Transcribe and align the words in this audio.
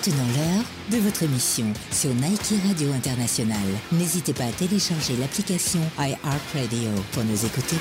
Maintenant 0.00 0.24
l'heure 0.34 0.64
de 0.90 0.96
votre 0.96 1.24
émission 1.24 1.66
sur 1.92 2.08
Nike 2.14 2.54
Radio 2.66 2.90
International. 2.90 3.58
N'hésitez 3.92 4.32
pas 4.32 4.44
à 4.44 4.52
télécharger 4.52 5.14
l'application 5.18 5.80
iHeartRadio 5.98 6.88
pour 7.12 7.22
nous 7.24 7.44
écouter. 7.44 7.76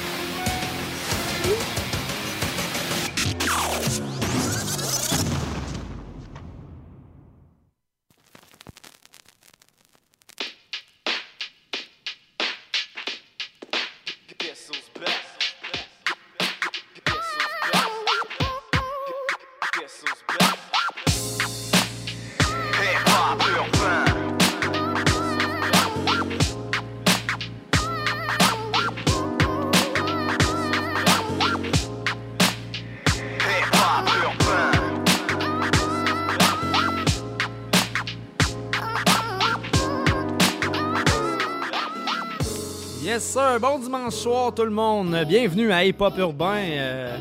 Bon 43.57 43.79
dimanche 43.79 44.13
soir 44.13 44.53
tout 44.53 44.63
le 44.63 44.69
monde. 44.69 45.25
Bienvenue 45.27 45.71
à 45.71 45.83
Hip 45.83 45.95
Hop 45.99 46.15
Urbain. 46.17 46.57
Euh, 46.57 47.17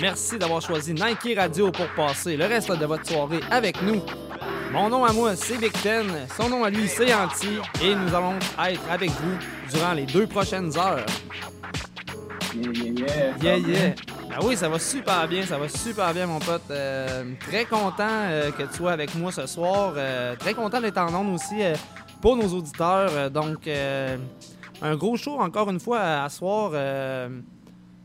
merci 0.00 0.38
d'avoir 0.38 0.62
choisi 0.62 0.94
Nike 0.94 1.36
Radio 1.36 1.72
pour 1.72 1.86
passer 1.96 2.36
le 2.36 2.44
reste 2.44 2.70
de 2.70 2.86
votre 2.86 3.04
soirée 3.06 3.40
avec 3.50 3.82
nous. 3.82 4.00
Mon 4.72 4.88
nom 4.88 5.04
à 5.04 5.12
moi, 5.12 5.34
c'est 5.34 5.56
Victen. 5.56 6.06
Son 6.36 6.48
nom 6.48 6.62
à 6.62 6.70
lui, 6.70 6.86
c'est 6.86 7.12
Anti. 7.12 7.58
Et 7.82 7.94
nous 7.94 8.14
allons 8.14 8.36
être 8.64 8.80
avec 8.88 9.10
vous 9.10 9.36
durant 9.72 9.92
les 9.92 10.06
deux 10.06 10.26
prochaines 10.26 10.76
heures. 10.78 11.04
Yeah, 12.54 12.72
yeah, 13.42 13.56
yeah. 13.56 13.58
Yeah, 13.58 13.94
Ah 14.32 14.38
oui, 14.42 14.56
ça 14.56 14.68
va 14.68 14.78
super 14.78 15.26
bien, 15.26 15.44
ça 15.44 15.58
va 15.58 15.68
super 15.68 16.14
bien, 16.14 16.26
mon 16.26 16.38
pote. 16.38 16.62
Euh, 16.70 17.24
très 17.40 17.64
content 17.64 18.06
euh, 18.08 18.52
que 18.52 18.62
tu 18.62 18.76
sois 18.76 18.92
avec 18.92 19.14
moi 19.16 19.32
ce 19.32 19.46
soir. 19.46 19.94
très 20.38 20.54
content 20.54 20.80
d'être 20.80 20.98
en 20.98 21.12
ondes 21.12 21.34
aussi 21.34 21.56
pour 22.20 22.36
nos 22.36 22.48
auditeurs. 22.48 23.30
donc, 23.30 23.68
un 24.82 24.96
gros 24.96 25.16
show 25.16 25.38
encore 25.38 25.70
une 25.70 25.80
fois 25.80 26.22
à, 26.22 26.28
soir. 26.28 26.72
Euh, 26.74 27.40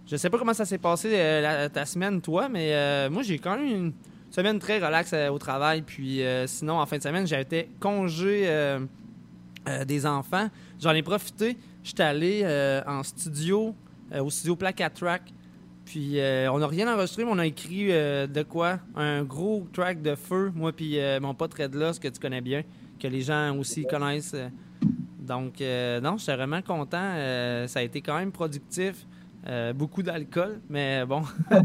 je 0.05 0.15
sais 0.15 0.29
pas 0.29 0.37
comment 0.37 0.53
ça 0.53 0.65
s'est 0.65 0.77
passé 0.77 1.11
euh, 1.13 1.69
ta 1.69 1.85
semaine, 1.85 2.21
toi, 2.21 2.47
mais 2.49 2.73
euh, 2.73 3.09
moi 3.09 3.23
j'ai 3.23 3.39
quand 3.39 3.57
même 3.57 3.65
une 3.65 3.93
semaine 4.29 4.59
très 4.59 4.77
relaxe 4.77 5.13
au 5.31 5.37
travail. 5.37 5.81
Puis 5.81 6.21
sinon, 6.45 6.79
en 6.79 6.85
fin 6.85 6.97
de 6.97 7.03
semaine, 7.03 7.25
été 7.33 7.69
congé 7.79 8.49
des 9.85 10.05
enfants. 10.05 10.49
J'en 10.79 10.91
ai 10.91 11.01
profité. 11.01 11.57
J'étais 11.83 12.03
allé 12.03 12.81
en 12.85 13.01
studio, 13.03 13.73
au 14.13 14.29
studio 14.29 14.55
Placat 14.55 14.89
Track. 14.89 15.21
Puis 15.85 16.17
on 16.51 16.59
n'a 16.59 16.67
rien 16.67 16.93
enregistré, 16.93 17.23
mais 17.23 17.31
on 17.33 17.39
a 17.39 17.45
écrit 17.45 17.87
de 17.87 18.43
quoi? 18.43 18.79
Un 18.95 19.23
gros 19.23 19.65
track 19.71 20.01
de 20.01 20.15
feu, 20.15 20.51
moi 20.53 20.73
puis 20.73 20.99
mon 21.21 21.33
pote 21.33 21.55
ce 21.57 21.99
que 21.99 22.09
tu 22.09 22.19
connais 22.19 22.41
bien, 22.41 22.63
que 22.99 23.07
les 23.07 23.21
gens 23.21 23.57
aussi 23.57 23.85
connaissent. 23.85 24.35
Donc, 25.25 25.59
euh, 25.59 25.99
non, 25.99 26.17
j'étais 26.17 26.35
vraiment 26.35 26.61
content. 26.61 26.97
Euh, 27.01 27.67
ça 27.67 27.79
a 27.79 27.83
été 27.83 28.01
quand 28.01 28.17
même 28.17 28.31
productif. 28.31 29.05
Euh, 29.47 29.73
beaucoup 29.73 30.01
d'alcool, 30.01 30.59
mais 30.69 31.05
bon. 31.05 31.21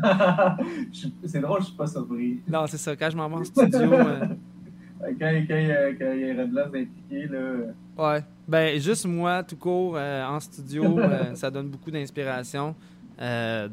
c'est 1.24 1.40
drôle, 1.40 1.60
je 1.60 1.66
suis 1.66 1.76
pas 1.76 1.86
surpris. 1.86 2.40
Non, 2.46 2.66
c'est 2.66 2.76
ça. 2.76 2.94
Quand 2.94 3.08
je 3.08 3.16
m'en 3.16 3.28
vais 3.28 3.36
en 3.36 3.44
studio. 3.44 3.90
quand, 3.90 5.16
quand, 5.18 5.38
quand, 5.48 6.12
il 6.12 6.20
y 6.20 6.30
a 6.30 6.42
Red 6.42 6.58
impliqué, 6.58 7.26
là. 7.26 7.72
Ouais. 7.96 8.24
Ben, 8.46 8.78
juste 8.78 9.06
moi, 9.06 9.42
tout 9.42 9.56
court, 9.56 9.96
en 9.96 10.40
studio, 10.40 11.00
ça 11.34 11.50
donne 11.50 11.68
beaucoup 11.68 11.90
d'inspiration. 11.90 12.74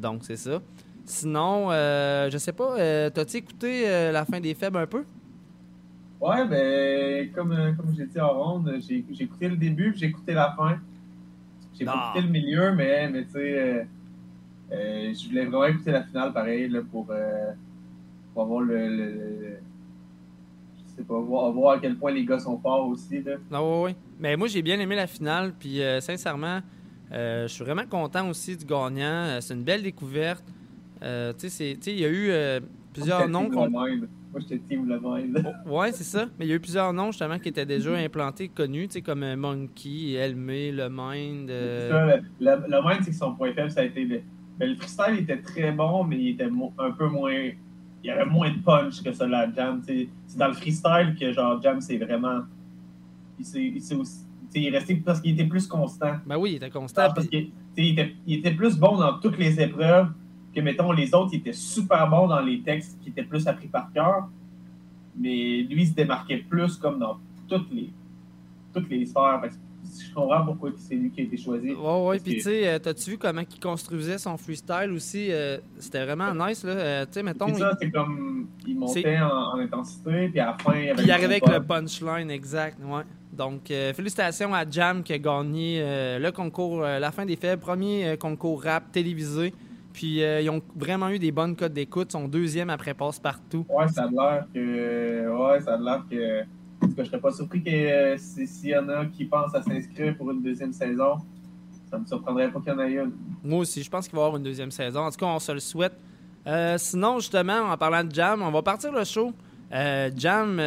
donc, 0.00 0.20
c'est 0.22 0.36
ça. 0.36 0.62
Sinon, 1.04 1.68
je 1.70 2.36
sais 2.38 2.52
pas, 2.52 3.10
t'as-tu 3.10 3.36
écouté 3.36 4.10
La 4.10 4.24
fin 4.24 4.40
des 4.40 4.54
faibles 4.54 4.78
un 4.78 4.86
peu? 4.86 5.04
Ouais, 6.20 6.44
ben, 6.46 7.30
comme, 7.32 7.52
euh, 7.52 7.72
comme 7.74 7.94
j'ai 7.96 8.06
dit 8.06 8.20
en 8.20 8.30
ronde, 8.30 8.80
j'ai 8.80 9.04
écouté 9.20 9.48
le 9.48 9.56
début 9.56 9.94
j'ai 9.96 10.06
écouté 10.06 10.34
la 10.34 10.52
fin. 10.56 10.78
J'ai 11.78 11.84
pas 11.84 12.10
écouté 12.12 12.26
le 12.26 12.32
milieu, 12.32 12.72
mais, 12.72 13.08
mais 13.08 13.24
tu 13.24 13.32
sais, 13.32 13.58
euh, 13.58 13.84
euh, 14.72 15.14
je 15.14 15.28
voulais 15.28 15.44
vraiment 15.44 15.66
écouter 15.66 15.92
la 15.92 16.02
finale 16.02 16.32
pareil 16.32 16.68
là, 16.68 16.80
pour, 16.90 17.06
pour 18.34 18.42
avoir 18.42 18.60
le, 18.62 18.88
le, 18.88 19.58
Je 20.76 20.96
sais 20.96 21.02
pas, 21.04 21.20
voir, 21.20 21.52
voir, 21.52 21.76
à 21.76 21.78
quel 21.78 21.96
point 21.96 22.10
les 22.10 22.24
gars 22.24 22.40
sont 22.40 22.58
forts 22.58 22.88
aussi. 22.88 23.22
Là. 23.22 23.36
Non, 23.48 23.84
oui, 23.84 23.90
oui. 23.90 23.96
Mais 24.18 24.36
moi, 24.36 24.48
j'ai 24.48 24.62
bien 24.62 24.80
aimé 24.80 24.96
la 24.96 25.06
finale, 25.06 25.54
puis 25.56 25.80
sincèrement, 26.00 26.58
je 27.12 27.46
suis 27.46 27.62
vraiment 27.62 27.86
content 27.86 28.28
aussi 28.28 28.56
du 28.56 28.64
gagnant. 28.64 29.38
C'est 29.40 29.54
une 29.54 29.62
belle 29.62 29.84
découverte. 29.84 30.44
tu 31.00 31.48
sais, 31.48 31.78
il 31.86 32.00
y 32.00 32.04
a 32.04 32.10
eu 32.10 32.60
plusieurs 32.92 33.28
noms. 33.28 33.48
Moi, 34.32 34.40
j'étais 34.40 34.58
Team 34.58 34.86
Le 34.86 35.00
Mind. 35.00 35.42
Oh, 35.66 35.78
ouais, 35.78 35.92
c'est 35.92 36.04
ça. 36.04 36.26
Mais 36.38 36.44
il 36.44 36.48
y 36.48 36.52
a 36.52 36.56
eu 36.56 36.60
plusieurs 36.60 36.92
noms, 36.92 37.10
justement, 37.10 37.38
qui 37.38 37.48
étaient 37.48 37.66
déjà 37.66 37.94
implantés, 37.96 38.48
connus, 38.48 38.88
tu 38.88 38.94
sais, 38.94 39.02
comme 39.02 39.22
euh, 39.22 39.36
Monkey, 39.36 40.12
Elmé, 40.12 40.70
Le 40.70 40.88
Mind. 40.90 41.50
Euh... 41.50 42.18
le, 42.40 42.50
le, 42.68 42.82
Mind, 42.82 43.02
c'est 43.02 43.10
que 43.10 43.16
son 43.16 43.34
point 43.34 43.52
faible, 43.52 43.70
ça 43.70 43.80
a 43.80 43.84
été. 43.84 44.04
Le, 44.04 44.20
le 44.60 44.74
freestyle 44.74 45.18
était 45.20 45.40
très 45.40 45.72
bon, 45.72 46.04
mais 46.04 46.18
il 46.18 46.28
était 46.30 46.48
un 46.78 46.90
peu 46.90 47.08
moins. 47.08 47.32
Il 47.32 48.06
y 48.06 48.10
avait 48.10 48.26
moins 48.26 48.50
de 48.50 48.58
punch 48.58 49.02
que 49.02 49.12
ça, 49.12 49.26
la 49.26 49.52
Jam. 49.52 49.82
C'est 49.84 50.08
dans 50.36 50.48
le 50.48 50.54
freestyle 50.54 51.16
que, 51.18 51.32
genre, 51.32 51.60
Jam, 51.62 51.80
c'est 51.80 51.96
vraiment. 51.96 52.42
Il 53.38 53.46
s'est 53.80 53.94
aussi. 53.94 54.26
il 54.54 54.66
est 54.66 54.70
resté 54.70 54.96
parce 54.96 55.20
qu'il 55.20 55.32
était 55.32 55.48
plus 55.48 55.66
constant. 55.66 56.16
Ben 56.26 56.36
oui, 56.36 56.52
il 56.52 56.56
était 56.56 56.70
constant. 56.70 57.12
parce 57.14 57.28
qu'il 57.28 57.50
était, 57.76 58.14
il 58.26 58.38
était 58.40 58.54
plus 58.54 58.76
bon 58.76 58.96
dans 58.98 59.18
toutes 59.20 59.38
les 59.38 59.60
épreuves 59.60 60.08
que, 60.54 60.60
mettons, 60.60 60.92
les 60.92 61.14
autres, 61.14 61.30
ils 61.32 61.38
étaient 61.38 61.52
super 61.52 62.08
bons 62.08 62.28
dans 62.28 62.40
les 62.40 62.60
textes 62.60 62.98
qui 63.02 63.10
étaient 63.10 63.22
plus 63.22 63.46
appris 63.46 63.68
par 63.68 63.92
cœur, 63.92 64.28
mais 65.18 65.62
lui, 65.62 65.82
il 65.82 65.88
se 65.88 65.94
démarquait 65.94 66.38
plus 66.38 66.76
comme 66.76 66.98
dans 66.98 67.18
toutes 67.48 67.70
les, 67.72 67.90
toutes 68.72 68.88
les 68.88 69.04
sphères. 69.06 69.40
je 69.42 70.14
comprends 70.14 70.44
pourquoi 70.44 70.70
c'est 70.76 70.94
lui 70.94 71.10
qui 71.10 71.22
a 71.22 71.24
été 71.24 71.36
choisi. 71.36 71.72
Ouais, 71.72 72.06
ouais, 72.06 72.20
puis 72.20 72.34
tu 72.34 72.40
sais, 72.40 72.68
euh, 72.68 72.78
t'as-tu 72.78 73.10
vu 73.10 73.18
comment 73.18 73.40
il 73.40 73.60
construisait 73.60 74.18
son 74.18 74.36
freestyle 74.36 74.92
aussi? 74.94 75.28
Euh, 75.30 75.58
c'était 75.78 76.04
vraiment 76.04 76.32
nice, 76.34 76.64
là. 76.64 76.72
Euh, 76.72 77.06
tu 77.06 77.14
sais, 77.14 77.22
mettons. 77.22 77.48
C'est 77.48 77.60
ça, 77.60 77.76
c'est 77.80 77.90
comme. 77.90 78.46
Il 78.66 78.78
montait 78.78 79.18
en, 79.18 79.58
intensité, 79.58 80.28
puis 80.28 80.40
à 80.40 80.46
la 80.46 80.58
fin, 80.58 80.78
il 80.78 80.90
avait. 80.90 81.02
Il 81.02 81.10
arrivait 81.10 81.42
avec 81.42 81.48
le 81.48 81.62
punchline, 81.62 82.30
exact, 82.30 82.78
ouais. 82.84 83.02
Donc, 83.32 83.68
félicitations 83.68 84.52
à 84.52 84.68
Jam 84.68 85.02
qui 85.04 85.12
a 85.12 85.18
gagné 85.18 85.80
le 86.18 86.30
concours 86.30 86.80
La 86.80 87.12
fin 87.12 87.24
des 87.24 87.36
faibles, 87.36 87.62
premier 87.62 88.16
concours 88.18 88.64
rap 88.64 88.90
télévisé. 88.90 89.54
Puis 89.98 90.22
euh, 90.22 90.40
ils 90.40 90.48
ont 90.48 90.62
vraiment 90.76 91.08
eu 91.08 91.18
des 91.18 91.32
bonnes 91.32 91.56
cotes 91.56 91.72
d'écoute. 91.72 92.12
Son 92.12 92.28
deuxième 92.28 92.70
après 92.70 92.94
passe-partout. 92.94 93.66
Ouais, 93.68 93.88
ça 93.88 94.04
a 94.04 94.06
l'air 94.08 94.46
que. 94.54 95.28
Ouais, 95.28 95.60
ça 95.60 95.74
a 95.74 95.76
l'air 95.76 96.04
que. 96.08 96.44
Parce 96.78 96.94
que 96.94 97.02
je 97.02 97.08
serais 97.08 97.20
pas 97.20 97.32
surpris 97.32 97.64
que 97.64 97.68
euh, 97.68 98.16
s'il 98.16 98.70
y 98.70 98.76
en 98.76 98.88
a 98.90 99.06
qui 99.06 99.24
pensent 99.24 99.56
à 99.56 99.60
s'inscrire 99.60 100.16
pour 100.16 100.30
une 100.30 100.40
deuxième 100.40 100.72
saison, 100.72 101.16
ça 101.90 101.98
me 101.98 102.06
surprendrait 102.06 102.48
pas 102.48 102.60
qu'il 102.60 102.68
y 102.68 102.76
en 102.76 102.78
ait 102.78 102.92
une. 102.92 103.10
Moi 103.42 103.58
aussi, 103.58 103.82
je 103.82 103.90
pense 103.90 104.06
qu'il 104.06 104.14
va 104.14 104.22
y 104.22 104.24
avoir 104.26 104.36
une 104.36 104.44
deuxième 104.44 104.70
saison. 104.70 105.00
En 105.00 105.10
tout 105.10 105.16
cas, 105.16 105.26
on 105.26 105.40
se 105.40 105.50
le 105.50 105.58
souhaite. 105.58 105.98
Euh, 106.46 106.78
sinon, 106.78 107.18
justement, 107.18 107.62
en 107.62 107.76
parlant 107.76 108.04
de 108.04 108.14
Jam, 108.14 108.40
on 108.40 108.52
va 108.52 108.62
partir 108.62 108.92
le 108.92 109.02
show. 109.02 109.32
Jam, 110.14 110.60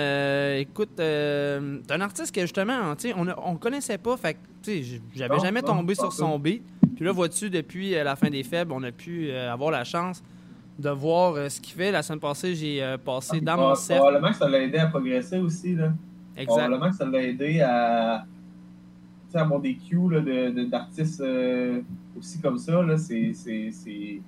écoute, 0.57 0.89
t'es 0.97 1.57
un 1.89 2.01
artiste 2.01 2.35
que 2.35 2.41
justement, 2.41 2.93
on, 3.15 3.27
on 3.45 3.55
connaissait 3.55 3.97
pas, 3.97 4.17
fait 4.17 4.37
j'avais 5.15 5.39
jamais 5.39 5.61
tombé 5.61 5.95
sur 5.95 6.11
son 6.11 6.37
beat. 6.37 6.63
Puis 7.01 7.07
là, 7.07 7.13
vois-tu, 7.13 7.49
depuis 7.49 7.95
euh, 7.95 8.03
la 8.03 8.15
fin 8.15 8.29
des 8.29 8.43
faibles, 8.43 8.71
on 8.71 8.83
a 8.83 8.91
pu 8.91 9.31
euh, 9.31 9.51
avoir 9.51 9.71
la 9.71 9.83
chance 9.83 10.23
de 10.77 10.91
voir 10.91 11.33
euh, 11.33 11.49
ce 11.49 11.59
qu'il 11.59 11.73
fait. 11.73 11.91
La 11.91 12.03
semaine 12.03 12.19
passée, 12.19 12.53
j'ai 12.53 12.95
passé 13.03 13.39
ah, 13.41 13.43
dans 13.43 13.57
mon 13.57 13.73
set. 13.73 13.97
Probablement 13.97 14.29
que 14.29 14.35
ça 14.35 14.47
l'a 14.47 14.61
aidé 14.61 14.77
à 14.77 14.85
progresser 14.85 15.39
aussi. 15.39 15.73
Là. 15.73 15.93
Exact. 16.37 16.45
Probablement 16.45 16.91
que 16.91 16.95
ça 16.95 17.05
l'a 17.05 17.23
aidé 17.23 17.59
à, 17.61 18.23
avoir 19.33 19.59
des 19.59 19.77
cues 19.77 19.97
d'artistes 20.69 21.23
aussi 22.15 22.39
comme 22.39 22.59
ça. 22.59 22.79
C'est 22.97 24.21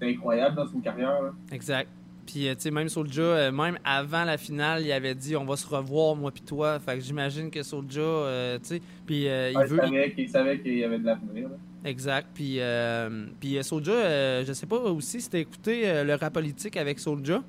incroyable 0.00 0.54
dans 0.54 0.66
une 0.68 0.82
carrière. 0.82 1.32
Exact. 1.50 1.88
Puis, 2.26 2.42
tu 2.42 2.54
sais, 2.58 2.70
même 2.70 2.88
Soulja, 2.88 3.50
même 3.50 3.76
avant 3.84 4.22
la 4.22 4.38
finale, 4.38 4.82
il 4.84 4.92
avait 4.92 5.16
dit 5.16 5.34
on 5.34 5.44
va 5.44 5.56
se 5.56 5.66
revoir, 5.66 6.14
moi 6.14 6.30
puis 6.30 6.42
toi. 6.42 6.78
Fait 6.78 6.94
que 6.94 7.00
j'imagine 7.00 7.50
que 7.50 7.64
Soulja, 7.64 8.58
tu 8.62 8.68
sais, 8.68 8.82
puis 9.04 9.24
il 9.24 9.66
veut. 9.66 9.80
Il 10.16 10.28
savait 10.28 10.60
qu'il 10.60 10.78
y 10.78 10.84
avait 10.84 11.00
de 11.00 11.06
l'avenir. 11.06 11.48
Exact. 11.84 12.28
Puis, 12.34 12.56
euh, 12.58 13.26
puis 13.38 13.56
euh, 13.58 13.62
Soulja, 13.62 13.92
euh, 13.92 14.44
je 14.46 14.52
sais 14.52 14.66
pas 14.66 14.76
aussi 14.78 15.20
si 15.20 15.30
t'as 15.30 15.38
écouté 15.38 15.82
euh, 15.88 16.04
le 16.04 16.14
rap 16.14 16.32
politique 16.32 16.76
avec 16.76 16.98
Soulja. 16.98 17.42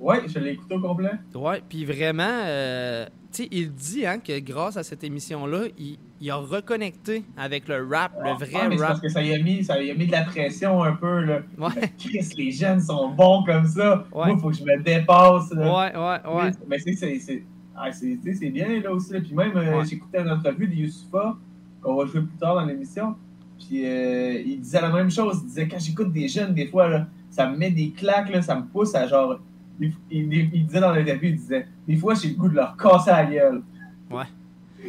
Oui, 0.00 0.16
je 0.28 0.38
l'ai 0.38 0.52
écouté 0.52 0.74
au 0.76 0.80
complet. 0.80 1.10
Oui, 1.34 1.56
puis 1.68 1.84
vraiment, 1.84 2.44
tu 3.32 3.42
sais, 3.42 3.48
il 3.50 3.72
dit 3.72 4.06
hein, 4.06 4.20
que 4.20 4.38
grâce 4.38 4.76
à 4.76 4.84
cette 4.84 5.02
émission-là, 5.02 5.64
il, 5.76 5.98
il 6.20 6.30
a 6.30 6.36
reconnecté 6.36 7.24
avec 7.36 7.66
le 7.66 7.84
rap, 7.84 8.12
le 8.22 8.30
vrai 8.34 8.68
mais 8.68 8.76
rap. 8.76 8.88
parce 8.90 9.00
que 9.00 9.08
ça 9.08 9.20
y, 9.22 9.34
a 9.34 9.42
mis, 9.42 9.64
ça 9.64 9.82
y 9.82 9.90
a 9.90 9.94
mis 9.94 10.06
de 10.06 10.12
la 10.12 10.22
pression 10.22 10.84
un 10.84 10.92
peu. 10.92 11.22
Là. 11.24 11.40
Ouais, 11.58 11.90
Chris, 11.98 12.30
les 12.36 12.52
jeunes 12.52 12.80
sont 12.80 13.08
bons 13.10 13.42
comme 13.42 13.66
ça. 13.66 14.04
Ouais. 14.12 14.26
Moi, 14.26 14.30
il 14.34 14.40
faut 14.40 14.50
que 14.50 14.56
je 14.56 14.62
me 14.64 14.80
dépasse. 14.80 15.50
là. 15.52 15.66
ouais, 15.66 15.96
ouais, 15.96 16.44
ouais. 16.44 16.50
Mais 16.68 16.78
c'est 16.78 16.92
c'est- 16.92 17.18
c'est- 17.18 17.42
ah, 17.74 17.90
bien 18.52 18.80
là 18.80 18.92
aussi. 18.92 19.12
là. 19.12 19.20
Puis 19.20 19.34
même, 19.34 19.84
j'écoutais 19.84 20.20
une 20.20 20.30
entrevue 20.30 20.68
de 20.68 20.74
Youssoufa, 20.74 21.36
qu'on 21.82 21.96
va 21.96 22.06
jouer 22.06 22.20
plus 22.22 22.36
tard 22.38 22.54
dans 22.54 22.64
l'émission. 22.64 23.16
Puis 23.58 23.84
euh, 23.86 24.40
il 24.44 24.60
disait 24.60 24.80
la 24.80 24.90
même 24.90 25.10
chose. 25.10 25.40
Il 25.42 25.48
disait 25.48 25.68
quand 25.68 25.78
j'écoute 25.78 26.12
des 26.12 26.28
jeunes, 26.28 26.54
des 26.54 26.66
fois, 26.66 26.88
là, 26.88 27.06
ça 27.30 27.48
me 27.48 27.56
met 27.56 27.70
des 27.70 27.90
claques, 27.90 28.30
là, 28.30 28.40
ça 28.42 28.54
me 28.56 28.62
pousse 28.64 28.94
à 28.94 29.06
genre. 29.06 29.38
Il, 29.80 29.92
il- 30.10 30.50
il 30.52 30.66
disait 30.66 30.80
dans 30.80 30.92
l'interview, 30.92 31.30
il 31.30 31.36
disait 31.36 31.66
Des 31.86 31.96
fois, 31.96 32.14
j'ai 32.14 32.28
le 32.30 32.34
goût 32.34 32.48
de 32.48 32.54
leur 32.56 32.76
casser 32.76 33.10
la 33.10 33.24
gueule. 33.26 33.62
Ouais. 34.10 34.24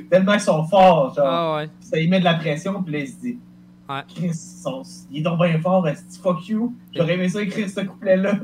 Tellement 0.10 0.33
ils 0.33 0.39
sont 0.39 0.63
forts, 0.66 1.13
genre. 1.16 1.25
Ah 1.27 1.56
ouais. 1.57 1.68
Puis 1.68 1.88
ça 1.89 2.00
y 2.00 2.07
met 2.07 2.19
de 2.19 2.25
la 2.25 2.36
pression, 2.36 2.81
puis 2.83 2.94
là, 2.94 3.00
il 3.00 3.07
se 3.07 3.18
dit 3.19 3.38
Ouais. 3.89 4.01
Chris, 4.07 4.33
sont- 4.33 4.83
il 5.12 5.18
est 5.19 5.22
donc 5.22 5.39
bien 5.39 5.60
fort, 5.60 5.88
fuck 6.22 6.48
you. 6.48 6.75
J'aurais 6.95 7.15
aimé 7.15 7.27
ça 7.30 7.42
écrire 7.42 7.68
ce 7.69 7.81
couplet-là. 7.81 8.39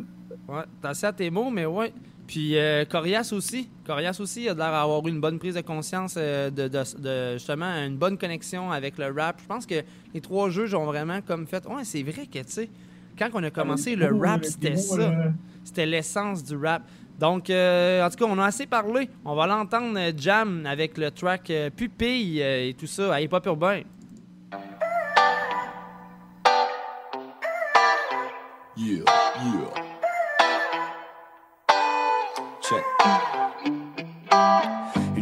Ouais, 0.47 0.63
t'as 0.81 1.07
à 1.07 1.13
tes 1.13 1.29
mots, 1.29 1.49
mais 1.49 1.65
ouais. 1.65 1.93
Puis 2.27 2.57
euh, 2.57 2.85
Corias 2.85 3.29
aussi. 3.33 3.69
Corias 3.85 4.17
aussi 4.19 4.43
il 4.43 4.49
a 4.49 4.53
l'air 4.55 4.71
d'avoir 4.71 5.05
eu 5.05 5.09
une 5.11 5.21
bonne 5.21 5.37
prise 5.37 5.53
de 5.55 5.61
conscience 5.61 6.15
euh, 6.17 6.49
de, 6.49 6.67
de- 6.67 6.99
de, 6.99 7.33
justement 7.33 7.65
une 7.85 7.97
bonne 7.97 8.17
connexion 8.17 8.71
avec 8.71 8.97
le 8.97 9.11
rap. 9.11 9.39
Je 9.41 9.45
pense 9.47 9.65
que 9.65 9.83
les 10.13 10.21
trois 10.21 10.49
jeux 10.49 10.73
ont 10.75 10.85
vraiment 10.85 11.21
comme 11.21 11.45
fait. 11.45 11.65
Ouais, 11.67 11.83
c'est 11.83 12.01
vrai 12.03 12.25
que 12.25 12.39
tu 12.39 12.43
sais, 12.47 12.69
quand 13.17 13.29
on 13.33 13.43
a 13.43 13.51
commencé, 13.51 13.95
le 13.95 14.07
rap 14.15 14.43
c'était 14.43 14.75
ça. 14.75 14.97
là. 14.97 15.31
C'était 15.63 15.85
l'essence 15.85 16.43
du 16.43 16.55
rap. 16.57 16.81
Donc, 17.19 17.49
euh, 17.49 18.05
en 18.05 18.09
tout 18.09 18.17
cas, 18.17 18.25
on 18.27 18.37
a 18.39 18.45
assez 18.45 18.65
parlé. 18.65 19.09
On 19.23 19.35
va 19.35 19.47
l'entendre 19.47 19.97
euh, 19.97 20.11
jam 20.17 20.65
avec 20.65 20.97
le 20.97 21.11
track 21.11 21.49
euh, 21.49 21.69
Pupille 21.69 22.41
euh, 22.41 22.67
et 22.69 22.73
tout 22.73 22.87
ça 22.87 23.13
à 23.13 23.21
Hip 23.21 23.29
Hop 23.31 23.45
Urbain. 23.45 23.81
Yeah, 28.77 29.03
yeah. 29.41 29.84
Check. 32.67 32.83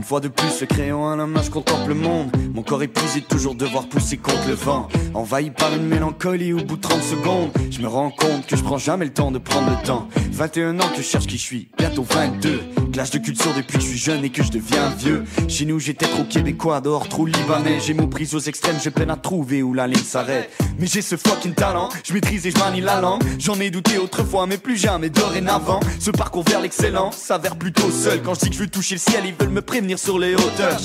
Une 0.03 0.09
fois 0.09 0.19
de 0.19 0.27
plus, 0.27 0.59
le 0.59 0.67
crayon 0.67 1.09
à 1.09 1.15
la 1.15 1.25
main, 1.25 1.41
je 1.41 1.49
contemple 1.49 1.87
le 1.87 1.95
monde. 1.95 2.29
Mon 2.53 2.61
corps 2.61 2.83
épuisé 2.83 3.21
toujours 3.21 3.55
devoir 3.55 3.87
pousser 3.87 4.17
contre 4.17 4.49
le 4.49 4.53
vent. 4.53 4.89
Envahi 5.13 5.49
par 5.49 5.73
une 5.73 5.87
mélancolie 5.87 6.51
au 6.51 6.57
bout 6.57 6.75
de 6.75 6.81
30 6.81 7.01
secondes. 7.01 7.51
Je 7.71 7.79
me 7.79 7.87
rends 7.87 8.11
compte 8.11 8.45
que 8.45 8.57
je 8.57 8.63
prends 8.63 8.77
jamais 8.77 9.05
le 9.05 9.13
temps 9.13 9.31
de 9.31 9.37
prendre 9.37 9.69
le 9.69 9.87
temps. 9.87 10.09
21 10.33 10.77
ans 10.81 10.89
que 10.89 10.97
je 10.97 11.07
cherche 11.07 11.25
qui 11.25 11.37
je 11.37 11.43
suis, 11.43 11.69
bientôt 11.77 12.03
22. 12.03 12.59
Clash 12.91 13.11
de 13.11 13.17
culture 13.19 13.53
depuis 13.55 13.77
que 13.77 13.83
je 13.83 13.87
suis 13.87 13.97
jeune 13.97 14.25
et 14.25 14.29
que 14.29 14.43
je 14.43 14.51
deviens 14.51 14.89
vieux. 14.89 15.23
Chez 15.47 15.65
nous, 15.65 15.79
j'étais 15.79 16.05
trop 16.05 16.23
québécois, 16.25 16.81
dehors 16.81 17.07
trop 17.07 17.25
libanais. 17.25 17.79
J'ai 17.79 17.93
mon 17.93 18.07
prise 18.07 18.35
aux 18.35 18.39
extrêmes, 18.39 18.75
j'ai 18.83 18.91
peine 18.91 19.09
à 19.09 19.15
trouver 19.15 19.63
où 19.63 19.73
la 19.73 19.87
ligne 19.87 20.03
s'arrête. 20.03 20.51
Mais 20.79 20.85
j'ai 20.85 21.01
ce 21.01 21.15
fucking 21.15 21.53
talent, 21.53 21.89
je 22.03 22.13
maîtrise 22.13 22.45
et 22.45 22.51
je 22.51 22.59
manie 22.59 22.81
la 22.81 22.99
langue. 22.99 23.23
J'en 23.39 23.59
ai 23.59 23.71
douté 23.71 23.97
autrefois, 23.97 24.47
mais 24.47 24.57
plus 24.57 24.77
jamais 24.77 25.09
dorénavant. 25.09 25.79
Ce 25.99 26.11
parcours 26.11 26.43
vers 26.43 26.61
l'excellence 26.61 27.17
s'avère 27.17 27.55
plutôt 27.55 27.89
seul. 27.89 28.21
Quand 28.21 28.33
je 28.35 28.41
dis 28.41 28.49
que 28.49 28.55
je 28.55 28.59
veux 28.59 28.67
toucher 28.67 28.95
le 28.95 28.99
ciel, 28.99 29.23
ils 29.25 29.33
veulent 29.33 29.53
me 29.53 29.61
prévenir 29.61 29.92
sur 29.97 30.19
les 30.19 30.35
hauteurs. 30.35 30.79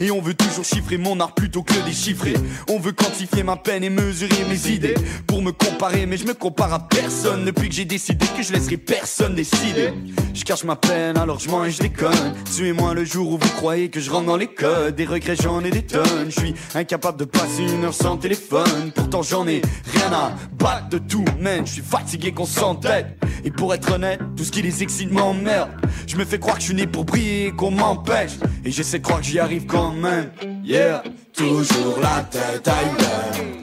Et 0.00 0.10
on 0.10 0.20
veut 0.20 0.34
toujours 0.34 0.64
chiffrer 0.64 0.96
mon 0.96 1.18
art 1.20 1.34
plutôt 1.34 1.62
que 1.62 1.74
déchiffrer. 1.84 2.34
On 2.68 2.78
veut 2.78 2.92
quantifier 2.92 3.42
ma 3.42 3.56
peine 3.56 3.84
et 3.84 3.90
mesurer 3.90 4.44
mes 4.48 4.70
idées. 4.70 4.94
Pour 5.26 5.42
me 5.42 5.52
comparer, 5.52 6.06
mais 6.06 6.16
je 6.16 6.26
me 6.26 6.34
compare 6.34 6.72
à 6.72 6.88
personne. 6.88 7.44
Depuis 7.44 7.68
que 7.68 7.74
j'ai 7.74 7.84
décidé 7.84 8.26
que 8.36 8.42
je 8.42 8.52
laisserai 8.52 8.76
personne 8.76 9.34
décider. 9.34 9.92
Je 10.32 10.44
cache 10.44 10.64
ma 10.64 10.76
peine, 10.76 11.16
alors 11.16 11.38
je 11.38 11.48
mens 11.48 11.64
et 11.64 11.70
je 11.70 11.78
déconne. 11.78 12.34
Tuez-moi 12.54 12.94
le 12.94 13.04
jour 13.04 13.28
où 13.32 13.38
vous 13.38 13.50
croyez 13.56 13.88
que 13.88 14.00
je 14.00 14.10
rentre 14.10 14.26
dans 14.26 14.36
les 14.36 14.48
codes. 14.48 14.96
Des 14.96 15.04
regrets, 15.04 15.36
j'en 15.36 15.62
ai 15.64 15.70
des 15.70 15.82
tonnes. 15.82 16.26
Je 16.28 16.40
suis 16.40 16.54
incapable 16.74 17.18
de 17.18 17.24
passer 17.24 17.62
une 17.62 17.84
heure 17.84 17.94
sans 17.94 18.16
téléphone. 18.16 18.92
Pourtant, 18.94 19.22
j'en 19.22 19.46
ai 19.46 19.62
rien 19.92 20.12
à 20.12 20.32
battre 20.52 20.88
de 20.90 20.98
tout, 20.98 21.24
man. 21.40 21.66
Je 21.66 21.72
suis 21.72 21.82
fatigué 21.82 22.32
qu'on 22.32 22.46
s'entête. 22.46 23.16
Et 23.44 23.50
pour 23.50 23.74
être 23.74 23.92
honnête, 23.92 24.20
tout 24.36 24.44
ce 24.44 24.50
qui 24.50 24.62
les 24.62 24.82
excite 24.82 25.10
m'emmerde. 25.10 25.70
Je 26.06 26.16
me 26.16 26.24
fais 26.24 26.38
croire 26.38 26.56
que 26.56 26.62
je 26.62 26.66
suis 26.66 26.74
né 26.74 26.86
pour 26.86 27.04
briller 27.04 27.52
qu'on 27.52 27.70
m'empêche. 27.70 28.32
Et 28.64 28.70
j'essaie 28.70 28.98
de 28.98 29.02
croire 29.02 29.20
que 29.20 29.26
j'y 29.26 29.38
arrive 29.38 29.66
quand 29.66 29.92
même. 29.92 30.30
Yeah, 30.64 31.02
toujours 31.32 31.98
la 32.00 32.22
tête 32.22 32.68
ailleurs. 32.68 33.53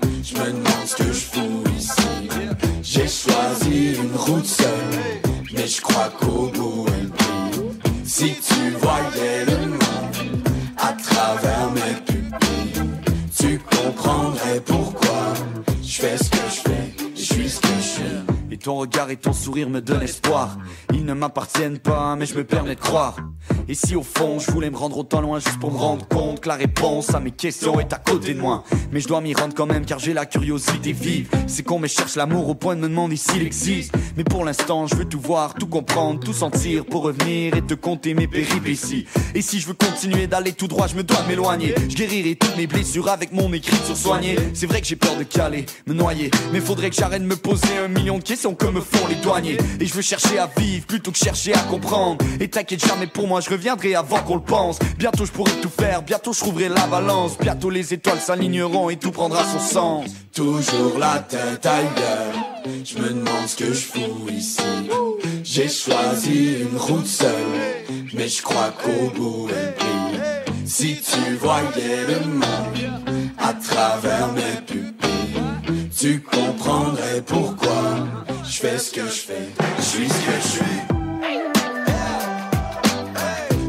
Ton 18.62 18.76
regard 18.76 19.10
et 19.10 19.18
ton 19.18 19.34
sourire 19.34 19.70
me 19.70 19.82
donnent 19.82 20.04
espoir. 20.04 20.58
Ils 20.94 21.04
ne 21.04 21.14
m'appartiennent 21.14 21.80
pas, 21.80 22.16
mais 22.16 22.26
je 22.26 22.36
me 22.36 22.44
permets 22.44 22.76
de 22.76 22.80
croire. 22.80 23.16
Et 23.68 23.74
si 23.74 23.96
au 23.96 24.04
fond 24.04 24.38
je 24.40 24.52
voulais 24.52 24.70
me 24.70 24.78
rendre 24.78 24.98
autant 24.98 25.22
loin 25.22 25.40
juste 25.40 25.60
pour 25.60 25.72
me 25.72 25.78
rendre 25.78 26.08
compte 26.08 26.42
que 26.42 26.48
la 26.48 26.56
réponse 26.56 27.14
à 27.14 27.20
mes 27.20 27.32
questions 27.32 27.80
est 27.80 27.92
à 27.92 27.98
côté 27.98 28.34
de 28.34 28.40
moi. 28.40 28.64
Mais 28.92 29.00
je 29.00 29.08
dois 29.08 29.22
m'y 29.22 29.34
rendre 29.34 29.56
quand 29.56 29.66
même 29.66 29.86
car 29.86 29.98
j'ai 30.00 30.14
la 30.14 30.26
curiosité 30.26 30.92
vive. 30.92 31.30
C'est 31.48 31.64
qu'on 31.64 31.80
me 31.80 31.88
cherche 31.88 32.16
l'amour 32.16 32.50
au 32.50 32.56
point 32.56 32.76
de 32.76 32.82
me 32.82 32.88
demander 32.88 33.16
s'il 33.16 33.42
existe. 33.42 33.94
Mais 34.16 34.24
pour 34.24 34.46
l'instant 34.46 34.86
je 34.86 34.96
veux 34.96 35.06
tout 35.06 35.20
voir, 35.20 35.56
tout 35.56 35.68
comprendre, 35.68 36.20
tout 36.20 36.34
sentir 36.34 36.86
pour 36.86 37.04
revenir 37.04 37.56
et 37.56 37.62
te 37.62 37.74
compter 37.74 38.14
mes 38.14 38.28
péripéties. 38.28 39.06
Et 39.34 39.42
si 39.42 39.60
je 39.60 39.68
veux 39.68 39.74
continuer 39.74 40.28
d'aller 40.28 40.54
tout 40.54 40.68
droit, 40.68 40.88
je 40.88 40.96
me 40.96 41.04
dois 41.04 41.24
m'éloigner. 41.28 41.74
Je 41.90 41.96
guérirai 41.96 42.36
toutes 42.36 42.58
mes 42.58 42.68
blessures 42.68 43.10
avec 43.10 43.32
mon 43.32 43.52
écriture 43.54 43.98
soignée. 43.98 44.36
C'est 44.54 44.68
vrai 44.68 44.82
que 44.82 44.88
j'ai 44.88 44.96
peur 44.96 45.18
de 45.18 45.24
caler, 45.24 45.66
me 45.88 45.94
noyer. 45.94 46.30
Mais 46.54 46.60
faudrait 46.60 46.90
que 46.90 46.96
j'arrête 46.96 47.24
de 47.24 47.28
me 47.28 47.36
poser 47.36 47.78
un 47.84 47.88
million 47.88 48.18
de 48.18 48.24
questions 48.24 48.51
comme 48.56 48.76
me 48.76 48.82
font 48.82 49.08
les 49.08 49.16
douaniers. 49.16 49.58
Et 49.80 49.86
je 49.86 49.94
veux 49.94 50.02
chercher 50.02 50.40
à 50.40 50.50
vivre 50.58 50.86
plutôt 50.86 51.12
que 51.12 51.18
chercher 51.18 51.54
à 51.54 51.60
comprendre. 51.60 52.24
Et 52.40 52.50
t'inquiète 52.50 52.86
jamais 52.86 53.08
pour 53.08 53.28
moi, 53.28 53.42
je 53.42 53.50
reviendrai 53.50 53.96
avant 53.96 54.20
qu'on 54.20 54.36
le 54.36 54.42
pense. 54.42 54.80
Bientôt 54.98 55.26
je 55.26 55.32
pourrai 55.32 55.52
tout 55.62 55.70
faire, 55.70 56.02
bientôt 56.02 56.34
je 56.34 56.40
trouverai 56.40 56.70
la 56.70 56.88
balance. 56.88 57.38
Bientôt 57.40 57.70
les 57.70 57.94
étoiles 57.94 58.20
s'aligneront 58.20 58.90
et 58.90 58.98
tout 58.98 59.12
prendra 59.12 59.44
son 59.44 59.60
sens. 59.60 60.06
Toujours 60.34 60.98
la 60.98 61.20
tête 61.20 61.66
ailleurs, 61.66 62.34
je 62.86 62.98
me 62.98 63.10
demande 63.10 63.48
ce 63.48 63.56
que 63.58 63.74
je 63.74 63.80
fous 63.80 64.30
ici. 64.30 64.62
J'ai 65.44 65.68
choisi 65.68 66.62
une 66.62 66.78
route 66.78 67.06
seule, 67.06 67.30
mais 68.14 68.30
je 68.30 68.42
crois 68.42 68.72
qu'au 68.82 69.10
bout 69.14 69.50
elle 69.50 69.74
brille. 69.78 70.22
Si 70.66 71.02
tu 71.02 71.36
voyais 71.36 72.06
le 72.08 72.26
monde 72.28 73.26
à 73.38 73.54
travers 73.54 74.32
mes 74.32 74.62
pupilles, 74.66 75.01
tu 76.02 76.20
comprendrais 76.20 77.22
pourquoi 77.28 78.00
je 78.44 78.60
fais 78.60 78.80
ce 78.80 78.92
que 78.92 79.02
je 79.02 79.22
fais, 79.28 79.50
je 79.78 79.84
suis 79.84 80.10
ce 80.10 80.14
que 80.14 80.32
je 80.42 80.48
suis. 80.48 80.82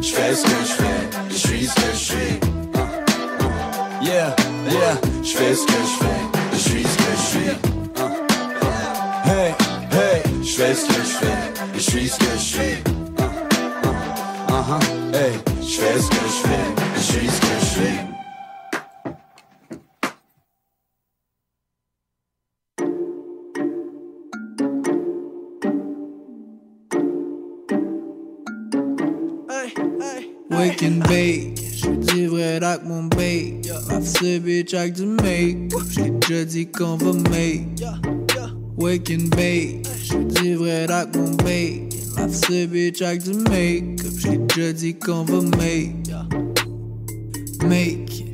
Je 0.01 0.15
fais 0.15 0.35
ce 0.35 0.43
que 0.43 0.49
je 0.49 0.73
fais, 0.81 1.11
je 1.29 1.35
suis 1.35 1.67
ce 1.67 1.75
que 1.75 1.93
je 1.93 1.97
suis. 1.99 2.41
Yeah, 4.03 4.35
yeah, 4.71 4.97
je 5.23 5.37
fais 5.37 5.55
ce 5.55 5.67
que 5.67 5.73
je 5.73 6.05
fais, 6.05 6.23
je 6.55 6.59
suis 6.59 6.83
ce 6.85 6.97
que 6.97 7.12
je 7.19 7.27
suis. 7.33 7.51
Hey, 9.27 9.53
hey, 9.93 10.23
je 10.43 10.55
fais 10.57 10.75
ce 10.75 10.87
que 10.87 10.95
je 10.95 11.15
fais, 11.21 11.41
je 11.75 11.81
suis 11.81 12.09
ce 12.09 12.19
que 12.19 12.33
je 12.35 12.41
suis. 12.41 12.83
Uh-huh, 14.49 14.81
hey, 15.12 15.35
je 15.61 15.81
fais 15.81 16.01
ce 16.01 16.09
que 16.09 16.17
je 16.17 16.49
fais, 16.49 16.67
je 16.97 17.03
suis 17.03 17.29
ce 17.29 17.41
que 17.41 17.47
je 17.47 17.53
suis. 17.57 17.62
Wake 30.62 30.85
and 30.85 31.00
bake, 31.09 31.59
je 31.75 31.90
dis 31.90 32.26
vrai 32.26 32.62
avec 32.62 32.85
mon 32.85 33.02
bake. 33.09 33.66
Lave 33.88 34.07
ce 34.07 34.38
bitch 34.38 34.75
avec 34.75 34.92
du 34.92 35.07
make. 35.07 35.73
J'ai 35.90 36.11
déjà 36.11 36.45
dit 36.45 36.71
qu'on 36.71 36.97
va 36.97 37.12
make. 37.31 37.83
Wake 38.76 39.11
and 39.11 39.28
bake, 39.37 39.85
je 40.04 40.19
dis 40.19 40.54
vrai 40.54 40.88
avec 40.88 41.16
mon 41.16 41.31
bake. 41.31 41.92
Lave 42.16 42.33
ce 42.33 42.66
bitch 42.66 43.02
avec 43.02 43.25
du 43.25 43.35
make. 43.35 44.00
J'ai 44.19 44.37
déjà 44.37 44.73
dit 44.73 44.95
qu'on 44.95 45.25
va 45.25 45.40
make. 45.57 46.09
Make. 47.64 48.25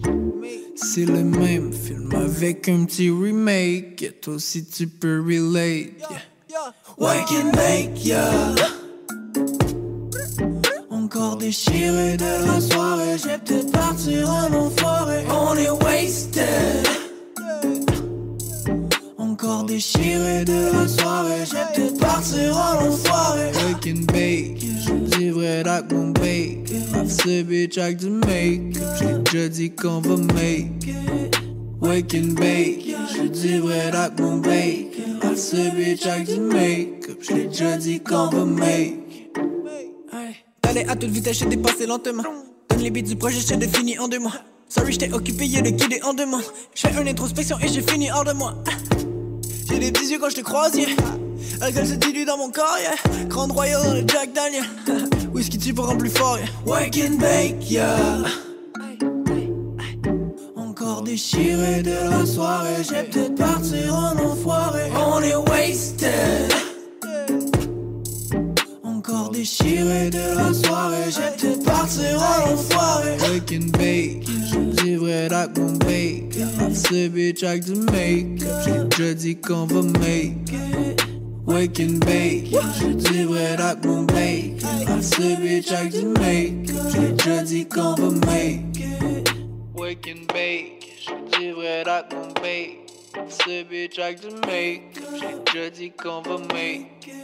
C'est 0.74 1.06
le 1.06 1.24
même 1.24 1.72
film 1.72 2.10
avec 2.14 2.68
un 2.68 2.84
petit 2.84 3.08
remake. 3.08 4.20
Toi 4.20 4.34
aussi 4.34 4.66
tu 4.66 4.86
peux 4.86 5.22
relate. 5.26 5.94
Wake 6.98 7.32
and 7.32 7.56
make, 7.56 8.04
yeah. 8.04 8.54
Encore 11.10 11.38
déchiré 11.38 12.18
de 12.18 12.46
la 12.46 12.60
soirée, 12.60 13.16
j'ai 13.16 13.38
peut-être 13.38 13.72
partir 13.72 14.28
en 14.28 14.52
enfoiré. 14.52 15.24
On 15.30 15.56
est 15.56 15.70
wasted. 15.70 16.86
Encore 19.16 19.64
déchiré 19.64 20.44
de 20.44 20.70
la 20.70 20.86
soirée, 20.86 21.46
j'ai 21.46 21.64
peut-être 21.74 21.98
partir 21.98 22.54
en 22.54 22.88
enfoiré. 22.88 23.52
Wake 23.54 23.86
and 23.86 24.04
bake, 24.12 24.66
je 24.84 24.92
dis 25.16 25.30
vrai 25.30 25.66
avec 25.66 25.90
mon 25.90 26.08
bake. 26.08 26.68
Ce 27.08 27.42
bitch 27.42 27.78
avec 27.78 27.96
du 27.96 28.10
make. 28.10 28.76
J'ai 28.98 29.18
déjà 29.24 29.48
dit 29.48 29.70
qu'on 29.70 30.00
va 30.00 30.16
make. 30.34 30.94
Wake 31.80 32.14
and 32.16 32.34
bake. 32.34 32.94
J'suis 33.08 33.30
du 33.30 33.60
vrai 33.60 33.90
avec 33.94 34.20
mon 34.20 34.36
bake. 34.36 34.98
ce 35.34 35.74
bitch 35.74 36.04
avec 36.04 36.26
du 36.26 36.40
make. 36.40 37.06
J'ai 37.22 37.46
déjà 37.46 37.78
dit 37.78 37.98
qu'on 37.98 38.26
va 38.26 38.44
make 38.44 39.08
Allez 40.68 40.84
à 40.86 40.94
toute 40.96 41.08
vitesse, 41.08 41.38
j'ai 41.38 41.46
dépassé 41.46 41.86
lentement. 41.86 42.24
Donne 42.68 42.80
les 42.80 42.90
beats 42.90 43.00
du 43.00 43.16
projet, 43.16 43.38
j'ai 43.40 43.56
défini 43.56 43.98
en 43.98 44.06
deux 44.06 44.18
mois. 44.18 44.34
Sorry, 44.68 44.92
j'étais 44.92 45.10
occupé, 45.10 45.46
y'a 45.46 45.62
le 45.62 45.70
guide 45.70 45.98
en 46.04 46.12
mois. 46.26 46.42
J'fais 46.74 46.92
une 46.92 47.08
introspection 47.08 47.58
et 47.58 47.68
j'ai 47.68 47.80
fini 47.80 48.10
hors 48.10 48.24
de 48.24 48.32
moi. 48.32 48.54
J'ai 49.66 49.78
des 49.78 49.90
petits 49.90 50.10
yeux 50.12 50.18
quand 50.18 50.28
je 50.28 50.36
te 50.36 50.40
croise, 50.42 50.76
yeah. 50.76 50.88
Alcool 51.62 51.86
se 51.86 51.94
dilue 51.94 52.26
dans 52.26 52.36
mon 52.36 52.50
corps, 52.50 52.76
yeah. 52.82 53.24
Grande 53.28 53.52
Royal 53.52 53.82
dans 53.82 53.94
le 53.94 54.04
Jack 54.06 54.34
Daniel. 54.34 54.64
Whisky 55.32 55.56
tu 55.56 55.72
pour 55.72 55.86
rendre 55.86 56.00
plus 56.00 56.10
fort, 56.10 56.38
yeah. 56.38 56.48
Wake 56.66 56.98
and 56.98 57.16
bake, 57.16 57.70
yeah. 57.70 57.96
Encore 60.54 61.00
déchiré 61.00 61.82
de 61.82 62.10
la 62.10 62.26
soirée, 62.26 62.84
j'ai 62.86 63.04
peut-être 63.04 63.36
partir 63.36 63.94
en 63.94 64.18
enfoiré. 64.18 64.90
On 64.94 65.22
est 65.22 65.34
wasted. 65.34 66.67
Déchiré 69.38 70.10
de 70.10 70.34
la 70.36 70.52
soirée, 70.52 71.10
peut-être 71.14 71.64
partir 71.64 72.20
en 72.20 72.54
enfoiré. 72.54 73.16
Wake 73.20 73.52
and 73.52 73.70
bake, 73.78 74.26
je 74.26 74.82
vivrai 74.82 75.26
avec 75.26 75.56
mon 75.56 75.74
bake. 75.74 76.34
Ce 76.74 77.06
bitch 77.06 77.44
avec 77.44 77.62
du 77.62 77.76
make-up, 77.76 78.48
j'ai 78.64 78.84
déjà 78.88 79.14
dit 79.14 79.36
qu'on 79.36 79.66
va 79.66 79.82
make. 80.00 80.34
Wake 81.46 81.78
and 81.78 81.98
bake, 82.04 82.50
je 82.80 83.12
vivrai 83.12 83.46
avec 83.46 83.84
mon 83.84 84.02
bake. 84.02 84.60
Ce 85.02 85.40
bitch 85.40 85.70
avec 85.70 85.92
du 85.92 86.06
make-up, 86.06 86.76
j'ai 86.92 87.12
déjà 87.12 87.42
dit 87.44 87.68
qu'on 87.68 87.94
va 87.94 88.10
make. 88.26 88.82
Wake 89.76 90.08
and 90.08 90.26
bake, 90.34 90.98
je 91.06 91.38
vivrai 91.38 91.82
avec 91.82 92.12
mon 92.12 92.32
bake. 92.42 92.92
Ce 93.28 93.62
bitch 93.62 94.00
avec 94.00 94.20
du 94.20 94.34
make-up, 94.48 95.04
j'ai 95.14 95.52
déjà 95.52 95.70
dit 95.70 95.92
qu'on 95.92 96.22
va 96.22 96.38
make. 96.52 97.14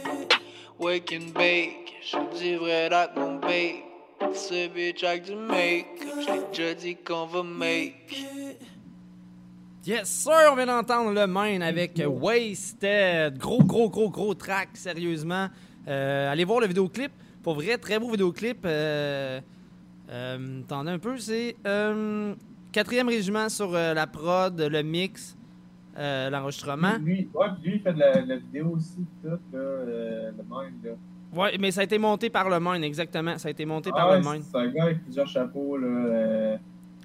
Wake 0.79 1.13
and 1.13 1.31
bake, 1.33 1.93
je 2.01 2.17
vivrai 2.37 2.85
avec 2.85 3.15
mon 3.15 3.35
bake. 3.39 3.83
Ce 4.33 4.67
bitch 4.67 5.03
avec 5.03 5.23
du 5.23 5.35
make-up, 5.35 6.25
j'ai 6.25 6.47
déjà 6.47 6.73
dit 6.73 6.95
qu'on 6.95 7.25
va 7.25 7.43
make. 7.43 8.25
Yes, 9.85 10.09
sir, 10.09 10.49
on 10.51 10.55
vient 10.55 10.65
d'entendre 10.65 11.11
le 11.11 11.27
main 11.27 11.61
avec 11.61 12.01
Wasted. 12.05 13.37
Gros, 13.37 13.63
gros, 13.63 13.89
gros, 13.89 14.09
gros 14.09 14.33
track, 14.33 14.69
sérieusement. 14.73 15.47
Euh, 15.87 16.31
allez 16.31 16.43
voir 16.43 16.59
le 16.59 16.67
vidéoclip. 16.67 17.11
Pour 17.43 17.55
vrai, 17.55 17.77
très 17.77 17.99
beau 17.99 18.09
vidéoclip. 18.09 18.65
Euh, 18.65 19.39
euh, 20.09 20.61
un 20.69 20.99
peu, 20.99 21.17
c'est 21.17 21.55
euh, 21.65 22.33
quatrième 22.71 23.07
régiment 23.07 23.47
sur 23.47 23.73
euh, 23.75 23.93
la 23.93 24.07
prod, 24.07 24.59
le 24.59 24.81
mix, 24.83 25.37
euh, 25.97 26.29
l'enregistrement. 26.29 26.97
Lui, 27.01 27.29
ouais, 27.33 27.47
lui, 27.63 27.75
il 27.75 27.79
fait 27.81 27.93
de 27.93 27.99
la, 27.99 28.21
la 28.21 28.35
vidéo 28.37 28.73
aussi, 28.75 29.05
tout, 29.23 29.29
là, 29.29 29.37
euh, 29.53 30.31
le 30.31 30.43
mind, 30.49 30.83
là. 30.83 30.91
Ouais, 31.33 31.57
mais 31.59 31.71
ça 31.71 31.81
a 31.81 31.83
été 31.83 31.97
monté 31.97 32.29
par 32.29 32.49
le 32.49 32.59
Mine, 32.61 32.83
exactement. 32.83 33.37
Ça 33.37 33.47
a 33.49 33.51
été 33.51 33.65
monté 33.65 33.89
par 33.91 34.09
Ah 34.09 34.17
le 34.17 34.25
ouais, 34.25 34.33
Mine. 34.35 34.43
c'est 34.49 34.57
un 34.57 34.67
gars 34.67 34.83
avec 34.83 35.03
plusieurs 35.03 35.27
chapeaux, 35.27 35.75
là. 35.77 35.87
Euh, 35.87 36.57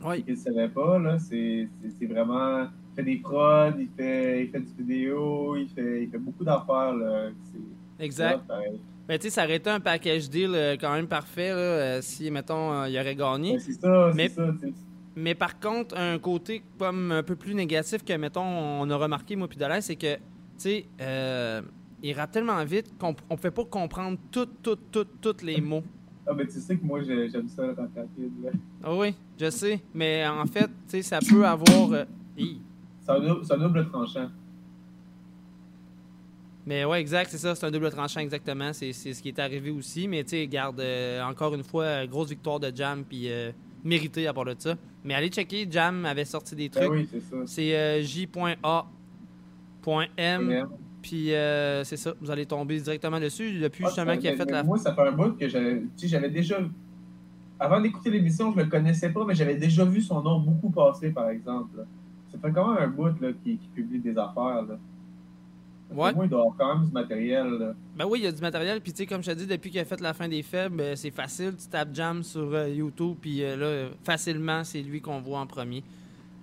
Oui. 0.04 0.22
qu'il 0.22 0.34
ne 0.34 0.38
savait 0.38 0.68
pas, 0.68 0.98
là. 0.98 1.18
C'est 1.18 1.68
vraiment. 2.08 2.62
Il 2.92 2.96
fait 2.96 3.02
des 3.02 3.16
prods, 3.16 3.72
il 3.78 3.88
fait, 3.96 4.44
il 4.44 4.50
fait 4.50 4.60
du 4.60 4.72
vidéo, 4.82 5.56
il 5.56 5.68
fait, 5.68 6.04
il 6.04 6.10
fait 6.10 6.18
beaucoup 6.18 6.44
d'affaires, 6.44 6.94
là. 6.94 7.28
Exact. 7.98 8.40
Ben, 9.08 9.18
tu 9.18 9.24
sais, 9.24 9.30
ça 9.30 9.44
aurait 9.44 9.56
été 9.56 9.68
un 9.70 9.80
package 9.80 10.30
deal 10.30 10.76
quand 10.80 10.92
même 10.92 11.08
parfait 11.08 11.50
là, 11.52 12.00
si, 12.00 12.30
mettons, 12.30 12.84
il 12.86 12.96
aurait 12.98 13.16
gagné. 13.16 13.52
Ouais, 13.54 13.58
c'est 13.58 13.72
ça, 13.72 14.10
Mais- 14.14 14.28
c'est 14.28 14.36
ça. 14.36 14.52
Mais 15.16 15.34
par 15.34 15.58
contre, 15.58 15.96
un 15.96 16.18
côté 16.18 16.62
comme 16.78 17.12
un 17.12 17.22
peu 17.22 17.36
plus 17.36 17.54
négatif 17.54 18.04
que, 18.04 18.12
mettons, 18.12 18.44
on 18.44 18.88
a 18.90 18.96
remarqué, 18.96 19.36
moi 19.36 19.48
puis 19.48 19.58
c'est 19.80 19.96
que, 19.96 20.14
tu 20.16 20.20
sais, 20.58 20.86
euh, 21.00 21.62
il 22.02 22.12
rappe 22.14 22.30
tellement 22.30 22.64
vite 22.64 22.96
qu'on 22.98 23.10
ne 23.10 23.36
pouvait 23.36 23.50
pas 23.50 23.64
comprendre 23.64 24.18
tout, 24.30 24.46
tout, 24.62 24.76
tout, 24.90 25.06
tous 25.20 25.42
les 25.42 25.60
mots. 25.60 25.82
Ah, 26.26 26.32
ben, 26.32 26.46
tu 26.46 26.60
sais 26.60 26.76
que 26.76 26.84
moi, 26.84 27.02
j'ai- 27.02 27.28
j'aime 27.28 27.48
ça, 27.48 27.62
le 27.62 27.72
rap 27.72 27.90
rapide, 27.96 28.32
là. 28.42 28.50
Ah 28.84 28.94
oui, 28.94 29.14
je 29.38 29.50
sais. 29.50 29.80
Mais 29.92 30.24
en 30.26 30.46
fait, 30.46 30.66
tu 30.66 30.72
sais, 30.88 31.02
ça 31.02 31.18
peut 31.18 31.44
avoir... 31.44 31.92
euh. 31.92 32.04
C'est 32.36 33.10
un, 33.54 33.58
double 33.58 33.88
tranchant. 33.88 34.28
Mais 36.64 36.84
ouais, 36.84 37.00
exact, 37.00 37.30
c'est 37.30 37.38
ça, 37.38 37.54
c'est 37.54 37.66
un 37.66 37.70
double 37.70 37.90
tranchant 37.90 38.20
exactement. 38.20 38.72
C'est 38.72 38.92
ce 38.92 39.20
qui 39.20 39.28
est 39.28 39.38
arrivé 39.38 39.70
aussi. 39.70 40.06
Mais 40.06 40.22
tu 40.22 40.30
sais, 40.30 40.46
garde, 40.46 40.78
euh, 40.78 41.22
encore 41.24 41.54
une 41.54 41.64
fois, 41.64 42.06
grosse 42.06 42.28
victoire 42.28 42.60
de 42.60 42.70
Jam, 42.72 43.02
puis 43.04 43.28
euh, 43.28 43.50
mérité 43.84 44.26
à 44.26 44.32
part 44.32 44.44
de 44.44 44.54
ça. 44.58 44.74
Mais 45.04 45.14
allez 45.14 45.28
checker, 45.28 45.66
Jam 45.70 46.04
avait 46.04 46.24
sorti 46.24 46.54
des 46.54 46.68
Ben 46.68 46.80
trucs. 46.86 46.90
oui, 46.92 47.08
c'est 47.10 47.20
ça. 47.20 47.36
C'est 47.46 47.74
euh, 47.76 48.02
j.a.m. 48.02 48.28
Puis 51.02 51.32
euh, 51.32 51.82
c'est 51.84 51.96
ça, 51.96 52.12
vous 52.20 52.30
allez 52.30 52.44
tomber 52.44 52.78
directement 52.78 53.18
dessus 53.18 53.58
depuis 53.58 53.84
Ah, 53.84 53.88
justement 53.88 54.16
qu'il 54.18 54.28
a 54.28 54.36
fait 54.36 54.50
la. 54.50 54.62
Moi, 54.62 54.78
ça 54.78 54.94
fait 54.94 55.00
un 55.08 55.12
bout 55.12 55.32
que 55.38 55.48
j'avais 55.48 56.28
déjà. 56.30 56.58
Avant 57.58 57.80
d'écouter 57.80 58.10
l'émission, 58.10 58.52
je 58.52 58.58
le 58.60 58.66
connaissais 58.66 59.10
pas, 59.10 59.24
mais 59.24 59.34
j'avais 59.34 59.56
déjà 59.56 59.84
vu 59.84 60.00
son 60.00 60.22
nom 60.22 60.40
beaucoup 60.40 60.70
passer, 60.70 61.10
par 61.10 61.28
exemple. 61.30 61.78
là. 61.78 61.84
Ça 62.32 62.38
fait 62.38 62.52
quand 62.52 62.72
même 62.74 62.82
un 62.84 62.88
bout 62.88 63.12
qui 63.42 63.58
publie 63.74 63.98
des 63.98 64.16
affaires. 64.16 64.62
Là. 64.62 64.78
Ouais. 65.92 66.12
Il 66.22 66.28
doit 66.28 66.40
avoir 66.40 66.56
quand 66.56 66.76
même 66.76 66.86
du 66.86 66.92
matériel. 66.92 67.46
Là. 67.58 67.72
Ben 67.96 68.04
oui, 68.06 68.20
il 68.20 68.24
y 68.24 68.28
a 68.28 68.32
du 68.32 68.40
matériel. 68.40 68.80
Puis 68.80 68.92
tu 68.92 68.98
sais, 68.98 69.06
comme 69.06 69.22
je 69.22 69.30
te 69.30 69.36
dis, 69.36 69.46
depuis 69.46 69.70
qu'il 69.70 69.80
a 69.80 69.84
fait 69.84 70.00
la 70.00 70.14
fin 70.14 70.28
des 70.28 70.42
faibles, 70.42 70.80
euh, 70.80 70.96
c'est 70.96 71.10
facile. 71.10 71.54
Tu 71.56 71.66
tapes 71.68 71.92
Jam 71.92 72.22
sur 72.22 72.54
euh, 72.54 72.68
YouTube, 72.68 73.16
puis 73.20 73.42
euh, 73.42 73.56
là, 73.56 73.90
facilement, 74.04 74.62
c'est 74.64 74.82
lui 74.82 75.00
qu'on 75.00 75.20
voit 75.20 75.40
en 75.40 75.46
premier. 75.46 75.82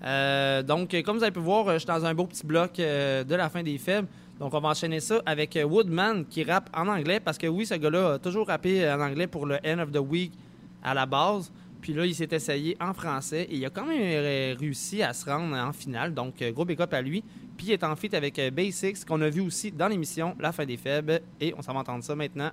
Euh, 0.04 0.62
donc, 0.64 0.96
comme 1.04 1.18
vous 1.18 1.24
avez 1.24 1.32
pu 1.32 1.40
voir, 1.40 1.72
je 1.74 1.80
suis 1.80 1.88
dans 1.88 2.06
un 2.06 2.14
beau 2.14 2.26
petit 2.26 2.46
bloc 2.46 2.74
de 2.78 3.36
la 3.36 3.50
fin 3.50 3.64
des 3.64 3.78
faibles. 3.78 4.08
Donc, 4.40 4.54
on 4.54 4.60
va 4.60 4.70
enchaîner 4.70 5.00
ça 5.00 5.22
avec 5.26 5.58
Woodman 5.64 6.26
qui 6.26 6.44
rappe 6.44 6.70
en 6.76 6.88
anglais 6.88 7.20
parce 7.20 7.40
que 7.40 7.48
oui, 7.48 7.66
ce 7.66 7.74
gars-là 7.74 8.14
a 8.14 8.20
toujours 8.20 8.46
rappé 8.46 8.88
en 8.88 9.02
anglais 9.02 9.26
pour 9.26 9.48
le 9.48 9.58
End 9.66 9.80
of 9.80 9.92
the 9.92 9.98
Week 9.98 10.32
à 10.84 10.94
la 10.94 11.08
base. 11.08 11.52
Puis 11.82 11.94
là, 11.94 12.06
il 12.06 12.16
s'est 12.16 12.30
essayé 12.32 12.76
en 12.80 12.94
français 12.94 13.48
et 13.50 13.56
il 13.56 13.66
a 13.66 13.70
quand 13.70 13.86
même 13.86 14.00
euh, 14.02 14.56
réussi 14.60 15.04
à 15.04 15.14
se 15.14 15.26
rendre 15.26 15.56
en 15.56 15.72
finale. 15.74 16.14
Donc, 16.14 16.42
euh, 16.42 16.52
gros 16.52 16.66
big 16.66 16.82
up 16.82 16.94
à 16.94 17.02
lui. 17.02 17.24
Puis 17.56 17.68
il 17.68 17.72
est 17.72 17.84
en 17.84 17.96
feat 17.96 18.14
avec 18.14 18.38
euh, 18.40 18.52
Basics 18.52 19.06
qu'on 19.06 19.22
a 19.22 19.30
vu 19.30 19.42
aussi 19.42 19.72
dans 19.72 19.88
l'émission 19.88 20.36
La 20.40 20.52
fin 20.52 20.66
des 20.66 20.78
faibles. 20.78 21.22
Et 21.40 21.54
on 21.58 21.62
s'en 21.62 21.74
va 21.74 21.80
entendre 21.80 22.04
ça 22.04 22.16
maintenant. 22.16 22.52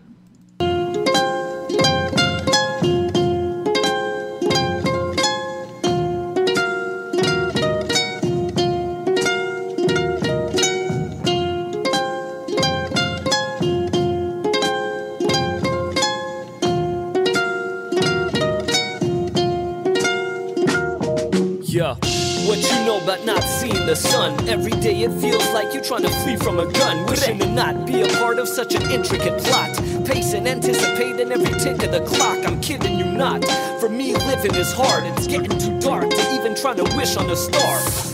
What 22.54 22.70
you 22.70 22.84
know 22.87 23.02
about 23.02 23.25
not 23.25 23.42
seeing 23.42 23.84
the 23.84 23.96
sun? 23.96 24.49
Every 24.49 24.70
day 24.80 25.02
it 25.02 25.11
feels 25.20 25.44
like 25.52 25.75
you're 25.75 25.82
trying 25.82 26.02
to 26.02 26.08
flee 26.23 26.37
from 26.37 26.61
a 26.61 26.70
gun. 26.70 27.04
Wishing 27.06 27.37
to 27.40 27.49
not 27.49 27.84
be 27.84 28.02
a 28.02 28.06
part 28.18 28.38
of 28.38 28.46
such 28.46 28.76
an 28.76 28.82
intricate 28.92 29.42
plot. 29.42 29.76
Pacing, 30.06 30.46
anticipating 30.46 31.32
every 31.32 31.58
tick 31.58 31.82
of 31.82 31.90
the 31.90 32.04
clock. 32.06 32.46
I'm 32.46 32.61
kidding 32.61 32.96
you 32.96 33.06
not. 33.06 33.44
For 33.80 33.88
me, 33.88 34.14
living 34.14 34.54
is 34.54 34.73
hard. 34.73 35.02
It's 35.02 35.26
getting 35.26 35.58
too 35.58 35.80
dark 35.80 36.08
to 36.08 36.34
even 36.34 36.54
try 36.54 36.75
to 36.75 36.84
wish 36.96 37.16
on 37.16 37.28
a 37.28 37.34
star. 37.34 38.13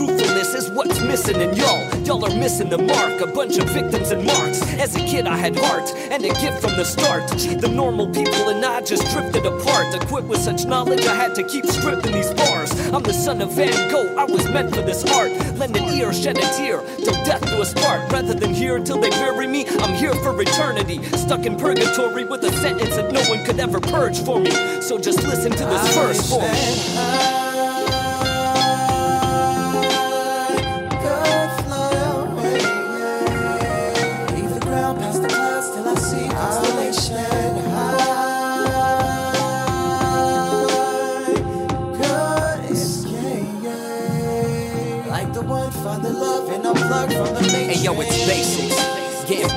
Truthfulness 0.00 0.54
is 0.54 0.70
what's 0.70 0.98
missing 1.02 1.38
in 1.42 1.54
y'all. 1.54 1.94
Y'all 2.06 2.24
are 2.24 2.34
missing 2.34 2.70
the 2.70 2.78
mark. 2.78 3.20
A 3.20 3.26
bunch 3.26 3.58
of 3.58 3.68
victims 3.68 4.10
and 4.12 4.24
marks. 4.24 4.62
As 4.80 4.96
a 4.96 5.00
kid, 5.00 5.26
I 5.26 5.36
had 5.36 5.54
heart 5.54 5.92
and 6.10 6.24
a 6.24 6.28
gift 6.40 6.62
from 6.62 6.74
the 6.78 6.86
start. 6.86 7.28
The 7.28 7.68
normal 7.68 8.06
people 8.06 8.48
and 8.48 8.64
I 8.64 8.80
just 8.80 9.02
drifted 9.12 9.44
apart. 9.44 9.94
Equipped 9.94 10.26
with 10.26 10.40
such 10.40 10.64
knowledge, 10.64 11.04
I 11.04 11.14
had 11.14 11.34
to 11.34 11.42
keep 11.42 11.66
stripping 11.66 12.12
these 12.12 12.32
bars. 12.32 12.72
I'm 12.94 13.02
the 13.02 13.12
son 13.12 13.42
of 13.42 13.52
Van 13.52 13.90
Gogh. 13.90 14.16
I 14.16 14.24
was 14.24 14.48
meant 14.48 14.74
for 14.74 14.80
this 14.80 15.04
art. 15.04 15.32
Lend 15.58 15.76
an 15.76 15.92
ear, 15.92 16.14
shed 16.14 16.38
a 16.38 16.48
tear 16.56 16.80
till 17.04 17.22
death 17.26 17.44
do 17.44 17.60
us 17.60 17.74
part. 17.74 18.10
Rather 18.10 18.32
than 18.32 18.54
here 18.54 18.78
till 18.78 18.98
they 18.98 19.10
bury 19.10 19.46
me, 19.46 19.66
I'm 19.80 19.92
here 19.92 20.14
for 20.24 20.32
eternity. 20.40 21.02
Stuck 21.08 21.44
in 21.44 21.56
purgatory 21.56 22.24
with 22.24 22.42
a 22.44 22.52
sentence 22.52 22.96
that 22.96 23.12
no 23.12 23.20
one 23.28 23.44
could 23.44 23.60
ever 23.60 23.78
purge 23.78 24.18
for 24.24 24.40
me. 24.40 24.50
So 24.80 24.98
just 24.98 25.22
listen 25.24 25.52
to 25.52 25.64
this 25.66 25.94
verse 25.94 26.30
for 26.30 26.40
me. 26.40 27.39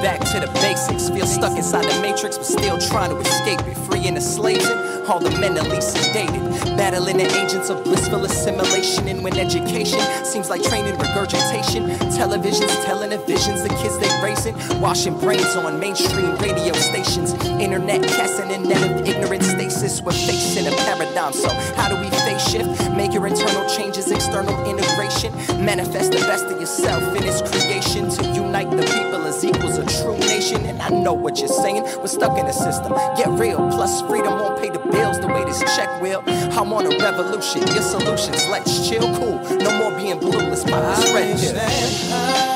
Back 0.04 0.20
to 0.20 0.40
the 0.42 0.52
basics. 0.60 1.10
Feel 1.10 1.26
stuck 1.26 1.58
inside 1.58 1.86
the 1.86 2.02
matrix, 2.02 2.38
but 2.38 2.46
still 2.46 2.78
trying 2.78 3.10
to 3.10 3.18
escape 3.18 3.62
it. 3.62 3.78
Free 3.88 4.06
and 4.06 4.18
enslaving. 4.18 4.78
all 5.08 5.20
the 5.20 5.32
mentally 5.40 5.80
sedated. 5.80 6.44
Battling 6.76 7.18
the 7.18 7.28
agents 7.42 7.70
of 7.70 7.84
blissful 7.86 8.26
assimilation. 8.26 9.08
And 9.08 9.24
when 9.24 9.40
education 9.40 10.02
seems 10.26 10.50
like 10.50 10.62
training 10.62 10.98
regurgitation, 11.00 11.88
television's 12.12 12.76
telling 12.84 13.12
the 13.12 13.20
visions, 13.20 13.64
the 13.64 13.70
kids 13.82 13.98
they 13.98 14.12
racing, 14.22 14.56
washing 14.82 15.18
brains 15.20 15.56
on 15.56 15.80
mainstream 15.80 16.36
radio 16.38 16.74
stations. 16.74 17.34
Internet 17.64 18.04
casting 18.04 18.52
a 18.52 18.60
net 18.60 18.84
of 18.84 19.08
ignorant 19.08 19.44
stasis. 19.44 20.02
We're 20.02 20.12
facing 20.12 20.68
a 20.68 20.76
paradigm. 20.84 21.32
So, 21.32 21.48
how 21.80 21.88
do 21.88 21.96
we 21.96 22.10
face 22.24 22.50
shift? 22.50 22.92
Make 22.92 23.14
your 23.14 23.28
internal 23.28 23.68
changes, 23.70 24.12
external 24.12 24.56
integration. 24.66 25.34
Manifest 25.64 26.12
the 26.12 26.20
best 26.20 26.46
of 26.46 26.60
yourself 26.60 27.04
in 27.16 27.24
its 27.24 27.42
creation 27.42 28.10
to 28.10 28.24
unite 28.34 28.70
the 28.72 28.84
people 28.84 29.24
as 29.26 29.44
equals 29.44 29.78
a 29.78 29.86
true 29.86 30.18
nation. 30.20 30.66
And 30.66 30.82
I 30.82 30.90
know 30.90 31.14
what 31.14 31.40
you're 31.40 31.48
saying. 31.48 31.84
We're 31.84 32.08
stuck 32.08 32.38
in 32.38 32.46
a 32.46 32.54
system. 32.54 32.94
Get 33.18 33.30
real. 33.30 33.58
Plus, 33.70 34.02
freedom 34.02 34.34
won't 34.40 34.62
pay 34.62 34.70
the 34.70 34.80
bills 34.80 35.20
the 35.20 35.28
way 35.28 35.44
this 35.46 35.60
check 35.76 36.02
will. 36.02 36.24
I'm 36.28 36.74
on 36.74 36.86
a 36.86 36.98
revolution. 36.98 37.62
Your 37.68 37.82
solutions, 37.82 38.48
let's 38.50 38.88
chill. 38.88 39.04
Cool. 39.18 39.40
No 39.58 39.72
more 39.80 39.98
being 39.98 40.20
blue. 40.20 40.32
Let's 40.32 40.64
pop 40.64 40.96
this 40.96 41.14
red 41.14 41.40
pill. 41.40 42.53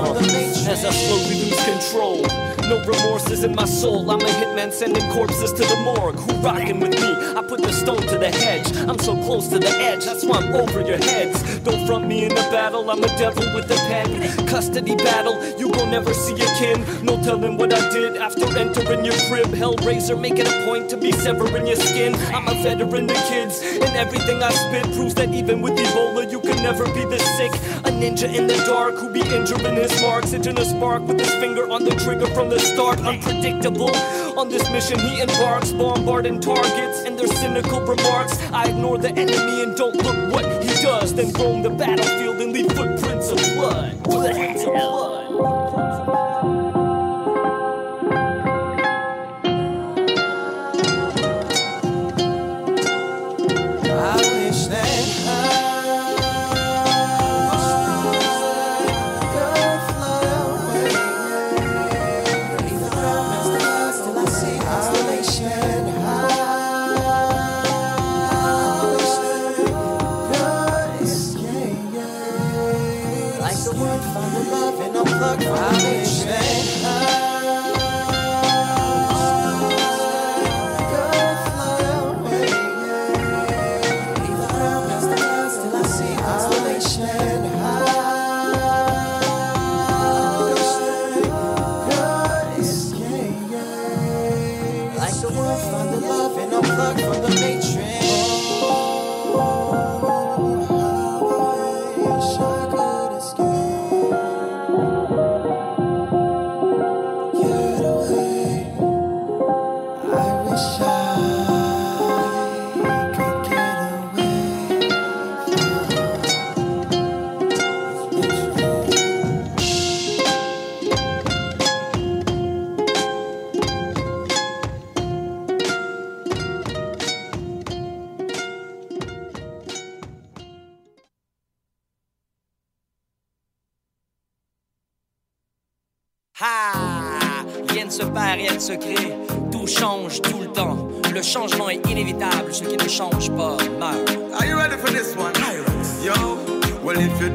어. 0.00 0.37
As 0.68 0.84
I 0.84 0.90
slowly 0.90 1.44
lose 1.44 1.64
control 1.64 2.58
no 2.68 2.84
remorse 2.84 3.30
is 3.30 3.44
in 3.44 3.54
my 3.54 3.64
soul. 3.64 4.10
I'm 4.10 4.20
a 4.20 4.24
hitman 4.24 4.70
sending 4.70 5.02
corpses 5.12 5.52
to 5.52 5.64
the 5.64 5.76
morgue. 5.84 6.16
Who 6.16 6.32
rockin' 6.42 6.80
with 6.80 6.92
me? 7.00 7.10
I 7.34 7.42
put 7.42 7.62
the 7.62 7.72
stone 7.72 8.02
to 8.02 8.18
the 8.18 8.30
hedge. 8.30 8.76
I'm 8.86 8.98
so 8.98 9.16
close 9.16 9.48
to 9.48 9.58
the 9.58 9.70
edge, 9.70 10.04
that's 10.04 10.22
why 10.22 10.36
I'm 10.36 10.54
over 10.54 10.82
your 10.82 10.98
heads. 10.98 11.60
Don't 11.60 11.86
front 11.86 12.06
me 12.06 12.24
in 12.24 12.28
the 12.28 12.46
battle, 12.52 12.90
I'm 12.90 13.02
a 13.02 13.08
devil 13.16 13.42
with 13.54 13.70
a 13.70 13.76
pen. 13.88 14.46
Custody 14.46 14.96
battle, 14.96 15.36
you 15.58 15.68
will 15.68 15.86
never 15.86 16.12
see 16.12 16.34
a 16.34 16.48
kin. 16.58 16.84
No 17.02 17.16
telling 17.22 17.56
what 17.56 17.72
I 17.72 17.88
did 17.90 18.18
after 18.18 18.44
entering 18.58 19.02
your 19.02 19.16
crib. 19.28 19.48
Hellraiser, 19.48 20.20
making 20.20 20.46
a 20.46 20.64
point 20.66 20.90
to 20.90 20.98
be 20.98 21.10
severing 21.12 21.66
your 21.66 21.76
skin. 21.76 22.14
I'm 22.34 22.48
a 22.48 22.62
veteran 22.62 23.08
to 23.08 23.14
kids, 23.30 23.62
and 23.62 23.96
everything 23.96 24.42
I 24.42 24.50
spit 24.50 24.84
proves 24.94 25.14
that 25.14 25.32
even 25.32 25.62
with 25.62 25.78
Ebola, 25.78 26.30
you 26.30 26.40
can 26.40 26.62
never 26.62 26.84
be 26.92 27.06
this 27.06 27.24
sick. 27.38 27.52
A 27.88 27.90
ninja 27.90 28.28
in 28.28 28.46
the 28.46 28.56
dark 28.66 28.96
who 28.96 29.10
be 29.10 29.20
injuring 29.20 29.76
his 29.76 30.02
marks, 30.02 30.34
itching 30.34 30.57
spark 30.64 31.02
with 31.06 31.18
his 31.18 31.34
finger 31.36 31.70
on 31.70 31.84
the 31.84 31.94
trigger 31.94 32.26
from 32.26 32.50
the 32.50 32.58
the 32.58 32.64
start, 32.64 33.00
unpredictable. 33.00 33.94
On 34.38 34.48
this 34.48 34.68
mission, 34.70 34.98
he 34.98 35.20
embarks, 35.20 35.72
bombarding 35.72 36.40
targets 36.40 37.04
and 37.04 37.18
their 37.18 37.28
cynical 37.28 37.80
remarks. 37.80 38.40
I 38.52 38.68
ignore 38.68 38.98
the 38.98 39.10
enemy 39.10 39.62
and 39.62 39.76
don't 39.76 39.96
look 39.96 40.32
what 40.32 40.44
he 40.62 40.82
does, 40.82 41.14
then 41.14 41.32
roam 41.34 41.62
the 41.62 41.70
battlefield 41.70 42.40
and 42.40 42.52
leave 42.52 42.72
footprints 42.72 43.30
of 43.30 43.38
blood. 43.54 43.92
Footprints 44.04 44.62
of 44.62 44.72
blood. 44.72 45.07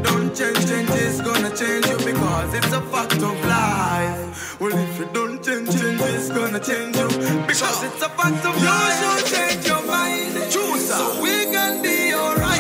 don't 0.04 0.36
change, 0.36 0.68
change 0.70 0.90
is 0.92 1.22
gonna 1.22 1.56
change 1.56 1.88
you 1.88 1.98
because 1.98 2.54
it's 2.54 2.74
a 2.74 2.82
fact 2.82 3.22
of 3.30 3.38
life. 3.46 4.60
Well, 4.60 4.78
if 4.78 5.00
you 5.00 5.08
don't 5.14 5.44
change, 5.44 5.70
change 5.70 6.02
is 6.02 6.30
gonna 6.30 6.60
change 6.60 6.96
you 6.98 7.08
because 7.48 7.84
it's 7.84 8.02
a 8.02 8.10
fact 8.10 8.46
of 8.46 8.56
life. 8.64 9.02
You 9.02 9.20
should 9.20 9.26
change 9.36 9.68
your 9.68 9.84
mind. 9.86 10.34
Choose 10.52 10.88
so 10.90 11.22
we 11.22 11.46
can 11.56 11.82
be 11.82 12.14
alright. 12.14 12.60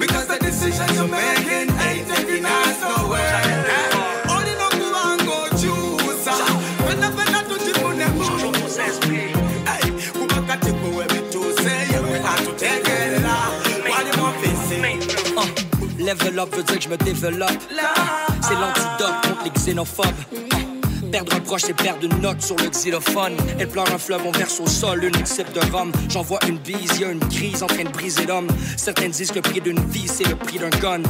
Because 0.00 0.26
the 0.26 0.38
decision 0.40 0.88
you 0.94 1.06
make. 1.06 1.41
C'est 21.58 21.74
perdre 21.74 22.04
une 22.04 22.20
note 22.20 22.40
sur 22.40 22.56
le 22.56 22.68
xylophone. 22.68 23.36
Elle 23.58 23.68
pleure 23.68 23.90
un 23.92 23.98
fleuve, 23.98 24.22
on 24.26 24.32
verse 24.32 24.58
au 24.60 24.66
sol 24.66 25.04
une 25.04 25.16
accepte 25.16 25.54
de 25.54 25.60
rhum. 25.70 25.92
J'envoie 26.08 26.38
une 26.48 26.58
bise, 26.58 26.98
y 26.98 27.04
a 27.04 27.12
une 27.12 27.20
crise 27.20 27.62
en 27.62 27.66
train 27.66 27.84
de 27.84 27.90
briser 27.90 28.26
l'homme. 28.26 28.48
Certains 28.76 29.08
disent 29.08 29.30
que 29.30 29.36
le 29.36 29.42
prix 29.42 29.60
d'une 29.60 29.80
vie, 29.90 30.08
c'est 30.08 30.26
le 30.26 30.36
prix 30.36 30.58
d'un 30.58 30.70
gun. 30.70 31.02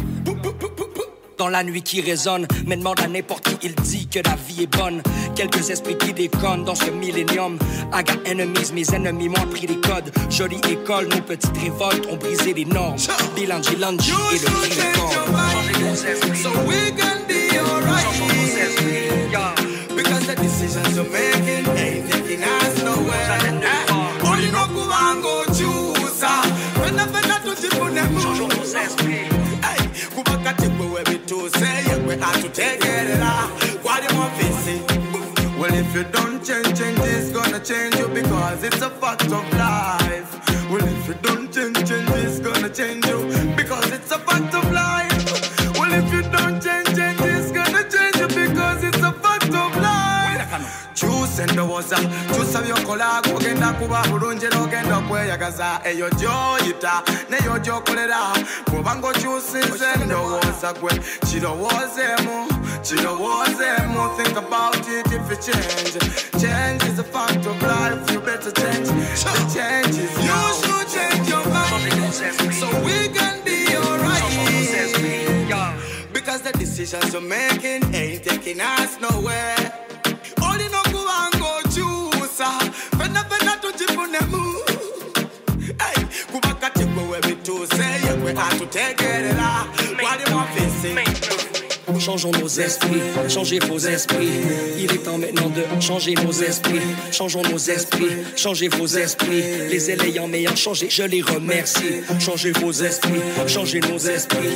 Dans 1.43 1.49
la 1.49 1.65
nuit 1.65 1.83
qui 1.83 2.01
résonne, 2.01 2.47
mais 2.69 2.77
demande 2.77 3.01
à 3.01 3.09
n'importe 3.09 3.43
qui, 3.43 3.67
il 3.67 3.75
dit 3.75 4.07
que 4.07 4.21
la 4.21 4.37
vie 4.47 4.63
est 4.63 4.77
bonne. 4.79 5.03
Quelques 5.35 5.71
esprits 5.71 5.99
qui 5.99 6.13
déconnent 6.13 6.63
dans 6.63 6.77
ce 6.77 6.89
millénium. 6.89 7.59
I 7.93 8.05
got 8.05 8.25
enemies, 8.31 8.73
mes 8.73 8.89
ennemis 8.95 9.29
m'ont 9.29 9.43
appris 9.43 9.67
les 9.67 9.81
codes. 9.81 10.13
Jolie 10.31 10.61
école, 10.71 11.09
nos 11.09 11.21
petites 11.21 11.59
révoltes 11.59 12.07
ont 12.09 12.17
brisé 12.17 12.55
les 12.55 12.65
normes. 12.65 12.95
Bilan, 13.35 13.61
et 13.61 13.71
le 13.73 13.87
prix 14.61 14.71
So 16.37 16.51
we 16.65 16.93
can 16.97 17.27
be 17.27 17.59
alright. 17.59 18.07
Because 19.97 20.25
the 20.29 20.37
decisions 20.37 20.95
you're 20.95 21.11
making 21.11 21.67
ain't 21.77 22.09
taking 22.09 22.45
us 22.45 22.62
say 32.23 32.43
to 32.43 32.49
take 32.49 32.85
it 32.85 33.19
la. 33.21 33.49
What 33.83 34.03
you 34.09 34.17
want 34.19 34.35
to 34.39 34.53
see? 34.63 34.81
Well, 35.59 35.75
if 35.75 35.95
you 35.95 36.05
don't 36.05 36.45
change, 36.45 36.79
change 36.79 36.99
is 37.01 37.31
gonna 37.31 37.61
change 37.61 37.97
you 37.97 38.09
because 38.09 38.63
it's 38.63 38.83
a 38.83 38.91
fact 38.91 39.25
of 39.25 39.45
life. 39.55 40.31
Well, 40.71 40.85
if 40.85 41.09
you 41.09 41.15
don't 41.23 41.53
change, 41.53 41.77
change 41.89 42.11
is 42.11 42.41
gonna 42.41 42.69
change 42.69 43.07
you 43.07 43.22
kyuse 51.63 51.97
ndowooza 51.97 51.97
kyusa 52.35 52.63
byokola 52.63 53.23
kugenda 53.23 53.73
kuba 53.73 54.03
bulungi 54.09 54.45
era 54.47 54.61
ogenda 54.61 54.97
okweyagaza. 54.99 55.81
Eyo 55.85 56.11
gyoyita 56.11 57.03
neyo 57.31 57.59
gyokolera. 57.59 58.33
Bw'obanga 58.67 59.09
okyusize 59.09 59.87
ndowooza 60.07 60.73
gwe. 60.81 60.93
Kirowoozeemu 61.31 62.47
kirowoozeemu. 62.83 64.11
Think 64.17 64.37
about 64.37 64.77
it 64.89 65.07
if 65.07 65.31
you 65.31 65.37
change. 65.37 65.99
Change 66.41 66.83
is 66.85 66.99
a 66.99 67.05
fact 67.05 67.47
of 67.47 67.63
life 67.63 68.13
you 68.13 68.21
better 68.21 68.51
change. 68.53 68.89
The 68.89 69.45
change 69.55 69.97
is 69.99 70.13
you 70.19 70.41
should 70.63 70.89
change 70.89 71.29
your 71.29 71.45
mind. 71.47 72.55
So 72.55 72.67
we 72.85 73.09
can 73.09 73.43
be 73.45 73.77
alright. 73.77 74.23
Because 76.13 76.43
the 76.43 76.53
decisions 76.53 77.13
you're 77.13 77.23
making 77.23 77.95
ain't 77.95 78.25
taking 78.25 78.61
us 78.61 78.99
nowhere 79.01 79.57
atutegeerera 88.51 89.67
wali 90.05 90.25
mwafisi 90.33 90.95
Changeons 91.99 92.33
nos 92.41 92.59
esprits, 92.59 93.03
changez 93.29 93.59
vos 93.59 93.79
esprits. 93.87 94.29
Il 94.79 94.91
est 94.93 95.05
temps 95.05 95.19
maintenant 95.19 95.51
de 95.51 95.63
changer 95.81 96.15
nos 96.15 96.33
esprits. 96.33 96.81
Changeons 97.13 97.43
nos 97.43 97.59
esprits, 97.59 98.17
changez 98.37 98.69
vos 98.69 98.87
esprits. 98.87 99.43
Les 99.69 99.91
élayants 99.91 100.27
meilleurs 100.27 100.57
changez, 100.57 100.89
je 100.91 101.03
les 101.03 101.23
remercie. 101.23 102.01
Changez 102.19 102.53
vos 102.53 102.73
esprits, 102.73 103.21
changez 103.47 103.81
nos 103.81 103.99
esprits. 103.99 104.49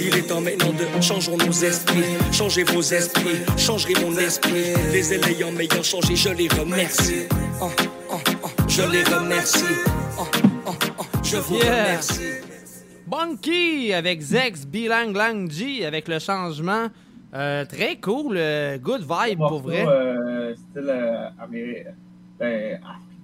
Il 0.00 0.16
est 0.16 0.22
temps 0.28 0.40
maintenant 0.40 0.72
de 0.72 1.02
changeons 1.02 1.36
nos 1.36 1.52
esprits. 1.52 2.04
Changez 2.32 2.64
vos 2.64 2.82
esprits, 2.82 3.40
changerez 3.58 3.94
mon 4.00 4.16
esprit. 4.16 4.72
Les 4.92 5.12
élayants 5.14 5.52
meilleurs 5.52 5.84
changez, 5.84 6.16
je 6.16 6.28
les 6.30 6.48
remercie. 6.48 7.26
Oh, 7.60 7.70
oh, 8.10 8.16
oh, 8.44 8.48
je 8.68 8.82
les 8.82 9.02
remercie. 9.04 9.58
Je 11.22 11.36
vous 11.38 11.56
Yeah. 11.56 11.84
remercie. 11.84 12.53
Bunky 13.06 13.92
avec 13.92 14.20
Zex, 14.20 14.66
Bilang 14.66 15.12
Lang 15.12 15.50
G 15.50 15.84
avec 15.84 16.08
le 16.08 16.18
changement. 16.18 16.88
Euh, 17.34 17.64
très 17.64 17.96
cool, 17.96 18.36
euh, 18.36 18.78
good 18.78 19.02
vibe 19.02 19.38
pour 19.38 19.60
vrai. 19.60 19.84
Euh, 19.86 20.54
style 20.54 20.88
euh, 20.88 21.28
Amérique. 21.38 21.86
Ben, 22.38 22.80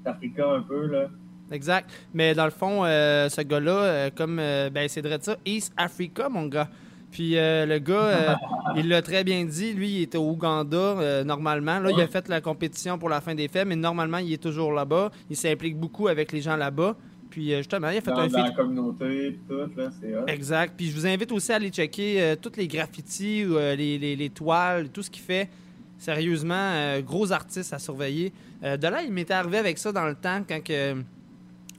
un 0.06 0.62
peu, 0.62 0.86
là. 0.86 1.08
Exact. 1.50 1.90
Mais 2.14 2.34
dans 2.34 2.44
le 2.44 2.50
fond, 2.50 2.84
euh, 2.84 3.28
ce 3.28 3.40
gars-là, 3.40 4.10
comme 4.10 4.38
euh, 4.38 4.70
ben, 4.70 4.88
c'est 4.88 5.02
de 5.02 5.18
ça, 5.20 5.36
East 5.44 5.72
Africa, 5.76 6.28
mon 6.28 6.46
gars. 6.46 6.68
Puis 7.10 7.36
euh, 7.36 7.66
le 7.66 7.78
gars, 7.78 8.38
il 8.76 8.88
l'a 8.88 9.02
très 9.02 9.24
bien 9.24 9.44
dit. 9.44 9.72
Lui, 9.72 9.88
il 9.88 10.02
était 10.02 10.18
au 10.18 10.30
Ouganda 10.30 11.24
normalement. 11.24 11.80
Là, 11.80 11.90
il 11.90 12.00
a 12.00 12.06
fait 12.06 12.28
la 12.28 12.40
compétition 12.40 12.98
pour 12.98 13.08
la 13.08 13.20
fin 13.20 13.34
des 13.34 13.48
fêtes, 13.48 13.66
mais 13.66 13.76
normalement, 13.76 14.18
il 14.18 14.32
est 14.32 14.42
toujours 14.42 14.72
là-bas. 14.72 15.10
Il 15.28 15.36
s'implique 15.36 15.76
beaucoup 15.76 16.06
avec 16.08 16.30
les 16.32 16.40
gens 16.40 16.56
là-bas. 16.56 16.96
Puis 17.30 17.54
euh, 17.54 17.58
justement, 17.58 17.88
il 17.90 17.98
a 17.98 18.00
fait 18.00 18.10
Dans, 18.10 18.18
un 18.18 18.26
dans 18.28 18.42
la 18.42 18.50
communauté, 18.50 19.38
tout, 19.48 19.54
là, 19.76 19.90
c'est 20.00 20.16
hot. 20.16 20.24
Exact. 20.26 20.74
Puis 20.76 20.86
je 20.90 20.94
vous 20.96 21.06
invite 21.06 21.30
aussi 21.32 21.52
à 21.52 21.56
aller 21.56 21.70
checker 21.70 22.20
euh, 22.20 22.36
toutes 22.40 22.56
les 22.56 22.66
graffitis, 22.66 23.44
ou, 23.46 23.56
euh, 23.56 23.74
les, 23.76 23.98
les- 23.98 24.16
les 24.16 24.30
toiles, 24.30 24.88
tout 24.90 25.02
ce 25.02 25.10
qu'il 25.10 25.22
fait. 25.22 25.48
Sérieusement, 25.98 26.54
euh, 26.54 27.00
gros 27.02 27.30
artiste 27.30 27.72
à 27.72 27.78
surveiller. 27.78 28.32
Euh, 28.64 28.76
de 28.76 28.86
là, 28.88 29.02
il 29.02 29.12
m'était 29.12 29.34
arrivé 29.34 29.58
avec 29.58 29.78
ça 29.78 29.92
dans 29.92 30.06
le 30.06 30.14
temps 30.14 30.40
quand 30.48 30.62
que, 30.64 30.94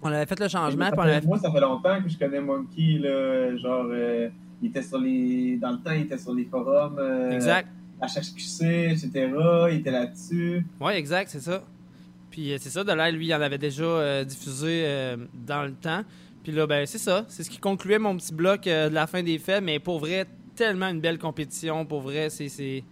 on 0.04 0.08
avait 0.08 0.26
fait 0.26 0.40
le 0.40 0.48
changement. 0.48 0.86
Ça 0.86 0.92
puis 0.92 1.00
on 1.00 1.04
fait- 1.04 1.10
avait- 1.16 1.26
Moi, 1.28 1.38
ça 1.40 1.52
fait 1.52 1.60
longtemps 1.60 2.02
que 2.02 2.10
je 2.10 2.18
connais 2.18 2.40
Monkey, 2.42 3.00
là. 3.00 3.56
Genre, 3.58 3.88
il 4.62 4.68
était 4.70 4.84
sur 4.84 5.00
les. 5.00 5.58
Dans 5.58 5.72
le 5.72 5.78
temps, 5.80 5.92
il 5.92 6.02
était 6.04 6.18
sur 6.18 6.34
les 6.34 6.46
forums. 6.46 7.00
Exact. 7.32 7.68
HHQC, 8.02 8.92
etc. 8.92 9.10
Il 9.72 9.78
était 9.78 9.92
là-dessus. 9.92 10.66
Oui, 10.80 10.94
exact, 10.94 11.30
c'est 11.30 11.40
ça. 11.42 11.64
Puis 12.32 12.54
euh, 12.54 12.58
c'est 12.60 12.70
ça, 12.70 12.84
de 12.84 12.92
là, 12.92 13.12
lui, 13.12 13.28
il 13.28 13.36
en 13.36 13.42
avait 13.42 13.58
déjà 13.58 13.84
euh, 13.84 14.24
diffusé 14.24 14.84
euh, 14.86 15.18
dans 15.34 15.64
le 15.64 15.74
temps. 15.74 16.04
Puis 16.44 16.52
là, 16.52 16.66
ben, 16.66 16.88
c'est 16.88 16.98
ça. 16.98 17.26
C'est 17.28 17.44
ce 17.44 17.50
qui 17.50 17.60
concluait 17.60 18.00
mon 18.00 18.18
petit 18.18 18.34
bloc 18.34 18.64
de 18.64 18.90
la 18.90 19.06
fin 19.06 19.22
des 19.22 19.38
fêtes. 19.38 19.64
Mais 19.64 19.78
pour 19.78 20.00
vrai, 20.00 20.26
tellement 20.56 20.88
une 20.88 21.02
belle 21.02 21.20
compétition. 21.20 21.86
Pour 21.86 22.02
vrai, 22.02 22.30
c'est. 22.30 22.84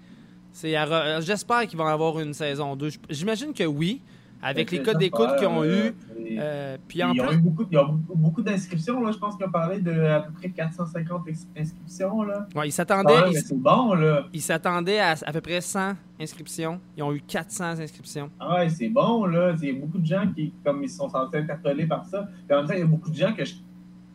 J'espère 0.61 1.65
qu'ils 1.67 1.77
vont 1.77 1.87
avoir 1.87 2.19
une 2.19 2.33
saison 2.33 2.75
2. 2.75 2.89
J'imagine 3.09 3.53
que 3.53 3.63
oui, 3.63 4.01
avec 4.41 4.71
les 4.71 4.81
codes 4.81 4.97
d'écoute 4.97 5.29
qu'ils 5.37 5.47
ont 5.47 5.63
eu. 5.63 5.67
euh, 5.69 5.91
Euh, 6.39 6.77
puis 6.87 7.03
en 7.03 7.11
ils 7.11 7.21
ont 7.21 7.25
plus, 7.27 7.35
eu 7.35 7.39
beaucoup, 7.39 7.65
ils 7.71 7.77
ont 7.79 7.87
beaucoup- 7.87 8.15
beaucoup 8.15 8.41
d'inscriptions, 8.43 9.01
là. 9.01 9.11
Je 9.11 9.17
pense 9.17 9.35
qu'ils 9.35 9.45
ont 9.47 9.51
parlé 9.51 9.79
de 9.81 9.91
à 10.03 10.19
peu 10.21 10.31
près 10.33 10.49
450 10.49 11.27
ins- 11.27 11.59
inscriptions, 11.61 12.21
là. 12.21 12.47
ouais, 12.55 12.67
ils 12.69 12.71
s'attendaient. 12.71 13.31
ils- 13.31 13.41
c'est 13.41 13.57
bon, 13.57 13.93
là. 13.95 14.27
Ils 14.31 14.41
s'attendaient 14.41 14.99
à 14.99 15.15
à 15.25 15.31
peu 15.33 15.41
près 15.41 15.59
100 15.59 15.93
inscriptions. 16.21 16.79
Ils 16.95 17.01
ont 17.03 17.13
eu 17.13 17.21
400 17.21 17.79
inscriptions. 17.79 18.29
Ah 18.39 18.57
ouais, 18.59 18.69
c'est 18.69 18.89
bon, 18.89 19.25
là. 19.25 19.55
Il 19.61 19.67
y 19.67 19.71
a 19.71 19.79
beaucoup 19.79 19.97
de 19.97 20.05
gens 20.05 20.25
qui, 20.35 20.53
comme 20.63 20.83
ils 20.83 20.89
sont 20.89 21.09
sentis 21.09 21.37
interpellés 21.37 21.87
par 21.87 22.05
ça. 22.05 22.29
Puis 22.47 22.55
en 22.55 22.59
même 22.59 22.67
temps, 22.67 22.73
il 22.75 22.79
y 22.79 22.83
a 22.83 22.85
beaucoup 22.85 23.09
de 23.09 23.15
gens 23.15 23.33
que 23.33 23.43
je, 23.43 23.55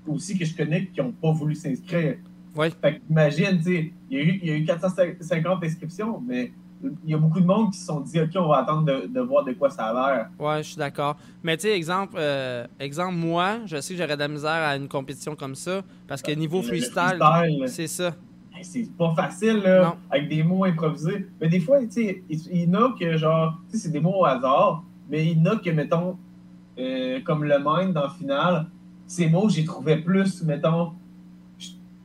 aussi 0.07 0.39
que 0.39 0.45
je 0.45 0.57
connais 0.57 0.87
qui 0.87 1.01
n'ont 1.01 1.13
pas 1.13 1.33
voulu 1.33 1.55
s'inscrire. 1.57 2.17
Ouais. 2.55 2.71
Fait 2.81 2.95
que 2.97 3.01
imagine, 3.11 3.57
tu 3.59 3.65
sais, 3.65 3.93
il 4.09 4.17
y, 4.19 4.21
a 4.21 4.25
eu- 4.25 4.39
il 4.43 4.49
y 4.49 4.53
a 4.53 4.57
eu 4.57 4.65
450 4.65 5.65
inscriptions, 5.65 6.23
mais 6.25 6.53
il 6.83 7.11
y 7.11 7.15
a 7.15 7.19
beaucoup 7.19 7.41
de 7.41 7.47
monde 7.47 7.73
qui 7.73 7.79
se 7.79 7.87
sont 7.87 8.01
dit, 8.01 8.21
OK, 8.21 8.31
on 8.37 8.49
va 8.49 8.59
attendre 8.59 8.85
de, 8.85 9.07
de 9.07 9.21
voir 9.21 9.45
de 9.45 9.53
quoi 9.53 9.71
ça 9.71 9.87
a 9.87 9.93
l'air. 10.15 10.31
Ouais, 10.39 10.63
je 10.63 10.69
suis 10.69 10.77
d'accord. 10.77 11.17
Mais 11.43 11.57
tu 11.57 11.63
sais, 11.63 11.71
exemple, 11.77 12.15
euh, 12.19 12.67
exemple, 12.79 13.15
moi, 13.15 13.59
je 13.67 13.81
sais 13.81 13.95
que 13.95 14.01
j'aurais 14.03 14.17
de 14.17 14.21
la 14.21 14.29
misère 14.29 14.51
à 14.51 14.77
une 14.77 14.89
compétition 14.89 15.35
comme 15.35 15.55
ça. 15.55 15.83
Parce 16.07 16.21
que 16.23 16.33
niveau 16.33 16.59
Le- 16.59 16.63
le 16.63 16.69
freestyle, 16.69 17.19
freestyle, 17.21 17.69
c'est 17.69 17.87
ça. 17.87 18.15
hey, 18.55 18.65
c'est 18.65 18.91
pas 18.97 19.15
facile, 19.15 19.63
là, 19.65 19.83
Non. 19.85 19.95
avec 20.11 20.29
des 20.29 20.43
mots 20.43 20.65
improvisés. 20.65 21.27
Mais 21.41 21.49
des 21.49 21.61
fois, 21.61 21.81
tu 21.83 21.91
sais, 21.93 22.23
il 22.29 22.41
il 22.53 22.71
y 22.71 22.77
en 22.77 22.83
a 22.83 22.95
que, 22.99 23.17
genre, 23.17 23.59
tu 23.71 23.77
sais, 23.79 23.85
c'est 23.85 23.93
des 23.93 24.01
mots 24.01 24.21
au 24.21 24.25
hasard, 24.27 24.83
mais 25.09 25.25
il 25.27 25.39
y 25.39 25.41
en 25.41 25.53
a 25.53 25.57
que, 25.57 25.71
mettons, 25.71 26.19
euh, 26.79 27.21
comme 27.25 27.45
le 27.45 27.57
mind 27.65 27.93
dans 27.95 28.03
le 28.05 28.11
final, 28.11 28.67
ces 29.07 29.29
mots, 29.29 29.49
j'y 29.49 29.65
trouvais 29.65 29.97
plus, 29.99 30.43
mettons, 30.43 30.93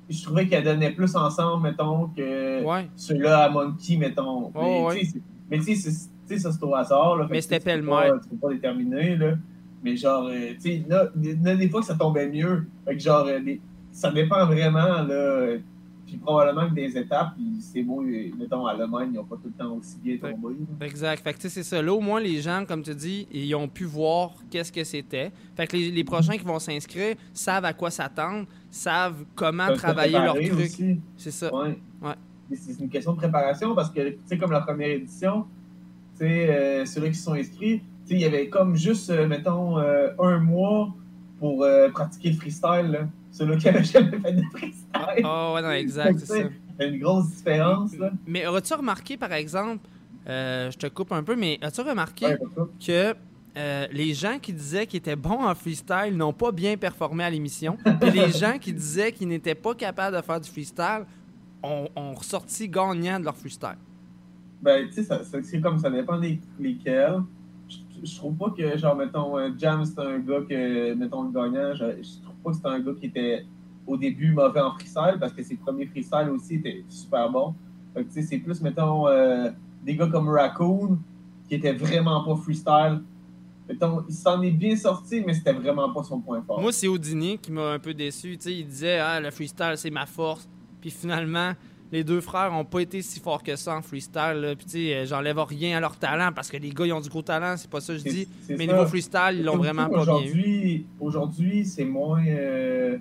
je, 0.09 0.23
trouvais 0.23 0.47
qu'elles 0.47 0.63
donnaient 0.63 0.91
plus 0.91 1.15
ensemble, 1.15 1.63
mettons, 1.63 2.07
que 2.07 2.63
Ouais. 2.63 2.89
ceux-là 2.95 3.43
à 3.45 3.49
Monkey, 3.49 3.97
mettons. 3.97 4.51
Oh, 4.55 4.89
mais, 4.91 5.59
tu 5.59 5.65
sais, 5.65 5.75
c'est- 5.75 6.09
c'est- 6.25 6.39
ça, 6.39 6.51
c'est 6.51 6.63
au 6.63 6.75
hasard, 6.75 7.17
là. 7.17 7.27
Mais 7.29 7.41
c'était 7.41 7.59
sais, 7.59 7.77
tu 7.79 8.29
peux 8.29 8.37
pas- 8.37 8.53
déterminer, 8.53 9.15
là. 9.15 9.33
Mais 9.83 9.95
genre, 9.95 10.27
euh, 10.27 10.53
tu 10.61 10.83
sais, 10.83 10.85
a 10.91 11.55
des 11.55 11.69
fois 11.69 11.79
que 11.81 11.87
ça 11.87 11.95
tombait 11.95 12.29
mieux. 12.29 12.65
Fait 12.85 12.95
que 12.95 12.99
genre, 13.01 13.25
euh, 13.27 13.39
ça 13.91 14.11
dépend 14.11 14.45
vraiment, 14.45 15.01
là. 15.03 15.55
Puis 16.05 16.17
probablement 16.17 16.67
que 16.67 16.73
des 16.73 16.97
étapes, 16.97 17.35
puis 17.35 17.61
ces 17.61 17.83
mots, 17.83 18.01
euh, 18.01 18.29
mettons, 18.37 18.65
à 18.65 18.73
l'Allemagne, 18.73 19.09
ils 19.13 19.17
n'ont 19.17 19.23
pas 19.25 19.35
tout 19.35 19.45
le 19.45 19.51
temps 19.53 19.73
aussi 19.75 19.95
bien 20.03 20.17
tombé. 20.17 20.55
là. 20.79 20.85
Exact. 20.87 21.23
Fait 21.23 21.33
que 21.33 21.37
tu 21.37 21.43
sais, 21.43 21.49
c'est 21.49 21.63
ça. 21.63 21.81
Là, 21.83 21.93
au 21.93 21.99
moins, 21.99 22.19
les 22.19 22.41
gens, 22.41 22.65
comme 22.67 22.81
tu 22.81 22.95
dis, 22.95 23.27
ils 23.31 23.53
ont 23.53 23.67
pu 23.67 23.83
voir 23.83 24.31
qu'est-ce 24.49 24.71
que 24.71 24.83
c'était. 24.83 25.31
Fait 25.55 25.67
que 25.67 25.77
les, 25.77 25.91
les 25.91 26.03
prochains 26.03 26.35
qui 26.37 26.43
vont 26.45 26.57
s'inscrire 26.57 27.15
savent 27.31 27.63
à 27.65 27.73
quoi 27.73 27.91
s'attendre, 27.91 28.47
savent 28.71 29.23
comment 29.35 29.73
travailler 29.73 30.19
leur 30.19 30.35
truc. 30.35 30.99
C'est 31.17 31.31
ça. 31.31 31.53
Ouais. 31.53 31.77
C'est 32.53 32.79
une 32.79 32.89
question 32.89 33.13
de 33.13 33.17
préparation 33.17 33.75
parce 33.75 33.91
que, 33.91 34.09
tu 34.09 34.19
sais, 34.25 34.37
comme 34.37 34.51
la 34.51 34.61
première 34.61 34.89
édition, 34.89 35.45
tu 36.17 36.25
sais, 36.25 36.49
euh, 36.49 36.85
ceux-là 36.85 37.09
qui 37.09 37.15
sont 37.15 37.33
inscrits, 37.33 37.79
tu 37.79 37.85
sais, 38.05 38.13
il 38.15 38.21
y 38.21 38.25
avait 38.25 38.49
comme 38.49 38.75
juste, 38.75 39.11
euh, 39.11 39.27
mettons, 39.27 39.77
euh, 39.77 40.09
un 40.17 40.39
mois 40.39 40.89
pour 41.39 41.65
pratiquer 41.93 42.31
le 42.31 42.35
freestyle, 42.35 42.91
là. 42.91 43.07
Ceux-là 43.31 43.55
qui 43.57 43.65
n'avaient 43.65 43.83
jamais 43.83 44.19
fait 44.19 44.33
de 44.33 44.41
freestyle. 44.51 45.23
Ah 45.23 45.53
ouais, 45.53 45.61
non, 45.61 45.71
exact, 45.71 46.19
c'est 46.19 46.25
ça. 46.25 46.37
Il 46.39 46.49
y 46.79 46.83
a 46.83 46.85
une 46.87 46.99
grosse 46.99 47.29
différence, 47.29 47.95
là. 47.97 48.11
Mais 48.25 48.45
as-tu 48.45 48.73
remarqué, 48.73 49.15
par 49.15 49.31
exemple, 49.33 49.85
euh, 50.27 50.69
je 50.71 50.77
te 50.77 50.87
coupe 50.87 51.11
un 51.11 51.23
peu, 51.23 51.35
mais 51.35 51.57
as-tu 51.61 51.81
remarqué 51.81 52.25
Ouais, 52.25 52.37
que 52.85 53.15
euh, 53.59 53.87
les 53.91 54.13
gens 54.13 54.39
qui 54.41 54.53
disaient 54.53 54.87
qu'ils 54.87 54.99
étaient 54.99 55.17
bons 55.17 55.43
en 55.43 55.53
freestyle 55.53 56.15
n'ont 56.15 56.31
pas 56.31 56.51
bien 56.51 56.77
performé 56.77 57.25
à 57.25 57.29
l'émission. 57.29 57.77
Puis 57.99 58.11
les 58.11 58.31
gens 58.31 58.57
qui 58.57 58.71
disaient 58.71 59.11
qu'ils 59.11 59.27
n'étaient 59.27 59.55
pas 59.55 59.75
capables 59.75 60.15
de 60.15 60.21
faire 60.21 60.39
du 60.39 60.49
freestyle 60.49 61.03
ont, 61.61 62.13
ressorti 62.15 62.69
gagnants 62.69 63.19
de 63.19 63.25
leur 63.25 63.35
freestyle. 63.35 63.77
Ben, 64.61 64.87
tu 64.87 65.03
sais, 65.03 65.23
c'est 65.43 65.59
comme 65.59 65.77
ça 65.77 65.89
dépend 65.89 66.17
des, 66.17 66.39
lesquels. 66.57 67.21
Je, 68.01 68.15
trouve 68.15 68.35
pas 68.35 68.49
que, 68.51 68.77
genre, 68.77 68.95
mettons, 68.95 69.37
euh, 69.37 69.49
Jam, 69.57 69.83
c'est 69.83 69.99
un 69.99 70.19
gars 70.19 70.41
que, 70.47 70.93
mettons, 70.93 71.23
le 71.23 71.31
gagnant, 71.31 71.73
je, 71.75 72.21
trouve 72.23 72.35
pas 72.43 72.51
que 72.51 72.55
c'est 72.55 72.67
un 72.67 72.79
gars 72.79 72.93
qui 72.97 73.07
était 73.07 73.45
au 73.85 73.97
début 73.97 74.31
mauvais 74.31 74.61
en 74.61 74.71
freestyle 74.71 75.17
parce 75.19 75.33
que 75.33 75.43
ses 75.43 75.55
premiers 75.55 75.85
freestyles 75.87 76.29
aussi 76.29 76.55
étaient 76.55 76.83
super 76.87 77.29
bons. 77.29 77.55
Tu 77.95 78.05
sais, 78.09 78.21
c'est 78.21 78.37
plus, 78.37 78.61
mettons, 78.61 79.07
euh, 79.07 79.49
des 79.83 79.97
gars 79.97 80.07
comme 80.07 80.29
Raccoon 80.29 80.97
qui 81.49 81.55
étaient 81.55 81.73
vraiment 81.73 82.23
pas 82.23 82.35
freestyle. 82.37 83.01
Mettons, 83.69 84.03
il 84.09 84.15
s'en 84.15 84.41
est 84.41 84.51
bien 84.51 84.75
sorti, 84.75 85.21
mais 85.25 85.35
c'était 85.35 85.53
vraiment 85.53 85.93
pas 85.93 86.01
son 86.03 86.19
point 86.19 86.41
fort. 86.41 86.59
Moi, 86.59 86.71
c'est 86.71 86.87
Houdini 86.87 87.37
qui 87.37 87.51
m'a 87.51 87.73
un 87.73 87.79
peu 87.79 87.93
déçu. 87.93 88.35
Il 88.45 88.65
disait 88.65 88.97
ah, 88.97 89.19
le 89.19 89.29
freestyle, 89.29 89.73
c'est 89.75 89.91
ma 89.91 90.07
force. 90.07 90.49
Puis 90.81 90.89
finalement, 90.89 91.53
les 91.91 92.03
deux 92.03 92.19
frères 92.19 92.51
ont 92.53 92.65
pas 92.65 92.79
été 92.79 93.01
si 93.03 93.19
forts 93.19 93.43
que 93.43 93.55
ça 93.55 93.75
en 93.75 93.81
freestyle. 93.81 94.41
là. 94.41 94.55
Puis 94.55 94.65
tu 94.65 94.71
sais, 94.71 95.05
j'enlève 95.05 95.39
rien 95.39 95.77
à 95.77 95.79
leur 95.79 95.97
talent 95.97 96.31
parce 96.33 96.49
que 96.49 96.57
les 96.57 96.71
gars, 96.71 96.87
ils 96.87 96.93
ont 96.93 96.99
du 96.99 97.09
gros 97.09 97.21
talent, 97.21 97.55
c'est 97.57 97.69
pas 97.69 97.79
ça 97.79 97.93
que 97.93 97.99
je 97.99 98.03
dis. 98.03 98.27
Mais 98.49 98.65
ça. 98.65 98.73
niveau 98.73 98.85
freestyle, 98.87 99.35
ils 99.35 99.43
l'ont 99.43 99.57
vraiment 99.57 99.87
pas 99.87 100.03
bien 100.03 100.23
eu. 100.23 100.85
aujourd'hui, 100.99 101.63
c'est 101.63 101.85
moins. 101.85 102.25
euh, 102.25 102.97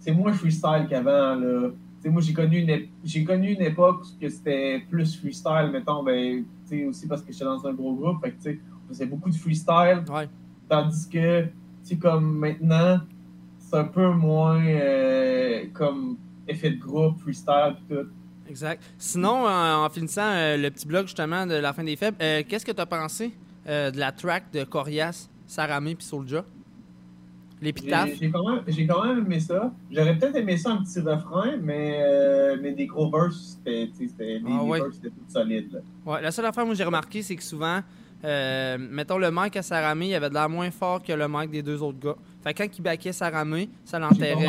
c'est 0.00 0.12
moins 0.12 0.32
freestyle 0.32 0.86
qu'avant. 0.88 1.34
là. 1.34 1.70
moi, 2.06 2.22
j'ai 2.22 2.32
connu, 2.32 2.60
une 2.60 2.86
j'ai 3.04 3.24
connu 3.24 3.52
une 3.52 3.62
époque 3.62 4.06
que 4.18 4.28
c'était 4.28 4.82
plus 4.88 5.16
freestyle, 5.16 5.70
mettons, 5.70 6.02
ben, 6.02 6.44
aussi 6.88 7.06
parce 7.06 7.22
que 7.22 7.32
j'étais 7.32 7.44
dans 7.44 7.66
un 7.66 7.74
gros 7.74 7.94
groupe, 7.94 8.22
fait 8.22 8.32
que, 8.32 8.58
faisait 8.88 9.06
beaucoup 9.06 9.30
de 9.30 9.34
freestyle, 9.36 10.04
Ouais. 10.10 10.28
tandis 10.68 11.08
que, 11.08 11.42
tu 11.44 11.50
sais, 11.82 11.96
comme 11.96 12.38
maintenant, 12.38 13.00
c'est 13.58 13.76
un 13.76 13.84
peu 13.84 14.08
moins 14.10 14.64
euh, 14.64 15.64
comme 15.74 16.16
effet 16.46 16.70
de 16.70 16.78
groupe, 16.80 17.18
freestyle, 17.20 17.76
tout. 17.88 18.06
Exact. 18.48 18.82
Sinon, 18.96 19.46
en, 19.46 19.84
en 19.84 19.88
finissant 19.90 20.22
euh, 20.32 20.56
le 20.56 20.70
petit 20.70 20.86
blog 20.86 21.04
justement 21.06 21.46
de 21.46 21.54
la 21.54 21.72
fin 21.74 21.84
des 21.84 21.96
faibles, 21.96 22.16
euh, 22.22 22.42
qu'est-ce 22.48 22.64
que 22.64 22.72
tu 22.72 22.80
as 22.80 22.86
pensé 22.86 23.34
euh, 23.68 23.90
de 23.90 23.98
la 23.98 24.10
track 24.12 24.44
de 24.52 24.64
Corias, 24.64 25.28
Saramé 25.46 25.94
puis 25.94 26.06
Soulja? 26.06 26.44
L'épitaphe? 27.60 28.10
J'ai 28.20 28.30
quand, 28.30 28.48
même- 28.48 28.62
j'ai 28.68 28.86
quand 28.86 29.04
même 29.04 29.18
aimé 29.18 29.40
ça. 29.40 29.72
J'aurais 29.90 30.16
peut-être 30.16 30.36
aimé 30.36 30.56
ça 30.56 30.70
un 30.72 30.82
petit 30.82 31.00
refrain, 31.00 31.56
mais, 31.60 31.96
euh, 32.00 32.56
mais 32.62 32.72
des 32.72 32.86
gros 32.86 33.10
verses, 33.10 33.58
c'était, 33.64 34.40
Ah 34.48 34.62
ouais. 34.62 34.78
tout 34.80 34.90
solide, 35.28 35.72
là. 35.72 35.80
Ouais, 36.06 36.22
la 36.22 36.30
seule 36.30 36.46
affaire 36.46 36.64
que 36.64 36.74
j'ai 36.74 36.84
remarqué, 36.84 37.20
c'est 37.22 37.34
que 37.34 37.42
souvent, 37.42 37.80
euh, 38.24 38.76
mettons 38.78 39.18
le 39.18 39.30
mic 39.32 39.56
à 39.56 39.62
Saramé, 39.62 40.08
il 40.08 40.14
avait 40.14 40.28
de 40.28 40.34
l'air 40.34 40.48
moins 40.48 40.70
fort 40.70 41.02
que 41.02 41.12
le 41.12 41.26
mic 41.28 41.50
des 41.50 41.62
deux 41.62 41.82
autres 41.82 41.98
gars. 41.98 42.16
Fait 42.42 42.52
que 42.54 42.62
quand 42.64 42.78
il 42.78 42.82
baquait 42.82 43.12
Saramé, 43.12 43.68
ça 43.84 43.98
J'ai 43.98 44.00
pas 44.00 44.08
l'enterrait. 44.34 44.48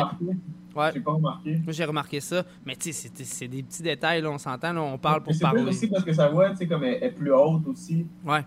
Ouais. 0.74 0.90
J'ai 0.94 1.00
pas 1.00 1.12
remarqué. 1.12 1.50
Moi, 1.64 1.72
j'ai 1.72 1.84
remarqué 1.84 2.20
ça. 2.20 2.44
Mais 2.64 2.76
tu 2.76 2.92
sais, 2.92 3.10
c'est- 3.24 3.48
des 3.48 3.62
petits 3.62 3.82
détails, 3.82 4.22
là, 4.22 4.30
on 4.30 4.38
s'entend, 4.38 4.76
on 4.76 4.98
parle 4.98 5.20
pour 5.22 5.32
Mais 5.32 5.38
c'est 5.38 5.42
parler. 5.42 5.62
aussi 5.62 5.88
parce 5.88 6.04
que 6.04 6.12
sa 6.12 6.28
voix, 6.28 6.50
tu 6.50 6.58
sais, 6.58 6.66
comme 6.68 6.84
elle 6.84 7.02
est 7.02 7.10
plus 7.10 7.32
haute 7.32 7.66
aussi, 7.66 8.06
Ouais. 8.24 8.44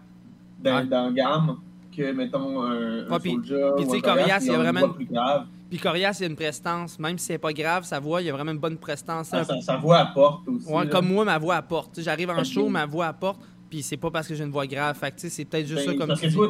dans, 0.64 0.78
Ouais. 0.78 0.86
dans 0.86 1.12
gamme, 1.12 1.58
que, 1.96 2.12
mettons, 2.14 2.62
un, 2.64 3.08
Ouais, 3.10 3.20
puis- 3.20 3.38
tu 3.42 3.50
sais, 3.90 4.02
Corias, 4.02 4.40
il 4.40 4.48
y 4.48 4.50
a 4.50 4.54
une 4.54 4.60
vraiment- 4.62 4.80
voix 4.80 4.96
plus 4.96 5.06
grave. 5.06 5.46
Puis 5.70 5.80
Corias, 5.80 6.16
il 6.20 6.24
y 6.24 6.26
a 6.26 6.30
une 6.30 6.36
prestance. 6.36 6.98
Même 7.00 7.18
si 7.18 7.26
c'est 7.26 7.38
pas 7.38 7.52
grave, 7.52 7.84
sa 7.84 8.00
voix, 8.00 8.22
il 8.22 8.26
y 8.26 8.30
a 8.30 8.34
vraiment 8.34 8.52
une 8.52 8.58
bonne 8.60 8.78
prestance. 8.78 9.28
Sa, 9.28 9.44
sa- 9.44 9.60
sa 9.62 9.78
voix 9.78 9.98
apporte 9.98 10.48
aussi. 10.48 10.68
Ouais, 10.72 10.86
là. 10.86 10.90
comme 10.92 11.08
moi, 11.08 11.26
ma 11.26 11.38
voix 11.38 11.56
apporte. 11.56 12.00
J'arrive 12.00 12.30
en 12.30 12.44
show, 12.44 12.70
ma 12.70 12.86
voix 12.86 13.08
apporte. 13.08 13.42
Puis 13.74 13.82
c'est 13.82 13.98
pas 13.98 14.12
parce 14.12 14.28
que 14.28 14.36
j'ai 14.36 14.44
une 14.44 14.52
voix 14.52 14.68
grave. 14.68 14.96
Fait 14.96 15.10
que 15.10 15.28
c'est 15.28 15.46
peut-être 15.46 15.66
juste 15.66 15.84
Ben, 15.84 15.94
ça 15.94 15.98
comme 15.98 16.08
parce 16.10 16.22
que 16.22 16.28
toi, 16.32 16.48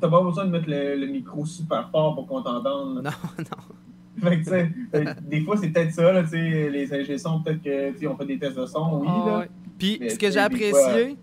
t'as- 0.00 0.08
pas- 0.08 0.22
besoin 0.22 0.44
de 0.44 0.50
mettre 0.52 0.68
le, 0.70 0.94
le 0.94 1.06
micro 1.08 1.44
super 1.44 1.90
fort 1.90 2.14
pour 2.14 2.28
qu'on 2.28 2.42
t'entende. 2.42 3.02
Non, 3.02 3.10
non. 3.38 4.22
Fait 4.28 4.38
que, 4.38 4.44
tu 4.44 4.50
sais, 4.50 4.70
euh, 4.94 5.04
des 5.22 5.40
fois, 5.40 5.56
c'est 5.56 5.70
peut-être 5.70 5.92
ça, 5.92 6.12
là, 6.12 6.22
tu 6.22 6.28
sais, 6.28 6.70
les 6.70 6.94
ingé 6.94 7.18
sons, 7.18 7.40
peut-être 7.40 7.60
que, 7.60 8.06
on 8.06 8.16
fait 8.16 8.26
des 8.26 8.38
tests 8.38 8.56
de 8.56 8.66
son, 8.66 9.00
oui, 9.00 9.08
là. 9.08 9.38
ouais. 9.40 9.48
Puis 9.76 9.98
Mais 10.00 10.10
ce 10.10 10.16
que 10.16 10.30
j'ai 10.30 10.38
apprécié, 10.38 11.16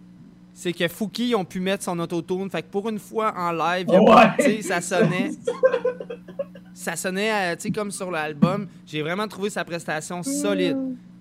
c'est 0.54 0.74
que 0.74 0.86
Fouki, 0.90 1.30
ils 1.30 1.36
ont 1.36 1.46
pu 1.46 1.62
mettre 1.62 1.86
son 1.86 1.98
autotune. 2.00 2.50
Fait 2.50 2.62
que 2.64 2.68
pour 2.68 2.90
une 2.90 3.00
fois 3.00 3.34
en 3.38 3.54
live, 3.54 3.90
a 3.90 4.02
Ouais. 4.02 4.32
sais, 4.38 4.62
ça 4.64 4.82
sonnait. 4.82 5.32
ça 6.74 6.98
sonnait, 6.98 7.32
euh, 7.32 7.56
tu 7.56 7.62
sais, 7.62 7.72
comme 7.72 7.92
sur 7.92 8.12
l'album. 8.12 8.68
J'ai 8.86 9.02
vraiment 9.02 9.30
trouvé 9.30 9.50
sa 9.50 9.64
prestation 9.64 10.24
solide. 10.24 10.76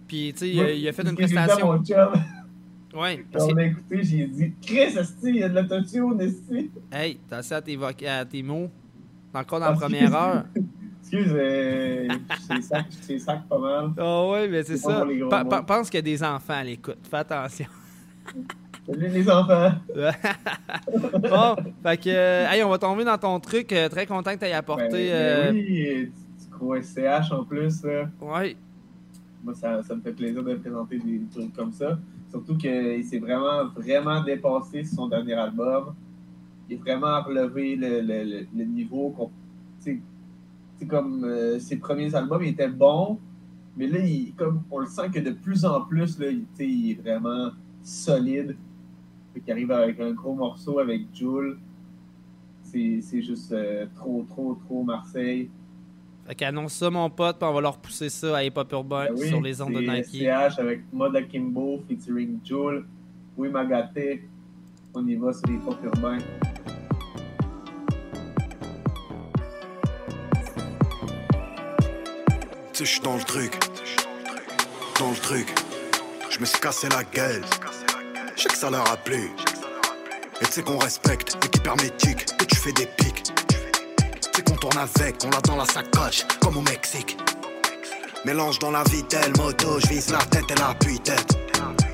Puis, 0.09 0.33
tu 0.33 0.39
sais, 0.41 0.51
il 0.51 0.61
a- 0.61 0.73
il 0.73 0.89
a 0.89 0.93
fait 0.93 1.09
une 1.09 1.15
prestation. 1.15 1.81
Ouais. 2.95 3.25
On 3.35 3.57
a 3.57 3.65
écouté, 3.65 4.03
j'ai 4.03 4.27
dit 4.27 4.53
Chris, 4.63 4.95
il 5.23 5.37
y 5.37 5.43
a 5.45 5.49
de 5.49 5.55
l'autotune, 5.61 6.21
esti. 6.21 6.71
Hey, 6.91 7.21
t'as 7.29 7.39
assez 7.39 7.55
à 7.55 7.63
tes, 7.63 7.79
à 8.09 8.25
tes 8.25 8.43
mots. 8.43 8.69
Encore 9.33 9.61
dans 9.61 9.67
Ah, 9.67 9.71
la 9.73 9.77
première 9.77 10.15
heure. 10.15 10.45
Excuse, 11.03 11.33
euh, 11.33 12.09
c'est 12.49 12.63
sac, 12.63 12.87
sac 13.19 13.49
pas 13.49 13.59
mal. 13.59 13.91
Ah 13.97 14.29
ouais, 14.29 14.49
mais 14.49 14.63
c'est 14.65 14.77
ça. 14.77 15.07
Pa- 15.29 15.45
pa- 15.45 15.63
pense 15.63 15.89
qu'il 15.89 15.99
y 15.99 16.01
a 16.01 16.03
des 16.03 16.23
enfants 16.23 16.55
à 16.55 16.65
l'écoute. 16.65 16.99
Fais 17.09 17.19
attention. 17.19 17.67
Salut 18.87 19.09
les 19.09 19.31
enfants. 19.31 19.73
bon, 19.95 21.57
fait 21.83 21.97
que, 21.97 22.09
euh, 22.09 22.47
hey, 22.51 22.63
on 22.65 22.71
va 22.71 22.79
tomber 22.79 23.05
dans 23.05 23.19
ton 23.19 23.39
truc. 23.39 23.73
euh, 23.73 23.89
très 23.89 24.07
content 24.07 24.35
que 24.35 24.41
tu 24.41 24.47
aies 24.47 24.53
apporté. 24.53 24.89
Ben, 24.89 24.91
ben 24.91 25.13
euh, 25.13 25.53
oui, 25.53 25.65
tu, 26.07 26.13
tu 26.45 26.51
crois 26.51 26.83
CH 26.83 27.31
en 27.33 27.45
plus, 27.45 27.85
là. 27.85 28.09
Ouais. 28.21 28.57
Moi, 29.45 29.55
ça, 29.55 29.83
ça 29.83 29.95
me 29.95 30.01
fait 30.01 30.13
plaisir 30.13 30.43
de 30.43 30.55
présenter 30.55 30.99
des 30.99 31.21
trucs 31.33 31.55
comme 31.55 31.73
ça. 31.73 31.99
Surtout 32.31 32.57
qu'il 32.57 33.05
s'est 33.05 33.19
vraiment, 33.19 33.67
vraiment 33.75 34.23
dépassé 34.23 34.85
sur 34.85 34.97
son 34.97 35.09
dernier 35.09 35.35
album. 35.35 35.95
Il 36.69 36.77
a 36.77 36.81
vraiment 36.81 37.23
relevé 37.23 37.75
le, 37.75 38.47
le, 38.55 38.65
niveau. 38.65 39.15
sais, 39.81 40.01
comme 40.89 41.25
euh, 41.25 41.59
ses 41.59 41.77
premiers 41.77 42.15
albums, 42.15 42.43
étaient 42.43 42.69
bons, 42.69 43.19
mais 43.77 43.89
là, 43.89 43.99
il, 43.99 44.33
comme 44.35 44.63
on 44.71 44.79
le 44.79 44.87
sent 44.87 45.11
que 45.13 45.19
de 45.19 45.31
plus 45.31 45.65
en 45.65 45.83
plus, 45.83 46.19
il, 46.21 46.47
il 46.61 46.91
est 46.93 46.95
vraiment 46.95 47.51
solide. 47.83 48.57
Qu'il 49.35 49.53
arrive 49.53 49.71
avec 49.71 50.01
un 50.01 50.13
gros 50.13 50.35
morceau 50.35 50.79
avec 50.81 51.03
Jules. 51.15 51.59
C'est 52.63 53.01
c'est 53.01 53.23
juste 53.23 53.53
euh, 53.53 53.87
trop, 53.97 54.25
trop, 54.29 54.55
trop 54.55 54.83
Marseille. 54.83 55.49
Fait 56.31 56.37
qu'annonce 56.37 56.75
ça, 56.75 56.89
mon 56.91 57.11
pote, 57.11 57.41
puis 57.41 57.49
on 57.49 57.53
va 57.53 57.61
leur 57.61 57.79
pousser 57.79 58.09
ça 58.09 58.37
à 58.37 58.45
Hip 58.45 58.53
Hop 58.55 58.71
Urbain 58.71 59.07
Ben 59.07 59.15
oui, 59.19 59.29
sur 59.31 59.41
les 59.41 59.61
ondes 59.61 59.73
de 59.73 59.81
c'est 59.81 60.13
Nike. 60.15 60.29
CH 60.29 60.61
avec 60.61 60.83
Moda 60.93 61.23
Kimbo 61.23 61.83
featuring 61.89 62.39
Jules. 62.45 62.85
Oui, 63.37 63.49
Magaté. 63.49 64.29
On 64.95 65.05
y 65.09 65.17
va 65.17 65.33
sur 65.33 65.51
urbains. 65.83 66.19
Tu 66.19 66.25
sais, 72.75 72.85
je 72.85 72.91
suis 72.91 73.01
dans 73.01 73.17
le 73.17 73.25
truc. 73.25 73.59
Dans 75.01 75.11
le 75.11 75.17
truc. 75.17 75.53
Je 76.31 76.39
me 76.39 76.45
suis 76.45 76.61
cassé 76.61 76.89
la 76.91 77.03
gueule. 77.03 77.43
Je 78.37 78.43
sais 78.43 78.49
que 78.51 78.57
ça 78.57 78.71
leur 78.71 78.89
a 78.89 78.97
plu. 78.99 79.33
Et 80.41 80.45
tu 80.45 80.53
sais 80.53 80.63
qu'on 80.63 80.79
respecte 80.79 81.37
l'équipe 81.43 81.67
hermétique. 81.67 82.27
Et 82.41 82.47
tu 82.47 82.55
fais 82.55 82.73
des 82.73 82.87
pics. 82.87 83.10
Tourne 84.61 84.77
avec, 84.77 85.17
on 85.25 85.31
l'a 85.31 85.41
dans 85.41 85.57
la 85.57 85.65
sacoche, 85.65 86.27
comme 86.43 86.59
au 86.59 86.61
Mexique. 86.61 87.17
Mélange 88.27 88.59
dans 88.59 88.71
la 88.71 88.83
vitelle, 88.85 89.33
moto, 89.39 89.81
je 89.81 89.87
vise 89.87 90.11
la 90.11 90.19
tête 90.19 90.51
et 90.51 90.55
la 90.55 90.75
tête 90.75 91.39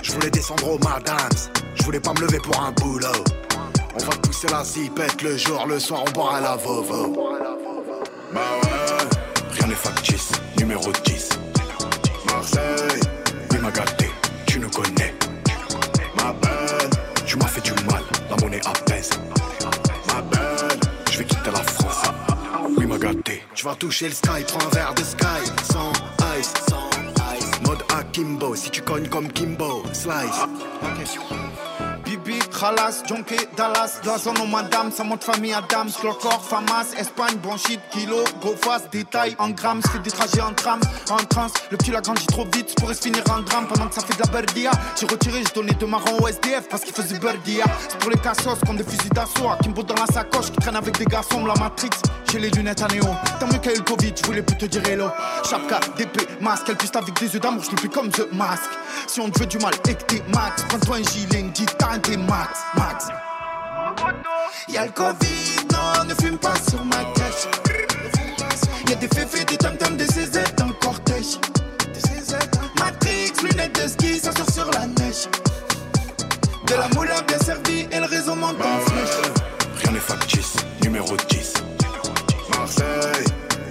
Je 0.02 0.12
voulais 0.12 0.31
descendre 0.31 0.72
au 0.72 0.79
madams. 0.79 1.29
Je 1.76 1.85
voulais 1.85 2.00
pas 2.00 2.12
me 2.14 2.22
lever 2.22 2.40
pour 2.40 2.61
un 2.61 2.72
boulot. 2.72 3.07
On 3.94 3.98
va 3.98 4.16
pousser 4.16 4.48
la 4.48 4.64
zipette 4.64 5.22
le 5.22 5.37
jour, 5.37 5.64
le 5.68 5.79
soir 5.79 6.02
on 6.09 6.11
boira 6.11 6.40
la 6.40 6.57
vovo. 6.57 7.31
Bah 8.35 8.40
ouais, 8.64 9.59
rien 9.59 9.68
n'est 9.68 9.74
factice, 9.76 10.33
numéro 10.59 10.90
10. 11.05 11.29
Marseille, 12.26 13.00
oui 13.52 13.59
m'a 13.59 13.70
gâté, 13.70 14.11
tu 14.46 14.59
nous 14.59 14.70
connais. 14.70 15.14
Ma 16.16 16.33
belle, 16.33 16.90
tu 17.24 17.37
m'as 17.37 17.46
fait 17.46 17.61
du 17.61 17.72
mal, 17.85 18.02
la 18.29 18.37
monnaie 18.42 18.61
apaise. 18.66 19.11
Ma 20.09 20.20
belle, 20.22 20.81
je 21.12 21.18
vais 21.18 21.24
quitter 21.24 21.50
la 21.52 21.62
m'a 22.98 23.12
gâté. 23.12 23.42
Toucher 23.78 24.09
le 24.09 24.14
sky, 24.14 24.44
prends 24.46 24.66
un 24.66 24.70
verre 24.70 24.94
de 24.94 25.02
sky. 25.02 25.26
Sans 25.72 25.92
ice, 26.38 26.52
sans 26.68 26.90
ice. 27.37 27.61
Mode 27.66 27.82
Akimbo, 27.94 28.54
si 28.54 28.70
tu 28.70 28.82
cognes 28.82 29.09
comme 29.09 29.30
Kimbo, 29.32 29.82
slice. 29.92 30.46
Khalas, 32.58 33.02
Jonké, 33.06 33.36
Dallas, 33.54 34.00
Blason 34.02 34.34
au 34.42 34.46
madame, 34.46 34.90
ça 34.90 35.04
monte 35.04 35.24
famille 35.24 35.52
Adams, 35.52 35.90
Clocor, 36.00 36.42
Famas, 36.42 36.94
Espagne, 36.98 37.36
bronchite, 37.42 37.80
kilo, 37.90 38.24
go 38.40 38.54
fast, 38.58 38.90
détail 38.90 39.36
en 39.38 39.50
grammes, 39.50 39.82
je 39.84 39.90
fais 39.90 39.98
des 39.98 40.10
trajets 40.10 40.40
en 40.40 40.54
tram, 40.54 40.80
en 41.10 41.16
trans, 41.16 41.48
le 41.70 41.76
petit 41.76 41.90
l'a 41.90 42.00
grandi 42.00 42.26
trop 42.26 42.46
vite, 42.46 42.74
pourrait 42.76 42.94
se 42.94 43.02
finir 43.02 43.22
en 43.30 43.40
drame 43.40 43.66
pendant 43.66 43.88
que 43.88 43.94
ça 43.94 44.00
fait 44.00 44.14
de 44.14 44.22
la 44.22 44.32
berdia. 44.32 44.70
J'ai 44.98 45.06
retiré, 45.06 45.42
j'ai 45.46 45.52
donné 45.54 45.72
deux 45.74 45.86
marrons 45.86 46.18
au 46.18 46.28
SDF 46.28 46.68
parce 46.70 46.82
qu'il 46.82 46.94
faisait 46.94 47.18
berdia. 47.18 47.64
C'est 47.88 47.98
pour 47.98 48.10
les 48.10 48.18
cassos 48.18 48.58
comme 48.66 48.76
des 48.76 48.84
fusils 48.84 49.10
d'assaut, 49.10 49.50
Kimbo 49.62 49.82
dans 49.82 49.94
la 49.94 50.06
sacoche 50.06 50.50
qui 50.50 50.58
traîne 50.58 50.76
avec 50.76 50.96
des 50.96 51.04
garçons, 51.04 51.44
la 51.44 51.54
Matrix, 51.54 51.90
j'ai 52.32 52.38
les 52.38 52.50
lunettes 52.50 52.82
à 52.82 52.88
néo. 52.88 53.04
Tant 53.38 53.46
mieux 53.46 53.58
qu'il 53.58 53.72
y 53.72 53.74
a 53.74 53.76
eu 53.76 53.78
le 53.78 53.84
Covid, 53.84 54.14
je 54.16 54.26
voulais 54.26 54.42
plus 54.42 54.56
te 54.56 54.64
dire 54.64 54.86
hello. 54.88 55.08
Chapka, 55.48 55.80
DP, 55.98 56.40
masque, 56.40 56.64
elle 56.68 56.76
piste 56.76 56.96
avec 56.96 57.18
des 57.20 57.34
yeux 57.34 57.40
d'amour, 57.40 57.62
je 57.64 57.70
le 57.72 57.76
fais 57.76 57.88
comme 57.88 58.08
The 58.08 58.32
Mask. 58.32 58.70
Si 59.06 59.20
on 59.20 59.28
te 59.28 59.40
veut 59.40 59.46
du 59.46 59.58
mal 59.58 59.74
et 59.88 59.94
que 59.94 60.02
t'es 60.04 60.22
max, 60.34 60.64
prends-toi 60.68 60.96
un 60.96 61.02
gilet, 61.02 61.42
guitare, 61.42 62.00
t'es 62.02 62.16
max, 62.16 62.45
max. 62.74 63.09
Y'a 64.68 64.87
le 64.87 64.92
Covid, 64.92 65.66
non, 65.72 66.04
ne 66.04 66.14
fume 66.14 66.38
pas 66.38 66.54
sur 66.68 66.85
ma 66.85 67.04
cache. 67.14 67.48
Y'a 68.88 68.94
des 68.96 69.09
féfés, 69.09 69.44
des 69.44 69.56
tam-tams, 69.56 69.96
des 69.96 70.06
CZ 70.06 70.54
dans 70.56 70.66
le 70.66 70.72
cortège. 70.74 71.38
Matrix, 72.78 73.32
lunettes 73.42 73.80
de 73.82 73.88
ski, 73.88 74.18
ça 74.18 74.32
sort 74.32 74.50
sur 74.50 74.70
la 74.72 74.87
neige. 74.87 75.28
De 76.66 76.74
la 76.74 76.88
moula 76.94 77.20
bien 77.22 77.38
servie 77.38 77.87
et 77.90 78.00
le 78.00 78.06
réseau 78.06 78.35
monte 78.35 78.61
en 78.61 78.80
flèche. 78.80 79.32
Rien 79.82 79.92
n'est 79.92 80.00
factice, 80.00 80.56
numéro 80.82 81.16
10. 81.28 81.54
Marseille, 82.50 83.24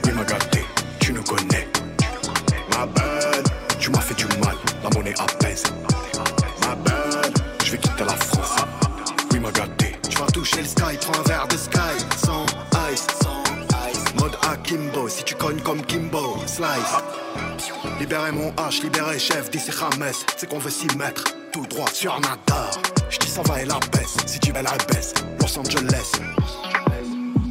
oui 0.06 0.12
m'a 0.14 0.24
gâté, 0.24 0.66
tu 1.00 1.14
nous 1.14 1.24
connais. 1.24 1.68
Ma 2.72 2.86
belle, 2.86 3.44
tu 3.80 3.90
m'as 3.92 4.02
fait 4.02 4.16
du 4.16 4.26
mal, 4.26 4.56
la 4.84 4.90
monnaie 4.90 5.14
apaise. 5.20 5.64
Libérez 18.00 18.32
mon 18.32 18.52
H, 18.52 18.82
libérez 18.84 19.20
chef, 19.20 19.50
d'ici 19.50 19.72
Rames. 19.72 20.12
C'est 20.38 20.50
qu'on 20.50 20.60
veut 20.60 20.70
s'y 20.70 20.88
mettre, 20.98 21.24
tout 21.52 21.66
droit 21.66 21.90
sur 21.94 22.20
Nadar. 22.20 22.72
J'dis 23.10 23.30
ça 23.30 23.42
va 23.44 23.62
et 23.62 23.66
la 23.66 23.80
baisse, 23.92 24.18
si 24.26 24.40
tu 24.40 24.52
veux 24.52 24.62
la 24.62 24.76
baisse. 24.92 25.14
Los 25.40 25.58
Angeles, 25.58 26.12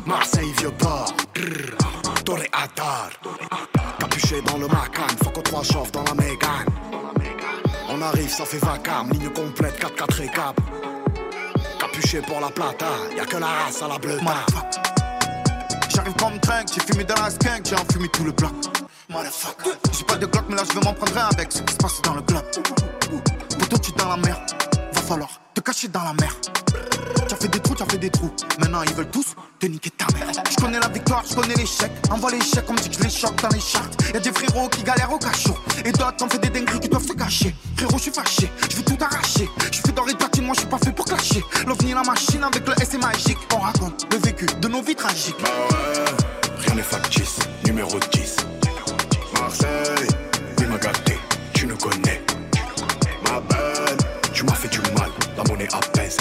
Marseille, 0.06 0.52
vieux 0.58 0.70
port. 0.72 1.14
Torre 2.24 2.38
Atar. 2.52 3.10
Cap 3.22 3.98
Capuché 3.98 4.40
dans 4.42 4.58
le 4.58 4.66
Macan, 4.68 5.06
faut 5.22 5.30
qu'on 5.30 5.42
trois 5.42 5.62
chauffe 5.62 5.92
dans 5.92 6.04
la 6.04 6.14
Mégane. 6.14 6.66
On 7.90 8.00
arrive, 8.00 8.30
ça 8.30 8.44
fait 8.44 8.58
vacarme, 8.58 9.10
ligne 9.12 9.30
complète, 9.30 9.78
4-4 9.80 10.22
et 10.22 10.28
cap. 10.28 10.60
Capuché 11.78 12.20
pour 12.22 12.40
la 12.40 12.48
plata, 12.48 12.86
y'a 13.16 13.24
que 13.24 13.36
la 13.36 13.46
race 13.46 13.82
à 13.82 13.88
la 13.88 13.98
bleue. 13.98 14.18
J'arrive 15.88 16.14
comme 16.14 16.38
train, 16.40 16.62
j'ai 16.72 16.80
fumé 16.80 17.04
dans 17.04 17.22
la 17.22 17.30
skunk, 17.30 17.66
j'ai 17.66 17.76
enfumé 17.76 18.08
tout 18.08 18.24
le 18.24 18.32
bloc. 18.32 18.52
J'ai 19.92 20.04
pas 20.04 20.16
de 20.16 20.26
Glock, 20.26 20.44
mais 20.48 20.56
là 20.56 20.62
je 20.68 20.74
vais 20.78 20.84
m'en 20.84 20.92
prendre 20.92 21.16
un 21.16 21.28
avec 21.32 21.52
ce 21.52 21.62
qui 21.62 21.72
se 21.72 21.78
passe 21.78 22.02
dans 22.02 22.14
le 22.14 22.22
globe. 22.22 22.44
Poto, 23.58 23.78
tu 23.78 23.92
dans 23.92 24.08
la 24.08 24.16
mer, 24.16 24.40
va 24.92 25.02
falloir 25.02 25.28
te 25.54 25.60
cacher 25.60 25.86
dans 25.86 26.02
la 26.02 26.14
mer. 26.14 26.34
Tu 27.28 27.32
as 27.34 27.36
fait 27.36 27.48
des 27.48 27.60
trous, 27.60 27.76
tu 27.76 27.82
as 27.84 27.86
fait 27.86 27.98
des 27.98 28.10
trous. 28.10 28.32
Maintenant 28.58 28.82
ils 28.82 28.94
veulent 28.94 29.10
tous 29.10 29.36
te 29.60 29.66
niquer 29.66 29.90
ta 29.90 30.06
mère. 30.18 30.32
Je 30.50 30.56
connais 30.56 30.80
la 30.80 30.88
victoire, 30.88 31.22
je 31.28 31.34
connais 31.36 31.54
l'échec. 31.54 31.92
Envoie 32.10 32.32
l'échec, 32.32 32.64
on 32.68 32.72
me 32.72 32.78
dit 32.78 32.88
que 32.88 32.96
je 32.96 33.02
les 33.02 33.10
choque 33.10 33.40
dans 33.40 33.50
les 33.50 33.60
charts. 33.60 33.88
Y'a 34.12 34.18
des 34.18 34.32
frérots 34.32 34.68
qui 34.68 34.82
galèrent 34.82 35.12
au 35.12 35.18
cachot. 35.18 35.56
Et 35.84 35.92
d'autres 35.92 36.24
ont 36.24 36.28
fait 36.28 36.38
des 36.38 36.50
dingueries 36.50 36.80
qui 36.80 36.88
doivent 36.88 37.06
se 37.06 37.12
cacher. 37.12 37.54
Frérot, 37.76 37.98
je 37.98 38.02
suis 38.02 38.10
fâché, 38.12 38.50
je 38.68 38.76
veux 38.76 38.84
tout 38.84 38.98
arracher. 39.00 39.48
Je 39.70 39.80
fais 39.80 39.92
dans 39.92 40.04
les 40.06 40.14
platines, 40.14 40.44
moi 40.44 40.54
je 40.54 40.60
suis 40.60 40.68
pas 40.68 40.78
fait 40.78 40.92
pour 40.92 41.04
clasher. 41.04 41.44
L'ovni 41.68 41.94
la 41.94 42.02
machine 42.02 42.42
avec 42.42 42.66
le 42.66 42.74
S 42.82 42.94
est 42.94 42.98
magique. 42.98 43.38
On 43.54 43.58
raconte 43.58 44.06
le 44.12 44.18
vécu 44.18 44.46
de 44.46 44.68
nos 44.68 44.82
vies 44.82 44.96
tragiques. 44.96 45.36
Rien 46.66 46.74
n'est 46.74 46.82
factice, 46.82 47.38
numéro 47.64 47.96
10. 48.12 48.36
Marseille, 49.54 50.08
oui 50.58 50.66
m'a 50.66 50.78
gâté, 50.78 51.16
tu 51.52 51.66
ne 51.66 51.74
connais. 51.74 52.20
Ma 53.22 53.40
belle, 53.40 53.96
tu 54.32 54.42
m'as 54.44 54.54
fait 54.54 54.68
du 54.68 54.80
mal, 54.98 55.10
la 55.36 55.44
monnaie 55.44 55.68
apaise. 55.72 56.16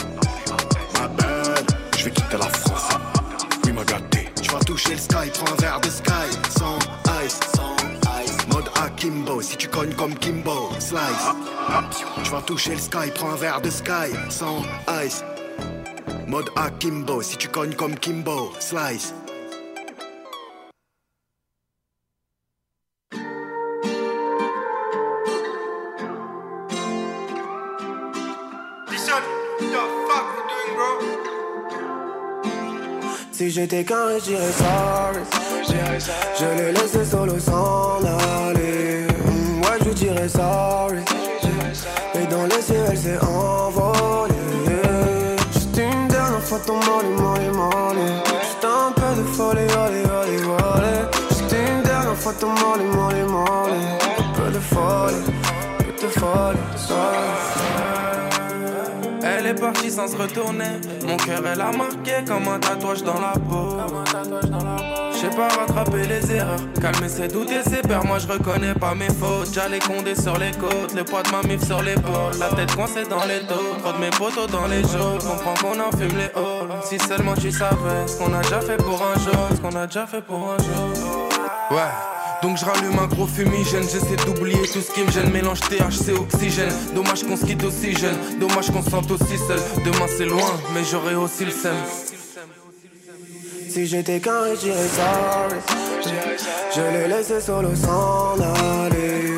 Ma 1.00 1.08
belle, 1.08 1.66
je 1.98 2.06
vais 2.06 2.12
quitter 2.12 2.38
la 2.38 2.48
France. 2.48 2.90
Oui 3.66 3.72
m'a 3.72 3.84
gâté, 3.86 4.30
tu 4.40 4.52
vas 4.52 4.60
toucher 4.60 4.92
le 4.92 4.98
sky, 4.98 5.32
prends 5.34 5.52
un 5.52 5.62
verre 5.62 5.82
de 5.82 5.90
sky. 5.90 6.12
Sans 6.60 6.78
ice, 7.26 7.40
sans 7.56 7.76
ice. 8.24 8.38
Mode 8.54 8.70
Akimbo, 8.86 9.42
si 9.42 9.58
tu 9.58 9.68
cognes 9.68 9.96
comme 9.96 10.14
Kimbo, 10.16 10.70
slice. 10.78 11.00
Tu 12.24 12.30
vas 12.30 12.42
toucher 12.42 12.74
le 12.74 12.80
sky, 12.80 13.10
prends 13.16 13.32
un 13.32 13.38
verre 13.38 13.62
de 13.62 13.70
sky. 13.72 14.14
Sans 14.30 14.62
ice. 15.04 15.24
Mode 16.28 16.52
Akimbo, 16.56 17.24
si 17.24 17.38
tu 17.38 17.48
cognes 17.48 17.74
comme 17.74 17.96
Kimbo, 17.96 18.52
slice. 18.60 19.14
Si 33.44 33.52
j'étais 33.52 33.84
qu'un, 33.84 34.18
je 34.20 34.24
dirais 34.24 34.54
sorry. 34.54 35.20
Je 36.40 36.46
l'ai 36.58 36.72
laissé 36.72 37.04
solo 37.04 37.38
s'en 37.38 37.98
aller. 37.98 39.06
Mm, 39.26 39.60
ouais, 39.60 39.78
je 39.82 39.84
lui 39.84 39.94
dirais 39.96 40.30
sorry. 40.30 41.00
Et 42.16 42.26
dans 42.28 42.46
les 42.46 42.62
cieux, 42.62 42.86
elle 42.90 42.98
s'est 42.98 43.18
envolée. 43.18 44.34
Juste 45.52 45.76
une 45.76 46.08
dernière 46.08 46.42
fois 46.42 46.60
ton 46.66 46.76
molly, 46.76 47.10
molly, 47.18 47.50
molly. 47.50 48.14
Juste 48.44 48.64
un 48.64 48.94
peu 48.94 49.22
de 49.22 49.28
folie, 49.28 49.60
olé, 49.60 50.04
olé, 50.22 50.38
olé. 50.46 50.96
Juste 51.28 51.52
une 51.52 51.84
dernière 51.84 52.16
fois 52.16 52.34
ton 52.40 52.48
molly, 52.48 52.86
molly, 52.96 53.24
molly. 53.24 53.84
Un 54.20 54.40
peu 54.40 54.52
de 54.52 54.60
folie, 54.60 55.16
un 55.80 55.84
peu 55.84 56.02
de 56.02 56.08
folie, 56.08 56.60
Elle 59.44 59.50
est 59.50 59.60
partie 59.60 59.92
sans 59.92 60.08
se 60.08 60.16
retourner. 60.16 60.80
Mon 61.06 61.18
cœur, 61.18 61.42
elle 61.46 61.60
a 61.60 61.72
marqué 61.72 62.24
comme 62.26 62.48
un 62.48 62.60
tatouage 62.60 63.04
dans 63.04 63.20
la 63.20 63.34
peau. 63.34 63.76
J'ai 65.20 65.30
pas 65.36 65.50
rattrapé 65.50 66.08
les 66.08 66.32
erreurs, 66.34 66.62
calmer 66.82 67.10
ses 67.10 67.28
doutes 67.28 67.52
et 67.52 67.62
ses 67.70 67.82
peurs. 67.82 68.06
Moi 68.06 68.20
je 68.20 68.28
reconnais 68.28 68.74
pas 68.74 68.96
mes 68.96 69.10
fautes. 69.10 69.54
J'allais 69.54 69.80
condé 69.80 70.16
sur 70.16 70.38
les 70.38 70.52
côtes, 70.52 70.94
le 70.96 71.04
poids 71.04 71.24
de 71.24 71.32
ma 71.32 71.44
mif 71.44 71.62
sur 71.62 71.82
l'épaule. 71.82 72.40
La 72.40 72.56
tête 72.56 72.74
coincée 72.74 73.04
dans 73.10 73.26
les 73.26 73.42
dos, 73.42 73.76
trop 73.84 73.92
de 73.92 73.98
mes 73.98 74.12
potos 74.12 74.48
dans 74.48 74.68
les 74.68 74.82
jours. 74.82 75.18
Comprends 75.20 75.56
qu'on 75.56 75.78
en 75.78 75.92
fume 75.92 76.18
les 76.18 76.32
halls. 76.36 76.82
Si 76.86 76.98
seulement 77.00 77.34
tu 77.34 77.52
savais 77.52 78.08
ce 78.08 78.18
qu'on 78.18 78.34
a 78.34 78.42
déjà 78.44 78.62
fait 78.62 78.78
pour 78.78 79.02
un 79.02 79.20
jour, 79.20 79.50
ce 79.54 79.60
qu'on 79.60 79.76
a 79.76 79.88
déjà 79.88 80.08
fait 80.08 80.22
pour 80.22 80.54
un 80.54 80.58
jour. 80.58 81.30
Ouais. 81.70 82.23
Donc 82.44 82.58
je 82.58 82.66
rallume 82.66 83.00
un 83.00 83.08
gros 83.08 83.26
fumigène, 83.26 83.84
j'essaie 83.84 84.18
d'oublier 84.26 84.68
tout 84.68 84.82
ce 84.82 84.92
qui 84.92 85.02
me 85.02 85.10
gêne, 85.10 85.32
mélange 85.32 85.62
THC 85.62 86.10
oxygène. 86.20 86.74
Dommage 86.94 87.24
qu'on 87.24 87.38
se 87.38 87.46
quitte 87.46 87.64
aussi 87.64 87.96
jeune, 87.96 88.18
dommage 88.38 88.70
qu'on 88.70 88.84
se 88.84 88.90
sente 88.90 89.10
aussi 89.10 89.38
seul. 89.48 89.60
Demain 89.86 90.08
c'est 90.10 90.26
loin, 90.26 90.52
mais 90.74 90.84
j'aurai 90.84 91.16
aussi 91.16 91.46
le 91.46 91.52
seum. 91.52 91.72
Si 93.70 93.88
j'étais 93.88 94.20
qu'un, 94.20 94.54
je 94.56 94.60
dirais 94.60 94.88
sorry. 94.90 95.56
Je 96.76 96.82
l'ai 96.82 97.08
laissé 97.08 97.40
solo 97.40 97.70
s'en 97.76 98.34
aller. 98.34 99.38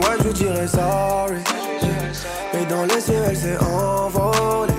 Ouais, 0.00 0.16
je 0.24 0.28
dirais 0.28 0.68
sorry. 0.68 1.38
Et 2.54 2.64
dans 2.66 2.84
les 2.84 3.00
cieux, 3.00 3.22
elle 3.28 3.36
s'est 3.36 3.58
envolée. 3.58 4.72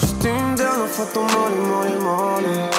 Juste 0.00 0.24
une 0.24 0.54
dernière 0.54 0.88
fois 0.88 1.06
ton 1.12 1.22
molly. 1.22 2.73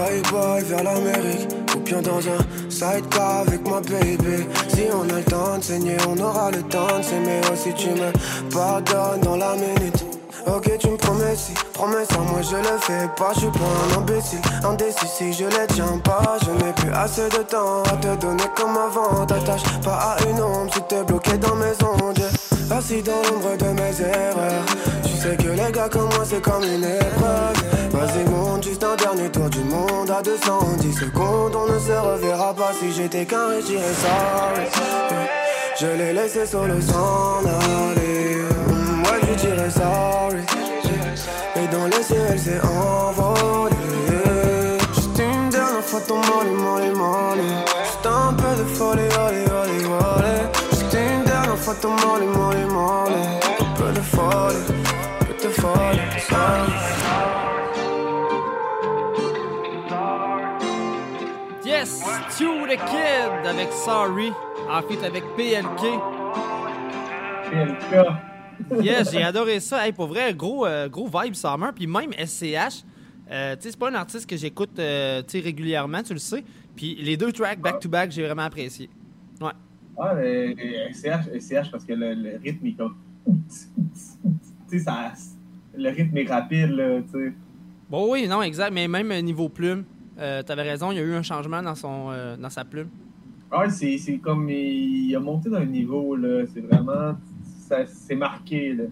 Flyboy 0.00 0.62
vers 0.64 0.82
l'Amérique, 0.82 1.48
ou 1.74 2.00
dans 2.00 2.18
un 2.18 2.70
sidecar 2.70 3.40
avec 3.40 3.68
ma 3.68 3.80
baby. 3.80 4.46
Si 4.68 4.84
on 4.92 5.02
a 5.02 5.18
le 5.18 5.24
temps 5.24 5.58
de 5.58 5.62
saigner, 5.62 5.96
on 6.08 6.18
aura 6.18 6.50
le 6.50 6.62
temps 6.62 6.98
de 6.98 7.02
s'aimer. 7.02 7.40
aussi 7.52 7.74
tu 7.74 7.88
me 7.90 8.10
pardonnes 8.50 9.20
dans 9.20 9.36
la 9.36 9.54
minute. 9.54 10.04
Ok, 10.46 10.70
tu 10.78 10.88
me 10.88 10.96
promets 10.96 11.36
si, 11.36 11.52
promets 11.74 12.04
ça, 12.10 12.18
moi 12.18 12.40
je 12.40 12.56
le 12.56 12.78
fais 12.80 13.08
pas. 13.16 13.32
Je 13.34 13.40
suis 13.40 13.48
pas 13.50 13.58
un 13.58 13.98
imbécile, 13.98 14.40
indécis 14.64 15.06
si 15.06 15.32
je 15.34 15.44
les 15.44 15.66
tiens 15.68 15.98
pas. 16.02 16.38
Je 16.44 16.50
n'ai 16.50 16.72
plus 16.72 16.92
assez 16.92 17.28
de 17.28 17.42
temps 17.42 17.82
à 17.82 17.96
te 17.96 18.16
donner 18.20 18.44
comme 18.56 18.76
avant. 18.76 19.26
T'attaches 19.26 19.80
pas 19.84 20.16
à 20.16 20.28
une 20.30 20.40
ombre 20.40 20.72
si 20.72 20.80
t'es 20.88 21.04
bloqué 21.04 21.36
dans 21.36 21.56
mes 21.56 21.74
ondes. 22.02 22.22
Assis 22.70 23.02
dans 23.02 23.20
l'ombre 23.28 23.56
de 23.58 23.64
mes 23.64 24.00
erreurs. 24.00 24.64
Sais 25.20 25.36
que 25.36 25.50
les 25.50 25.70
gars 25.70 25.90
comme 25.90 26.08
moi 26.14 26.24
c'est 26.24 26.40
comme 26.40 26.64
une 26.64 26.82
épreuve. 26.82 27.52
Vas-y, 27.90 28.24
monte 28.30 28.64
juste 28.64 28.82
un 28.82 28.96
dernier 28.96 29.28
tour 29.28 29.50
du 29.50 29.58
monde 29.64 30.10
à 30.10 30.22
210 30.22 30.94
secondes. 30.94 31.54
On 31.54 31.70
ne 31.70 31.78
se 31.78 31.92
reverra 31.92 32.54
pas 32.54 32.72
si 32.72 32.90
j'étais 32.90 33.26
qu'un 33.26 33.52
et 33.52 33.60
j'irais 33.60 33.92
sorry. 34.00 34.66
Je 35.78 35.86
l'ai 35.88 36.14
laissé 36.14 36.46
solo 36.46 36.80
s'en 36.80 37.40
aller. 37.44 38.36
Ouais, 39.04 39.20
je 39.28 39.34
dirais 39.46 39.68
sorry. 39.68 40.40
Et 41.56 41.68
dans 41.68 41.84
les 41.84 42.02
cieux, 42.02 42.24
elle 42.26 42.38
s'est 42.38 42.60
envolée. 42.62 43.76
Juste 44.94 45.18
une 45.18 45.50
dernière 45.50 45.84
fois 45.84 46.00
ton 46.00 46.16
molly, 46.16 46.50
molly, 46.50 46.90
molly. 46.96 47.48
Juste 47.84 48.06
un 48.06 48.32
peu 48.32 48.56
de 48.56 48.64
folie, 48.64 49.02
olé, 49.02 49.44
olé, 49.44 49.84
olé. 49.84 50.36
Juste 50.70 50.94
une 50.94 51.24
dernière 51.24 51.58
fois 51.58 51.74
ton 51.74 51.90
molly, 51.90 52.26
molly, 52.26 52.64
molly. 52.64 53.22
Un 53.60 53.74
peu 53.76 53.92
de 53.92 54.00
folie, 54.00 54.99
sorry. 55.60 55.98
Yes, 61.64 62.02
Stu 62.30 62.66
the 62.66 62.76
Kid 62.76 63.46
avec 63.46 63.72
Sorry, 63.72 64.32
en 64.68 64.82
fait 64.82 65.04
avec 65.04 65.24
PLK. 65.36 66.00
PLK. 67.50 68.82
Yes, 68.82 69.12
j'ai 69.12 69.22
adoré 69.22 69.60
ça. 69.60 69.86
Hey, 69.86 69.92
pour 69.92 70.06
vrai, 70.06 70.34
gros, 70.34 70.66
euh, 70.66 70.88
gros 70.88 71.08
vibe 71.08 71.34
Summer. 71.34 71.72
Puis 71.74 71.86
même 71.86 72.12
SCH, 72.12 72.84
euh, 73.30 73.56
c'est 73.58 73.76
pas 73.78 73.90
un 73.90 73.94
artiste 73.94 74.28
que 74.28 74.36
j'écoute 74.36 74.78
euh, 74.78 75.22
régulièrement, 75.32 76.02
tu 76.02 76.12
le 76.12 76.18
sais. 76.18 76.44
Puis 76.76 76.96
les 76.96 77.16
deux 77.16 77.32
tracks 77.32 77.60
back-to-back, 77.60 78.10
j'ai 78.10 78.24
vraiment 78.24 78.42
apprécié. 78.42 78.88
Ouais. 79.40 79.52
Ah, 79.98 80.14
mais 80.14 80.54
SCH, 80.92 81.40
SCH, 81.40 81.70
parce 81.70 81.84
que 81.84 81.92
le, 81.92 82.14
le 82.14 82.38
rythme 82.42 82.66
est 82.66 82.72
comme. 82.72 82.96
Tu 84.70 84.78
sais, 84.78 84.78
ça. 84.78 85.12
Le 85.76 85.88
rythme 85.90 86.16
est 86.16 86.28
rapide, 86.28 86.70
là, 86.70 87.00
tu 87.02 87.10
sais. 87.12 87.32
Bon, 87.88 88.10
oui, 88.12 88.26
non, 88.28 88.42
exact. 88.42 88.72
Mais 88.72 88.86
même 88.88 89.10
euh, 89.10 89.20
niveau 89.20 89.48
plume, 89.48 89.84
euh, 90.18 90.42
t'avais 90.42 90.62
raison, 90.62 90.92
il 90.92 90.96
y 90.96 91.00
a 91.00 91.02
eu 91.02 91.14
un 91.14 91.22
changement 91.22 91.62
dans, 91.62 91.74
son, 91.74 92.08
euh, 92.10 92.36
dans 92.36 92.50
sa 92.50 92.64
plume. 92.64 92.88
Ah, 93.50 93.68
c'est 93.68 93.98
c'est 93.98 94.18
comme. 94.18 94.48
Il 94.48 95.14
a 95.16 95.20
monté 95.20 95.50
d'un 95.50 95.64
niveau, 95.64 96.14
là. 96.14 96.44
C'est 96.52 96.60
vraiment. 96.60 97.16
C'est 97.86 98.16
marqué, 98.16 98.74
là. 98.74 98.84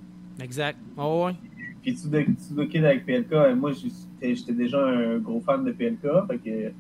Exact. 0.43 0.79
Oh, 0.97 1.27
ouais. 1.27 1.35
Puis 1.83 1.95
The 1.95 2.69
Kid 2.69 2.85
avec 2.85 3.07
PLK, 3.07 3.33
euh, 3.33 3.55
moi, 3.57 3.73
j'étais 4.21 4.53
déjà 4.53 4.85
un 4.85 5.19
gros 5.19 5.41
fan 5.41 5.65
de 5.65 5.73
PLK, 5.73 6.27
fait 6.29 6.39
que. 6.39 6.73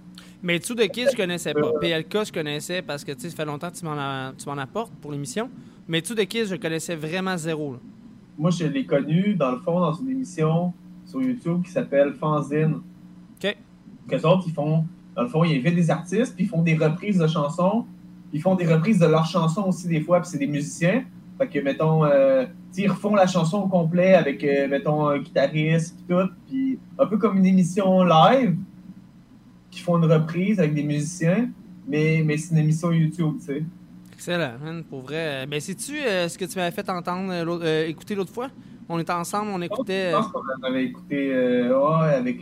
Mais 0.42 0.58
tout 0.60 0.74
de 0.74 0.84
Kid, 0.84 1.08
je 1.10 1.16
connaissais 1.16 1.54
pas. 1.54 1.72
PLK, 1.80 2.26
je 2.26 2.32
connaissais 2.32 2.82
parce 2.82 3.04
que 3.04 3.12
tu 3.12 3.22
sais, 3.22 3.30
ça 3.30 3.36
fait 3.36 3.44
longtemps 3.44 3.70
que 3.70 3.74
tu 3.74 3.80
tu 3.80 4.48
m'en 4.48 4.58
apportes 4.58 4.92
pour 5.00 5.12
l'émission. 5.12 5.50
Mais 5.88 6.02
tout 6.02 6.14
de 6.14 6.22
Kid, 6.22 6.46
je 6.46 6.56
connaissais 6.56 6.94
vraiment 6.96 7.36
zéro. 7.36 7.74
là. 7.74 7.78
Moi, 8.38 8.50
je 8.50 8.64
l'ai 8.64 8.86
connu, 8.86 9.34
dans 9.34 9.50
le 9.50 9.58
fond, 9.58 9.80
dans 9.80 9.92
une 9.92 10.10
émission 10.10 10.72
sur 11.04 11.20
YouTube 11.20 11.62
qui 11.64 11.72
s'appelle 11.72 12.12
Fanzine. 12.14 12.80
OK. 13.42 13.56
Qu'eux 14.08 14.26
autres, 14.26 14.44
ils 14.46 14.52
font, 14.52 14.84
dans 15.16 15.22
le 15.22 15.28
fond, 15.28 15.42
ils 15.42 15.58
invitent 15.58 15.74
des 15.74 15.90
artistes, 15.90 16.36
puis 16.36 16.44
ils 16.44 16.48
font 16.48 16.62
des 16.62 16.76
reprises 16.76 17.18
de 17.18 17.26
chansons. 17.26 17.84
Ils 18.32 18.40
font 18.40 18.54
des 18.54 18.66
reprises 18.66 19.00
de 19.00 19.06
leurs 19.06 19.26
chansons 19.26 19.64
aussi, 19.64 19.88
des 19.88 20.00
fois, 20.00 20.20
puis 20.20 20.30
c'est 20.30 20.38
des 20.38 20.46
musiciens. 20.46 21.04
Fait 21.36 21.48
que, 21.48 21.58
mettons, 21.58 22.04
euh, 22.04 22.46
ils 22.76 22.88
refont 22.88 23.14
la 23.14 23.26
chanson 23.26 23.58
au 23.62 23.68
complet 23.68 24.14
avec, 24.14 24.44
euh, 24.44 24.68
mettons, 24.68 25.08
un 25.08 25.18
guitariste 25.18 25.96
pis 25.96 26.04
tout, 26.08 26.30
puis 26.46 26.78
un 26.98 27.06
peu 27.06 27.18
comme 27.18 27.38
une 27.38 27.46
émission 27.46 28.04
live, 28.04 28.56
qui 29.70 29.80
font 29.80 29.98
une 29.98 30.10
reprise 30.10 30.60
avec 30.60 30.74
des 30.74 30.84
musiciens, 30.84 31.48
mais, 31.86 32.22
mais 32.24 32.36
c'est 32.36 32.54
une 32.54 32.60
émission 32.60 32.92
YouTube, 32.92 33.36
tu 33.38 33.46
sais. 33.46 33.64
Excellent, 34.18 34.58
man, 34.60 34.82
pour 34.82 35.02
vrai. 35.02 35.46
Ben, 35.46 35.60
sais-tu 35.60 35.96
euh, 35.96 36.28
ce 36.28 36.36
que 36.36 36.44
tu 36.44 36.58
m'avais 36.58 36.72
fait 36.72 36.90
entendre, 36.90 37.30
euh, 37.30 37.58
euh, 37.62 37.86
écouter 37.86 38.16
l'autre 38.16 38.32
fois? 38.32 38.48
On 38.88 38.98
était 38.98 39.12
ensemble, 39.12 39.52
on 39.54 39.62
écoutait. 39.62 40.10
Je 40.10 40.16
pense 40.16 40.32
qu'on 40.32 40.66
avait 40.66 40.86
écouté, 40.86 41.28
ouais, 41.28 42.14
avec, 42.14 42.40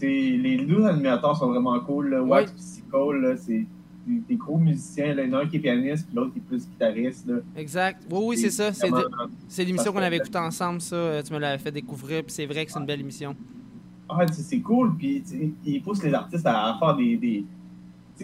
les 0.00 0.64
deux 0.64 0.84
animateurs 0.84 1.36
sont 1.36 1.48
vraiment 1.48 1.80
cool, 1.80 2.10
là. 2.10 2.22
Wax 2.22 2.52
là, 2.92 3.36
c'est 3.36 3.66
des, 4.06 4.20
des 4.28 4.36
gros 4.36 4.58
musiciens, 4.58 5.12
là. 5.12 5.24
Il 5.24 5.30
y 5.30 5.34
en 5.34 5.38
a 5.38 5.42
un 5.42 5.48
qui 5.48 5.56
est 5.56 5.58
pianiste, 5.58 6.06
puis 6.06 6.14
l'autre 6.14 6.34
qui 6.34 6.38
est 6.38 6.42
plus 6.42 6.68
guitariste, 6.68 7.26
là. 7.26 7.38
Exact. 7.56 8.04
Oui, 8.08 8.20
oui, 8.22 8.38
c'est 8.38 8.50
ça. 8.50 8.70
C'est 9.48 9.64
l'émission 9.64 9.92
qu'on 9.92 9.98
avait 9.98 10.18
écoutée 10.18 10.38
ensemble, 10.38 10.80
ça. 10.80 11.20
Tu 11.24 11.32
me 11.32 11.40
l'avais 11.40 11.60
fait 11.60 11.72
découvrir, 11.72 12.22
puis 12.22 12.32
c'est 12.32 12.46
vrai 12.46 12.64
que 12.64 12.70
c'est 12.70 12.78
une 12.78 12.86
belle 12.86 13.00
émission. 13.00 13.34
Ah, 14.08 14.24
c'est 14.30 14.60
cool, 14.60 14.94
puis 14.96 15.24
ils 15.64 15.82
poussent 15.82 16.04
les 16.04 16.14
artistes 16.14 16.46
à 16.46 16.76
faire 16.78 16.94
des, 16.94 17.44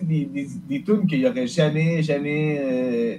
des, 0.02 0.24
des, 0.26 0.48
des 0.68 0.82
tunes 0.82 1.06
qu'ils 1.06 1.22
n'auraient 1.22 1.46
jamais, 1.46 2.02
jamais 2.02 2.58
euh, 2.60 3.18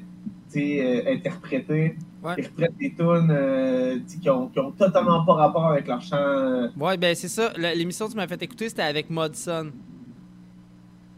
euh, 0.58 1.14
interprétées. 1.14 1.96
Ils 2.38 2.46
reprennent 2.46 2.76
des 2.80 2.94
tunes 2.94 3.30
euh, 3.32 4.00
qui, 4.22 4.30
ont, 4.30 4.48
qui 4.48 4.60
ont 4.60 4.72
totalement 4.72 5.24
pas 5.26 5.34
rapport 5.34 5.68
avec 5.68 5.88
leur 5.88 6.02
chant. 6.02 6.18
euh, 6.18 6.68
Ouais, 6.78 6.98
ben 6.98 7.16
c'est 7.16 7.28
ça. 7.30 7.52
L'émission 7.58 8.08
que 8.08 8.12
tu 8.12 8.18
m'as 8.18 8.28
fait 8.28 8.42
écouter, 8.42 8.68
c'était 8.70 8.82
avec 8.82 9.10
Modson. 9.10 9.72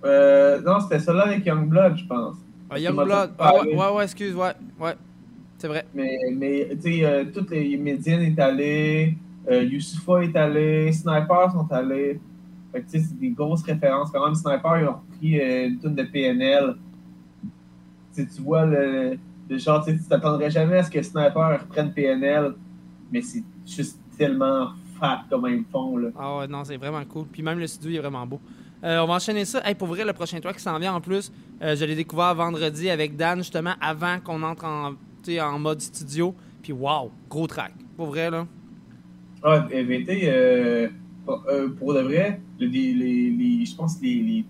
Euh, 0.04 0.62
non, 0.62 0.80
c'était 0.80 0.99
celle-là 0.99 1.24
avec 1.28 1.45
Youngblood, 1.45 1.97
je 1.97 2.06
pense. 2.06 2.36
Ah, 2.70 2.80
Youngblood. 2.80 3.32
Ah, 3.38 3.56
ouais, 3.64 3.76
ouais, 3.76 3.91
ouais, 3.95 4.04
excuse, 4.04 4.36
ouais. 4.36 4.54
Ouais. 4.80 4.93
C'est 5.58 5.68
vrai. 5.68 5.86
Mais, 5.93 6.18
mais 6.36 6.70
tu 6.82 6.82
sais, 6.99 7.06
euh, 7.06 7.26
toutes 7.32 7.52
les 7.52 7.78
Médiennes 7.78 8.22
est 8.24 8.39
allé, 8.39 9.16
euh, 9.49 9.64
Youssoufa 9.64 10.24
est 10.24 10.36
allé, 10.36 10.91
Sniper 10.91 11.52
sont 11.52 11.72
allés. 11.72 12.20
Fait 12.72 12.82
que 12.82 12.86
tu 12.89 12.99
sais, 12.99 13.06
c'est 13.10 13.20
des 13.20 13.30
grosses 13.30 13.62
références. 13.64 14.10
Quand 14.12 14.26
même, 14.26 14.34
Sniper, 14.34 14.80
ils 14.82 14.88
ont 14.88 14.95
euh, 15.24 15.67
une 15.67 15.80
tune 15.80 15.95
de 15.95 16.03
PNL. 16.03 16.76
Tu 18.15 18.28
tu 18.28 18.41
vois 18.41 18.65
le, 18.65 19.17
le 19.49 19.57
genre, 19.57 19.84
tu 19.86 19.97
t'attendrais 20.03 20.51
jamais 20.51 20.78
à 20.78 20.84
ce 20.84 20.91
que 20.91 21.01
Sniper 21.01 21.61
reprenne 21.61 21.93
PNL, 21.93 22.53
mais 23.11 23.22
c'est 23.22 23.43
juste 23.65 23.97
tellement 24.17 24.72
fat 24.99 25.24
comme 25.30 25.47
ils 25.47 25.63
font, 25.72 25.97
là. 25.97 26.09
Ah 26.17 26.38
ouais, 26.39 26.47
non, 26.47 26.63
c'est 26.63 26.78
vraiment 26.78 27.03
cool. 27.05 27.26
Puis 27.32 27.41
même 27.41 27.59
le 27.59 27.67
studio 27.67 27.89
il 27.91 27.95
est 27.95 27.99
vraiment 27.99 28.26
beau. 28.28 28.39
Euh, 28.84 28.99
on 28.99 29.07
va 29.07 29.13
enchaîner 29.15 29.45
ça. 29.45 29.61
Hey, 29.63 29.76
pour 29.76 29.88
vrai, 29.88 30.03
le 30.03 30.11
prochain 30.13 30.39
track 30.39 30.55
qui 30.57 30.63
s'en 30.63 30.78
vient 30.80 30.93
en 30.93 31.01
plus, 31.01 31.32
euh, 31.61 31.76
je 31.76 31.86
l'ai 31.86 31.95
découvert 31.95 32.34
vendredi 32.36 32.89
avec 32.89 33.15
Dan, 33.15 33.38
justement, 33.39 33.74
avant 33.80 34.19
qu'on 34.19 34.41
entre 34.41 34.65
en, 34.65 34.93
en 35.39 35.59
mode 35.59 35.82
studio. 35.82 36.34
Puis 36.63 36.74
wow, 36.74 37.11
gros 37.30 37.47
track. 37.47 37.74
Pour 37.95 38.07
vrai, 38.07 38.30
là. 38.32 38.47
Ah, 39.43 39.67
EVT, 39.72 40.22
euh, 40.26 40.89
pour, 41.26 41.93
de 41.93 41.99
vrai, 42.01 42.41
le- 42.59 42.67
les, 42.67 42.93
les, 42.93 43.30
les- 43.32 43.65
je 43.65 43.76
pense 43.76 43.95
que 43.97 44.03
les, 44.03 44.45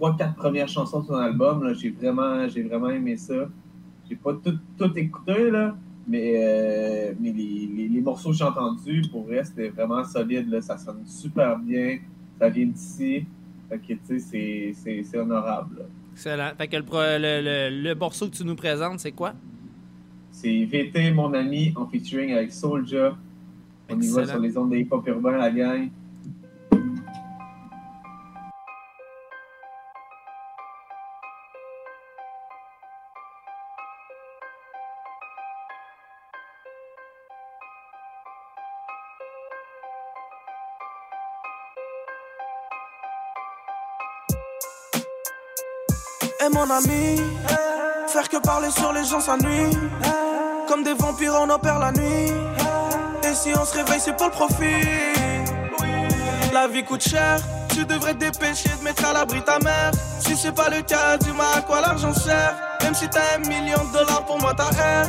les 0.00 0.06
3-4 0.06 0.34
premières 0.34 0.68
chansons 0.68 1.00
de 1.00 1.06
son 1.06 1.14
album, 1.14 1.74
j'ai 1.74 1.90
vraiment, 1.90 2.48
j'ai 2.48 2.62
vraiment 2.62 2.90
aimé 2.90 3.16
ça. 3.16 3.48
J'ai 4.08 4.16
pas 4.16 4.34
tout, 4.34 4.56
tout 4.78 4.96
écouté, 4.96 5.50
là, 5.50 5.76
mais, 6.06 6.32
euh, 6.36 7.12
mais 7.20 7.32
les, 7.32 7.68
les, 7.76 7.88
les 7.88 8.00
morceaux 8.00 8.30
que 8.30 8.36
j'ai 8.36 8.44
entendus, 8.44 9.02
pour 9.10 9.24
vrai, 9.24 9.42
c'était 9.44 9.68
vraiment 9.70 10.04
solide. 10.04 10.48
Là, 10.48 10.60
ça 10.60 10.78
sonne 10.78 11.02
super 11.06 11.58
bien. 11.58 11.98
Ça 12.38 12.48
vient 12.48 12.66
d'ici. 12.66 13.24
Fait 13.68 13.78
que, 13.78 13.94
tu 13.94 14.20
sais, 14.20 14.72
c'est- 15.04 15.18
honorable. 15.18 15.78
là. 15.78 15.84
Excellent. 16.12 16.50
Fait 16.56 16.68
que 16.68 16.76
le, 16.76 16.82
le, 17.18 17.42
le- 17.70 17.82
le 17.82 17.94
morceau 17.94 18.28
que 18.28 18.36
tu 18.36 18.44
nous 18.44 18.54
présentes, 18.54 19.00
c'est 19.00 19.12
quoi? 19.12 19.32
C'est 20.30 20.64
VT, 20.66 21.10
mon 21.12 21.32
ami, 21.34 21.72
en 21.76 21.86
featuring 21.86 22.32
avec 22.32 22.52
Soulja. 22.52 23.16
On 23.88 24.00
y 24.00 24.08
va 24.08 24.26
sur 24.26 24.38
les 24.38 24.56
ondes 24.58 24.70
des 24.70 24.80
hip-hop 24.80 25.06
urbains, 25.08 25.36
la 25.38 25.50
gang. 25.50 25.88
Faire 48.08 48.28
que 48.28 48.38
parler 48.38 48.70
sur 48.70 48.92
les 48.92 49.04
gens 49.04 49.20
s'ennuie. 49.20 49.76
Comme 50.68 50.82
des 50.82 50.94
vampires, 50.94 51.34
on 51.40 51.48
opère 51.50 51.78
la 51.78 51.92
nuit. 51.92 52.32
Et 53.22 53.34
si 53.34 53.52
on 53.56 53.64
se 53.64 53.74
réveille, 53.74 54.00
c'est 54.00 54.16
pour 54.16 54.26
le 54.26 54.32
profit. 54.32 54.84
La 56.52 56.66
vie 56.66 56.82
coûte 56.82 57.02
cher, 57.02 57.38
tu 57.68 57.84
devrais 57.84 58.14
te 58.14 58.18
dépêcher 58.18 58.70
de 58.78 58.84
mettre 58.84 59.04
à 59.06 59.12
l'abri 59.12 59.42
ta 59.42 59.58
mère. 59.60 59.92
Si 60.18 60.36
c'est 60.36 60.54
pas 60.54 60.68
le 60.68 60.82
cas, 60.82 61.16
dis-moi 61.18 61.44
à 61.56 61.60
quoi 61.60 61.80
l'argent 61.80 62.12
sert. 62.12 62.56
Même 62.82 62.94
si 62.94 63.08
t'as 63.08 63.36
un 63.36 63.48
million 63.48 63.84
de 63.84 63.98
dollars 63.98 64.24
pour 64.24 64.40
moi, 64.40 64.52
ta 64.54 64.64
R. 64.64 65.06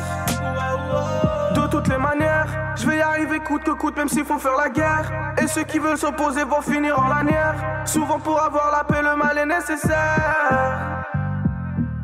De 1.54 1.66
toutes 1.68 1.88
les 1.88 1.98
manières, 1.98 2.74
je 2.76 2.86
vais 2.86 2.98
y 2.98 3.02
arriver 3.02 3.40
coûte 3.40 3.64
que 3.64 3.72
coûte, 3.72 3.96
même 3.96 4.08
s'il 4.08 4.24
faut 4.24 4.38
faire 4.38 4.56
la 4.56 4.68
guerre. 4.68 5.10
Et 5.42 5.48
ceux 5.48 5.64
qui 5.64 5.78
veulent 5.78 5.98
s'opposer 5.98 6.44
vont 6.44 6.60
finir 6.60 6.98
en 6.98 7.08
lanière. 7.08 7.56
Souvent 7.84 8.20
pour 8.20 8.40
avoir 8.40 8.70
la 8.70 8.84
paix, 8.84 9.02
le 9.02 9.16
mal 9.16 9.38
est 9.38 9.46
nécessaire. 9.46 10.97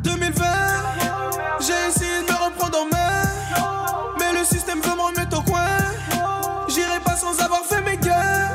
2020, 0.04 0.44
j'ai 1.60 1.72
essayé 1.88 2.20
de 2.20 2.30
me 2.30 2.44
reprendre 2.44 2.78
en 2.78 2.84
main. 2.84 3.22
Mais 4.18 4.38
le 4.38 4.44
système 4.44 4.80
veut 4.80 4.94
me 4.94 5.00
remettre 5.00 5.38
au 5.38 5.42
coin. 5.42 5.66
J'irai 6.68 7.00
pas 7.00 7.16
sans 7.16 7.38
avoir 7.40 7.62
fait 7.64 7.80
mes 7.80 7.96
gains. 7.96 8.50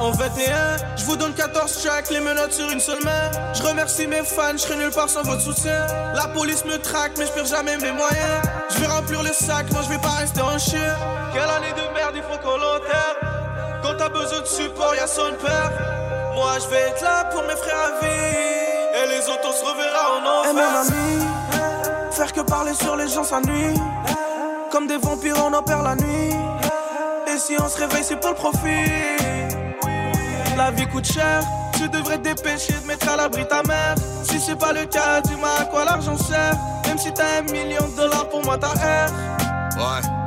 En 0.00 0.10
21, 0.10 0.96
je 0.96 1.04
vous 1.04 1.14
donne 1.16 1.32
14 1.32 1.82
tracks, 1.84 2.10
les 2.10 2.20
menottes 2.20 2.52
sur 2.52 2.68
une 2.70 2.80
seule 2.80 3.04
main. 3.04 3.30
Je 3.54 3.62
remercie 3.62 4.06
mes 4.08 4.24
fans, 4.24 4.52
je 4.54 4.58
serai 4.58 4.76
nulle 4.76 4.90
part 4.90 5.08
sans 5.08 5.22
votre 5.22 5.40
soutien. 5.40 5.86
La 6.14 6.26
police 6.28 6.64
me 6.64 6.78
traque, 6.78 7.12
mais 7.18 7.26
je 7.26 7.32
perds 7.32 7.46
jamais 7.46 7.76
mes 7.76 7.92
moyens. 7.92 8.42
Je 8.70 8.80
vais 8.80 8.86
remplir 8.86 9.22
le 9.22 9.32
sac, 9.32 9.70
moi 9.70 9.82
je 9.84 9.90
vais 9.90 10.00
pas 10.00 10.16
rester 10.18 10.40
en 10.40 10.58
chien. 10.58 10.96
Quelle 11.32 11.42
année 11.42 11.72
de 11.72 11.94
merde, 11.94 12.14
il 12.16 12.22
faut 12.22 12.38
qu'on 12.38 12.56
l'enterre. 12.56 13.16
Quand 13.82 13.94
t'as 13.96 14.08
besoin 14.08 14.40
de 14.40 14.46
support, 14.46 14.94
y'a 14.96 15.06
son 15.06 15.34
père. 15.44 15.70
Moi 16.34 16.54
je 16.64 16.68
vais 16.68 16.80
être 16.88 17.02
là 17.02 17.24
pour 17.26 17.42
mes 17.42 17.56
frères 17.56 17.92
à 18.00 18.04
vie. 18.04 18.71
Et 18.94 19.08
les 19.08 19.26
autres, 19.28 19.48
on 19.48 19.52
se 19.52 19.64
reverra 19.64 20.02
en 20.16 20.40
enfer. 20.40 20.50
Et 20.50 20.54
mon 20.54 20.80
ami, 20.80 22.12
faire 22.12 22.32
que 22.32 22.40
parler 22.42 22.74
sur 22.74 22.94
les 22.96 23.08
gens 23.08 23.24
s'ennuie. 23.24 23.74
Comme 24.70 24.86
des 24.86 24.98
vampires, 24.98 25.36
on 25.44 25.52
opère 25.54 25.82
la 25.82 25.94
nuit. 25.96 26.34
Et 27.26 27.38
si 27.38 27.54
on 27.58 27.68
se 27.68 27.78
réveille, 27.78 28.04
c'est 28.04 28.16
pour 28.16 28.30
le 28.30 28.36
profit. 28.36 28.90
La 30.56 30.70
vie 30.70 30.86
coûte 30.86 31.06
cher, 31.06 31.42
tu 31.74 31.88
devrais 31.88 32.18
te 32.18 32.22
dépêcher 32.22 32.74
de 32.74 32.86
mettre 32.86 33.08
à 33.08 33.16
l'abri 33.16 33.46
ta 33.48 33.62
mère. 33.62 33.94
Si 34.24 34.38
c'est 34.38 34.58
pas 34.58 34.72
le 34.72 34.84
cas, 34.84 35.22
dis-moi 35.22 35.48
à 35.60 35.64
quoi 35.64 35.84
l'argent 35.84 36.18
sert. 36.18 36.56
Même 36.86 36.98
si 36.98 37.12
t'as 37.12 37.38
un 37.38 37.42
million 37.50 37.88
de 37.88 37.96
dollars 37.96 38.28
pour 38.28 38.44
moi, 38.44 38.58
ta 38.58 38.68
R. 38.68 39.10
Ouais. 39.76 40.21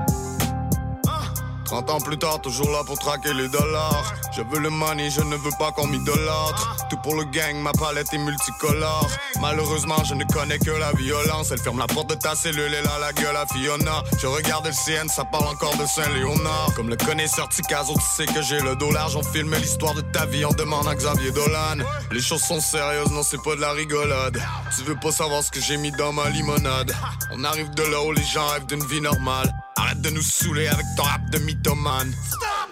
30 1.65 1.89
ans 1.89 1.99
plus 1.99 2.17
tard, 2.17 2.39
toujours 2.41 2.69
là 2.69 2.83
pour 2.85 2.97
traquer 2.97 3.33
les 3.33 3.47
dollars. 3.49 4.13
Je 4.35 4.41
veux 4.41 4.59
le 4.59 4.69
money, 4.69 5.09
je 5.09 5.21
ne 5.21 5.35
veux 5.35 5.51
pas 5.57 5.71
qu'on 5.71 5.87
m'idolâtre. 5.87 6.77
Tout 6.89 6.97
pour 6.97 7.15
le 7.15 7.23
gang, 7.25 7.55
ma 7.57 7.71
palette 7.71 8.13
est 8.13 8.17
multicolore. 8.17 9.09
Malheureusement, 9.41 10.03
je 10.03 10.13
ne 10.13 10.23
connais 10.25 10.59
que 10.59 10.69
la 10.71 10.91
violence. 10.93 11.51
Elle 11.51 11.59
ferme 11.59 11.79
la 11.79 11.87
porte 11.87 12.09
de 12.09 12.15
ta 12.15 12.35
cellule, 12.35 12.73
elle 12.73 12.87
a 12.87 12.99
la 12.99 13.13
gueule 13.13 13.35
à 13.35 13.45
Fiona. 13.47 14.03
Je 14.19 14.27
regarde 14.27 14.67
le 14.67 14.71
CN, 14.71 15.07
ça 15.07 15.25
parle 15.25 15.47
encore 15.47 15.75
de 15.77 15.85
Saint-Léonard. 15.85 16.73
Comme 16.75 16.89
le 16.89 16.97
connaisseur 16.97 17.49
Ticazo, 17.49 17.93
tu 17.93 18.01
sais 18.15 18.25
que 18.25 18.41
j'ai 18.41 18.59
le 18.59 18.75
dos 18.75 18.91
large. 18.91 19.15
On 19.15 19.23
filme 19.23 19.55
l'histoire 19.55 19.95
de 19.95 20.01
ta 20.01 20.25
vie, 20.25 20.45
on 20.45 20.53
demande 20.53 20.87
à 20.87 20.95
Xavier 20.95 21.31
Dolan. 21.31 21.83
Les 22.11 22.21
choses 22.21 22.41
sont 22.41 22.61
sérieuses, 22.61 23.11
non, 23.11 23.23
c'est 23.23 23.41
pas 23.41 23.55
de 23.55 23.61
la 23.61 23.71
rigolade. 23.71 24.41
Tu 24.77 24.83
veux 24.83 24.95
pas 24.95 25.11
savoir 25.11 25.43
ce 25.43 25.51
que 25.51 25.59
j'ai 25.59 25.77
mis 25.77 25.91
dans 25.91 26.13
ma 26.13 26.29
limonade. 26.29 26.93
On 27.31 27.43
arrive 27.43 27.69
de 27.71 27.83
là 27.83 28.03
où 28.03 28.11
les 28.11 28.23
gens 28.23 28.45
rêvent 28.47 28.67
d'une 28.67 28.85
vie 28.85 29.01
normale. 29.01 29.51
Arrête 29.77 30.01
de 30.01 30.09
nous 30.09 30.21
saouler 30.21 30.67
avec 30.67 30.85
ton 30.95 31.03
rap 31.03 31.29
de 31.31 31.39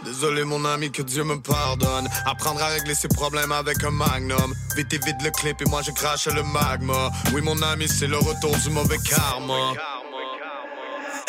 Désolé 0.04 0.44
mon 0.44 0.66
ami, 0.66 0.92
que 0.92 1.02
Dieu 1.02 1.24
me 1.24 1.40
pardonne. 1.40 2.10
Apprendre 2.26 2.62
à 2.62 2.68
régler 2.68 2.94
ses 2.94 3.08
problèmes 3.08 3.52
avec 3.52 3.84
un 3.84 3.92
magnum. 3.92 4.54
Vite 4.76 4.94
et 4.94 4.98
vite 4.98 5.22
le 5.24 5.32
clip 5.32 5.62
et 5.62 5.66
moi 5.66 5.82
je 5.82 5.92
crache 5.92 6.28
le 6.28 6.44
magma. 6.44 7.10
Oui 7.34 7.42
mon 7.42 7.62
ami, 7.62 7.88
c'est 7.88 8.08
le 8.08 8.18
retour 8.18 8.56
du 8.58 8.70
mauvais 8.70 8.98
karma. 8.98 9.74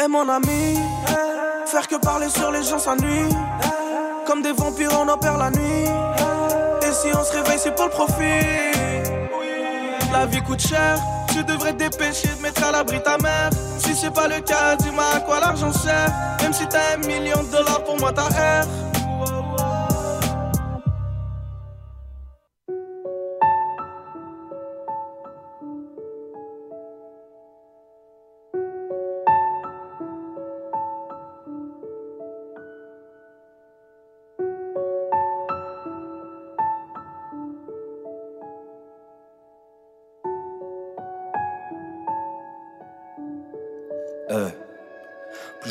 Et 0.03 0.09
mon 0.09 0.29
ami, 0.29 0.77
faire 1.67 1.87
que 1.87 1.97
parler 1.97 2.29
sur 2.29 2.51
les 2.51 2.63
gens 2.63 2.79
s'ennuie. 2.79 3.33
Comme 4.27 4.43
des 4.43 4.53
vampires, 4.53 4.99
on 4.99 5.09
opère 5.09 5.39
la 5.39 5.51
nuit. 5.51 5.89
Et 6.83 6.93
si 6.93 7.09
on 7.15 7.25
se 7.25 7.33
réveille, 7.33 7.59
c'est 7.63 7.75
pour 7.75 7.85
le 7.85 7.91
profit. 7.91 8.75
La 10.13 10.27
vie 10.27 10.43
coûte 10.43 10.61
cher, 10.61 10.99
tu 11.35 11.43
devrais 11.43 11.73
te 11.73 11.79
dépêcher 11.79 12.29
de 12.37 12.43
mettre 12.43 12.63
à 12.63 12.71
l'abri 12.71 13.03
ta 13.03 13.19
mère. 13.19 13.51
Si 13.79 13.95
c'est 13.95 14.13
pas 14.13 14.29
le 14.29 14.41
cas, 14.41 14.77
dis-moi 14.77 15.05
à 15.17 15.21
quoi 15.21 15.41
l'argent 15.41 15.73
sert. 15.73 16.13
Même 16.41 16.53
si 16.53 16.67
t'as 16.69 16.95
un 16.95 16.99
million 16.99 17.43
de 17.43 17.51
dollars 17.51 17.83
pour 17.83 17.99
moi, 17.99 18.13
ta 18.13 18.23
R. 18.23 18.94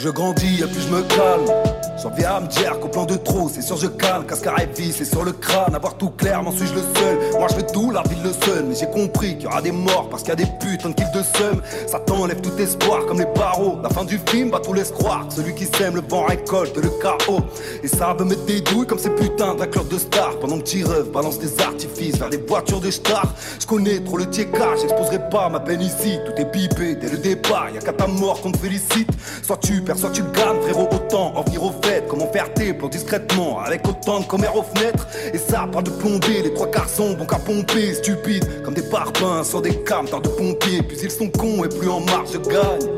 je 0.03 0.09
grandis 0.09 0.61
et 0.61 0.67
plus 0.67 0.81
je 0.81 0.89
me 0.89 1.01
calme. 1.03 1.72
J'en 2.03 2.09
viens 2.09 2.31
à 2.31 2.39
me 2.41 2.47
dire 2.47 2.77
qu'au 2.81 2.89
plan 2.89 3.05
de 3.05 3.15
trop, 3.15 3.47
c'est 3.47 3.61
sûr 3.61 3.77
je 3.77 3.87
calme. 3.87 4.25
Cascar 4.25 4.59
et 4.59 4.65
vie, 4.65 4.91
c'est 4.91 5.05
sur 5.05 5.23
le 5.23 5.31
crâne. 5.31 5.73
Avoir 5.73 5.95
tout 5.95 6.09
clair, 6.09 6.43
m'en 6.43 6.51
suis-je 6.51 6.73
le 6.73 6.81
seul? 6.81 7.17
Moi 7.39 7.47
je 7.49 7.55
fais 7.55 7.65
tout, 7.67 7.91
la 7.91 8.03
ville 8.03 8.21
le 8.21 8.33
seul. 8.33 8.65
Mais 8.67 8.75
j'ai 8.75 8.87
compris 8.87 9.37
qu'il 9.37 9.43
y 9.43 9.47
aura 9.47 9.61
des 9.61 9.71
morts 9.71 10.09
parce 10.09 10.21
qu'il 10.21 10.31
y 10.31 10.33
a 10.33 10.35
des 10.35 10.51
putains 10.59 10.89
de 10.89 10.95
kills 10.95 11.11
de 11.13 11.23
seum. 11.23 11.61
Ça 11.87 11.99
t'enlève 11.99 12.41
tout 12.41 12.51
espoir 12.59 13.05
comme 13.05 13.19
les 13.19 13.27
barreaux. 13.33 13.77
La 13.81 13.87
fin 13.87 14.03
du 14.03 14.19
film 14.27 14.51
va 14.51 14.59
tout 14.59 14.73
laisse 14.73 14.91
croire. 14.91 15.27
Celui 15.29 15.55
qui 15.55 15.65
sème 15.65 15.95
le 15.95 16.01
vent 16.01 16.25
récolte 16.25 16.75
le 16.75 16.89
chaos. 17.01 17.39
Et 17.81 17.87
ça 17.87 18.13
veut 18.19 18.25
mettre 18.25 18.43
des 18.43 18.59
douilles 18.59 18.85
comme 18.85 18.99
ces 18.99 19.11
putains 19.11 19.55
d'acteurs 19.55 19.85
de 19.85 19.97
stars. 19.97 20.39
Pendant 20.41 20.57
que 20.57 20.63
tu 20.63 20.83
rêves, 20.83 21.09
balance 21.09 21.39
des 21.39 21.61
artifices 21.61 22.17
vers 22.17 22.27
les 22.27 22.37
voitures 22.37 22.81
de 22.81 22.91
stars. 22.91 23.33
Je 23.61 23.65
connais 23.65 24.01
trop 24.01 24.17
le 24.17 24.29
tiécage, 24.29 24.79
j'exposerai 24.81 25.29
pas 25.29 25.47
ma 25.47 25.61
peine 25.61 25.79
ici. 25.79 26.19
Tout 26.25 26.41
est 26.41 26.51
pipé 26.51 26.95
dès 26.95 27.07
le 27.07 27.17
départ. 27.17 27.69
Y 27.73 27.77
a 27.77 27.81
qu'à 27.81 27.93
ta 27.93 28.07
mort 28.07 28.41
qu'on 28.41 28.51
te 28.51 28.57
félicite. 28.57 29.09
Soit 29.41 29.57
tu 29.57 29.81
perds, 29.81 29.99
soit 29.99 30.09
tu 30.09 30.21
gagnes, 30.21 30.59
frérot. 30.63 30.89
Autant 30.91 31.31
en 31.37 31.43
venir 31.43 31.63
au 31.63 31.71
fait. 31.81 31.92
Comment 32.07 32.27
faire 32.27 32.53
plans 32.53 32.87
discrètement 32.89 33.59
avec 33.59 33.87
autant 33.87 34.19
de 34.19 34.25
commères 34.25 34.55
aux 34.55 34.63
fenêtres. 34.63 35.07
Et 35.33 35.37
ça 35.37 35.67
parle 35.71 35.85
de 35.85 35.91
plomber, 35.91 36.41
les 36.43 36.53
trois 36.53 36.69
quarts 36.69 36.89
sont 36.89 37.13
bons 37.13 37.25
qu'à 37.25 37.39
pomper. 37.39 37.93
Stupide 37.93 38.63
comme 38.63 38.73
des 38.73 38.83
parpaings 38.83 39.43
sur 39.43 39.61
des 39.61 39.75
cames 39.83 40.05
de 40.05 40.27
pompiers. 40.29 40.81
Puis 40.81 40.97
ils 41.03 41.11
sont 41.11 41.29
cons 41.29 41.63
et 41.63 41.69
plus 41.69 41.89
en 41.89 41.99
marche 42.01 42.29
je 42.33 42.37
gagne. 42.37 42.89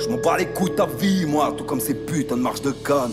Je 0.00 0.08
m'en 0.08 0.18
bats 0.18 0.36
les 0.36 0.46
coups 0.46 0.70
de 0.70 0.76
ta 0.76 0.86
vie, 0.86 1.26
moi, 1.26 1.52
tout 1.56 1.64
comme 1.64 1.80
ces 1.80 1.94
putains 1.94 2.36
de 2.36 2.42
marche 2.42 2.62
de 2.62 2.70
canne. 2.70 3.12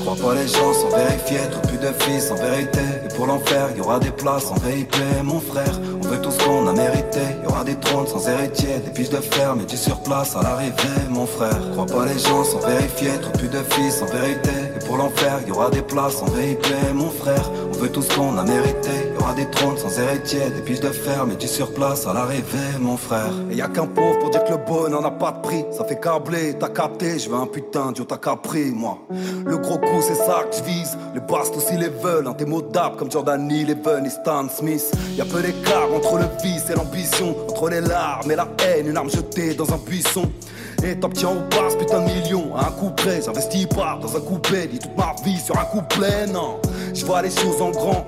Crois 0.00 0.16
pas 0.16 0.34
les 0.34 0.48
gens 0.48 0.72
sans 0.72 0.88
vérifier, 0.96 1.38
trop 1.50 1.60
plus 1.68 1.78
de 1.78 1.92
fils 2.00 2.30
en 2.30 2.34
vérité. 2.34 2.80
Et 3.04 3.14
pour 3.14 3.26
l'enfer, 3.26 3.68
y 3.76 3.80
aura 3.80 3.98
des 3.98 4.10
places 4.10 4.50
en 4.50 4.54
VIP, 4.54 4.94
mon 5.22 5.40
frère. 5.40 5.80
Tout 6.22 6.30
ce 6.30 6.44
qu'on 6.44 6.66
a 6.66 6.72
mérité. 6.72 7.20
Y 7.42 7.46
aura 7.46 7.64
des 7.64 7.76
trônes 7.76 8.06
sans 8.06 8.28
héritier, 8.28 8.78
des 8.78 8.90
piches 8.90 9.10
de 9.10 9.16
fer, 9.16 9.54
mais 9.56 9.64
tu 9.64 9.76
sur 9.76 10.00
place 10.02 10.34
à 10.36 10.42
l'arrivée, 10.42 11.08
mon 11.10 11.26
frère. 11.26 11.60
Crois 11.72 11.86
pas 11.86 12.06
les 12.06 12.18
gens 12.18 12.44
sans 12.44 12.60
vérifier, 12.60 13.10
trop 13.20 13.32
plus 13.32 13.48
de 13.48 13.62
fils 13.70 14.02
en 14.02 14.06
vérité. 14.06 14.50
Pour 14.86 14.96
l'enfer, 14.98 15.40
y 15.46 15.50
aura 15.50 15.70
des 15.70 15.82
places 15.82 16.22
en 16.22 16.26
VIP, 16.26 16.66
mon 16.94 17.10
frère. 17.10 17.50
On 17.68 17.76
veut 17.78 17.90
tout 17.90 18.02
ce 18.02 18.14
qu'on 18.14 18.36
a 18.36 18.44
mérité. 18.44 18.90
Y 19.14 19.22
aura 19.22 19.34
des 19.34 19.48
trônes 19.50 19.76
sans 19.78 19.98
héritier, 19.98 20.50
des 20.54 20.60
piches 20.60 20.80
de 20.80 20.90
fer, 20.90 21.24
mais 21.26 21.36
tu 21.36 21.48
sur 21.48 21.72
place 21.72 22.06
à 22.06 22.12
l'arrivée, 22.12 22.78
mon 22.80 22.96
frère. 22.96 23.32
Et 23.50 23.56
y 23.56 23.62
a 23.62 23.68
qu'un 23.68 23.86
pauvre 23.86 24.18
pour 24.18 24.30
dire 24.30 24.44
que 24.44 24.52
le 24.52 24.58
bon 24.58 24.88
n'en 24.88 25.02
a 25.04 25.10
pas 25.10 25.32
de 25.32 25.40
prix. 25.40 25.64
Ça 25.72 25.84
fait 25.84 25.98
câbler, 25.98 26.54
t'as 26.58 26.68
capté, 26.68 27.18
je 27.18 27.30
veux 27.30 27.36
un 27.36 27.46
putain 27.46 27.92
de 27.92 28.02
t'as 28.02 28.18
capri, 28.18 28.70
moi. 28.70 28.98
Le 29.44 29.56
gros 29.56 29.78
coup, 29.78 30.02
c'est 30.02 30.14
ça 30.14 30.44
que 30.50 30.56
je 30.56 30.62
vise. 30.62 30.96
Les 31.14 31.20
bastes 31.20 31.56
aussi 31.56 31.76
les 31.76 31.88
veulent, 31.88 32.26
indémodables 32.26 32.96
comme 32.96 33.10
Jordan 33.10 33.50
Eleven 33.50 34.06
et 34.06 34.10
Stan 34.10 34.48
Smith. 34.48 34.92
Y 35.16 35.20
a 35.20 35.24
peu 35.24 35.40
d'écart 35.40 35.92
entre 35.94 36.18
le 36.18 36.26
vice 36.42 36.64
et 36.70 36.74
l'ambition, 36.74 37.34
entre 37.48 37.70
les 37.70 37.80
larmes 37.80 38.30
et 38.30 38.36
la 38.36 38.48
haine, 38.64 38.88
une 38.88 38.96
arme 38.96 39.10
jetée 39.10 39.54
dans 39.54 39.72
un 39.72 39.78
buisson. 39.78 40.30
Et 40.82 40.98
t'obtiens 40.98 41.30
au 41.30 41.48
passe 41.48 41.76
putain 41.76 42.00
de 42.00 42.10
millions 42.10 42.54
à 42.56 42.68
un 42.68 42.70
coup 42.72 42.90
près. 42.90 43.22
J'investis 43.22 43.66
pas 43.66 43.98
dans 44.00 44.16
un 44.16 44.20
couplet, 44.20 44.66
dis 44.66 44.78
toute 44.78 44.96
ma 44.96 45.14
vie 45.24 45.38
sur 45.38 45.58
un 45.58 45.64
couplet, 45.64 46.26
non. 46.26 46.60
Je 46.92 47.04
vois 47.04 47.22
les 47.22 47.30
choses 47.30 47.60
en 47.60 47.70
grand. 47.70 48.06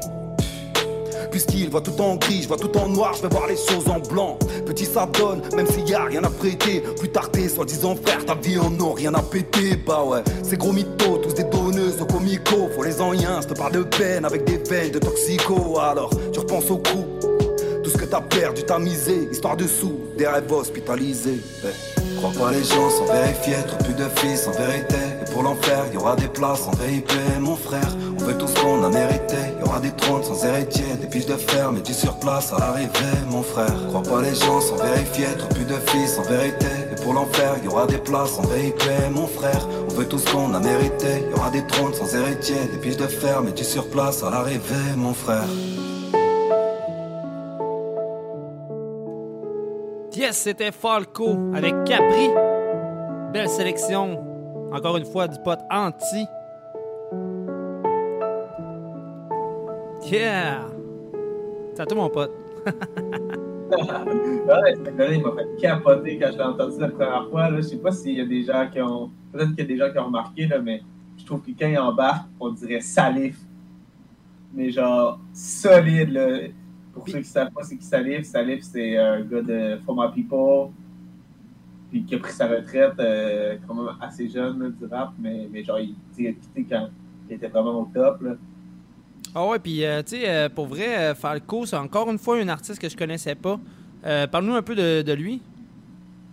Puisqu'il 1.31 1.69
voit 1.69 1.83
tout 1.83 2.01
en 2.01 2.17
gris, 2.17 2.43
je 2.43 2.49
vois 2.49 2.57
tout 2.57 2.75
en 2.79 2.89
noir, 2.89 3.13
je 3.15 3.23
vais 3.23 3.29
voir 3.29 3.47
les 3.47 3.57
choses 3.57 3.89
en 3.89 3.99
blanc. 3.99 4.39
Petit 4.65 4.87
ça 4.87 5.07
donne, 5.07 5.43
même 5.55 5.67
s'il 5.67 5.87
y 5.89 5.95
a 5.95 6.05
rien 6.05 6.25
à 6.25 6.31
prêter. 6.31 6.83
Plus 6.99 7.11
tard 7.11 7.31
t'es 7.31 7.49
soi-disant 7.49 7.95
frère, 7.97 8.25
ta 8.25 8.35
vie 8.35 8.59
en 8.59 8.73
or, 8.81 8.97
rien 8.97 9.13
à 9.13 9.21
péter. 9.21 9.77
Bah 9.77 10.03
ouais, 10.03 10.23
c'est 10.43 10.57
gros 10.57 10.73
mythos, 10.73 11.19
tous 11.19 11.35
des 11.35 11.45
donneuses 11.45 12.01
au 12.01 12.07
comico. 12.07 12.71
Faut 12.75 12.83
les 12.83 13.01
enliens, 13.01 13.41
je 13.43 13.49
te 13.49 13.55
parle 13.55 13.73
de 13.73 13.83
peine 13.83 14.25
avec 14.25 14.45
des 14.45 14.57
veines 14.57 14.93
de 14.93 14.99
toxico. 14.99 15.79
Alors, 15.79 16.11
tu 16.33 16.41
repenses 16.41 16.71
au 16.71 16.79
coup. 16.79 17.05
Tout 17.85 17.91
ce 17.91 17.99
que 17.99 18.07
t'as 18.07 18.23
perdu, 18.23 18.63
t'as 18.63 18.79
misé, 18.79 19.29
histoire 19.31 19.57
de 19.57 19.67
sous, 19.67 20.01
des 20.17 20.27
rêves 20.27 20.51
hospitalisés. 20.51 21.41
Les 22.53 22.65
gens 22.65 22.91
sans 22.91 23.05
vérifier, 23.13 23.57
trop 23.69 23.77
plus 23.85 23.95
de 23.95 24.09
fils 24.17 24.49
en 24.49 24.53
vérité. 24.53 24.97
Et 25.23 25.31
pour 25.31 25.43
l'enfer, 25.43 25.85
y 25.93 25.97
aura 25.97 26.17
des 26.17 26.27
places 26.27 26.67
en 26.67 26.71
VIP, 26.73 27.13
mon 27.41 27.55
frère. 27.55 27.89
On 28.19 28.25
veut 28.25 28.37
tout 28.37 28.49
ce 28.49 28.61
qu'on 28.61 28.83
a 28.83 28.89
mérité. 28.89 29.37
Y 29.61 29.63
aura 29.63 29.79
des 29.79 29.93
trônes 29.93 30.23
sans 30.25 30.45
héritier, 30.45 30.85
des 31.01 31.07
piches 31.07 31.27
de 31.27 31.37
fer, 31.37 31.71
mais 31.73 31.83
tu 31.83 31.93
sur 31.93 32.19
place 32.19 32.53
à 32.53 32.59
l'arrivée, 32.59 33.19
mon 33.31 33.43
frère. 33.43 33.75
Crois 33.89 34.03
pas 34.03 34.23
les 34.23 34.35
gens 34.35 34.61
sans 34.61 34.77
vérifier, 34.77 35.27
trop 35.39 35.49
plus 35.49 35.65
de 35.65 35.77
fils 35.87 36.19
en 36.19 36.23
vérité. 36.23 36.67
Et 36.93 37.03
pour 37.03 37.15
l'enfer, 37.15 37.57
y 37.63 37.69
aura 37.69 37.87
des 37.87 37.99
places 37.99 38.39
en 38.39 38.43
VIP, 38.43 38.83
mon 39.13 39.27
frère. 39.27 39.69
On 39.89 39.95
veut 39.95 40.07
tout 40.07 40.19
ce 40.19 40.31
qu'on 40.31 40.53
a 40.55 40.61
mérité. 40.61 41.25
Y 41.31 41.35
aura 41.35 41.51
des 41.51 41.67
trônes 41.67 41.95
sans 41.95 42.13
héritier, 42.15 42.57
des 42.73 42.79
piches 42.79 42.97
de 42.97 43.07
fer, 43.07 43.43
mais 43.43 43.53
tu 43.53 43.65
sur 43.65 43.89
place 43.89 44.23
à 44.23 44.31
l'arrivée, 44.31 44.95
mon 44.97 45.15
frère. 45.15 45.47
Yes, 50.17 50.39
c'était 50.39 50.73
Falco 50.73 51.37
avec 51.55 51.75
Capri. 51.85 52.31
Belle 53.35 53.51
sélection. 53.51 54.19
Encore 54.73 54.97
une 54.97 55.05
fois, 55.05 55.29
du 55.29 55.37
pote 55.45 55.61
anti. 55.71 56.25
Yeah! 60.11 60.69
À 61.79 61.85
toi, 61.85 61.97
mon 61.97 62.09
pote. 62.09 62.33
ouais, 62.65 62.73
cette 64.87 64.99
année, 64.99 65.17
il 65.17 65.23
m'a 65.23 65.33
fait 65.33 65.55
capoter 65.61 66.19
quand 66.19 66.31
je 66.33 66.39
l'ai 66.39 66.45
entendu 66.45 66.81
la 66.81 66.89
première 66.89 67.29
fois. 67.29 67.51
Là. 67.51 67.59
Je 67.59 67.63
sais 67.63 67.77
pas 67.77 67.93
s'il 67.93 68.17
y 68.17 68.23
a 68.23 68.25
des 68.25 68.43
gens 68.43 68.67
qui 68.73 68.81
ont. 68.81 69.11
Peut-être 69.35 69.51
qu'il 69.51 69.59
y 69.59 69.63
a 69.63 69.67
des 69.67 69.77
gens 69.77 69.93
qui 69.93 69.99
ont 69.99 70.07
remarqué, 70.07 70.47
là, 70.47 70.61
mais 70.61 70.81
je 71.19 71.27
trouve 71.27 71.43
que 71.43 71.51
quand 71.51 71.69
il 71.69 71.79
embarque, 71.79 72.25
on 72.41 72.53
dirait 72.53 72.81
salif. 72.81 73.37
Mais 74.55 74.71
genre, 74.71 75.21
solide. 75.35 76.09
Là. 76.09 76.39
Pour 76.97 77.07
ceux 77.07 77.13
qui 77.13 77.19
ne 77.19 77.25
savent 77.25 77.51
pas 77.51 77.63
c'est 77.63 77.77
qui 77.77 77.85
Salif, 77.85 78.25
Salif, 78.25 78.63
c'est 78.63 78.97
un 78.97 79.21
gars 79.21 79.43
de 79.43 79.79
For 79.85 79.95
My 79.95 80.11
People, 80.15 80.73
puis 81.91 82.05
qui 82.05 82.15
a 82.15 82.19
pris 82.19 82.33
sa 82.33 82.49
retraite 82.49 82.99
euh, 82.99 83.57
quand 83.67 83.75
même 83.75 83.95
assez 84.01 84.27
jeune 84.31 84.63
là, 84.63 84.69
du 84.71 84.87
rap, 84.87 85.13
mais, 85.19 85.47
mais 85.53 85.63
genre, 85.63 85.79
il, 85.79 85.95
il 86.17 86.29
a 86.29 86.33
quitté 86.33 86.67
quand 86.69 86.89
il 87.29 87.37
était 87.37 87.49
vraiment 87.49 87.83
au 87.83 87.91
top. 87.93 88.23
Là. 88.23 88.37
Ah 89.35 89.47
ouais, 89.47 89.59
puis 89.59 89.85
euh, 89.85 90.03
tu 90.03 90.17
sais, 90.17 90.23
euh, 90.27 90.49
pour 90.49 90.69
vrai, 90.69 91.15
Falco, 91.15 91.67
c'est 91.67 91.77
encore 91.77 92.11
une 92.11 92.19
fois 92.19 92.39
un 92.39 92.49
artiste 92.49 92.81
que 92.81 92.89
je 92.89 92.97
connaissais 92.97 93.35
pas. 93.35 93.61
Parle-nous 94.03 94.55
un 94.55 94.63
peu 94.63 94.75
de, 94.75 95.03
de, 95.03 95.13
lui. 95.13 95.43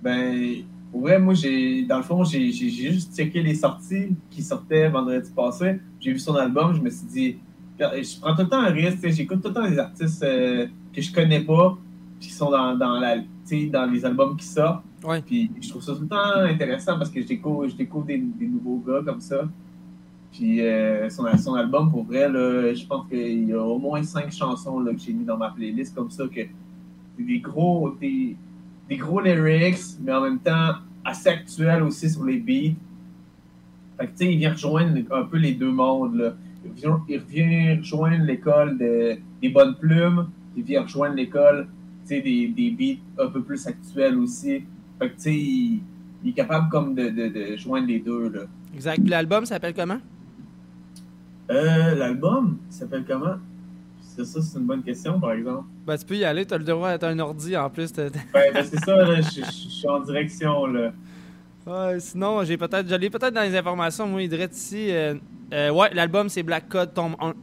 Ben, 0.01 0.63
pour 0.93 1.01
vrai, 1.01 1.19
moi, 1.19 1.33
j'ai, 1.33 1.83
dans 1.83 1.97
le 1.97 2.03
fond, 2.03 2.23
j'ai, 2.23 2.51
j'ai 2.53 2.69
juste 2.69 3.13
checké 3.13 3.41
les 3.41 3.55
sorties 3.55 4.15
qui 4.29 4.41
sortaient 4.41 4.87
vendredi 4.87 5.29
passé. 5.35 5.81
J'ai 5.99 6.13
vu 6.13 6.19
son 6.19 6.35
album, 6.35 6.73
je 6.73 6.81
me 6.81 6.89
suis 6.89 7.07
dit, 7.07 7.37
je 7.79 8.19
prends 8.19 8.35
tout 8.35 8.43
le 8.43 8.49
temps 8.49 8.59
un 8.59 8.71
risque, 8.71 9.07
j'écoute 9.09 9.41
tout 9.41 9.49
le 9.49 9.53
temps 9.53 9.69
des 9.69 9.79
artistes 9.79 10.23
euh, 10.23 10.67
que 10.93 11.01
je 11.01 11.11
connais 11.11 11.41
pas, 11.41 11.77
qui 12.19 12.29
sont 12.29 12.51
dans, 12.51 12.75
dans, 12.75 12.99
la, 12.99 13.17
dans 13.17 13.85
les 13.91 14.05
albums 14.05 14.37
qui 14.37 14.45
sortent. 14.45 14.83
Ouais. 15.03 15.21
Puis 15.21 15.51
je 15.61 15.69
trouve 15.69 15.81
ça 15.81 15.93
tout 15.93 16.01
le 16.01 16.07
temps 16.07 16.35
intéressant 16.35 16.97
parce 16.97 17.09
que 17.09 17.21
je 17.21 17.27
découvre, 17.27 17.67
je 17.67 17.75
découvre 17.75 18.05
des, 18.05 18.17
des 18.17 18.47
nouveaux 18.47 18.81
gars 18.85 19.01
comme 19.03 19.19
ça. 19.19 19.49
Puis 20.31 20.61
euh, 20.61 21.09
son, 21.09 21.25
son 21.37 21.55
album, 21.55 21.91
pour 21.91 22.05
vrai, 22.05 22.29
là, 22.29 22.73
je 22.73 22.85
pense 22.85 23.07
qu'il 23.07 23.49
y 23.49 23.53
a 23.53 23.61
au 23.61 23.77
moins 23.77 24.01
cinq 24.03 24.31
chansons 24.31 24.79
là, 24.79 24.93
que 24.93 24.99
j'ai 24.99 25.13
mis 25.13 25.25
dans 25.25 25.37
ma 25.37 25.49
playlist 25.49 25.93
comme 25.93 26.09
ça, 26.09 26.25
que 26.27 26.41
c'est 27.17 27.23
des 27.23 27.39
gros, 27.39 27.91
des, 27.99 28.35
des 28.89 28.97
gros 28.97 29.19
lyrics, 29.19 29.99
mais 30.01 30.13
en 30.13 30.21
même 30.21 30.39
temps 30.39 30.75
assez 31.05 31.29
actuels 31.29 31.83
aussi 31.83 32.09
sur 32.09 32.23
les 32.23 32.37
beats. 32.37 32.75
Fait 33.97 34.07
que 34.07 34.11
tu 34.11 34.25
sais, 34.25 34.33
il 34.33 34.37
vient 34.39 34.53
rejoindre 34.53 34.97
un 35.11 35.23
peu 35.23 35.37
les 35.37 35.53
deux 35.53 35.71
mondes. 35.71 36.15
Là 36.15 36.33
vient, 36.71 37.03
il 37.07 37.19
vient 37.19 37.77
rejoindre 37.77 38.25
l'école 38.25 38.77
de, 38.77 39.17
des 39.41 39.49
bonnes 39.49 39.75
plumes, 39.75 40.29
il 40.55 40.63
vient 40.63 40.83
rejoindre 40.83 41.15
l'école 41.15 41.67
des, 42.07 42.21
des 42.47 42.71
beats 42.71 43.23
un 43.23 43.27
peu 43.27 43.41
plus 43.41 43.65
actuels 43.67 44.17
aussi. 44.17 44.63
Fait 44.99 45.09
que, 45.09 45.15
tu 45.15 45.21
sais, 45.21 45.33
il, 45.33 45.81
il, 46.23 46.29
est 46.29 46.33
capable 46.33 46.69
comme 46.69 46.95
de, 46.95 47.09
de, 47.09 47.27
de 47.27 47.55
joindre 47.57 47.87
les 47.87 47.99
deux. 47.99 48.29
Là. 48.29 48.41
Exact. 48.73 49.07
L'album 49.07 49.45
s'appelle 49.45 49.73
comment? 49.73 49.99
Euh, 51.51 51.95
l'album 51.95 52.57
s'appelle 52.69 53.03
comment? 53.07 53.35
C'est 54.01 54.25
ça, 54.25 54.41
c'est 54.41 54.59
une 54.59 54.65
bonne 54.65 54.83
question, 54.83 55.19
par 55.19 55.31
exemple. 55.31 55.65
Ben, 55.87 55.97
tu 55.97 56.05
peux 56.05 56.15
y 56.15 56.23
aller, 56.23 56.45
tu 56.45 56.53
as 56.53 56.57
le 56.57 56.63
droit 56.63 56.91
d'être 56.91 57.05
un 57.05 57.17
ordi 57.19 57.57
en 57.57 57.69
plus. 57.69 57.91
ben, 57.93 58.11
ben 58.33 58.63
c'est 58.63 58.79
ça, 58.79 58.95
là, 58.95 59.21
je 59.21 59.41
suis 59.41 59.87
en 59.87 60.01
direction, 60.01 60.67
là. 60.67 60.93
Ouais, 61.65 61.99
sinon, 61.99 62.43
j'ai 62.43 62.57
peut-être, 62.57 62.87
j'allais 62.87 63.09
peut-être 63.09 63.33
dans 63.33 63.41
les 63.41 63.55
informations, 63.55 64.07
moi, 64.07 64.21
il 64.21 64.29
dirait 64.29 64.49
ici. 64.51 64.91
Euh, 64.91 65.15
euh, 65.53 65.69
ouais, 65.71 65.93
l'album 65.93 66.29
c'est 66.29 66.43
Black 66.43 66.67
Code 66.67 66.93
tombe 66.93 67.15
1. 67.19 67.33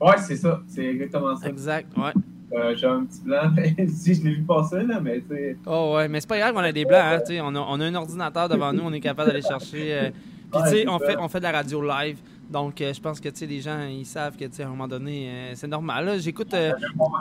Ouais, 0.00 0.16
c'est 0.18 0.36
ça, 0.36 0.62
c'est 0.66 0.84
exactement 0.84 1.36
ça. 1.36 1.48
Exact, 1.48 1.96
ouais. 1.96 2.12
Euh, 2.52 2.74
j'ai 2.74 2.86
un 2.86 3.04
petit 3.04 3.20
blanc, 3.22 3.52
si 3.88 4.14
je 4.14 4.24
l'ai 4.24 4.34
vu 4.34 4.42
passer, 4.42 4.82
là, 4.82 5.00
mais 5.00 5.20
tu 5.20 5.28
sais. 5.28 5.56
Oh, 5.66 5.92
ouais, 5.94 6.08
mais 6.08 6.20
c'est 6.20 6.28
pas 6.28 6.38
grave, 6.38 6.54
on 6.56 6.60
a 6.60 6.72
des 6.72 6.84
blancs, 6.84 7.02
hein, 7.02 7.20
tu 7.20 7.34
sais. 7.34 7.40
On 7.40 7.54
a, 7.54 7.60
on 7.60 7.80
a 7.80 7.84
un 7.84 7.94
ordinateur 7.94 8.48
devant 8.48 8.72
nous, 8.72 8.82
on 8.82 8.92
est 8.92 9.00
capable 9.00 9.30
d'aller 9.30 9.42
chercher. 9.42 9.94
Euh... 9.94 10.10
Puis, 10.52 10.62
tu 10.64 10.68
sais, 10.70 10.88
on 10.88 10.98
fait, 10.98 11.16
on 11.16 11.28
fait 11.28 11.38
de 11.38 11.44
la 11.44 11.52
radio 11.52 11.80
live. 11.80 12.18
Donc, 12.50 12.80
euh, 12.80 12.92
je 12.92 13.00
pense 13.00 13.20
que, 13.20 13.28
tu 13.28 13.36
sais, 13.36 13.46
les 13.46 13.60
gens, 13.60 13.82
ils 13.84 14.04
savent 14.04 14.36
que, 14.36 14.46
tu 14.46 14.54
sais, 14.54 14.62
à 14.64 14.66
un 14.66 14.70
moment 14.70 14.88
donné, 14.88 15.52
c'est 15.54 15.68
normal. 15.68 16.06
Là, 16.06 16.18
j'écoute. 16.18 16.54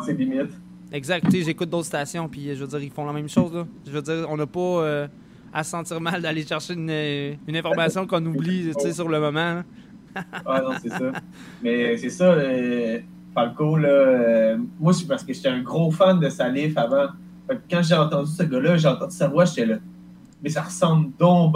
C'est 0.04 0.14
limite. 0.14 0.52
Exact, 0.92 1.24
tu 1.26 1.32
sais, 1.32 1.44
j'écoute 1.44 1.70
d'autres 1.70 1.86
stations, 1.86 2.28
puis 2.28 2.56
je 2.56 2.62
veux 2.62 2.68
dire, 2.68 2.82
ils 2.82 2.90
font 2.90 3.06
la 3.06 3.14
même 3.14 3.30
chose, 3.30 3.54
là. 3.54 3.68
Je 3.86 3.92
veux 3.92 4.02
dire, 4.02 4.26
on 4.30 4.38
n'a 4.38 4.48
pas 4.48 5.08
à 5.54 5.64
se 5.64 5.70
sentir 5.70 6.02
mal 6.02 6.24
d'aller 6.24 6.44
chercher 6.44 6.74
une, 6.74 6.90
une 7.48 7.56
information 7.56 8.08
qu'on 8.08 8.26
oublie 8.26 8.72
sur 8.92 9.08
le 9.08 9.20
moment. 9.20 9.62
Ah 10.46 10.62
non, 10.62 10.72
c'est 10.82 10.90
ça. 10.90 11.12
Mais 11.64 11.98
c'est 11.98 12.10
ça, 12.10 12.26
euh, 12.26 13.00
Falco, 13.34 13.78
là, 13.78 13.90
euh, 13.90 14.58
moi, 14.80 14.94
c'est 14.94 15.08
parce 15.08 15.24
que 15.24 15.34
j'étais 15.34 15.50
un 15.50 15.62
gros 15.62 15.92
fan 15.92 16.20
de 16.20 16.30
Salif 16.30 16.78
avant. 16.78 17.08
quand 17.70 17.82
j'ai 17.82 17.96
entendu 17.96 18.32
ce 18.32 18.44
gars-là, 18.44 18.78
j'ai 18.78 18.88
entendu 18.88 19.16
sa 19.16 19.28
voix, 19.28 19.46
j'étais 19.46 19.66
là. 19.66 19.78
mais 20.42 20.50
ça 20.50 20.62
ressemble 20.62 21.12
donc. 21.18 21.56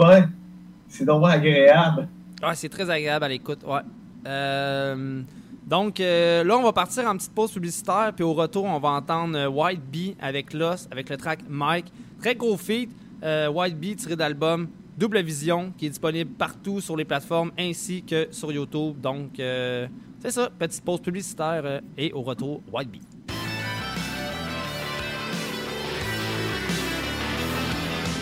C'est 0.88 1.04
donc 1.04 1.24
agréable. 1.26 2.08
Ouais, 2.42 2.54
c'est 2.54 2.68
très 2.68 2.88
agréable 2.88 3.24
à 3.24 3.28
l'écoute, 3.28 3.60
ouais. 3.66 3.80
Euh, 4.26 5.22
donc 5.66 5.98
là, 5.98 6.56
on 6.56 6.62
va 6.62 6.72
partir 6.72 7.08
en 7.08 7.16
petite 7.16 7.34
pause 7.34 7.52
publicitaire, 7.52 8.12
puis 8.14 8.24
au 8.24 8.34
retour, 8.34 8.64
on 8.64 8.78
va 8.78 8.90
entendre 8.90 9.48
White 9.48 9.82
Bee 9.90 10.14
avec 10.20 10.52
Lost, 10.52 10.88
avec 10.92 11.08
le 11.08 11.16
track 11.16 11.40
Mike. 11.48 11.86
Très 12.20 12.34
gros 12.34 12.56
feat, 12.56 12.90
White 13.22 13.78
Bee 13.78 13.96
tiré 13.96 14.14
d'album 14.14 14.68
Double 14.96 15.22
Vision, 15.22 15.72
qui 15.76 15.86
est 15.86 15.90
disponible 15.90 16.30
partout 16.32 16.80
sur 16.80 16.96
les 16.96 17.04
plateformes 17.04 17.50
ainsi 17.58 18.02
que 18.02 18.28
sur 18.30 18.52
YouTube. 18.52 19.00
Donc, 19.00 19.40
euh, 19.40 19.88
c'est 20.20 20.30
ça, 20.30 20.50
petite 20.50 20.84
pause 20.84 21.00
publicitaire 21.00 21.62
euh, 21.64 21.80
et 21.98 22.12
au 22.12 22.22
retour, 22.22 22.62
White 22.72 22.90
Bee. 22.90 23.00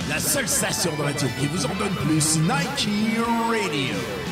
La 0.08 0.18
seule 0.18 0.48
station 0.48 0.94
de 0.96 1.02
radio 1.02 1.28
qui 1.38 1.46
vous 1.46 1.64
en 1.64 1.74
donne 1.74 1.94
plus, 2.06 2.38
Nike 2.38 2.88
Radio. 3.48 4.31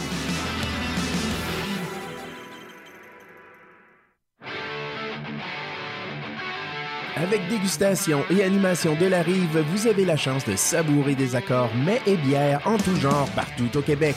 Avec 7.17 7.49
dégustation 7.49 8.23
et 8.31 8.45
animation 8.45 8.95
de 8.95 9.07
la 9.07 9.23
rive, 9.23 9.59
vous 9.73 9.87
avez 9.89 10.05
la 10.05 10.17
chance 10.17 10.45
de 10.45 10.55
savourer 10.55 11.15
des 11.15 11.35
accords 11.35 11.75
mets 11.75 12.01
et 12.07 12.17
bières 12.17 12.61
en 12.65 12.77
tout 12.79 12.95
genre 12.97 13.29
partout 13.31 13.77
au 13.77 13.83
Québec. 13.83 14.17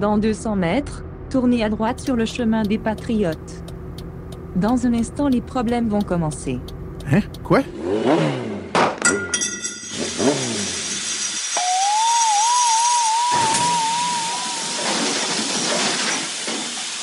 Dans 0.00 0.18
200 0.18 0.56
mètres, 0.56 1.04
tournez 1.30 1.64
à 1.64 1.68
droite 1.68 2.00
sur 2.00 2.16
le 2.16 2.24
chemin 2.24 2.62
des 2.62 2.78
Patriotes. 2.78 3.64
Dans 4.56 4.86
un 4.86 4.94
instant, 4.94 5.28
les 5.28 5.40
problèmes 5.40 5.88
vont 5.88 6.02
commencer. 6.02 6.60
Hein? 7.10 7.20
Quoi? 7.42 7.60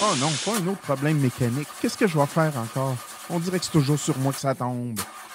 Oh 0.03 0.15
non, 0.19 0.29
pas 0.45 0.59
un 0.59 0.67
autre 0.67 0.79
problème 0.81 1.17
mécanique. 1.19 1.67
Qu'est-ce 1.81 1.97
que 1.97 2.07
je 2.07 2.17
vais 2.17 2.25
faire 2.25 2.53
encore? 2.57 2.95
On 3.29 3.39
dirait 3.39 3.59
que 3.59 3.65
c'est 3.65 3.71
toujours 3.71 3.99
sur 3.99 4.17
moi 4.19 4.31
que 4.33 4.39
ça 4.39 4.53
tombe. 4.53 4.99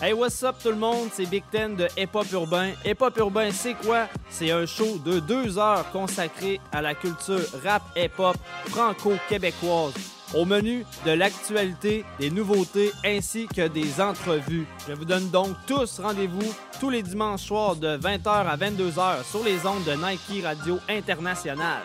Hey, 0.00 0.12
what's 0.12 0.44
up 0.44 0.54
tout 0.62 0.70
le 0.70 0.76
monde? 0.76 1.08
C'est 1.12 1.26
Big 1.26 1.42
Ten 1.50 1.74
de 1.74 1.88
Hip 1.96 2.10
Hop 2.14 2.30
Urbain. 2.32 2.70
Hip 2.84 2.98
Hop 3.00 3.16
Urbain, 3.16 3.50
c'est 3.50 3.74
quoi? 3.74 4.06
C'est 4.30 4.52
un 4.52 4.64
show 4.64 4.96
de 5.04 5.18
deux 5.18 5.58
heures 5.58 5.90
consacré 5.90 6.60
à 6.70 6.80
la 6.80 6.94
culture 6.94 7.40
rap 7.64 7.82
hip 7.96 8.12
hop 8.16 8.36
franco-québécoise. 8.66 9.94
Au 10.34 10.44
menu 10.44 10.86
de 11.04 11.10
l'actualité, 11.10 12.04
des 12.20 12.30
nouveautés 12.30 12.92
ainsi 13.04 13.48
que 13.48 13.66
des 13.66 14.00
entrevues. 14.00 14.68
Je 14.86 14.92
vous 14.92 15.04
donne 15.04 15.30
donc 15.30 15.56
tous 15.66 15.98
rendez-vous 15.98 16.54
tous 16.78 16.90
les 16.90 17.02
dimanches 17.02 17.46
soirs 17.46 17.74
de 17.74 17.96
20h 17.96 18.28
à 18.28 18.56
22h 18.56 19.24
sur 19.28 19.42
les 19.42 19.66
ondes 19.66 19.82
de 19.82 19.94
Nike 19.94 20.44
Radio 20.44 20.78
International. 20.88 21.82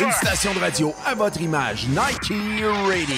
Une 0.00 0.12
station 0.12 0.54
de 0.54 0.60
radio 0.60 0.94
à 1.04 1.14
votre 1.16 1.40
image, 1.40 1.88
Nike 1.88 2.32
Radio. 2.86 3.16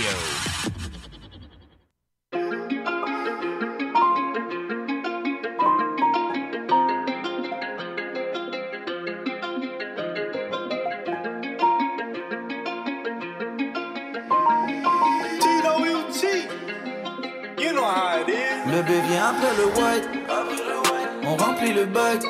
Le 18.67 18.83
B 18.83 18.89
vient 19.09 19.27
après 19.27 19.55
le 19.59 19.67
white. 19.67 20.09
On 21.25 21.37
remplit 21.37 21.73
le 21.75 21.85
bac. 21.85 22.21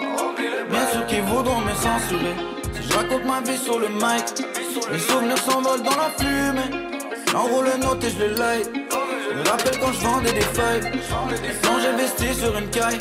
Bien 0.71 0.87
sûr 0.91 1.07
qu'ils 1.07 1.23
voudront 1.23 1.61
me 1.61 1.75
censurer. 1.75 2.60
Je 2.91 2.97
raconte 2.97 3.25
ma 3.25 3.41
vie 3.41 3.59
sur 3.59 3.79
le 3.79 3.89
mic, 3.89 4.47
les 4.91 4.99
souvenirs 4.99 5.39
s'envolent 5.39 5.83
dans 5.83 5.97
la 5.97 6.11
fumée. 6.19 6.91
J'enroule 7.31 7.67
le 7.67 7.85
note 7.85 8.03
et 8.03 8.11
je 8.11 8.19
le 8.19 8.35
light. 8.35 8.69
Je 8.75 9.39
me 9.39 9.49
rappelle 9.49 9.79
quand 9.79 9.93
je 9.93 10.01
vendais 10.01 10.33
des 10.33 10.41
feuilles. 10.41 11.01
Quand 11.63 11.79
j'investis 11.81 12.39
sur 12.39 12.57
une 12.59 12.69
caille. 12.71 12.99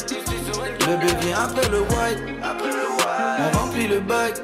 Le 0.87 0.95
B 0.97 1.21
vient 1.21 1.37
après 1.37 1.67
le 1.69 1.79
white. 1.81 2.19
On 3.39 3.57
remplit 3.57 3.87
le 3.87 3.99
bac. 3.99 4.41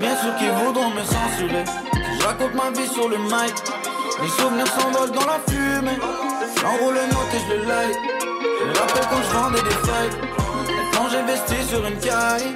Bien 0.00 0.16
sûr 0.16 0.34
qu'ils 0.36 0.50
voudront 0.50 0.90
me 0.90 1.02
censurer. 1.02 1.64
Je 2.18 2.26
raconte 2.26 2.54
ma 2.54 2.70
vie 2.70 2.88
sur 2.88 3.08
le 3.08 3.18
mic, 3.18 3.54
les 4.22 4.28
souvenirs 4.28 4.66
s'envolent 4.66 5.12
dans 5.12 5.26
la 5.26 5.38
fumée. 5.48 5.98
J'enroule 6.60 6.94
le 6.94 7.06
note 7.12 7.32
et 7.32 7.38
je 7.48 7.54
le 7.54 7.64
light. 7.68 7.98
Je 8.60 8.64
me 8.64 8.78
rappelle 8.78 9.06
quand 9.10 9.22
je 9.22 9.36
vendais 9.36 9.62
des 9.62 9.76
feuilles. 9.86 10.30
Quand 10.92 11.08
j'investis 11.10 11.68
sur 11.68 11.86
une 11.86 11.98
caille. 11.98 12.54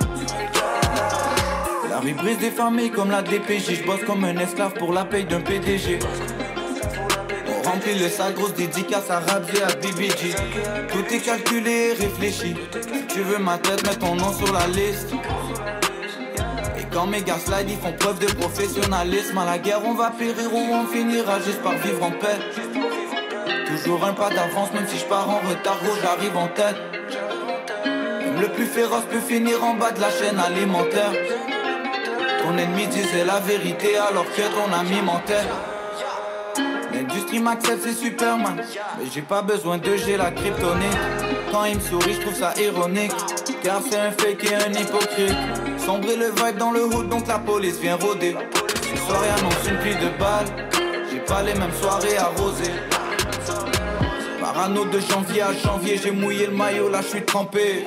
La 2.04 2.12
brise 2.14 2.38
des 2.38 2.50
familles 2.50 2.92
comme 2.92 3.10
la 3.10 3.22
DPJ. 3.22 3.80
Je 3.80 3.84
bosse 3.84 4.04
comme 4.06 4.22
un 4.22 4.36
esclave 4.36 4.72
pour 4.74 4.92
la 4.92 5.04
paye 5.04 5.24
d'un 5.24 5.40
PDG. 5.40 5.98
On 7.48 7.68
remplit 7.68 7.98
le 7.98 8.08
sac 8.08 8.34
grosse 8.36 8.54
dédicace 8.54 9.10
à 9.10 9.18
Rabzi 9.18 9.60
à 9.60 9.74
BBG. 9.74 10.32
Tout 10.92 11.12
est 11.12 11.18
calculé 11.18 11.90
et 11.90 11.92
réfléchi. 11.94 12.54
Tu 13.08 13.20
veux 13.22 13.38
ma 13.38 13.58
tête, 13.58 13.84
mets 13.84 13.96
ton 13.96 14.14
nom 14.14 14.32
sur 14.32 14.52
la 14.52 14.68
liste. 14.68 15.12
Et 16.78 16.84
quand 16.92 17.08
mes 17.08 17.22
gars 17.22 17.38
slide, 17.38 17.68
ils 17.68 17.76
font 17.76 17.92
preuve 17.92 18.20
de 18.20 18.26
professionnalisme. 18.26 19.36
À 19.36 19.44
la 19.44 19.58
guerre, 19.58 19.80
on 19.84 19.94
va 19.94 20.10
périr 20.10 20.54
ou 20.54 20.58
on 20.72 20.86
finira 20.86 21.40
juste 21.40 21.62
par 21.62 21.72
vivre 21.72 22.04
en 22.04 22.12
paix. 22.12 22.38
Toujours 23.66 24.04
un 24.04 24.12
pas 24.12 24.30
d'avance, 24.30 24.72
même 24.72 24.86
si 24.86 24.98
je 24.98 25.04
pars 25.04 25.28
en 25.28 25.40
retard, 25.40 25.78
gros, 25.82 25.96
j'arrive 26.00 26.36
en 26.36 26.46
tête. 26.46 26.76
Même 27.84 28.40
le 28.40 28.48
plus 28.50 28.66
féroce 28.66 29.04
peut 29.10 29.18
finir 29.18 29.64
en 29.64 29.74
bas 29.74 29.90
de 29.90 30.00
la 30.00 30.10
chaîne 30.10 30.38
alimentaire. 30.38 31.37
Ton 32.48 32.56
ennemi 32.56 32.86
disait 32.86 33.26
la 33.26 33.40
vérité 33.40 33.98
alors 33.98 34.24
que 34.24 34.40
ton 34.40 34.72
ami 34.72 35.02
mentait. 35.02 35.46
L'industrie 36.94 37.40
m'accepte, 37.40 37.82
c'est 37.84 37.92
Superman. 37.92 38.56
Mais 38.98 39.04
j'ai 39.12 39.20
pas 39.20 39.42
besoin 39.42 39.76
de 39.76 39.96
j'ai 39.96 40.16
la 40.16 40.30
kryptonite. 40.30 40.96
Quand 41.52 41.66
il 41.66 41.74
me 41.74 41.80
sourit, 41.80 42.14
je 42.14 42.20
trouve 42.22 42.34
ça 42.34 42.54
ironique. 42.58 43.12
Car 43.62 43.82
c'est 43.82 43.98
un 43.98 44.12
fake 44.12 44.44
et 44.44 44.54
un 44.54 44.72
hypocrite. 44.72 45.36
Sombrer 45.76 46.16
le 46.16 46.30
vibe 46.30 46.56
dans 46.56 46.70
le 46.70 46.86
hood, 46.86 47.10
donc 47.10 47.26
la 47.26 47.38
police 47.38 47.80
vient 47.80 47.96
rôder. 47.96 48.34
Ce 48.80 48.96
soirée 48.96 49.28
annonce 49.28 49.68
une 49.68 49.78
pluie 49.80 49.96
de 49.96 50.18
balles. 50.18 50.68
J'ai 51.12 51.20
pas 51.20 51.42
les 51.42 51.52
mêmes 51.52 51.74
soirées 51.78 52.16
arrosées. 52.16 52.72
Parano 54.40 54.86
de 54.86 55.00
janvier 55.00 55.42
à 55.42 55.52
janvier, 55.52 56.00
j'ai 56.02 56.12
mouillé 56.12 56.46
le 56.46 56.56
maillot, 56.56 56.88
là 56.88 57.02
je 57.02 57.08
suis 57.08 57.24
trempé. 57.26 57.84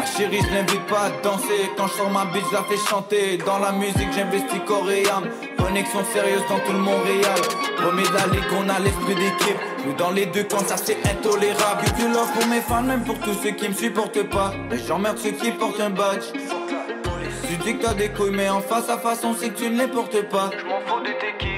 Ma 0.00 0.06
chérie, 0.06 0.40
je 0.42 0.54
n'invite 0.54 0.86
pas 0.86 1.02
à 1.02 1.10
danser. 1.22 1.70
Quand 1.76 1.86
je 1.86 1.92
sors 1.92 2.08
ma 2.08 2.24
bitch, 2.24 2.44
je 2.50 2.54
la 2.54 2.62
fais 2.62 2.78
chanter. 2.88 3.36
Dans 3.36 3.58
la 3.58 3.70
musique, 3.72 4.10
j'investis 4.14 4.60
corps 4.66 4.90
et 4.90 5.06
âme. 5.06 5.28
Connexion 5.58 5.98
sérieuse 6.10 6.42
dans 6.48 6.58
tout 6.60 6.72
le 6.72 6.78
Montréal. 6.78 7.38
Premier 7.76 8.04
de 8.04 8.14
la 8.14 8.26
ligue, 8.28 8.50
on 8.58 8.66
a 8.70 8.78
l'esprit 8.78 9.14
d'équipe. 9.14 9.58
Nous 9.84 9.92
dans 9.92 10.10
les 10.10 10.24
deux 10.24 10.44
camps, 10.44 10.64
ça 10.66 10.78
c'est 10.78 10.96
intolérable. 11.06 11.84
Du 11.98 12.08
love 12.08 12.32
pour 12.32 12.46
mes 12.46 12.62
fans, 12.62 12.82
même 12.82 13.04
pour 13.04 13.18
tous 13.18 13.34
ceux 13.42 13.50
qui 13.50 13.68
me 13.68 13.74
supportent 13.74 14.22
pas. 14.30 14.54
Et 14.72 14.78
j'emmerde 14.78 15.18
ceux 15.18 15.32
qui 15.32 15.50
portent 15.50 15.80
un 15.80 15.90
badge. 15.90 16.32
Tu 17.46 17.56
dis 17.56 17.76
que 17.76 17.84
t'as 17.84 17.92
des 17.92 18.08
couilles, 18.08 18.30
mais 18.32 18.48
en 18.48 18.62
face 18.62 18.88
à 18.88 18.96
face, 18.96 19.22
on 19.22 19.34
sait 19.34 19.50
que 19.50 19.58
tu 19.58 19.68
ne 19.68 19.82
les 19.82 19.88
portes 19.88 20.22
pas. 20.30 20.48
Je 20.50 20.60
fous 20.60 21.49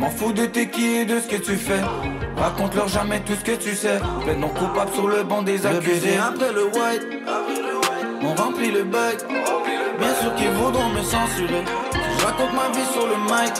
m'en 0.00 0.10
fous 0.10 0.32
de 0.32 0.46
tes 0.46 0.68
qui 0.68 0.96
et 0.96 1.04
de 1.04 1.20
ce 1.20 1.28
que 1.28 1.36
tu 1.36 1.56
fais. 1.56 1.82
Raconte-leur 2.36 2.88
jamais 2.88 3.20
tout 3.20 3.34
ce 3.34 3.44
que 3.44 3.56
tu 3.56 3.74
sais. 3.74 3.98
non 4.38 4.48
coupable 4.48 4.92
sur 4.94 5.06
le 5.06 5.22
banc 5.22 5.42
des 5.42 5.66
accusés. 5.66 6.16
après 6.16 6.52
le 6.52 6.64
white, 6.64 7.06
on 8.22 8.34
remplit 8.34 8.70
le 8.70 8.84
bac. 8.84 9.18
Bien 9.98 10.14
sûr 10.20 10.34
qu'ils 10.36 10.50
voudront 10.50 10.88
me 10.88 11.02
censurer. 11.02 11.64
je 12.18 12.24
raconte 12.24 12.54
ma 12.54 12.68
vie 12.74 12.88
sur 12.92 13.06
le 13.06 13.16
mic, 13.30 13.54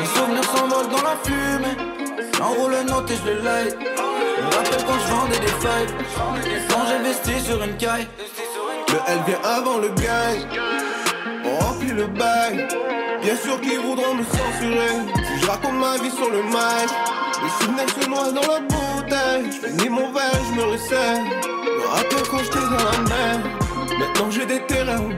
les 0.00 0.06
souvenirs 0.06 0.44
s'envolent 0.44 0.90
dans 0.90 1.04
la 1.10 1.16
fumée. 1.22 1.76
J'enroule 2.36 2.72
le 2.72 2.82
note 2.90 3.10
et 3.10 3.14
je 3.14 3.30
le 3.30 3.42
light. 3.42 3.76
Je 3.78 4.42
me 4.42 4.50
rappelle 4.56 4.84
quand 4.84 4.98
je 4.98 5.12
vendais 5.14 5.38
des 5.38 5.54
feuilles. 5.62 6.66
Quand 6.68 6.86
j'investis 6.88 7.44
sur 7.44 7.62
une 7.62 7.76
caille. 7.76 8.08
Le 8.88 9.12
L 9.12 9.18
vient 9.26 9.40
avant 9.44 9.78
le 9.78 9.88
gang. 9.88 10.87
Bien 12.06 13.36
sûr 13.36 13.60
qu'ils 13.60 13.80
voudront 13.80 14.14
me 14.14 14.22
censurer. 14.22 14.94
Si 15.16 15.40
je 15.42 15.46
raconte 15.46 15.74
ma 15.74 15.96
vie 15.96 16.10
sur 16.10 16.30
le 16.30 16.42
mic. 16.42 16.90
Les 17.42 17.50
souvenirs 17.64 17.88
se 17.88 18.08
noient 18.08 18.32
dans 18.32 18.52
la 18.52 18.60
bouteille. 18.60 19.50
Je 19.50 19.82
ni 19.82 19.88
mon 19.88 20.12
verre, 20.12 20.40
je 20.48 20.54
me 20.54 20.62
resserre. 20.64 21.24
Me 21.24 21.86
rappelle 21.88 22.28
quand 22.30 22.38
j'étais 22.38 22.60
dans 22.60 22.84
la 22.84 22.98
mer. 23.08 23.98
Maintenant 23.98 24.30
j'ai 24.30 24.46
des 24.46 24.60
terrains 24.66 25.00
au. 25.00 25.10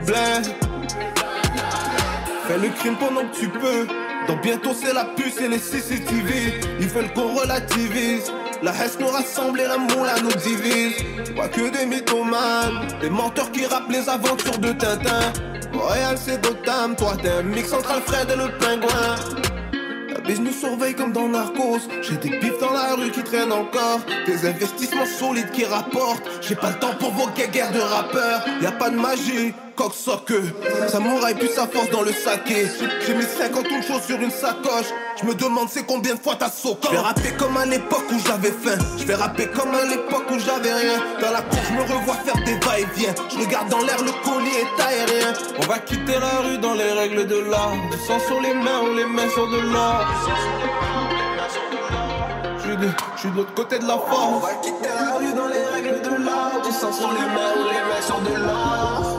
Fais 2.47 2.57
le 2.57 2.69
crime 2.69 2.95
pendant 2.99 3.21
que 3.27 3.35
tu 3.35 3.47
peux. 3.47 3.87
Donc 4.27 4.41
bientôt 4.41 4.71
c'est 4.73 4.93
la 4.93 5.05
puce 5.05 5.39
et 5.39 5.47
les 5.47 5.59
CCTV. 5.59 6.61
Ils 6.79 6.87
veulent 6.87 7.13
qu'on 7.13 7.35
relativise. 7.35 8.31
La 8.63 8.71
haine 8.71 8.89
nous 8.99 9.07
rassemble 9.07 9.59
et 9.59 9.67
la 9.67 9.77
moula 9.77 10.15
nous 10.23 10.33
divise. 10.33 10.95
Pas 11.35 11.47
que 11.47 11.69
des 11.69 11.85
mythomanes, 11.85 12.87
des 13.01 13.09
menteurs 13.09 13.51
qui 13.51 13.65
rappent 13.67 13.89
les 13.89 14.09
aventures 14.09 14.57
de 14.57 14.71
Tintin. 14.71 15.50
Royal 15.73 16.17
c'est 16.17 16.41
Gotham, 16.43 16.95
toi 16.95 17.15
t'es 17.21 17.29
un 17.29 17.43
mix 17.43 17.71
entre 17.73 17.91
Alfred 17.91 18.29
et 18.29 18.35
le 18.35 18.57
pingouin. 18.59 19.15
La 20.27 20.37
nous 20.37 20.51
surveille 20.51 20.93
comme 20.93 21.11
dans 21.11 21.27
Narcos. 21.27 21.81
J'ai 22.01 22.15
des 22.15 22.29
pifs 22.39 22.59
dans 22.59 22.71
la 22.71 22.95
rue 22.95 23.11
qui 23.11 23.23
traînent 23.23 23.51
encore. 23.51 23.99
Des 24.25 24.47
investissements 24.47 25.05
solides 25.05 25.51
qui 25.51 25.65
rapportent. 25.65 26.23
J'ai 26.41 26.55
pas 26.55 26.69
le 26.69 26.79
temps 26.79 26.93
pour 26.99 27.11
vos 27.11 27.27
guerres 27.31 27.71
de 27.71 27.79
rappeurs. 27.79 28.45
Y 28.61 28.65
a 28.65 28.71
pas 28.71 28.89
de 28.89 28.95
magie, 28.95 29.53
coq-soque. 29.81 30.33
Samouraï 30.87 31.35
puis 31.35 31.49
sa 31.49 31.67
force 31.67 31.89
dans 31.89 32.03
le 32.03 32.13
saké. 32.13 32.67
J'ai 33.05 33.15
mis 33.15 33.23
50 33.23 33.65
choses 33.87 34.03
sur 34.03 34.19
une 34.21 34.31
sacoche. 34.31 34.91
Je 35.19 35.25
me 35.25 35.33
demande 35.33 35.67
c'est 35.69 35.85
combien 35.85 36.13
de 36.13 36.19
fois 36.19 36.35
t'as 36.37 36.49
sauté? 36.49 36.87
Je 36.89 36.91
vais 36.91 36.99
rapper 36.99 37.31
comme 37.37 37.57
à 37.57 37.65
l'époque 37.65 38.05
où 38.11 38.19
j'avais 38.25 38.51
faim. 38.51 38.77
Je 38.97 39.05
vais 39.05 39.15
rapper 39.15 39.47
comme 39.47 39.73
à 39.73 39.85
l'époque 39.85 40.25
où 40.31 40.39
j'avais 40.39 40.73
rien. 40.73 40.99
Dans 41.19 41.31
la 41.31 41.41
cour, 41.41 41.59
je 41.67 41.73
me 41.73 41.81
revois 41.81 42.15
faire 42.15 42.35
des 42.45 42.57
va-et-vient. 42.65 43.15
Je 43.29 43.37
regarde 43.39 43.69
dans 43.69 43.79
l'air, 43.79 43.97
le 44.03 44.11
colis 44.23 44.57
est 44.63 44.81
aérien. 44.81 45.33
On 45.59 45.65
va 45.65 45.79
quitter 45.79 46.19
la 46.19 46.47
rue 46.47 46.57
dans 46.59 46.73
les 46.73 46.91
règles 46.91 47.25
de 47.25 47.39
l'art. 47.39 47.73
Du 47.91 47.97
sang 48.05 48.19
sur 48.27 48.39
les 48.39 48.53
mains 48.53 48.81
ou 48.83 48.95
les 48.95 49.05
mains 49.05 49.29
sur 49.29 49.49
de 49.49 49.59
l'or. 49.59 50.05
Je 52.63 53.19
suis 53.19 53.29
de 53.29 53.35
l'autre 53.35 53.53
côté 53.53 53.79
de 53.79 53.87
la 53.87 53.95
force. 53.95 54.33
On 54.35 54.39
va 54.39 54.53
quitter 54.61 54.89
la 54.95 55.17
rue 55.17 55.33
dans 55.33 55.47
les 55.47 55.65
règles 55.65 56.01
de 56.01 56.23
l'art. 56.23 56.61
Du 56.63 56.71
sang 56.71 56.91
sur 56.91 57.11
les 57.11 57.27
mains 57.35 57.53
ou 57.57 57.63
les 57.65 57.81
mains 57.89 58.01
sur 58.05 58.19
de 58.19 58.45
l'or. 58.45 59.10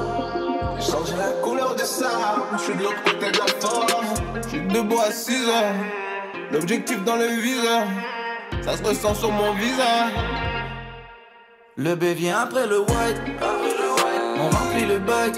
Changer 0.83 1.15
la 1.17 1.31
couleur 1.43 1.77
de 1.77 1.85
ça. 1.85 2.11
Je 2.55 2.59
suis 2.59 2.75
de 2.75 2.83
l'autre 2.83 3.05
côté 3.05 3.31
de 3.31 3.39
la 3.39 3.47
force. 3.61 4.21
Je 4.43 4.49
suis 4.49 4.61
debout 4.63 4.99
à 4.99 5.13
6 5.13 5.49
heures. 5.49 5.75
L'objectif 6.51 7.05
dans 7.05 7.15
le 7.15 7.29
viseur. 7.29 7.85
Ça 8.65 8.77
se 8.77 8.83
ressent 8.83 9.15
sur 9.15 9.31
mon 9.31 9.53
visage. 9.55 10.13
Le 11.77 11.95
B 11.95 12.05
vient 12.17 12.41
après 12.41 12.67
le 12.67 12.81
white. 12.81 13.21
On 14.39 14.51
remplit 14.51 14.87
le 14.87 14.99
bac. 14.99 15.35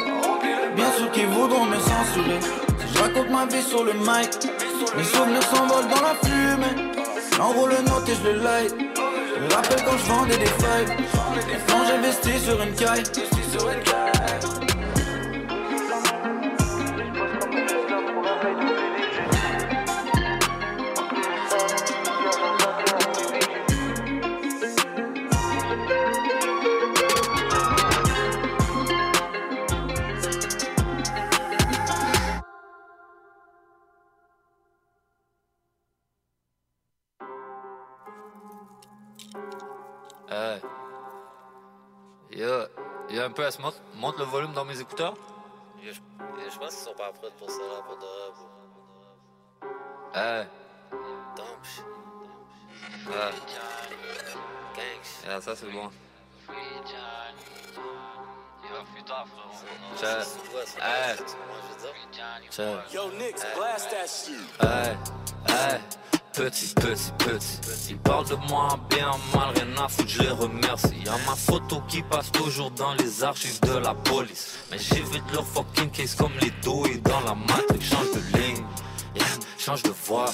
Bien 0.77 0.91
sûr 0.93 1.11
qu'ils 1.13 1.27
voudront 1.27 1.67
me 1.67 1.77
censurer. 1.77 2.41
Si 2.41 2.95
je 2.95 3.03
raconte 3.03 3.29
ma 3.29 3.45
vie 3.45 3.63
sur 3.63 3.85
le 3.85 3.93
mic, 3.93 4.49
mes 4.97 5.05
souvenirs 5.05 5.43
s'envolent 5.43 5.89
dans 5.89 6.03
la 6.03 6.15
fumée. 6.25 6.91
J'enroule 7.37 7.71
le 7.71 7.83
note 7.83 8.09
et 8.09 8.15
je 8.15 8.31
le 8.31 8.39
light. 8.43 8.75
Je 8.77 9.55
rappelle 9.55 9.85
quand 9.85 9.99
je 9.99 10.11
vendais 10.11 10.39
des 10.39 10.47
feuilles. 10.47 10.97
Quand 11.69 11.85
j'investis 11.87 12.45
sur 12.45 12.63
une 12.63 12.75
caille. 12.75 13.03
Peu 43.35 43.45
à 43.45 43.51
se 43.51 43.61
montre, 43.61 43.79
monte 43.97 44.19
le 44.19 44.25
volume 44.25 44.53
dans 44.53 44.65
mes 44.65 44.81
écouteurs. 44.81 45.15
Je, 45.83 45.91
je 45.91 46.59
pense 46.59 46.75
qu'ils 46.75 46.85
sont 46.85 46.95
pas 46.95 47.13
prêts 47.13 47.31
pour 47.39 47.51
ça 47.51 47.59
là, 47.59 47.83
pour 47.87 47.97
de 47.99 48.05
Hey. 50.17 50.47
Ah. 53.09 53.31
Yeah, 55.27 55.41
ça 55.41 55.57
c'est 55.57 55.67
bon. 55.67 55.91
Yo, 62.93 63.11
Nick, 63.19 63.37
blast 63.57 63.91
that 63.91 64.07
shit. 64.07 64.39
Hey, 64.61 64.97
hey. 65.49 65.81
Petit, 66.35 66.75
petit, 66.75 67.13
petit. 67.19 67.91
Ils 67.91 67.99
parlent 67.99 68.29
de 68.29 68.35
moi 68.49 68.77
bien, 68.91 69.13
mal, 69.33 69.55
rien 69.55 69.85
à 69.85 69.89
foutre, 69.89 70.09
je 70.09 70.23
les 70.23 70.31
remercie. 70.31 70.97
Y'a 71.07 71.13
ma 71.29 71.37
photo 71.37 71.81
qui 71.87 72.03
passe 72.03 72.33
toujours 72.33 72.73
dans 72.73 72.93
les 72.95 73.23
archives 73.23 73.61
de 73.61 73.79
la 73.79 73.95
police. 73.95 74.59
Mais 74.73 74.79
j'évite 74.79 75.23
leur 75.33 75.47
fucking 75.47 75.91
case 75.91 76.17
comme 76.17 76.33
les 76.41 76.51
douilles 76.63 77.01
dans 77.03 77.21
la 77.21 77.37
matrix. 77.37 77.81
Change 77.81 78.11
de 78.15 78.39
ligne, 78.39 78.65
yeah, 79.15 79.25
change 79.59 79.85
de 79.85 79.93
voix, 80.07 80.33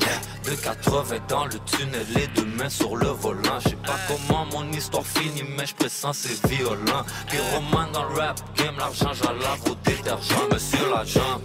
yeah. 0.00 0.50
De 0.50 0.56
80 0.56 1.16
dans 1.28 1.44
le 1.44 1.58
tunnel 1.66 2.06
et 2.16 2.26
deux 2.28 2.46
mains 2.46 2.70
sur 2.70 2.96
le 2.96 3.08
volant. 3.08 3.60
Je 3.64 3.70
sais 3.70 3.76
pas 3.76 3.98
comment 4.08 4.46
mon 4.46 4.72
histoire 4.72 5.04
finit, 5.04 5.44
mais 5.58 5.66
je 5.66 5.74
pressens 5.74 6.14
c'est 6.14 6.46
violent. 6.48 7.04
Pyromane 7.28 7.92
dans 7.92 8.04
le 8.04 8.14
rap 8.18 8.40
game, 8.56 8.76
l'argent 8.78 9.12
j'allave 9.12 9.60
au 9.70 9.74
détergent. 9.84 10.48
Monsieur 10.50 10.90
l'agent 10.90 11.40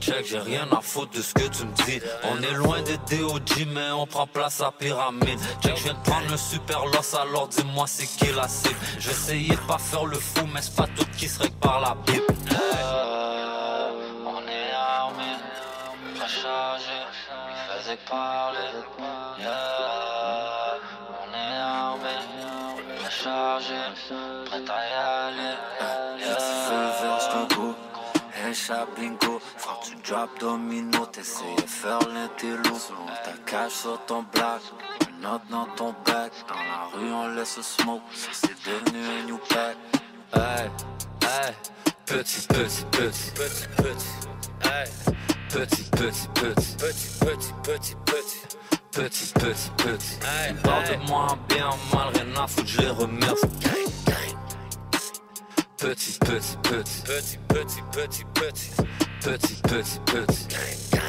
check, 0.00 0.26
j'ai 0.26 0.38
rien 0.38 0.66
à 0.72 0.80
foutre 0.80 1.12
de 1.16 1.22
ce 1.22 1.34
que 1.34 1.46
tu 1.48 1.64
me 1.64 1.72
dis. 1.84 2.00
On 2.24 2.42
est 2.42 2.54
loin 2.54 2.80
des 2.82 2.98
DOG, 3.16 3.66
mais 3.72 3.90
on 3.92 4.06
prend 4.06 4.26
place 4.26 4.60
à 4.60 4.72
pyramide. 4.72 5.38
Check, 5.62 5.76
je 5.76 5.84
viens 5.84 5.94
de 5.94 6.02
prendre 6.10 6.28
le 6.30 6.36
super 6.36 6.86
loss, 6.86 7.14
alors 7.14 7.48
dis-moi 7.48 7.86
c'est 7.86 8.06
qui 8.06 8.32
la 8.32 8.48
cible. 8.48 8.76
J'essayais 8.98 9.56
pas 9.68 9.78
faire 9.78 10.06
le 10.06 10.18
fou, 10.18 10.46
mais 10.52 10.62
c'est 10.62 10.74
pas 10.74 10.88
tout 10.96 11.06
qui 11.16 11.28
se 11.28 11.38
règle 11.40 11.56
par 11.56 11.80
la 11.80 11.94
Bible. 12.06 12.24
Euh, 12.52 13.90
on 14.26 14.48
est 14.48 14.72
armé, 14.72 15.32
pas 16.18 16.26
chargé, 16.26 16.98
il 17.48 17.82
faisait 17.82 17.98
parler. 18.08 18.58
on 21.20 21.34
est 21.34 21.56
armé, 21.60 22.16
pas 23.02 23.10
chargé, 23.10 23.74
prêt 24.46 24.62
à 24.68 24.88
y 24.88 24.92
aller. 25.28 26.09
Yeah. 28.50 28.56
échappe 28.56 28.88
bingo. 28.98 29.40
Frère, 29.56 29.80
tu 29.82 29.94
drop 29.96 30.30
domino, 30.40 31.06
t'essayes 31.06 31.56
de 31.56 31.62
faire 31.62 32.00
l'intello. 32.12 32.76
Ta 33.24 33.32
cache 33.46 33.72
sur 33.72 34.04
ton 34.06 34.24
black, 34.32 34.60
une 35.08 35.20
note 35.20 35.42
dans 35.50 35.66
ton 35.76 35.94
bac. 36.04 36.32
Dans 36.48 36.54
la 36.54 36.88
rue, 36.92 37.12
on 37.12 37.28
laisse 37.28 37.60
smoke, 37.60 38.02
ça 38.12 38.30
c'est 38.32 38.56
devenu 38.68 38.98
un 39.06 39.26
new 39.26 39.38
pack. 39.48 39.76
Hey, 40.34 40.70
hey, 41.22 41.54
petit, 42.06 42.46
petit, 42.48 42.84
petit, 42.90 43.30
petit, 43.32 43.66
petit, 43.76 44.12
hey. 44.64 44.88
Petit, 45.48 45.82
petit, 45.90 46.28
petit, 46.34 46.76
petit, 46.76 47.08
petit, 47.20 47.52
petit, 47.62 47.94
petit. 48.04 48.56
Petit, 48.92 49.32
petit, 49.34 49.70
petit. 49.76 50.18
Hey, 50.24 50.54
Parle 50.64 50.84
de 50.84 51.08
moi 51.08 51.38
bien, 51.48 51.70
mal, 51.92 52.08
rien 52.14 52.42
à 52.42 52.46
foutre, 52.46 52.66
je 52.66 52.80
les 52.80 52.90
remercie. 52.90 53.46
Petit, 55.80 56.18
petit, 56.18 56.58
petit. 56.62 57.02
Petit, 57.06 57.38
petit, 57.48 57.82
petit, 57.90 58.24
petit. 58.34 58.70
Petit, 59.22 59.62
petit, 59.62 60.00
petit. 60.04 60.99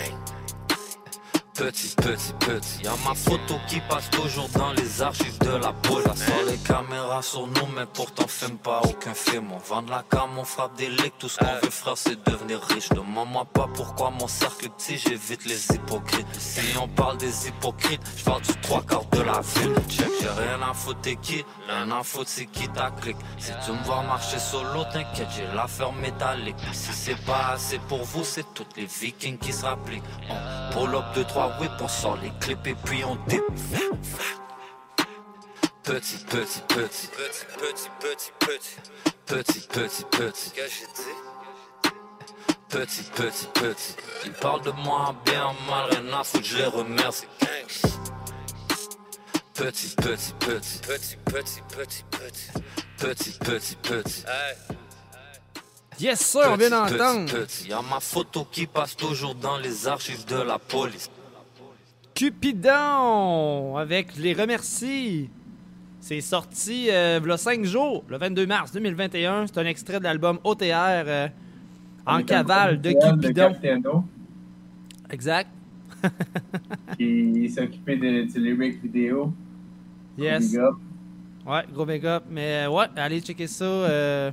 Petit, 1.61 1.93
petit, 1.95 2.33
petit. 2.39 2.83
Y'a 2.83 2.95
ma 3.07 3.13
photo 3.13 3.53
qui 3.67 3.79
passe 3.81 4.09
toujours 4.09 4.49
dans 4.49 4.73
les 4.73 5.03
archives 5.03 5.37
de 5.37 5.51
la 5.57 5.71
police. 5.71 6.25
Sort 6.25 6.43
les 6.47 6.57
caméras 6.57 7.21
sur 7.21 7.45
nous, 7.45 7.67
mais 7.75 7.85
pourtant 7.93 8.27
filme 8.27 8.57
pas 8.57 8.81
aucun 8.83 9.13
film. 9.13 9.51
On 9.51 9.59
vend 9.59 9.83
de 9.83 9.91
la 9.91 10.03
cam, 10.09 10.39
on 10.39 10.43
frappe 10.43 10.75
des 10.75 10.89
leaks. 10.89 11.19
Tout 11.19 11.29
ce 11.29 11.37
qu'on 11.37 11.45
veut, 11.61 11.69
frère, 11.69 11.97
c'est 11.97 12.17
devenir 12.27 12.59
riche. 12.63 12.89
Demande-moi 12.89 13.45
pas 13.53 13.69
pourquoi 13.75 14.09
mon 14.09 14.27
cercle 14.27 14.69
petit, 14.69 14.97
j'évite 14.97 15.45
les 15.45 15.75
hypocrites. 15.75 16.25
Si 16.39 16.61
on 16.81 16.87
parle 16.87 17.17
des 17.17 17.47
hypocrites, 17.49 18.01
je 18.17 18.23
parle 18.23 18.41
du 18.41 18.55
trois 18.61 18.81
quarts 18.81 19.05
de 19.11 19.21
la 19.21 19.41
ville. 19.41 19.75
Check, 19.87 20.09
j'ai 20.19 20.29
rien 20.29 20.67
à 20.67 20.73
foutre, 20.73 21.01
t'es 21.01 21.15
qui? 21.15 21.45
Rien 21.69 21.91
à 21.91 22.01
foutre, 22.01 22.29
c'est 22.29 22.47
qui 22.47 22.67
ta 22.69 22.89
clique? 22.89 23.17
Si 23.37 23.51
tu 23.63 23.71
me 23.71 23.83
vois 23.83 24.01
marcher 24.01 24.39
solo, 24.39 24.83
t'inquiète, 24.91 25.27
j'ai 25.37 25.45
l'affaire 25.55 25.93
métallique. 25.93 26.57
Si 26.73 26.91
c'est 26.91 27.23
pas 27.23 27.51
assez 27.53 27.77
pour 27.87 28.03
vous, 28.03 28.23
c'est 28.23 28.51
toutes 28.55 28.75
les 28.77 28.85
vikings 28.85 29.37
qui 29.37 29.53
se 29.53 29.63
rappliquent. 29.63 30.03
On 30.27 30.73
pull 30.73 30.95
up 30.95 31.05
2, 31.13 31.23
3 31.23 31.50
whip, 31.59 31.71
on 31.79 31.87
sort 31.87 32.17
les 32.21 32.31
clips 32.39 32.67
et 32.67 32.75
puis 32.85 33.03
on 33.03 33.15
dip. 33.27 33.43
Petit, 35.83 36.17
petit, 36.29 36.61
petit, 36.67 37.07
petit, 37.07 37.45
petit, 37.57 37.89
petit, 37.99 38.31
petit, 38.39 38.63
petit, 39.25 39.61
petit, 39.65 40.05
petit, 40.05 40.51
petit, 42.69 43.03
petit, 43.03 43.47
petit. 43.53 43.95
Ils 44.25 44.33
parlent 44.33 44.61
de 44.61 44.71
moi 44.71 45.15
bien, 45.25 45.51
mal, 45.67 45.89
rien 45.89 46.19
à 46.19 46.23
foutre, 46.23 46.45
je 46.45 46.57
les 46.57 46.65
remercie. 46.65 47.25
Petit, 49.53 49.95
petit, 49.95 50.33
petit, 50.39 50.79
petit, 50.79 51.17
petit, 51.25 51.61
petit, 51.67 52.03
petit, 52.09 52.51
petit, 52.97 53.37
petit, 53.39 53.75
petit. 53.75 54.23
Yes, 55.99 56.19
sir, 56.19 56.47
on 56.49 56.55
vient 56.55 56.69
d'entendre. 56.69 57.31
Y'a 57.67 57.81
ma 57.81 57.99
photo 57.99 58.45
qui 58.51 58.65
passe 58.65 58.95
toujours 58.95 59.35
dans 59.35 59.57
les 59.57 59.87
archives 59.87 60.25
de 60.25 60.37
la 60.37 60.57
police. 60.57 61.09
Cupidon 62.15 63.77
avec 63.77 64.15
les 64.17 64.33
remercie. 64.33 65.29
C'est 65.99 66.21
sorti 66.21 66.87
euh, 66.89 67.19
il 67.23 67.29
y 67.29 67.31
a 67.31 67.37
5 67.37 67.63
jours, 67.63 68.03
le 68.07 68.17
22 68.17 68.45
mars 68.47 68.71
2021. 68.71 69.47
C'est 69.47 69.57
un 69.59 69.65
extrait 69.65 69.99
de 69.99 70.03
l'album 70.03 70.39
OTR 70.43 70.63
euh, 70.73 71.27
en 72.05 72.23
cavale 72.23 72.81
de 72.81 72.91
Cupidon. 72.91 73.49
Capitano, 73.53 74.03
Exact. 75.11 75.49
qui 76.97 77.49
s'est 77.49 77.61
occupé 77.63 77.95
de, 77.97 78.23
du 78.23 78.39
lyric 78.39 78.81
vidéo. 78.81 79.31
Yes. 80.17 80.55
Ouais, 81.45 81.63
gros 81.71 81.85
big 81.85 82.05
up. 82.05 82.23
Mais 82.29 82.65
euh, 82.65 82.69
ouais, 82.71 82.85
allez 82.95 83.21
checker 83.21 83.47
ça. 83.47 83.65
euh, 83.65 84.31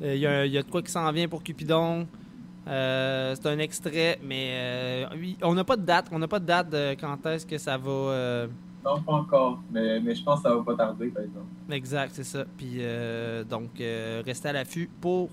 Il 0.00 0.16
y, 0.16 0.26
a- 0.26 0.46
y 0.46 0.56
a 0.58 0.62
de 0.62 0.70
quoi 0.70 0.82
qui 0.82 0.90
s'en 0.90 1.10
vient 1.12 1.28
pour 1.28 1.42
Cupidon. 1.42 2.06
Euh, 2.66 3.34
c'est 3.34 3.46
un 3.46 3.58
extrait, 3.58 4.18
mais 4.22 4.50
euh, 4.52 5.06
on 5.42 5.54
n'a 5.54 5.64
pas 5.64 5.76
de 5.76 5.82
date. 5.82 6.06
On 6.12 6.18
n'a 6.18 6.28
pas 6.28 6.38
de 6.40 6.46
date 6.46 6.70
de 6.70 6.94
quand 6.98 7.24
est-ce 7.26 7.44
que 7.46 7.58
ça 7.58 7.76
va. 7.76 7.90
euh, 7.90 8.46
Non, 8.84 9.00
pas 9.02 9.12
encore, 9.12 9.60
mais, 9.70 10.00
mais 10.00 10.14
je 10.14 10.22
pense 10.22 10.42
que 10.42 10.48
ça 10.48 10.54
va 10.54 10.62
pas 10.62 10.74
tarder, 10.74 11.08
par 11.08 11.24
exemple. 11.24 11.46
Exact, 11.70 12.12
c'est 12.14 12.24
ça. 12.24 12.44
Puis 12.56 12.80
donc, 13.48 13.70
restez 14.24 14.48
à 14.48 14.52
l'affût 14.52 14.88
pour 15.00 15.28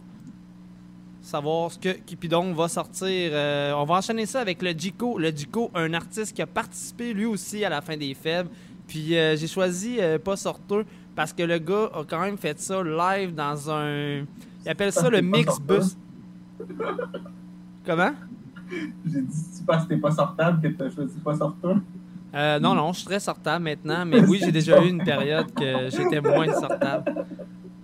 savoir 1.21 1.71
ce 1.71 1.77
que 1.79 1.89
Cupidon 1.89 2.51
va 2.53 2.67
sortir. 2.67 3.31
On 3.77 3.85
va 3.85 3.95
enchaîner 3.95 4.25
ça 4.25 4.41
avec 4.41 4.61
le 4.61 4.71
Jico. 4.71 5.17
Le 5.17 5.29
Jico, 5.29 5.71
un 5.73 5.93
artiste 5.93 6.35
qui 6.35 6.41
a 6.41 6.47
participé 6.47 7.13
lui 7.13 7.25
aussi 7.25 7.63
à 7.63 7.69
la 7.69 7.81
fin 7.81 7.95
des 7.95 8.13
faibles. 8.13 8.49
Puis 8.87 9.09
j'ai 9.11 9.47
choisi 9.47 9.99
pas 10.25 10.35
sorteux 10.35 10.85
parce 11.15 11.31
que 11.31 11.43
le 11.43 11.59
gars 11.59 11.89
a 11.93 12.03
quand 12.03 12.19
même 12.19 12.37
fait 12.37 12.59
ça 12.59 12.83
live 12.83 13.33
dans 13.35 13.69
un. 13.71 14.25
Il 14.65 14.69
appelle 14.69 14.91
ça 14.91 15.09
le 15.09 15.21
mix 15.21 15.59
bus. 15.59 15.95
Comment? 17.85 18.11
J'ai 19.05 19.21
dit, 19.21 19.45
tu 19.57 19.63
penses 19.65 19.83
que 19.83 19.89
t'es 19.89 19.97
pas 19.97 20.11
sortable, 20.11 20.61
que 20.61 20.67
t'as 20.69 20.89
choisi 20.89 21.19
pas 21.19 21.35
sorteux. 21.35 21.75
Euh, 22.33 22.59
non, 22.59 22.73
non, 22.73 22.93
je 22.93 22.99
suis 22.99 23.07
très 23.07 23.19
sortable 23.19 23.65
maintenant, 23.65 24.05
mais 24.05 24.21
oui, 24.21 24.39
j'ai 24.41 24.51
déjà 24.51 24.81
eu 24.81 24.87
une 24.87 25.03
période 25.03 25.53
que 25.53 25.89
j'étais 25.89 26.21
moins 26.21 26.51
sortable. 26.53 27.25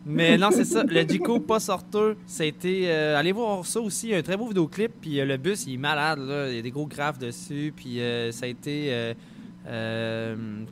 Mais 0.05 0.37
non, 0.37 0.51
c'est 0.51 0.63
ça, 0.63 0.83
le 0.83 1.03
Dico 1.03 1.41
pas 1.41 1.59
sorteux, 1.59 2.15
c'était... 2.25 2.83
euh, 2.85 3.19
allez 3.19 3.33
voir 3.33 3.65
ça 3.65 3.81
aussi, 3.81 4.15
un 4.15 4.21
très 4.21 4.37
beau 4.37 4.47
vidéoclip, 4.47 4.93
puis 5.01 5.19
euh, 5.19 5.25
le 5.25 5.35
bus, 5.35 5.67
il 5.67 5.73
est 5.73 5.77
malade, 5.77 6.19
là, 6.19 6.49
il 6.49 6.55
y 6.55 6.59
a 6.59 6.61
des 6.61 6.71
gros 6.71 6.85
graphes 6.85 7.19
dessus, 7.19 7.73
puis 7.75 7.99
euh, 7.99 8.31
ça 8.31 8.45
a 8.45 8.47
été 8.47 9.13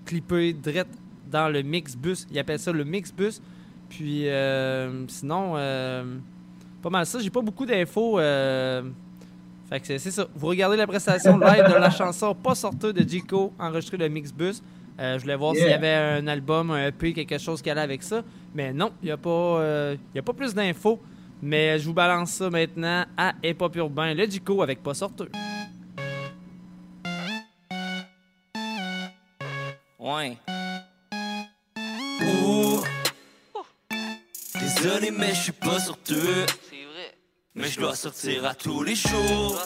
clippé 0.05 0.53
direct 0.53 0.91
dans 1.29 1.49
le 1.49 1.61
mix 1.63 1.97
bus, 1.97 2.25
il 2.31 2.39
appelle 2.39 2.59
ça 2.59 2.71
le 2.71 2.85
mix 2.85 3.11
bus, 3.11 3.41
puis 3.89 4.29
euh, 4.29 5.05
sinon, 5.07 5.55
pas 6.85 6.91
mal 6.91 7.05
ça, 7.07 7.17
j'ai 7.17 7.31
pas 7.31 7.41
beaucoup 7.41 7.65
d'infos... 7.65 8.19
euh, 8.19 8.83
fait 9.67 9.79
que 9.79 9.87
c'est 9.97 10.11
ça. 10.11 10.27
Vous 10.35 10.45
regardez 10.45 10.77
la 10.77 10.85
prestation 10.85 11.39
live 11.39 11.63
de 11.67 11.79
la 11.79 11.89
chanson 11.89 12.35
Pas 12.35 12.53
sorteux 12.53 12.93
de 12.93 13.01
Jico, 13.09 13.51
enregistrée 13.57 13.97
de 13.97 14.07
Mixbus. 14.07 14.61
Euh, 14.99 15.17
je 15.17 15.23
voulais 15.23 15.35
voir 15.35 15.55
Yeah. 15.55 15.63
s'il 15.63 15.71
y 15.71 15.73
avait 15.73 16.19
un 16.21 16.27
album, 16.27 16.69
un 16.69 16.89
EP, 16.89 17.11
quelque 17.13 17.39
chose 17.39 17.63
qui 17.63 17.71
allait 17.71 17.81
avec 17.81 18.03
ça. 18.03 18.21
Mais 18.53 18.71
non, 18.71 18.91
il 19.01 19.07
n'y 19.07 19.11
a, 19.11 19.17
pas, 19.17 19.29
euh, 19.31 19.95
y 20.13 20.19
a 20.19 20.21
pas 20.21 20.33
plus 20.33 20.53
d'infos. 20.53 21.01
Mais 21.41 21.79
je 21.79 21.85
vous 21.87 21.93
balance 21.95 22.29
ça 22.29 22.51
maintenant 22.51 23.05
à 23.17 23.33
Hip 23.43 23.55
Hop 23.61 23.75
Urbain, 23.77 24.13
le 24.13 24.25
Jico 24.29 24.61
avec 24.61 24.83
Pas 24.83 24.93
sorteux. 24.93 25.31
Ouais. 29.97 30.37
Ouh. 32.21 32.83
Désolé, 34.59 35.09
mais 35.09 35.29
je 35.33 35.41
suis 35.41 35.51
pas 35.51 35.79
sorteux. 35.79 36.45
Mais 37.55 37.69
je 37.69 37.79
dois 37.79 37.95
sortir 37.95 38.45
à 38.45 38.53
tous 38.53 38.83
les 38.83 38.95
jours. 38.95 39.61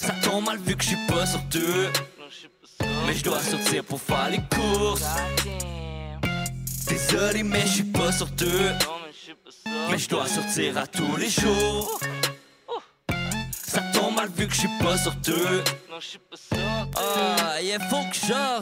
Ça 0.00 0.14
tombe 0.22 0.46
mal 0.46 0.58
vu 0.58 0.74
que 0.74 0.82
je 0.82 0.88
suis 0.88 1.06
pas 1.06 1.26
sorteux. 1.26 1.90
Mais 3.06 3.14
je 3.14 3.22
dois 3.22 3.40
sortir 3.40 3.84
pour 3.84 4.00
faire 4.00 4.30
les 4.30 4.40
courses. 4.54 5.04
Désolé, 6.88 7.42
mais 7.42 7.60
je 7.62 7.72
suis 7.72 7.84
pas 7.84 8.12
sorteux. 8.12 8.72
Mais 9.90 9.98
je 9.98 10.08
dois 10.08 10.26
sortir 10.26 10.78
à 10.78 10.86
tous 10.86 11.16
les 11.16 11.28
jours. 11.28 12.00
Ça 13.66 13.82
tombe 13.92 14.14
mal 14.14 14.30
vu 14.30 14.46
que 14.48 14.54
je 14.54 14.60
suis 14.86 16.18
pas 16.18 16.36
sorteux. 16.36 16.86
Ah, 16.96 17.60
il 17.60 17.78
faut 17.90 18.04
que 18.10 18.26
je 18.26 18.32
ah, 18.32 18.60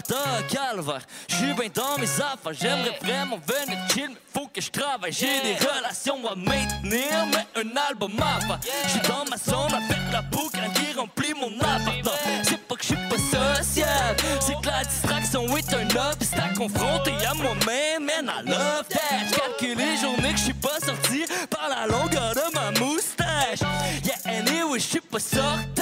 calvaire. 0.48 1.02
Je 1.28 1.34
suis 1.34 1.52
bien 1.52 1.68
dans 1.74 1.98
mes 1.98 2.06
affaires, 2.06 2.52
j'aimerais 2.52 2.98
vraiment 3.02 3.38
venir 3.46 3.78
chill, 3.92 4.10
mais 4.10 4.16
faut 4.32 4.48
que 4.48 4.60
je 4.60 4.70
travaille. 4.70 5.12
J'ai 5.12 5.40
des 5.42 5.56
relations 5.66 6.26
à 6.26 6.34
maintenir, 6.34 7.26
mais 7.30 7.46
un 7.60 7.76
album 7.88 8.12
à 8.20 8.40
faire. 8.40 8.60
Je 8.84 8.90
suis 8.90 9.00
dans 9.00 9.24
ma 9.28 9.36
zone 9.36 9.74
avec 9.74 10.12
la 10.12 10.22
boucle 10.22 10.60
qui 10.74 10.98
remplit 10.98 11.34
mon 11.34 11.52
appart. 11.60 12.18
C'est 12.44 12.60
pas 12.66 12.76
que 12.76 12.82
je 12.82 12.86
suis 12.88 13.08
pas 13.08 13.18
social, 13.18 14.16
c'est 14.40 14.60
que 14.60 14.66
la 14.66 14.84
distraction 14.84 15.56
est 15.56 15.74
un 15.74 16.10
obstacle 16.10 16.56
confronté 16.56 17.12
à 17.26 17.34
moi-même. 17.34 18.04
Man, 18.04 18.30
I 18.30 18.48
love 18.48 18.88
that. 18.88 19.26
J'calcule 19.28 19.78
les 19.78 19.96
journées 19.96 20.32
que 20.32 20.38
je 20.38 20.44
suis 20.44 20.54
pas 20.54 20.78
sorti 20.84 21.24
par 21.50 21.68
la 21.68 21.86
longueur 21.86 22.34
de 22.34 22.54
ma 22.54 22.70
moustache. 22.78 23.60
Yeah, 24.04 24.38
anyway, 24.38 24.78
je 24.78 24.84
suis 24.84 25.00
pas 25.00 25.18
sortable. 25.18 25.73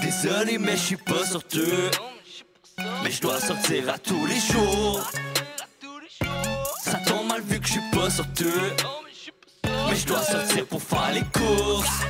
Désolé, 0.00 0.58
mais 0.58 0.72
je 0.76 0.82
suis 0.82 0.96
pas 0.96 1.24
sorteux. 1.24 1.90
Mais 3.02 3.10
je 3.10 3.20
dois 3.20 3.40
sortir 3.40 3.90
à 3.90 3.98
tous 3.98 4.26
les 4.26 4.40
jours. 4.40 5.00
Ça 6.82 6.98
tombe 7.06 7.28
mal 7.28 7.42
vu 7.42 7.60
que 7.60 7.66
je 7.66 7.72
suis 7.72 7.90
pas 7.92 8.10
sorteux. 8.10 8.72
Mais 9.64 9.96
je 9.96 10.06
dois 10.06 10.22
sortir 10.22 10.66
pour 10.66 10.82
faire 10.82 11.12
les 11.12 11.24
courses. 11.24 12.00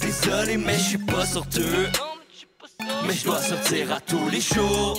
Désolé, 0.00 0.56
mais 0.56 0.74
je 0.74 0.84
suis 0.84 0.98
pas 0.98 1.26
sorteux. 1.26 1.90
Mais 3.06 3.14
je 3.14 3.24
dois 3.24 3.42
sortir 3.42 3.92
à 3.92 4.00
tous 4.00 4.28
les 4.28 4.40
jours. 4.40 4.98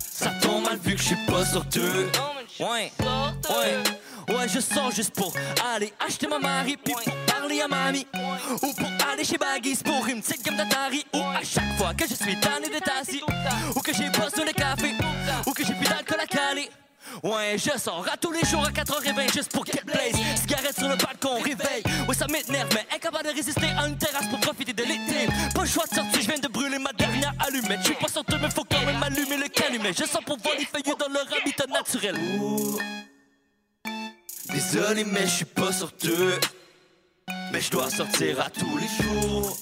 Ça 0.00 0.30
tombe 0.42 0.64
mal 0.64 0.78
vu 0.78 0.94
que 0.94 1.00
je 1.00 1.06
suis 1.06 1.26
pas 1.26 1.44
sorteux. 1.44 2.10
Ouais, 2.60 2.92
ouais. 3.00 3.82
Ouais, 4.28 4.46
je 4.46 4.60
sors 4.60 4.90
juste 4.90 5.14
pour 5.14 5.32
aller 5.74 5.92
acheter 6.06 6.26
ma 6.26 6.38
Marie, 6.38 6.76
puis 6.76 6.92
pour 6.92 7.14
parler 7.26 7.60
à 7.62 7.68
mamie. 7.68 8.06
Ou 8.62 8.72
pour 8.74 8.88
aller 9.10 9.24
chez 9.24 9.38
Baggies 9.38 9.82
pour 9.84 10.06
une 10.06 10.20
petite 10.20 10.44
gamme 10.44 10.56
d'Atari. 10.56 11.04
Ou 11.14 11.18
à 11.18 11.42
chaque 11.42 11.76
fois 11.78 11.94
que 11.94 12.06
je 12.06 12.14
suis 12.14 12.38
tanné 12.38 12.68
d'être 12.68 12.90
assis. 13.00 13.22
Ou 13.74 13.80
que 13.80 13.92
j'ai 13.94 14.08
besoin 14.10 14.44
de 14.44 14.52
café. 14.52 14.94
Ou 15.46 15.52
que 15.52 15.64
j'ai 15.64 15.74
plus 15.74 15.88
d'alcool 15.88 16.20
à 16.20 16.26
caler. 16.26 16.68
Ouais, 17.22 17.56
je 17.56 17.78
sors 17.78 18.06
à 18.12 18.16
tous 18.18 18.32
les 18.32 18.44
jours 18.44 18.64
à 18.64 18.70
4h20 18.70 19.32
juste 19.32 19.50
pour 19.50 19.64
get 19.64 19.82
blaze. 19.84 20.14
Cigarette 20.40 20.78
sur 20.78 20.88
le 20.88 20.96
balcon, 20.96 21.36
réveil. 21.36 21.82
Ouais, 22.06 22.14
ça 22.14 22.26
m'énerve, 22.26 22.68
mais 22.74 22.86
incapable 22.94 23.28
de 23.30 23.34
résister 23.34 23.66
à 23.78 23.86
une 23.86 23.96
terrasse 23.96 24.26
pour 24.28 24.40
profiter 24.40 24.74
de 24.74 24.82
l'été. 24.82 25.26
Pas 25.54 25.62
le 25.62 25.68
choix 25.68 25.84
de 25.90 25.94
sortir, 25.94 26.20
je 26.20 26.26
viens 26.26 26.38
de 26.38 26.48
brûler 26.48 26.78
ma 26.78 26.92
dernière 26.92 27.32
allumette. 27.46 27.80
Je 27.80 27.86
suis 27.86 27.94
pas 27.94 28.08
sorti, 28.08 28.34
mais 28.40 28.50
faut 28.50 28.64
quand 28.64 28.84
même 28.84 29.02
allumer 29.02 29.38
le 29.38 29.48
calumet. 29.48 29.92
Je 29.92 30.04
sens 30.04 30.22
pour 30.24 30.36
voir 30.38 30.54
les 30.58 30.66
feuilles 30.66 30.82
dans 30.82 31.08
leur 31.08 31.26
habitat 31.40 31.66
naturel. 31.66 32.16
Désolé, 34.52 35.04
mais 35.04 35.26
je 35.26 35.36
suis 35.36 35.44
pas 35.44 35.72
sorti. 35.72 36.12
Mais 37.52 37.60
je 37.60 37.70
dois 37.70 37.90
sortir 37.90 38.40
à 38.40 38.50
tous 38.50 38.78
les 38.78 38.88
jours. 39.04 39.56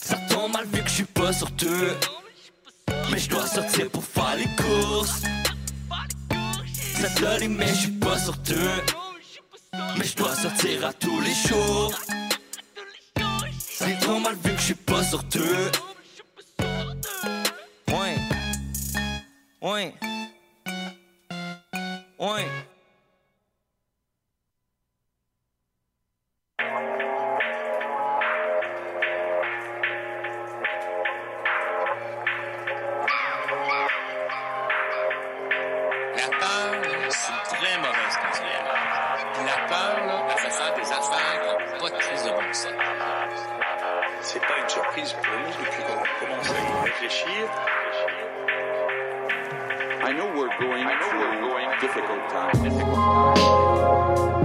Ça 0.00 0.16
tombe 0.28 0.52
mal 0.52 0.66
vu 0.66 0.82
que 0.82 0.88
je 0.88 0.94
suis 0.94 1.04
pas 1.04 1.32
sorti. 1.32 1.66
Mais 3.10 3.18
je 3.18 3.28
dois 3.28 3.46
sortir 3.46 3.90
pour 3.90 4.04
faire 4.04 4.36
les 4.36 4.48
courses. 4.62 5.22
Donne 7.22 7.54
mais 7.54 7.68
je 7.68 7.74
suis 7.74 7.90
pas 7.92 8.18
sorti. 8.18 8.54
Mais 9.96 10.04
je 10.04 10.16
dois 10.16 10.34
sortir 10.34 10.86
à 10.86 10.92
tous 10.92 11.20
les 11.20 11.34
jours. 11.34 11.92
C'est 13.60 13.96
trop 14.00 14.18
mal 14.18 14.34
vu 14.34 14.50
que 14.52 14.58
je 14.58 14.64
suis 14.64 14.74
pas 14.74 15.04
sorti. 15.04 15.38
Ouais. 17.88 18.16
Ouais. 19.60 19.94
Ouais. 22.18 22.46
Surprise 44.92 45.12
pour 45.14 45.34
nous 45.38 45.48
depuis 45.64 45.82
qu'on 45.84 46.02
a 46.02 46.06
commencé 46.20 46.52
à 46.52 46.82
réfléchir. 46.82 47.48
I 50.04 50.12
know 50.12 50.26
we're 50.34 50.50
going 50.60 50.86
through 51.08 51.22
a 51.56 51.80
difficult 51.80 52.28
times. 52.28 52.82
La 54.32 54.41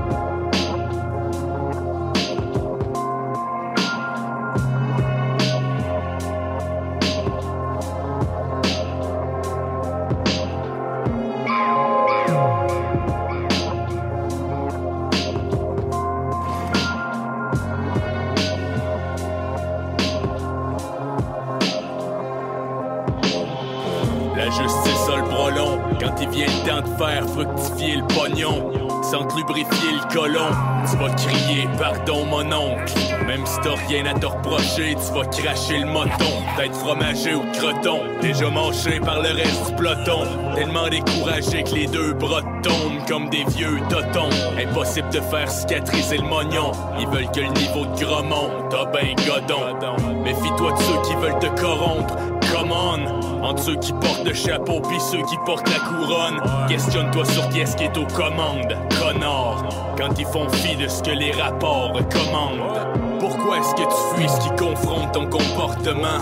Sans 29.09 29.23
te 29.25 29.37
lubrifier 29.37 29.91
le 29.93 30.13
colon, 30.13 30.49
tu 30.89 30.97
vas 30.97 31.09
crier 31.11 31.65
pardon 31.77 32.25
mon 32.25 32.51
oncle. 32.51 32.93
Même 33.25 33.45
si 33.45 33.57
t'as 33.61 33.75
rien 33.87 34.05
à 34.05 34.13
te 34.13 34.25
reprocher, 34.25 34.95
tu 34.95 35.13
vas 35.13 35.25
cracher 35.25 35.79
le 35.79 35.85
moton. 35.85 36.43
Tête 36.57 36.75
fromagé 36.75 37.33
ou 37.33 37.43
croton, 37.53 38.01
déjà 38.21 38.49
manché 38.49 38.99
par 38.99 39.21
le 39.21 39.29
reste 39.29 39.69
du 39.69 39.75
peloton. 39.75 40.25
Tellement 40.55 40.89
découragé 40.89 41.63
que 41.63 41.75
les 41.75 41.87
deux 41.87 42.13
bras 42.15 42.41
tombent 42.61 43.05
comme 43.07 43.29
des 43.29 43.45
vieux 43.45 43.79
totons. 43.89 44.29
Impossible 44.59 45.09
de 45.09 45.21
faire 45.21 45.49
cicatriser 45.49 46.17
le 46.17 46.27
mognon. 46.27 46.73
Ils 46.99 47.07
veulent 47.07 47.31
que 47.31 47.39
le 47.39 47.47
niveau 47.47 47.85
de 47.85 48.03
gras 48.03 48.23
monte, 48.23 48.75
ben 48.91 49.15
godon. 49.25 50.21
Méfie-toi 50.25 50.73
de 50.73 50.79
ceux 50.79 51.01
qui 51.07 51.15
veulent 51.15 51.39
te 51.39 51.61
corrompre. 51.61 52.13
Come 52.51 52.71
on! 52.73 53.16
Entre 53.47 53.63
ceux 53.63 53.75
qui 53.77 53.93
portent 53.93 54.25
le 54.25 54.33
chapeau 54.33 54.81
puis 54.81 54.99
ceux 54.99 55.21
qui 55.21 55.37
portent 55.45 55.69
la 55.69 55.79
couronne. 55.79 56.41
Questionne-toi 56.67 57.23
sur 57.23 57.47
qui 57.47 57.61
est-ce 57.61 57.77
qui 57.77 57.85
est 57.85 57.97
aux 57.97 58.05
commandes, 58.07 58.75
connard. 58.99 59.63
Quand 59.97 60.19
ils 60.19 60.25
font 60.25 60.49
fi 60.49 60.75
de 60.75 60.89
ce 60.89 61.01
que 61.01 61.11
les 61.11 61.31
rapports 61.31 61.93
commandent. 62.11 62.97
Pourquoi 63.21 63.59
est-ce 63.59 63.73
que 63.75 63.83
tu 63.83 64.15
fuis 64.15 64.29
ce 64.29 64.41
qui 64.41 64.49
confronte 64.57 65.13
ton 65.13 65.27
comportement? 65.27 66.19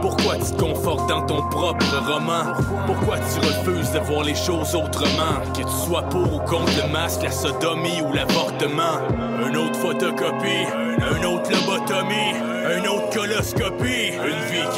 Pourquoi 0.00 0.36
tu 0.36 0.52
te 0.52 0.62
confortes 0.62 1.06
dans 1.06 1.26
ton 1.26 1.46
propre 1.48 1.84
roman? 2.06 2.54
Pourquoi 2.86 3.16
tu 3.18 3.46
refuses 3.46 3.92
de 3.92 3.98
voir 3.98 4.24
les 4.24 4.34
choses 4.34 4.74
autrement? 4.74 5.40
Que 5.54 5.62
tu 5.62 5.86
sois 5.86 6.02
pour 6.02 6.32
ou 6.32 6.38
contre 6.40 6.72
le 6.82 6.90
masque, 6.90 7.22
la 7.24 7.30
sodomie 7.30 8.00
ou 8.00 8.12
l'avortement? 8.14 9.00
Un 9.44 9.54
autre 9.54 9.78
photocopie, 9.78 10.66
un 10.72 11.24
autre 11.24 11.50
lobotomie, 11.50 12.34
un 12.64 12.84
autre 12.88 13.10
coloscopie, 13.10 14.12
une 14.14 14.44
vie 14.50 14.68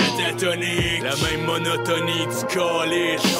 la 0.44 1.16
même 1.16 1.46
monotonie 1.46 2.26
du 2.26 2.46
calice. 2.46 3.38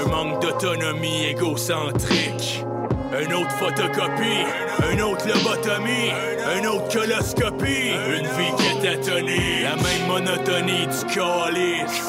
Un 0.00 0.08
manque 0.08 0.40
d'autonomie 0.40 1.26
égocentrique. 1.26 2.64
Un 3.10 3.32
autre 3.34 3.50
photocopie, 3.52 4.46
un 4.92 4.98
autre 5.00 5.26
lobotomie, 5.26 6.12
un 6.46 6.64
autre 6.68 6.88
coloscopie, 6.92 7.90
une 8.06 8.26
vie 8.26 8.54
catatonique, 8.58 9.62
la 9.64 9.76
même 9.76 10.06
monotonie 10.06 10.86
du 10.86 11.14
calice. 11.14 12.06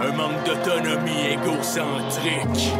Un 0.00 0.12
manque 0.12 0.44
d'autonomie 0.44 1.32
égocentrique. 1.32 2.72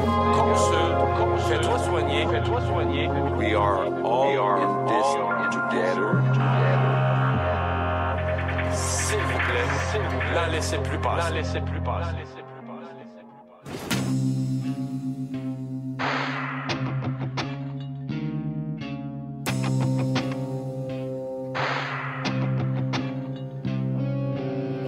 Fais-toi 1.49 1.79
soigner, 1.81 2.27
fais-toi 2.31 2.61
soigner. 2.68 3.09
We 3.37 3.55
are 3.57 3.87
all 4.05 4.87
this 4.87 5.35
together. 5.51 6.74
La 10.47 10.51
laissez 10.51 10.79
plus 10.79 10.99
passer. 10.99 11.33
La 11.33 11.41
laissez 11.41 11.61
plus 11.61 11.81
passer. 11.81 12.11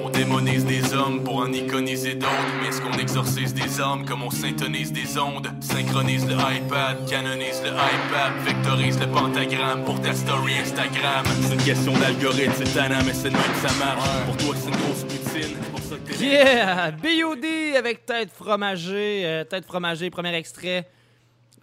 On 0.05 0.11
démonise 0.11 0.65
des 0.65 0.95
hommes 0.95 1.23
pour 1.25 1.39
en 1.39 1.53
iconiser 1.53 2.15
d'autres. 2.15 2.33
Mais 2.61 2.69
est-ce 2.69 2.81
qu'on 2.81 2.99
exorcise 2.99 3.55
des 3.55 3.81
âmes 3.81 4.05
comme 4.05 4.23
on 4.23 4.31
syntonise 4.31 4.93
des 4.93 5.19
ondes? 5.19 5.49
Synchronise 5.61 6.27
le 6.27 6.35
iPad, 6.35 7.09
canonise 7.09 7.63
le 7.63 7.71
iPad, 7.71 8.33
vectorise 8.45 8.99
le 9.01 9.07
pentagramme 9.07 9.85
pour 9.85 10.01
ta 10.01 10.13
story 10.13 10.59
Instagram. 10.59 11.25
C'est 11.43 11.55
une 11.55 11.63
question 11.63 11.93
d'algorithme, 11.93 12.53
c'est 12.57 12.75
tannant, 12.75 13.03
mais 13.07 13.15
c'est 13.15 13.31
de 13.31 13.35
même 13.35 13.57
ça 13.63 13.73
marche. 13.85 14.09
Pour 14.27 14.37
toi, 14.37 14.55
c'est 14.59 14.69
une 14.69 14.77
grosse 14.77 15.05
poutine. 15.05 15.26
Yeah! 16.21 16.91
B.O.D. 16.93 17.77
avec 17.77 18.07
Tête 18.07 18.31
fromagée. 18.31 19.23
euh, 19.25 19.45
tête 19.45 19.65
fromagée, 19.67 20.09
premier 20.11 20.35
extrait. 20.35 20.89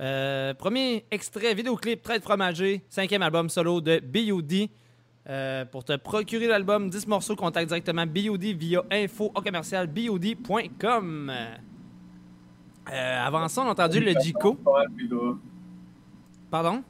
Euh, 0.01 0.53
premier 0.53 1.05
extrait, 1.11 1.53
vidéoclip, 1.53 2.01
Tête 2.03 2.23
fromagée, 2.23 2.83
cinquième 2.89 3.21
album 3.21 3.49
solo 3.49 3.81
de 3.81 3.99
B.O.D. 3.99 4.69
Euh, 5.29 5.65
pour 5.65 5.83
te 5.85 5.95
procurer 5.95 6.47
l'album 6.47 6.89
10 6.89 7.07
morceaux, 7.07 7.35
contacte 7.35 7.67
directement 7.67 8.05
B.O.D. 8.05 8.53
via 8.53 8.83
info 8.91 9.31
au 9.33 9.41
commercial 9.41 9.87
BOD.com. 9.87 11.31
Avant 12.85 13.47
ça, 13.47 13.61
on 13.61 13.67
a 13.67 13.71
entendu 13.71 13.99
le 14.01 14.13
Jico. 14.21 14.57
Pardon? 16.51 16.83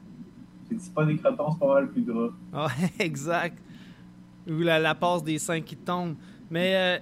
J'ai 0.70 0.76
dit 0.76 0.90
pas 0.90 1.04
des 1.04 1.16
crotons, 1.16 1.52
c'est 1.52 1.58
pas 1.60 1.74
mal 1.74 1.88
plus 1.88 2.02
gras. 2.02 2.28
Ah, 2.52 2.66
exact. 2.98 3.58
Ou 4.48 4.58
la, 4.58 4.78
la 4.78 4.94
passe 4.94 5.22
des 5.22 5.38
seins 5.38 5.60
qui 5.60 5.76
tombent. 5.76 6.16
Mais 6.50 6.74
euh, 6.74 6.98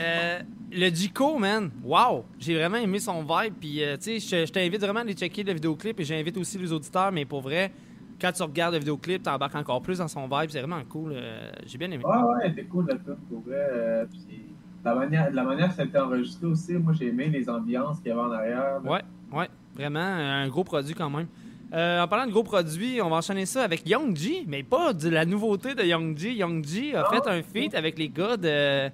euh, 0.00 0.40
le 0.72 0.88
Jico, 0.94 1.38
man, 1.38 1.70
wow! 1.82 2.24
J'ai 2.38 2.54
vraiment 2.56 2.76
aimé 2.78 2.98
son 2.98 3.22
vibe. 3.22 3.54
Puis, 3.60 3.82
euh, 3.82 3.96
tu 3.96 4.20
sais, 4.20 4.46
je 4.46 4.52
t'invite 4.52 4.80
vraiment 4.80 5.00
à 5.00 5.02
aller 5.02 5.14
checker 5.14 5.42
le 5.42 5.52
vidéoclip 5.52 5.98
et 6.00 6.04
j'invite 6.04 6.36
aussi 6.36 6.58
les 6.58 6.72
auditeurs. 6.72 7.12
Mais 7.12 7.24
pour 7.24 7.40
vrai, 7.42 7.72
quand 8.20 8.32
tu 8.32 8.42
regardes 8.42 8.74
le 8.74 8.78
vidéoclip, 8.80 9.22
t'embarques 9.22 9.54
encore 9.56 9.82
plus 9.82 9.98
dans 9.98 10.08
son 10.08 10.22
vibe. 10.26 10.50
C'est 10.50 10.60
vraiment 10.60 10.82
cool. 10.88 11.12
euh, 11.14 11.50
J'ai 11.66 11.78
bien 11.78 11.90
aimé. 11.90 12.04
Ouais, 12.04 12.16
ouais, 12.16 12.48
c'était 12.48 12.64
cool 12.64 12.86
la 12.88 12.94
tune 12.96 13.16
pour 13.28 13.40
vrai. 13.40 14.06
puis 14.10 14.40
la 14.84 14.94
manière, 14.94 15.30
la 15.32 15.44
manière 15.44 15.68
que 15.70 15.74
ça 15.74 15.82
a 15.82 15.84
été 15.86 15.98
enregistré 15.98 16.46
aussi, 16.46 16.72
moi 16.74 16.92
j'ai 16.92 17.06
aimé 17.08 17.28
les 17.28 17.48
ambiances 17.48 17.98
qu'il 18.00 18.08
y 18.08 18.10
avait 18.12 18.20
en 18.20 18.30
arrière. 18.32 18.80
Ouais, 18.84 19.00
ouais, 19.32 19.48
vraiment 19.74 20.00
un 20.00 20.46
gros 20.48 20.62
produit 20.62 20.94
quand 20.94 21.08
même. 21.08 21.26
Euh, 21.74 22.00
en 22.02 22.06
parlant 22.08 22.26
de 22.26 22.30
gros 22.30 22.44
produits, 22.44 23.02
on 23.02 23.10
va 23.10 23.16
enchaîner 23.16 23.46
ça 23.46 23.64
avec 23.64 23.88
Young 23.88 24.16
G, 24.16 24.44
mais 24.46 24.62
pas 24.62 24.92
de 24.92 25.08
la 25.08 25.24
nouveauté 25.24 25.74
de 25.74 25.82
Young 25.82 26.16
G. 26.16 26.32
Young 26.34 26.64
G 26.64 26.94
a 26.94 27.04
Ah, 27.08 27.12
fait 27.12 27.28
un 27.28 27.42
feat 27.42 27.74
avec 27.74 27.98
les 27.98 28.08
gars 28.08 28.36
de 28.36 28.90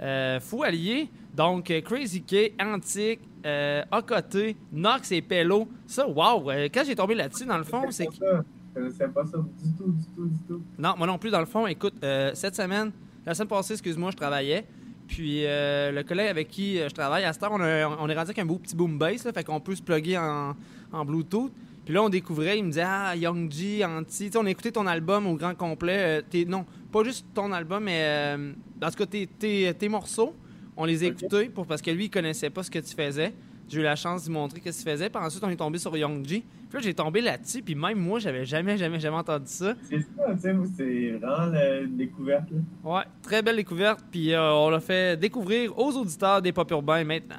euh, 0.00 0.40
Fou 0.40 0.62
Allié. 0.64 1.08
Donc, 1.34 1.70
euh, 1.70 1.80
Crazy 1.80 2.22
K, 2.22 2.54
Antique, 2.60 3.20
euh, 3.46 3.82
Ocoté, 3.92 4.56
Nox 4.72 5.12
et 5.12 5.22
Pello. 5.22 5.68
Ça, 5.86 6.08
wow! 6.08 6.50
euh, 6.50 6.68
quand 6.74 6.82
j'ai 6.84 6.96
tombé 6.96 7.14
là-dessus, 7.14 7.44
dans 7.46 7.58
le 7.58 7.64
fond, 7.64 7.82
c'est 7.90 8.06
que. 8.06 8.12
Je 8.14 8.80
connaissais 8.80 9.08
pas 9.08 9.24
ça 9.24 9.38
du 9.38 9.72
tout, 9.76 9.90
du 9.92 10.04
tout, 10.14 10.26
du 10.26 10.38
tout. 10.48 10.62
Non, 10.78 10.94
moi 10.98 11.06
non 11.06 11.18
plus, 11.18 11.30
dans 11.30 11.40
le 11.40 11.46
fond. 11.46 11.66
Écoute, 11.68 11.94
euh, 12.02 12.32
cette 12.34 12.56
semaine, 12.56 12.90
la 13.24 13.34
semaine 13.34 13.48
passée, 13.48 13.74
excuse-moi, 13.74 14.10
je 14.10 14.16
travaillais. 14.16 14.66
Puis 15.06 15.44
euh, 15.46 15.90
le 15.92 16.02
collègue 16.02 16.28
avec 16.28 16.48
qui 16.48 16.76
je 16.78 16.88
travaille, 16.92 17.24
à 17.24 17.32
cette 17.32 17.42
heure, 17.44 17.52
on, 17.52 17.60
a- 17.60 17.86
on 17.88 18.08
est 18.08 18.14
rendu 18.14 18.30
avec 18.30 18.38
un 18.40 18.44
beau 18.44 18.56
petit 18.58 18.76
boom 18.76 18.98
bass, 18.98 19.24
là, 19.24 19.32
fait 19.32 19.42
qu'on 19.44 19.58
peut 19.60 19.74
se 19.74 19.82
plugger 19.82 20.18
en, 20.18 20.54
en 20.92 21.04
Bluetooth. 21.04 21.50
Puis 21.88 21.94
là, 21.94 22.02
on 22.02 22.10
découvrait, 22.10 22.58
il 22.58 22.64
me 22.64 22.68
disait 22.68 22.84
Ah, 22.86 23.16
Young 23.16 23.50
G, 23.50 23.82
Anti. 23.82 24.30
On 24.36 24.44
a 24.44 24.50
écouté 24.50 24.70
ton 24.70 24.86
album 24.86 25.26
au 25.26 25.36
grand 25.36 25.54
complet. 25.54 26.18
euh, 26.18 26.22
tes- 26.28 26.44
non, 26.44 26.66
pas 26.92 27.02
juste 27.02 27.24
ton 27.32 27.50
album, 27.50 27.84
mais 27.84 28.02
euh, 28.04 28.52
en 28.82 28.90
tout 28.90 28.96
cas, 28.98 29.06
tes, 29.06 29.26
tes- 29.26 29.72
tes 29.72 29.88
morceaux, 29.88 30.34
on 30.76 30.84
les 30.84 31.02
a 31.02 31.06
écoutés 31.06 31.48
pour, 31.48 31.66
parce 31.66 31.80
que 31.80 31.90
lui, 31.90 32.04
il 32.04 32.10
connaissait 32.10 32.50
pas 32.50 32.62
ce 32.62 32.70
que 32.70 32.78
tu 32.78 32.94
faisais. 32.94 33.32
J'ai 33.70 33.80
eu 33.80 33.82
la 33.82 33.96
chance 33.96 34.24
de 34.24 34.28
lui 34.28 34.34
montrer 34.34 34.58
ce 34.60 34.64
que 34.64 34.70
tu 34.84 34.90
faisais. 34.90 35.08
Puis 35.08 35.22
ensuite, 35.24 35.42
on 35.42 35.48
est 35.48 35.56
tombé 35.56 35.78
sur 35.78 35.96
Young 35.96 36.22
G. 36.26 36.44
Puis 36.68 36.74
là, 36.78 36.80
j'ai 36.82 36.92
tombé 36.92 37.22
là-dessus. 37.22 37.62
Puis 37.62 37.74
même 37.74 37.98
moi, 37.98 38.18
j'avais 38.18 38.44
jamais, 38.44 38.76
jamais, 38.76 39.00
jamais 39.00 39.16
entendu 39.16 39.46
ça. 39.46 39.74
C'est 39.88 40.00
ça, 40.00 40.34
tu 40.34 40.40
sais, 40.42 40.54
c'est 40.76 41.10
vraiment 41.12 41.46
la- 41.46 41.78
une 41.80 41.96
découverte. 41.96 42.50
Là. 42.50 42.58
Ouais, 42.96 43.04
très 43.22 43.40
belle 43.40 43.56
découverte. 43.56 44.04
Puis 44.10 44.34
euh, 44.34 44.52
on 44.52 44.68
l'a 44.68 44.80
fait 44.80 45.18
découvrir 45.18 45.78
aux 45.78 45.92
auditeurs 45.96 46.42
des 46.42 46.52
pop 46.52 46.70
urbains 46.70 47.04
maintenant. 47.04 47.36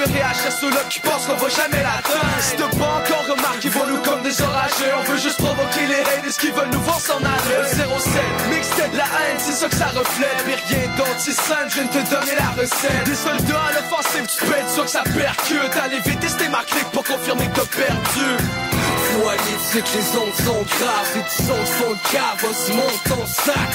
Fait 0.00 0.12
réagir 0.12 0.52
ceux-là 0.52 0.82
qui 0.88 1.00
pensent 1.00 1.26
qu'on 1.26 1.34
va 1.34 1.48
jamais 1.48 1.82
l'atteindre 1.82 2.40
Si 2.40 2.56
t'as 2.56 2.68
pas 2.68 2.92
encore 3.00 3.26
remarqué, 3.36 3.68
ils 3.68 3.92
nous 3.92 4.02
comme 4.02 4.22
des 4.22 4.40
orageux. 4.40 4.92
On 4.98 5.02
veut 5.12 5.18
juste 5.18 5.38
provoquer 5.38 5.86
les 5.86 6.00
haters 6.00 6.36
qui 6.38 6.50
veulent 6.50 6.70
nous 6.72 6.80
voir 6.80 7.00
s'en 7.00 7.18
aller. 7.18 7.56
Le 7.60 7.84
07, 7.84 8.22
mixtape, 8.50 8.94
la 8.94 9.04
haine, 9.04 9.38
c'est 9.38 9.52
ça 9.52 9.68
que 9.68 9.76
ça 9.76 9.86
reflète. 9.86 10.44
Mais 10.46 10.56
rien 10.68 10.88
d'anti-sain, 10.96 11.68
je 11.68 11.74
viens 11.74 11.86
te 11.86 12.10
donner 12.10 12.34
la 12.38 12.62
recette. 12.62 13.04
Des 13.04 13.14
soldats 13.14 13.64
à 13.68 13.72
l'offensive, 13.72 14.26
tu 14.26 14.44
être 14.44 14.70
sûr 14.70 14.84
que 14.84 14.90
ça 14.90 15.02
percute. 15.02 15.76
Allez 15.82 16.00
vite, 16.00 16.20
tester 16.20 16.48
ma 16.48 16.62
clique 16.64 16.90
pour 16.92 17.04
confirmer 17.04 17.46
que 17.48 17.60
t'as 17.60 17.66
perdu 17.66 18.79
aller, 19.28 19.56
tu 19.58 19.78
sais 19.78 19.82
que 19.82 19.96
les 19.98 20.18
ondes 20.18 20.34
sont 20.34 20.62
graves 20.62 21.16
Et 21.16 21.24
tu 21.30 21.42
sons 21.42 21.66
fond 21.66 21.92
de 21.92 22.12
cave, 22.12 22.38
vas-y 22.42 22.76
monte 22.76 23.02
ton 23.08 23.26
sac. 23.26 23.70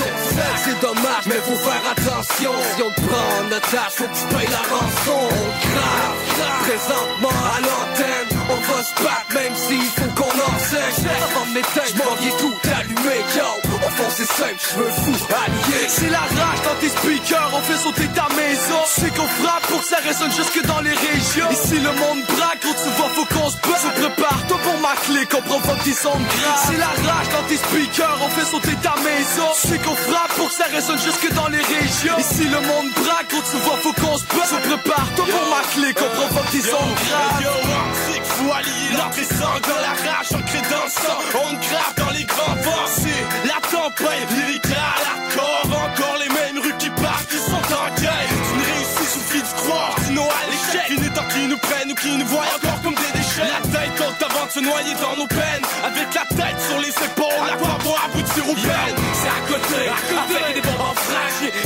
C'est 0.64 0.80
dommage, 0.82 1.26
mais 1.28 1.36
faut 1.36 1.56
faire 1.56 1.84
attention. 1.92 2.52
Si 2.76 2.84
on 2.84 2.92
te 2.92 3.02
prend 3.02 3.28
en 3.42 3.48
otage, 3.48 3.92
faut 3.92 4.06
que 4.06 4.16
tu 4.16 4.36
payes 4.36 4.52
la 4.52 4.64
rançon. 4.76 5.22
On 5.32 5.48
grave, 5.68 6.18
présentement 6.64 7.30
à 7.30 7.60
l'antenne 7.62 8.35
On 8.48 8.56
va 8.56 8.84
se 8.84 8.94
battre 9.04 9.34
même 9.34 9.56
s'il 9.56 9.90
faut 9.98 10.12
qu'on 10.16 10.30
enseigne. 10.30 11.10
Avant 11.10 11.46
de 11.46 11.54
m'éteindre, 11.54 11.88
j'm'en 11.96 12.16
viens 12.22 12.38
tout 12.38 12.54
allumé, 12.78 13.18
yo. 13.36 13.66
Fond 13.96 14.10
c'est 14.10 14.28
simple, 14.28 14.60
j'me 14.60 14.92
fous 15.04 15.26
allié. 15.34 15.88
C'est 15.88 16.10
la 16.10 16.20
rage 16.20 16.62
dans 16.66 16.76
tes 16.82 16.90
speakers, 16.90 17.52
on 17.54 17.62
fait 17.62 17.78
sauter 17.78 18.08
ta 18.10 18.28
maison. 18.36 18.82
C'est 18.88 19.14
qu'on 19.16 19.28
frappe 19.28 19.66
pour 19.68 19.80
que 19.82 19.88
ça 19.88 19.98
résonne 20.04 20.32
jusque 20.32 20.62
dans 20.66 20.82
les 20.82 20.94
régions. 20.94 21.50
Ici 21.50 21.80
le 21.80 21.92
monde 21.94 22.22
braque, 22.36 22.62
gros 22.62 22.74
tu 22.74 22.90
vois 22.98 23.10
faut 23.16 23.26
qu'on 23.26 23.50
se 23.50 23.58
bat. 23.58 23.80
Se 23.82 23.88
prépare, 24.02 24.42
toi 24.48 24.60
pour 24.64 24.80
ma 24.82 24.96
clé, 25.06 25.26
qu'on 25.26 25.42
provoque 25.42 25.84
des 25.84 25.94
sons 25.94 26.12
graves. 26.12 26.64
C'est 26.68 26.78
la 26.78 26.92
rage 27.08 27.30
dans 27.32 27.46
tes 27.48 27.58
speakers, 27.58 28.20
on 28.22 28.30
fait 28.30 28.46
sauter 28.46 28.76
ta 28.84 28.96
maison. 29.02 29.48
C'est 29.56 29.82
qu'on 29.82 29.96
frappe 29.96 30.34
pour 30.36 30.50
que 30.50 30.56
ça 30.56 30.66
résonne 30.66 31.00
jusque 31.00 31.34
dans 31.34 31.48
les 31.48 31.62
régions. 31.62 32.18
Ici 32.20 32.46
le 32.46 32.62
monde 32.68 32.90
braque, 33.00 33.30
gros 33.32 33.44
tu 33.50 33.58
vois 33.64 33.78
faut 33.82 33.94
qu'on 33.94 34.18
se 34.18 34.26
bat. 34.26 34.46
Se 34.46 34.60
prépare, 34.68 35.08
toi 35.16 35.26
pour 35.26 35.46
ma 35.50 35.64
clé, 35.74 35.94
qu'on 35.94 36.12
provoque 36.20 36.52
des 36.52 36.62
sons 36.62 36.92
graves 37.08 38.15
Yo, 38.36 38.44
c'est 38.44 38.44
que 38.44 38.44
faut 38.44 38.54
allier 38.54 38.98
l'entrée 38.98 39.24
sang 39.24 39.60
de 39.62 39.76
la 39.82 39.94
rage 40.12 40.34
ancrée 40.34 40.62
dans 40.70 40.84
le 40.84 40.90
sang 40.90 41.20
On 41.34 41.54
grave 41.54 41.94
dans 41.98 42.12
les 42.12 42.24
grands 42.24 42.56
vents 42.64 42.88
C'est 42.88 43.48
la 43.48 43.60
tempête 43.62 44.30
lyrical 44.32 44.76
hardcore 44.76 45.68
Encore 45.72 46.18
les 46.20 46.30
mêmes 46.30 46.60
rues 46.64 46.78
qui 46.78 46.90
partent, 46.90 47.28
qui 47.28 47.38
sont 47.38 47.56
en 47.56 48.02
guerre. 48.02 48.30
Une 48.56 48.62
réussite 48.62 49.10
suffit 49.10 49.42
de 49.42 49.62
croire. 49.62 49.96
Sinon 50.06 50.28
à 50.28 50.44
l'échec. 50.50 50.90
Une 50.90 51.04
étant 51.04 51.28
qui 51.28 51.48
nous 51.48 51.58
prennent 51.58 51.92
ou 51.92 51.96
qui 51.96 52.18
nous 52.18 52.26
voient 52.26 52.50
encore 52.56 52.82
comme 52.84 52.96
des 52.96 53.12
déchets. 53.14 53.48
La 53.48 53.62
tête 53.68 53.96
compte 53.98 54.22
avant 54.24 54.46
de 54.46 54.52
se 54.52 54.60
noyer 54.60 54.94
dans 55.02 55.16
nos 55.16 55.28
peines. 55.28 55.66
Avec 55.84 56.14
la 56.14 56.26
tête 56.36 56.60
sur 56.68 56.80
les 56.80 56.90
épaules 56.90 57.46
La 57.48 57.56
voix 57.58 57.78
pour 57.80 58.00
aboutir 58.04 58.50
aux 58.50 58.56
peines 58.56 59.00
C'est 59.14 59.32
à 59.32 59.42
côté, 59.48 59.90
à 59.90 60.02
côté. 60.08 60.44
Avec 60.44 60.56
des 60.56 60.62
bombes 60.62 60.82
en 60.82 60.96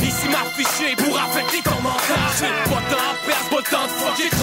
Ici 0.04 0.28
m'afficher 0.28 0.96
pour 0.96 1.18
affecter 1.18 1.62
ton 1.62 1.80
mental. 1.80 2.20
J'ai 2.38 2.70
pas 2.70 2.80
de 2.80 2.90
temps 2.90 3.06
à 3.10 3.14
perdre, 3.24 3.48
pas 3.50 3.62
de 3.62 3.68
temps 3.70 3.86
de 3.86 4.39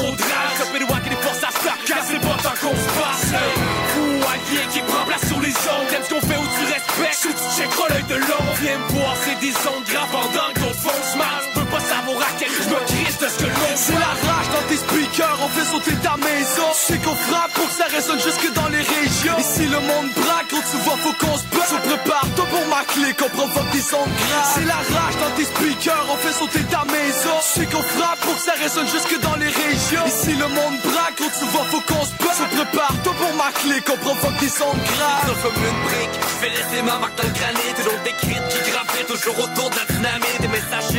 on 15.48 15.50
fait 15.50 15.66
sauter 15.66 15.97
ta 16.18 16.28
maison. 16.28 16.68
C'est 16.74 17.02
qu'on 17.04 17.16
frappe 17.16 17.52
pour 17.54 17.68
que 17.68 17.74
ça 17.74 17.86
résonne 17.86 18.20
jusque 18.20 18.54
dans 18.54 18.68
les 18.70 18.82
régions. 18.82 19.38
Ici 19.38 19.68
le 19.68 19.80
monde 19.80 20.10
braque, 20.16 20.50
gros 20.50 20.62
tu 20.70 20.78
vois 20.78 20.98
faut 20.98 21.14
qu'on 21.14 21.38
se 21.38 21.44
bat. 21.44 21.66
Se 21.68 21.76
prépare, 21.76 22.28
toi 22.36 22.46
pour 22.46 22.66
ma 22.68 22.84
clé, 22.86 23.14
qu'on 23.14 23.30
provoque 23.30 23.70
des 23.72 23.80
graves 23.80 24.52
C'est 24.54 24.66
la 24.66 24.76
rage 24.76 25.18
dans 25.20 25.32
tes 25.36 25.46
speakers, 25.46 26.06
on 26.10 26.18
fait 26.18 26.34
sauter 26.34 26.64
ta 26.64 26.84
maison. 26.86 27.36
C'est 27.42 27.66
qu'on 27.70 27.84
frappe 27.84 28.20
pour 28.22 28.36
que 28.36 28.42
ça 28.42 28.54
résonne 28.60 28.88
jusque 28.88 29.20
dans 29.22 29.36
les 29.36 29.50
régions. 29.50 30.06
Ici 30.06 30.34
le 30.36 30.48
monde 30.48 30.78
braque, 30.84 31.18
gros 31.18 31.32
tu 31.40 31.46
vois 31.52 31.66
faut 31.72 31.82
qu'on 31.82 32.06
se 32.06 32.14
bat. 32.24 32.34
Se 32.38 32.56
prépare, 32.56 32.96
toi 33.04 33.14
pour 33.14 33.34
ma 33.36 33.52
clé, 33.52 33.82
qu'on 33.82 33.98
provoque 33.98 34.38
des 34.40 34.50
sons 34.50 34.78
graves 34.92 35.42
comme 35.42 35.58
une 35.58 35.82
brique, 35.88 36.16
je 36.42 36.48
laisser 36.48 36.82
ma 36.84 37.00
marque 37.00 37.16
dans 37.18 37.28
le 37.28 37.34
granit. 37.34 37.72
Et 37.80 37.84
donc 37.84 38.00
des 38.04 38.16
cris 38.22 38.42
qui 38.50 38.72
gravitent 38.72 39.08
toujours 39.08 39.38
autour 39.40 39.70
de 39.70 39.76
la 39.76 39.86
dynamite. 39.86 40.42
Des 40.42 40.48
messages 40.48 40.94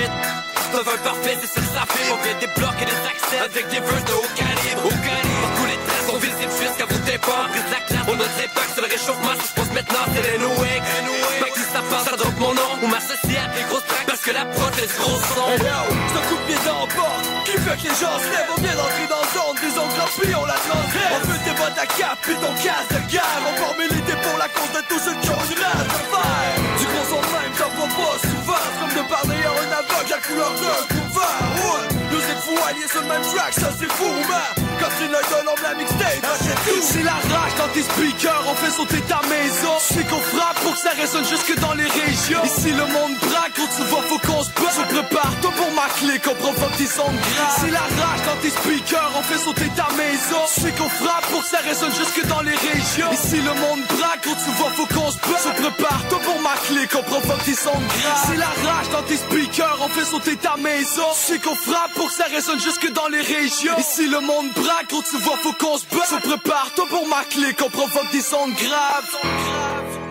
T'as 0.71 0.81
un 0.81 0.99
parfait, 0.99 1.39
c'est 1.41 1.47
ça 1.47 1.61
que 1.61 1.67
ça 1.67 1.85
fait. 1.89 2.13
On 2.13 2.23
vient 2.23 2.39
débloquer 2.41 2.85
des 2.85 3.01
accès 3.09 3.39
avec 3.39 3.69
des 3.69 3.81
verses 3.81 4.05
de 4.05 4.13
haut 4.13 4.33
calibre 4.37 4.89
à 7.27 8.09
on 8.09 8.17
ne 8.17 8.25
sait 8.25 8.49
pas 8.55 8.63
que 8.63 8.73
c'est 8.75 8.81
le 8.81 8.89
réchauffement 8.89 9.35
Ça 9.37 9.45
se 9.45 9.53
passe 9.53 9.73
maintenant, 9.73 10.05
c'est 10.15 10.23
les 10.23 10.39
Fait 10.39 11.51
que 11.51 11.59
si 11.61 11.67
ça 11.73 11.83
passe, 11.91 12.05
ça 12.05 12.17
drop 12.17 12.33
mon 12.39 12.55
nom 12.55 12.71
Ou 12.83 12.87
m'associer 12.87 13.39
à 13.39 13.49
des 13.53 13.65
grosses 13.69 13.85
tracks 13.87 14.07
Parce 14.07 14.21
que 14.21 14.31
la 14.31 14.45
prod, 14.47 14.73
c'est 14.75 14.89
le 14.89 14.97
gros 14.97 15.21
son 15.35 15.49
Hey 15.49 15.59
yo, 15.61 15.81
c'est 16.09 16.19
un 16.19 16.25
coup 16.29 16.39
de 16.41 16.47
pied 16.47 16.59
dans 16.65 16.87
le 16.87 16.95
porte 16.95 17.39
qui 17.45 17.53
fait 17.53 17.77
que 17.81 17.85
les 17.89 17.97
gens 17.97 18.17
se 18.21 18.29
lèvent. 18.29 18.53
On 18.53 18.61
vient 18.61 18.77
d'entrer 18.77 19.09
dans 19.09 19.25
zone 19.33 19.57
des 19.57 19.73
ongles 19.81 20.11
puis 20.21 20.35
on 20.35 20.45
la 20.45 20.59
transgresse. 20.69 21.17
On 21.17 21.27
veut 21.29 21.41
tes 21.45 21.57
bottes 21.57 21.81
à 21.81 21.87
cap 21.87 22.19
puis 22.23 22.37
ton 22.37 22.53
casque 22.61 22.93
de 22.93 23.01
guerre. 23.11 23.41
On 23.45 23.55
forme 23.57 23.79
militer 23.79 24.19
pour 24.21 24.37
la 24.37 24.49
cause 24.49 24.73
de 24.77 24.83
tous 24.89 25.01
ceux 25.01 25.17
qui 25.21 25.29
ont 25.31 25.45
une 25.49 25.63
rage 25.65 25.89
de 25.89 26.01
faire. 26.13 26.57
Du 26.77 26.85
gros 26.93 27.07
son 27.09 27.21
de 27.25 27.31
même, 27.33 27.53
t'en 27.57 27.73
pas 27.73 28.17
souvent. 28.21 28.65
Comme 28.81 28.95
de 28.97 29.05
parler 29.09 29.41
à 29.45 29.53
un 29.53 29.71
aveugle 29.81 30.11
la 30.13 30.21
couleur 30.21 30.53
d'un 30.61 30.81
couvert. 30.93 31.88
Alliés 32.67 32.89
c'est. 32.89 32.99
Quand 34.81 34.91
la 37.05 37.19
rage 37.35 37.55
dans 37.59 37.69
tes 37.69 37.83
speakers, 37.83 38.45
on 38.47 38.55
fait 38.55 38.71
sauter 38.71 39.01
ta 39.03 39.21
maison. 39.29 39.75
C'est 39.81 40.07
qu'on 40.09 40.21
frappe 40.21 40.59
pour 40.63 40.73
que 40.73 40.79
ça 40.79 40.91
résonne 40.91 41.25
jusque 41.25 41.59
dans 41.61 41.75
les 41.75 41.87
régions. 41.87 42.43
Ici 42.45 42.71
le 42.73 42.87
monde 42.87 43.15
braque, 43.21 43.55
gros 43.57 43.69
tu 43.77 43.83
vois, 43.85 44.03
faut 44.03 44.19
qu'on 44.19 44.43
se 44.43 44.51
bat. 44.51 44.71
Se 44.71 44.83
prépare, 44.95 45.33
toi 45.41 45.53
pour 45.57 45.73
ma 45.73 45.89
clé, 45.99 46.19
qu'on 46.19 46.35
provoque 46.35 46.77
des 46.77 46.87
sons 46.87 47.13
graves. 47.13 47.57
C'est 47.61 47.71
la 47.71 47.81
rage 48.01 48.23
dans 48.27 48.37
tes 48.43 48.51
speakers, 48.51 49.13
on 49.17 49.23
fait 49.23 49.39
sauter 49.39 49.69
ta 49.77 49.89
maison. 49.97 50.41
C'est 50.49 50.75
qu'on 50.77 50.89
frappe 50.89 51.27
pour 51.31 51.43
que 51.43 51.49
ça 51.49 51.59
résonne 51.59 51.95
jusque 51.95 52.27
dans 52.27 52.43
les 52.43 52.57
régions. 52.57 53.13
Ici 53.13 53.37
le 53.37 53.55
monde 53.61 53.83
braque, 53.97 54.23
gros 54.25 54.37
tu 54.45 54.51
vois, 54.59 54.71
faut 54.71 54.87
qu'on 54.87 55.11
se 55.11 55.19
bat. 55.19 55.39
Se 55.39 55.53
prépare, 55.61 56.03
toi 56.09 56.21
pour 56.25 56.41
ma 56.41 56.57
clé, 56.67 56.87
qu'on 56.87 57.03
provoque 57.03 57.45
des 57.45 57.55
sons 57.55 57.71
graves. 57.73 58.25
C'est 58.27 58.37
la 58.37 58.53
rage 58.67 58.89
dans 58.91 59.03
tes 59.03 59.17
speakers, 59.17 59.79
on 59.81 59.89
fait 59.89 60.05
sauter 60.05 60.37
ta 60.37 60.57
maison. 60.57 61.09
C'est 61.15 61.43
qu'on 61.43 61.57
frappe 61.57 61.93
pour 61.95 62.09
que 62.09 62.15
ça 62.15 62.25
résonne 62.25 62.48
jusque 62.57 62.91
dans 62.93 63.09
les 63.09 63.21
régions. 63.21 63.77
Ici 63.79 64.09
le 64.09 64.21
monde 64.21 64.51
braque, 64.55 64.89
gros 64.89 65.03
tu 65.03 65.17
vois, 65.19 65.37
faut 65.39 65.53
qu'on 65.53 65.77
se 65.77 65.85
bat. 65.87 66.05
Se 66.07 66.17
prépare, 66.17 66.73
toi 66.75 66.87
pour 66.89 67.07
ma 67.07 67.25
clé, 67.25 67.53
qu'on 67.53 67.69
provoque 67.69 68.11
des 68.13 68.23
sons 68.23 68.49
graves. 68.49 70.08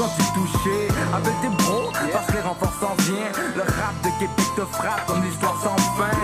Senti 0.00 0.24
touché. 0.32 0.88
Avec 1.12 1.34
tes 1.42 1.52
bros, 1.62 1.92
parce 2.12 2.26
que 2.26 2.32
les 2.32 2.40
renforts 2.40 2.76
s'en 2.80 2.94
viennent. 3.04 3.36
Le 3.54 3.62
rap 3.62 3.94
de 4.02 4.10
Québec 4.18 4.48
te 4.56 4.64
frappe 4.76 5.04
comme 5.06 5.22
l'histoire 5.22 5.56
sans 5.62 5.76
fin. 5.98 6.16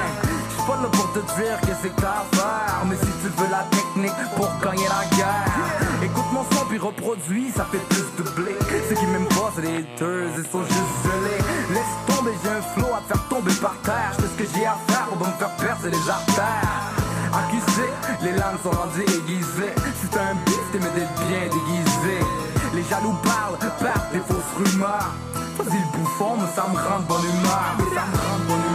J'suis 0.51 0.67
pas 0.67 0.77
là 0.81 0.89
pour 0.93 1.13
te 1.13 1.21
dire 1.37 1.57
que 1.61 1.73
c'est 1.83 1.97
ta 1.97 2.25
affaire. 2.25 2.81
Mais 2.89 2.97
si 2.97 3.11
tu 3.21 3.29
veux 3.37 3.51
la 3.51 3.65
technique 3.77 4.21
pour 4.37 4.49
gagner 4.65 4.89
la 4.89 5.05
guerre, 5.17 5.69
écoute 6.03 6.31
mon 6.33 6.45
son 6.53 6.65
puis 6.67 6.79
reproduis, 6.79 7.51
ça 7.55 7.67
fait 7.71 7.85
plus 7.93 8.09
de 8.19 8.25
blé. 8.31 8.57
Ceux 8.89 8.95
qui 8.95 9.07
m'aiment 9.07 9.35
pas, 9.37 9.53
c'est 9.55 9.63
les 9.63 9.77
haters, 9.85 10.33
ils 10.39 10.49
sont 10.51 10.65
juste 10.65 10.97
gelés. 11.05 11.43
Laisse 11.75 11.95
tomber, 12.09 12.33
j'ai 12.43 12.51
un 12.51 12.63
flow 12.75 12.95
à 12.95 13.01
te 13.01 13.13
faire 13.13 13.29
tomber 13.29 13.55
par 13.61 13.77
terre. 13.85 14.13
J'fais 14.17 14.29
ce 14.33 14.37
que 14.41 14.49
j'ai 14.57 14.67
à 14.67 14.77
faire 14.89 15.07
pour 15.09 15.27
me 15.27 15.33
faire 15.35 15.55
percer 15.57 15.91
les 15.91 16.05
artères. 16.09 16.97
Accusé, 17.37 17.89
les 18.23 18.33
lames 18.33 18.59
sont 18.63 18.71
rendues 18.71 19.05
aiguisées. 19.05 19.75
Si 20.01 20.09
t'as 20.09 20.33
un 20.33 20.37
bif, 20.47 20.63
t'es 20.73 20.79
d'être 20.79 21.15
bien 21.29 21.45
déguisé. 21.53 22.56
Les 22.77 22.85
jaloux 22.85 23.15
parlent, 23.25 23.57
partent 23.81 24.13
des 24.13 24.19
fausses 24.19 24.53
rumeurs. 24.55 25.15
Vas-y 25.57 25.79
le 25.79 25.99
bouffon, 25.99 26.37
mais 26.39 26.47
ça 26.55 26.67
me 26.69 26.77
rend 26.77 27.01
bonne 27.09 27.25
humeur. 27.25 27.75
Bonne 27.79 27.89
humeur. 27.89 28.66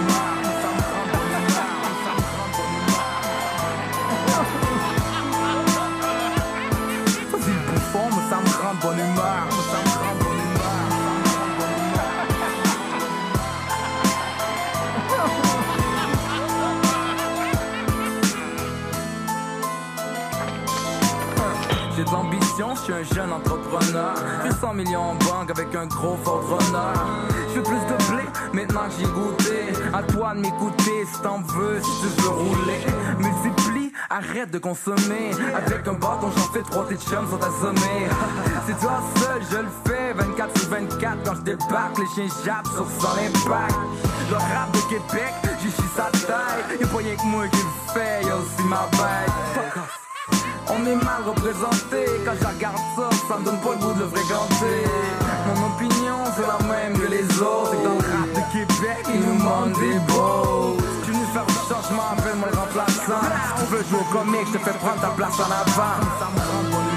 Je 22.69 22.81
suis 22.81 22.93
un 22.93 23.03
jeune 23.15 23.31
entrepreneur. 23.31 24.13
J'ai 24.43 24.51
100 24.51 24.73
millions 24.73 25.01
en 25.01 25.15
banque 25.15 25.49
avec 25.49 25.73
un 25.75 25.87
gros 25.87 26.17
fort 26.23 26.43
runner. 26.47 26.93
Je 27.49 27.55
veux 27.55 27.63
plus 27.63 27.73
de 27.75 28.11
blé, 28.11 28.23
maintenant 28.53 28.81
que 28.87 28.95
j'y 28.97 29.03
ai 29.03 29.07
goûté. 29.07 29.73
À 29.93 30.03
toi 30.03 30.33
de 30.35 30.41
m'écouter 30.41 31.05
si 31.11 31.21
t'en 31.21 31.41
veux, 31.41 31.81
si 31.81 31.89
tu 32.01 32.21
veux 32.21 32.29
rouler. 32.29 32.79
Multiplie, 33.17 33.91
arrête 34.09 34.51
de 34.51 34.59
consommer. 34.59 35.31
Avec 35.55 35.87
un 35.87 35.93
bâton, 35.93 36.29
j'en 36.35 36.53
fais 36.53 36.61
trois, 36.61 36.85
tes 36.87 36.97
chums 36.97 37.27
sont 37.29 37.41
assommés. 37.41 38.07
C'est 38.67 38.79
toi 38.79 39.01
seul, 39.17 39.41
je 39.51 39.57
le 39.57 39.69
fais. 39.85 40.13
24 40.13 40.59
sur 40.59 40.69
24 40.69 41.17
quand 41.25 41.35
je 41.35 41.41
débarque, 41.41 41.97
les 41.97 42.07
chiens 42.13 42.35
jappent 42.45 42.67
sur 42.67 42.85
son 42.99 43.17
impact. 43.17 43.75
Le 44.29 44.35
rap 44.35 44.71
de 44.71 44.79
Québec, 44.89 45.33
j'y 45.61 45.71
suis 45.71 45.89
sa 45.95 46.11
taille. 46.27 46.79
Y'a 46.79 46.87
pas 46.87 46.97
rien 46.97 47.15
que 47.15 47.25
moi 47.25 47.47
qui 47.47 47.57
le 47.57 47.93
fais, 47.93 48.27
y'a 48.27 48.35
aussi 48.35 48.63
ma 48.67 48.87
bête. 48.91 49.33
Fuck. 49.55 50.00
On 50.73 50.85
est 50.85 50.95
mal 50.95 51.21
représenté, 51.25 52.05
quand 52.23 52.31
je 52.33 52.43
ça, 52.43 53.09
ça 53.27 53.37
me 53.39 53.45
donne 53.45 53.59
pas 53.59 53.71
le 53.71 53.77
goût 53.77 53.93
de 53.93 53.99
le 53.99 54.07
fréquenter. 54.07 54.87
Mon 55.47 55.67
opinion, 55.67 56.17
c'est 56.35 56.47
la 56.47 56.59
même 56.71 56.97
que 56.97 57.07
les 57.07 57.27
autres. 57.41 57.73
Et 57.73 57.83
dans 57.83 57.95
le 57.95 58.07
rap 58.07 58.29
de 58.29 58.43
Québec, 58.53 59.03
il 59.13 59.19
nous 59.19 59.43
manque 59.43 59.73
des 59.79 59.99
beaux. 60.07 60.77
Suis 61.03 61.11
venu 61.11 61.25
faire 61.33 61.45
du 61.45 61.53
changement, 61.67 62.11
appelle-moi 62.13 62.49
le 62.51 62.57
remplaçant. 62.57 63.27
Si 63.57 63.65
tu 63.65 63.71
veux 63.71 63.83
jouer 63.83 63.99
au 63.99 64.13
comique, 64.13 64.47
je 64.47 64.57
te 64.57 64.63
fais 64.63 64.77
prendre 64.79 65.01
ta 65.01 65.09
place 65.09 65.39
en 65.39 65.51
avant. 65.51 65.99
Ça 66.19 66.90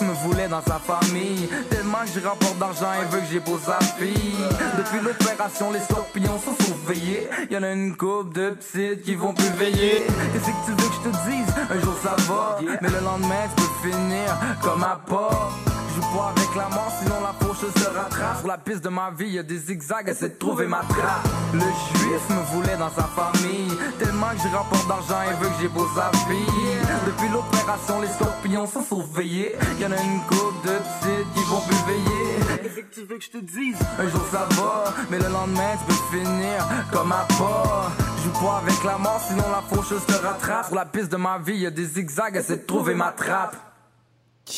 Me 0.00 0.12
voulait 0.12 0.48
dans 0.48 0.62
sa 0.62 0.80
famille. 0.80 1.48
Tellement 1.70 1.98
que 2.04 2.20
je 2.20 2.26
rapporte 2.26 2.58
d'argent 2.58 2.92
et 3.00 3.04
veut 3.14 3.20
que 3.20 3.26
j'épouse 3.30 3.60
sa 3.64 3.78
fille. 3.78 4.34
Depuis 4.76 5.00
l'opération, 5.00 5.70
les 5.70 5.80
scorpions 5.80 6.38
sont 6.44 6.64
surveillés. 6.64 7.28
Y'en 7.50 7.62
a 7.62 7.70
une 7.70 7.96
couple 7.96 8.34
de 8.34 8.50
petites 8.50 9.02
qui 9.02 9.14
vont 9.14 9.32
plus 9.32 9.50
veiller. 9.50 10.04
Qu'est-ce 10.32 10.46
que 10.46 10.64
tu 10.66 10.70
veux 10.70 10.88
que 10.88 10.94
je 10.94 11.10
te 11.10 11.30
dise? 11.30 11.54
Un 11.70 11.80
jour 11.80 11.94
ça 12.02 12.16
va 12.28 12.58
Mais 12.82 12.88
le 12.88 13.00
lendemain 13.04 13.46
tu 13.56 13.62
peux 13.62 13.90
finir 13.90 14.36
comme 14.62 14.82
à 14.82 15.00
pas 15.08 15.50
joue 15.94 16.16
pas 16.16 16.32
avec 16.36 16.54
la 16.54 16.68
mort 16.68 16.92
sinon 17.00 17.16
la 17.20 17.46
fauche 17.46 17.58
se 17.58 17.88
rattrape. 17.88 18.38
Sur 18.38 18.48
la 18.48 18.58
piste 18.58 18.84
de 18.84 18.88
ma 18.88 19.10
vie 19.10 19.30
y'a 19.30 19.42
des 19.42 19.58
zigzags 19.58 20.08
Essaie 20.08 20.28
de 20.30 20.34
trouver 20.34 20.66
ma 20.66 20.80
trace 20.80 21.24
Le 21.52 21.60
juif 21.60 22.22
me 22.30 22.42
voulait 22.52 22.76
dans 22.76 22.90
sa 22.90 23.04
famille 23.04 23.72
Tellement 23.98 24.30
que 24.30 24.48
je 24.48 24.54
rapporte 24.54 24.88
d'argent 24.88 25.22
et 25.30 25.34
veut 25.42 25.48
que 25.48 25.54
j'épouse 25.60 25.88
sa 25.94 26.10
fille 26.26 26.46
Depuis 27.06 27.28
l'opération, 27.28 28.00
les 28.00 28.08
scorpions 28.08 28.66
sont 28.66 28.82
surveillés. 28.82 29.54
Y'en 29.80 29.92
a 29.92 30.02
une 30.02 30.20
couple 30.22 30.68
de 30.68 30.74
petites 30.74 31.32
qui 31.34 31.44
vont 31.44 31.60
plus 31.60 31.82
veiller. 31.86 32.62
Qu'est-ce 32.62 32.80
que 32.80 32.94
tu 32.94 33.00
veux 33.00 33.18
que 33.18 33.24
je 33.24 33.30
te 33.30 33.38
dise? 33.38 33.78
Un 33.98 34.08
jour 34.08 34.24
ça 34.30 34.46
va, 34.50 34.94
mais 35.10 35.18
le 35.18 35.28
lendemain 35.28 35.76
tu 35.78 35.94
peux 35.94 36.18
finir 36.18 36.66
comme 36.92 37.12
à 37.12 37.26
pas. 37.38 37.90
Joue 38.22 38.44
pas 38.44 38.62
avec 38.62 38.82
la 38.84 38.98
mort 38.98 39.20
sinon 39.26 39.44
la 39.50 39.62
faucheuse 39.76 40.04
te 40.06 40.12
rattrape. 40.12 40.66
Sur 40.66 40.74
la 40.74 40.86
piste 40.86 41.10
de 41.12 41.16
ma 41.16 41.38
vie 41.38 41.58
y'a 41.58 41.70
des 41.70 41.84
zigzags, 41.84 42.36
essaie 42.36 42.56
de 42.56 42.66
trouver 42.66 42.94
ma 42.94 43.12
trappe 43.12 43.56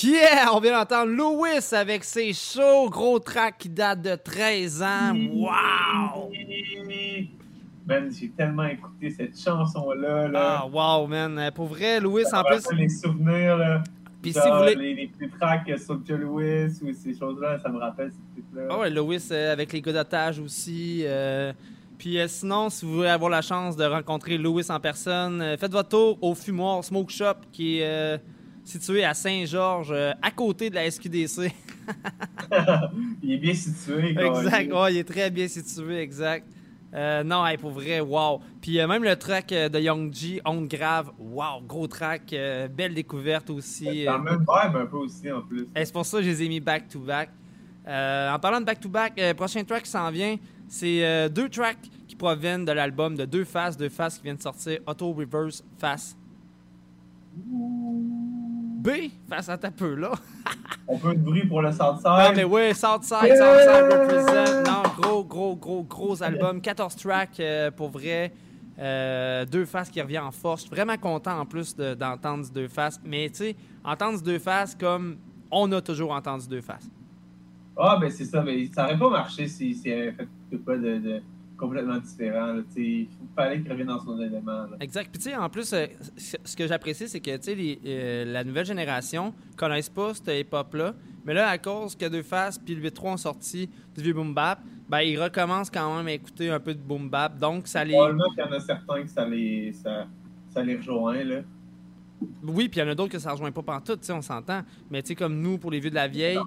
Yeah! 0.03 0.51
On 0.53 0.61
vient 0.61 0.79
d'entendre 0.79 1.13
Louis 1.13 1.51
avec 1.73 2.03
ses 2.05 2.33
shows, 2.33 2.91
gros 2.91 3.19
track 3.19 3.57
qui 3.59 3.69
date 3.69 4.03
de 4.03 4.15
13 4.17 4.83
ans. 4.83 5.15
Wow! 5.33 6.31
Man, 7.87 8.11
j'ai 8.13 8.31
tellement 8.31 8.65
écouté 8.65 9.11
cette 9.11 9.39
chanson-là. 9.39 10.27
Là. 10.27 10.63
Ah, 10.63 10.67
wow, 10.67 11.07
man. 11.07 11.39
Euh, 11.39 11.51
Pour 11.53 11.67
vrai, 11.67 12.01
Louis, 12.01 12.25
Ça 12.25 12.41
en 12.41 12.43
plus. 12.45 12.65
les 12.77 12.89
souvenirs, 12.89 13.57
là. 13.57 13.83
Puis 14.21 14.33
si 14.33 14.41
vous 14.41 14.57
voulez- 14.59 14.75
Les, 14.75 14.95
les 14.95 15.07
petits 15.07 15.31
tracks 15.39 15.71
sur 15.79 16.01
Joe 16.05 16.19
Louis 16.19 16.67
ou 16.83 16.93
ces 16.93 17.17
choses-là, 17.17 17.61
ça 17.63 17.69
me 17.69 17.79
rappelle 17.79 18.11
ces 18.11 18.33
trucs-là. 18.43 18.67
Ah 18.71 18.79
ouais, 18.81 18.91
Louis 18.91 19.23
euh, 19.31 19.53
avec 19.53 19.73
les 19.73 19.81
gars 19.81 19.93
d'otage 19.93 20.41
aussi. 20.41 21.03
euh, 21.05 21.53
Puis 21.97 22.19
euh, 22.19 22.27
sinon, 22.27 22.69
si 22.71 22.85
vous 22.85 22.95
voulez 22.97 23.09
avoir 23.09 23.31
la 23.31 23.41
chance 23.43 23.77
de 23.77 23.85
rencontrer 23.85 24.37
Louis 24.37 24.65
en 24.69 24.81
personne, 24.81 25.57
faites 25.57 25.71
votre 25.71 25.91
tour 25.91 26.19
au 26.21 26.35
Fumoir 26.35 26.83
Smoke 26.83 27.11
Shop 27.13 27.35
qui 27.53 27.79
est 27.79 28.21
situé 28.67 29.05
à 29.05 29.15
Saint-Georges, 29.15 29.93
euh, 29.93 30.13
à 30.21 30.31
côté 30.31 30.69
de 30.69 30.75
la 30.75 30.91
SQDC. 30.91 31.53
Il 33.23 33.33
est 33.33 33.39
bien 33.39 33.55
situé. 33.55 34.13
quoi. 34.15 34.41
exact, 34.43 34.73
ouais, 34.73 34.95
il 34.95 34.99
est 34.99 35.05
très 35.05 35.31
bien 35.31 35.47
situé, 35.47 36.01
exact. 36.01 36.45
Euh, 36.93 37.23
non, 37.23 37.47
hey, 37.47 37.57
pour 37.59 37.71
vrai, 37.71 38.01
wow. 38.01 38.41
Puis 38.61 38.81
euh, 38.81 38.89
même 38.89 39.05
le 39.05 39.15
track 39.15 39.51
de 39.51 39.79
Young 39.79 40.13
G, 40.13 40.41
Honte 40.45 40.69
Grave, 40.69 41.13
wow, 41.19 41.61
gros 41.65 41.87
track, 41.87 42.35
belle 42.75 42.95
découverte 42.95 43.51
aussi. 43.51 44.05
Dans 44.05 44.19
le 44.19 44.25
même 44.25 44.41
vibe 44.41 44.77
un 44.77 44.87
peu 44.87 44.97
aussi, 44.97 45.31
en 45.31 45.43
plus. 45.43 45.69
Et 45.77 45.85
c'est 45.85 45.93
pour 45.93 46.05
ça 46.05 46.19
que 46.19 46.25
je 46.25 46.31
les 46.31 46.43
ai 46.43 46.49
mis 46.49 46.61
back-to-back. 46.61 47.31
En 47.87 48.39
parlant 48.41 48.61
de 48.61 48.65
back-to-back, 48.65 49.35
prochain 49.37 49.63
track 49.63 49.85
qui 49.85 49.91
s'en 49.91 50.11
vient, 50.11 50.37
c'est 50.67 51.29
deux 51.31 51.49
tracks 51.49 51.89
qui 52.09 52.17
proviennent 52.17 52.65
de 52.65 52.73
l'album 52.73 53.15
de 53.17 53.27
Deux 53.27 53.45
Faces, 53.45 53.77
Deux 53.77 53.91
Faces 53.91 54.17
qui 54.17 54.25
viennent 54.25 54.37
de 54.37 54.43
sortir, 54.43 54.81
Auto 54.87 55.13
Reverse 55.13 55.63
Face. 55.79 56.17
B, 58.87 59.11
face 59.29 59.49
à 59.49 59.59
ta 59.59 59.71
peu 59.71 59.95
là. 59.95 60.13
On 60.89 60.97
peut 60.99 61.15
de 61.15 61.21
bruit 61.21 61.47
pour 61.47 61.61
le 61.63 61.73
Southside. 61.73 62.05
Non, 62.07 62.33
mais 62.35 62.45
ouais, 62.45 62.73
Southside, 62.75 63.19
Southside 63.37 63.93
represent. 63.93 64.63
Non, 64.65 64.83
gros, 65.01 65.25
gros, 65.25 65.57
gros, 65.57 65.83
gros 65.83 66.23
album. 66.23 66.61
14 66.61 66.95
tracks 66.97 67.41
euh, 67.41 67.71
pour 67.71 67.89
vrai. 67.91 68.33
Euh, 68.79 69.45
deux 69.47 69.65
faces 69.65 69.89
qui 69.91 70.01
revient 70.01 70.19
en 70.19 70.31
force. 70.31 70.63
Je 70.63 70.67
suis 70.67 70.75
vraiment 70.77 70.97
content 70.99 71.41
en 71.41 71.47
plus 71.47 71.75
de- 71.75 71.95
d'entendre 71.95 72.45
du 72.45 72.53
deux 72.53 72.69
faces. 72.69 73.01
Mais 73.05 73.29
tu 73.31 73.37
sais, 73.37 73.57
entendre 73.85 74.21
deux 74.23 74.39
faces 74.39 74.75
comme 74.75 75.17
on 75.51 75.71
a 75.73 75.81
toujours 75.81 76.13
entendu 76.13 76.47
deux 76.47 76.61
faces. 76.61 76.89
Ah, 77.77 77.97
ben 78.01 78.11
c'est 78.11 78.25
ça. 78.27 78.43
Mais 78.43 78.67
ça 78.75 78.85
aurait 78.85 78.99
pas 78.99 79.11
marché 79.11 79.49
si, 79.49 79.75
si 79.75 79.89
elle 79.89 80.03
avait 80.03 80.13
fait 80.13 80.29
de 80.53 80.57
quoi 80.59 80.77
de, 80.77 80.99
de 80.99 81.23
complètement 81.57 81.99
différent. 81.99 82.53
là. 82.55 82.63
Il 82.77 83.07
faut- 83.07 83.13
fallait 83.35 83.61
qu'il 83.61 83.71
revienne 83.71 83.87
dans 83.89 83.99
son 84.01 84.21
élément. 84.21 84.53
là. 84.53 84.77
Exact. 84.81 85.09
Puis 85.11 85.21
tu 85.23 85.31
sais, 85.31 85.37
en 85.37 85.49
plus, 85.49 85.73
euh, 85.73 85.87
ce 86.17 86.57
que 86.57 86.67
j'apprécie, 86.67 87.09
c'est 87.09 87.21
que 87.21 87.31
les- 87.55 87.81
euh, 87.87 88.25
la 88.27 88.45
nouvelle 88.45 88.67
génération 88.67 89.33
connaissent 89.57 89.89
pas 89.89 90.15
cette 90.15 90.29
hip-hop-là. 90.29 90.95
Mais 91.25 91.35
là, 91.35 91.49
à 91.49 91.59
cause 91.59 91.97
que 91.97 92.07
Deux 92.09 92.23
Faces 92.23 92.59
puis 92.59 92.75
le 92.75 92.83
8-3 92.83 93.13
ont 93.13 93.17
sorti 93.17 93.69
du 93.97 94.03
vieux 94.03 94.13
boom 94.13 94.33
bap, 94.33 94.61
ben 94.89 95.01
ils 95.01 95.21
recommencent 95.21 95.71
quand 95.71 95.97
même 95.97 96.07
à 96.07 96.13
écouter 96.13 96.51
un 96.51 96.61
peu 96.61 96.73
de 96.75 96.79
boom 96.81 97.09
bap. 97.11 97.37
Donc 97.39 97.67
ça 97.67 97.85
les. 97.85 97.95
Probablement 97.95 98.31
qu'il 98.31 98.45
y 98.45 98.49
en 98.49 98.53
a 98.53 98.61
certains 98.61 99.03
que 99.03 99.09
ça 99.11 99.27
les, 99.27 99.73
ça, 99.73 100.07
ça 100.51 100.63
les 100.63 100.77
rejoint. 100.77 101.25
Là. 101.25 101.41
Oui, 102.45 102.69
puis 102.69 102.81
il 102.81 102.85
y 102.85 102.87
en 102.87 102.91
a 102.91 102.95
d'autres 102.95 103.13
que 103.13 103.19
ça 103.19 103.33
rejoint 103.33 103.51
pas 103.53 103.63
pantoute, 103.63 104.01
tu 104.01 104.07
sais, 104.07 104.13
on 104.13 104.23
s'entend. 104.23 104.63
Mais 104.91 105.03
tu 105.03 105.09
sais, 105.09 105.15
comme 105.15 105.39
nous, 105.41 105.59
pour 105.59 105.71
les 105.71 105.81
vieux 105.81 105.91
de 105.91 105.95
la 105.97 106.09
vieille. 106.09 106.39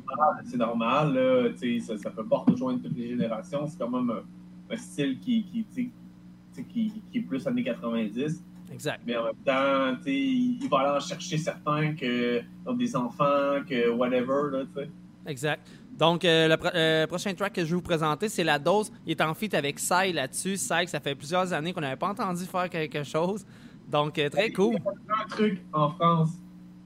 C'est 0.45 0.57
normal. 0.57 1.13
Là, 1.13 1.49
ça, 1.81 1.97
ça 1.97 2.09
peut 2.09 2.25
pas 2.25 2.37
rejoindre 2.37 2.81
toutes 2.81 2.97
les 2.97 3.09
générations. 3.09 3.67
C'est 3.67 3.77
quand 3.77 3.89
même 3.89 4.09
un, 4.09 4.23
un 4.71 4.77
style 4.77 5.19
qui, 5.19 5.43
qui, 5.43 5.63
tu 5.65 5.73
sais, 5.73 5.81
tu 5.83 5.91
sais, 6.61 6.63
qui, 6.63 7.01
qui 7.11 7.17
est 7.19 7.21
plus 7.21 7.45
années 7.47 7.63
90. 7.63 8.43
Exact. 8.71 9.01
Mais 9.05 9.17
en 9.17 9.23
même 9.25 9.35
temps, 9.43 9.95
il 10.05 10.67
va 10.69 10.79
aller 10.79 10.97
en 10.97 10.99
chercher 10.99 11.37
certains 11.37 11.93
que 11.95 12.41
ont 12.65 12.73
des 12.73 12.95
enfants, 12.95 13.61
que 13.67 13.89
whatever. 13.89 14.51
Là, 14.51 14.65
tu 14.65 14.81
sais. 14.83 14.89
Exact. 15.25 15.67
Donc, 15.97 16.23
euh, 16.23 16.47
le, 16.47 16.55
pro- 16.55 16.69
euh, 16.73 17.07
prochain 17.07 17.33
track 17.33 17.53
que 17.53 17.61
je 17.61 17.69
vais 17.69 17.75
vous 17.75 17.81
présenter, 17.81 18.29
c'est 18.29 18.43
La 18.43 18.57
Dose. 18.59 18.91
Il 19.05 19.11
est 19.11 19.21
en 19.21 19.33
feat 19.33 19.53
avec 19.53 19.79
Sai 19.79 20.13
là-dessus. 20.13 20.55
Sai, 20.55 20.85
ça 20.87 20.99
fait 20.99 21.15
plusieurs 21.15 21.51
années 21.51 21.73
qu'on 21.73 21.81
n'avait 21.81 21.95
pas 21.97 22.09
entendu 22.09 22.45
faire 22.45 22.69
quelque 22.69 23.03
chose. 23.03 23.45
Donc, 23.89 24.17
euh, 24.19 24.29
très 24.29 24.51
cool. 24.51 24.75
Il 24.75 24.77
a 24.77 24.91
fait 24.91 25.23
un 25.23 25.27
truc 25.27 25.61
en 25.73 25.89
France. 25.89 26.29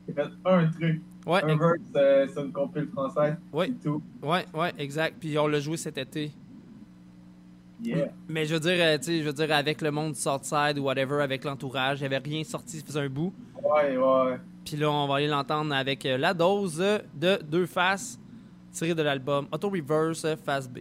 Il 0.08 0.20
a 0.20 0.24
fait 0.26 0.32
un 0.46 0.68
truc. 0.68 1.02
Ouais, 1.26 1.44
un 1.44 1.56
verse 1.56 2.32
sur 2.34 2.44
une 2.44 2.52
compile 2.52 2.88
française. 2.88 3.36
C'est 3.58 3.84
tout. 3.84 4.02
Ouais, 4.22 4.46
ouais, 4.54 4.74
exact. 4.78 5.18
Puis 5.20 5.38
on 5.38 5.48
l'a 5.48 5.60
joué 5.60 5.78
cet 5.78 5.98
été. 5.98 6.32
Yeah. 7.82 8.10
Mais 8.28 8.46
je 8.46 8.54
veux 8.54 8.60
dire, 8.60 8.78
euh, 8.78 8.98
tu 8.98 9.04
sais, 9.06 9.20
je 9.20 9.26
veux 9.26 9.34
dire, 9.34 9.52
avec 9.54 9.82
le 9.82 9.92
monde 9.92 10.14
du 10.14 10.20
Southside 10.20 10.78
ou 10.78 10.84
whatever, 10.84 11.22
avec 11.22 11.44
l'entourage, 11.44 12.00
il 12.00 12.08
n'y 12.08 12.16
avait 12.16 12.18
rien 12.18 12.44
sorti, 12.44 12.80
ça 12.80 12.86
faisait 12.86 13.00
un 13.00 13.10
bout. 13.10 13.34
Ouais, 13.62 13.98
ouais. 13.98 14.38
Puis 14.66 14.78
là, 14.78 14.90
on 14.90 15.08
va 15.08 15.16
aller 15.16 15.28
l'entendre 15.28 15.74
avec 15.74 16.06
euh, 16.06 16.18
la 16.18 16.34
dose 16.34 16.78
de 16.78 17.40
Deux 17.44 17.66
Faces, 17.66 18.20
tirée 18.72 18.96
de 18.96 19.02
l'album 19.02 19.48
Auto 19.52 19.70
Reverse 19.70 20.26
Phase 20.46 20.70
B. 20.70 20.80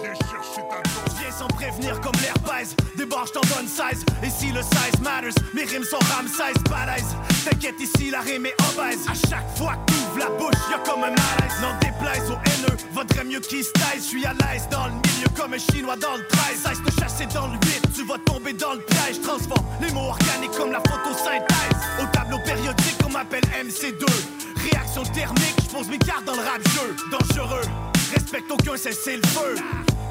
Viens 0.00 1.05
sans 1.36 1.48
prévenir 1.48 2.00
comme 2.00 2.18
l'air 2.22 2.34
baise 2.44 2.74
Débarche 2.96 3.30
en 3.36 3.46
bonne 3.54 3.68
size. 3.68 4.04
Et 4.22 4.30
si 4.30 4.52
le 4.52 4.62
size 4.62 5.00
matters 5.02 5.34
Mes 5.54 5.64
rimes 5.64 5.84
sont 5.84 5.98
ram 6.14 6.26
size 6.26 6.62
balèze 6.70 7.14
T'inquiète 7.44 7.80
ici 7.80 8.10
la 8.10 8.20
rime 8.20 8.46
est 8.46 8.56
obèse. 8.70 9.06
À 9.08 9.28
chaque 9.28 9.48
fois 9.56 9.74
que 9.74 9.92
t'ouvres 9.92 10.18
la 10.18 10.30
bouche 10.30 10.62
y'a 10.70 10.78
comme 10.78 11.04
un 11.04 11.10
malaise. 11.10 11.56
N'en 11.60 11.78
déplaise 11.78 12.30
aux 12.30 12.40
haineux 12.48 12.76
Vaudrait 12.92 13.24
mieux 13.24 13.40
qu'ils 13.40 13.64
se 13.64 13.72
Je 13.96 14.00
suis 14.00 14.24
à 14.24 14.32
l'aise 14.32 14.66
dans 14.70 14.86
le 14.86 14.92
milieu 14.92 15.28
comme 15.36 15.52
un 15.54 15.58
chinois 15.58 15.96
dans 15.96 16.16
le 16.16 16.26
13 16.26 16.62
Cesse 16.64 16.82
de 16.82 17.00
chasser 17.00 17.26
dans 17.34 17.48
le 17.48 17.54
8 17.54 17.94
Tu 17.94 18.04
vas 18.06 18.18
tomber 18.24 18.52
dans 18.54 18.74
le 18.74 18.80
piège. 18.80 19.20
Transforme 19.22 19.66
les 19.80 19.92
mots 19.92 20.08
organiques 20.08 20.56
comme 20.56 20.72
la 20.72 20.80
photosynthèse. 20.80 21.80
Au 22.02 22.06
tableau 22.12 22.38
périodique 22.44 22.98
on 23.04 23.10
m'appelle 23.10 23.44
MC2 23.64 24.04
Réaction 24.70 25.02
thermique 25.12 25.56
Je 25.62 25.76
pose 25.76 25.88
mes 25.88 25.98
cartes 25.98 26.24
dans 26.24 26.34
le 26.34 26.40
rap 26.40 26.60
jeu 26.68 26.96
Dangereux 27.10 27.62
Respecte 28.12 28.50
aucun 28.50 28.76
cessez 28.76 29.16
le 29.16 29.26
feu 29.28 29.56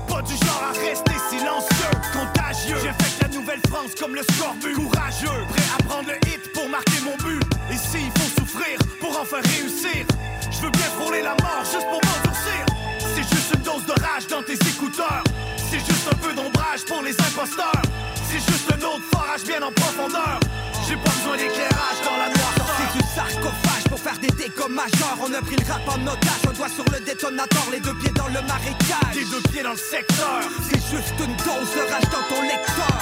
pas 0.07 0.22
du 0.22 0.34
genre 0.38 0.64
à 0.69 0.72
rester 0.72 1.15
silencieux, 1.30 1.95
contagieux. 2.14 2.77
J'infecte 2.84 3.22
la 3.22 3.27
Nouvelle-France 3.30 3.91
comme 3.99 4.15
le 4.15 4.23
scorbut. 4.23 4.73
Courageux, 4.73 5.45
prêt 5.49 5.64
à 5.77 5.84
prendre 5.84 6.10
le 6.10 6.18
hit 6.27 6.52
pour 6.53 6.69
marquer 6.69 6.99
mon 7.03 7.15
but. 7.18 7.44
Ici, 7.72 7.99
il 8.06 8.22
faut 8.22 8.41
souffrir 8.41 8.77
pour 8.99 9.18
enfin 9.19 9.38
réussir. 9.41 10.06
Je 10.52 10.60
veux 10.61 10.72
bien 10.72 10.90
frôler 10.99 11.22
la 11.22 11.36
mort 11.41 11.64
juste 11.64 11.88
pour 11.90 12.02
m'endurcir. 12.03 12.65
C'est 12.99 13.36
juste 13.36 13.53
une 13.56 13.61
dose 13.61 13.86
de 13.86 13.94
rage 14.02 14.27
dans 14.27 14.44
tes 14.44 14.53
écouteurs. 14.53 15.23
C'est 15.69 15.80
juste 15.80 16.07
un 16.11 16.15
peu 16.15 16.34
d'ombrage 16.34 16.86
pour 16.88 17.02
les 17.02 17.14
imposteurs. 17.19 17.82
C'est 18.30 18.39
juste 18.39 18.72
un 18.72 18.81
autre 18.85 19.03
forage 19.11 19.43
bien 19.43 19.61
en 19.61 19.72
profondeur. 19.72 20.39
J'ai 20.88 20.95
pas 20.97 21.11
besoin 21.11 21.38
d'éclairage 21.38 21.99
dans 22.03 22.18
la 22.18 22.27
noirceur. 22.27 22.68
Sorti 22.68 22.97
du 22.97 23.03
sarcophage 23.15 23.84
pour 23.89 23.99
faire 23.99 24.18
des 24.19 24.27
dégâts 24.27 24.69
majeurs. 24.69 25.18
On 25.22 25.34
a 25.34 25.41
pris 25.41 25.56
le 25.56 25.65
rap 25.72 25.81
en 25.88 26.02
otage, 26.07 26.43
un 26.47 26.53
doigt 26.53 26.69
sur 26.69 26.85
le 26.85 26.99
détonateur, 26.99 27.65
les 27.72 27.80
deux 27.80 27.93
pieds 27.95 28.11
dans 28.11 28.27
le 28.27 28.41
marécage. 28.41 29.15
Les 29.15 29.26
deux 29.26 29.41
pieds 29.49 29.64
dans 29.64 29.72
le 29.72 29.77
secteur. 29.77 30.41
C'est 30.69 30.84
juste 30.91 31.15
une 31.19 31.35
dose 31.38 31.72
de 31.76 31.91
rage 31.91 32.10
dans 32.11 32.35
ton 32.35 32.41
lecteur. 32.41 32.99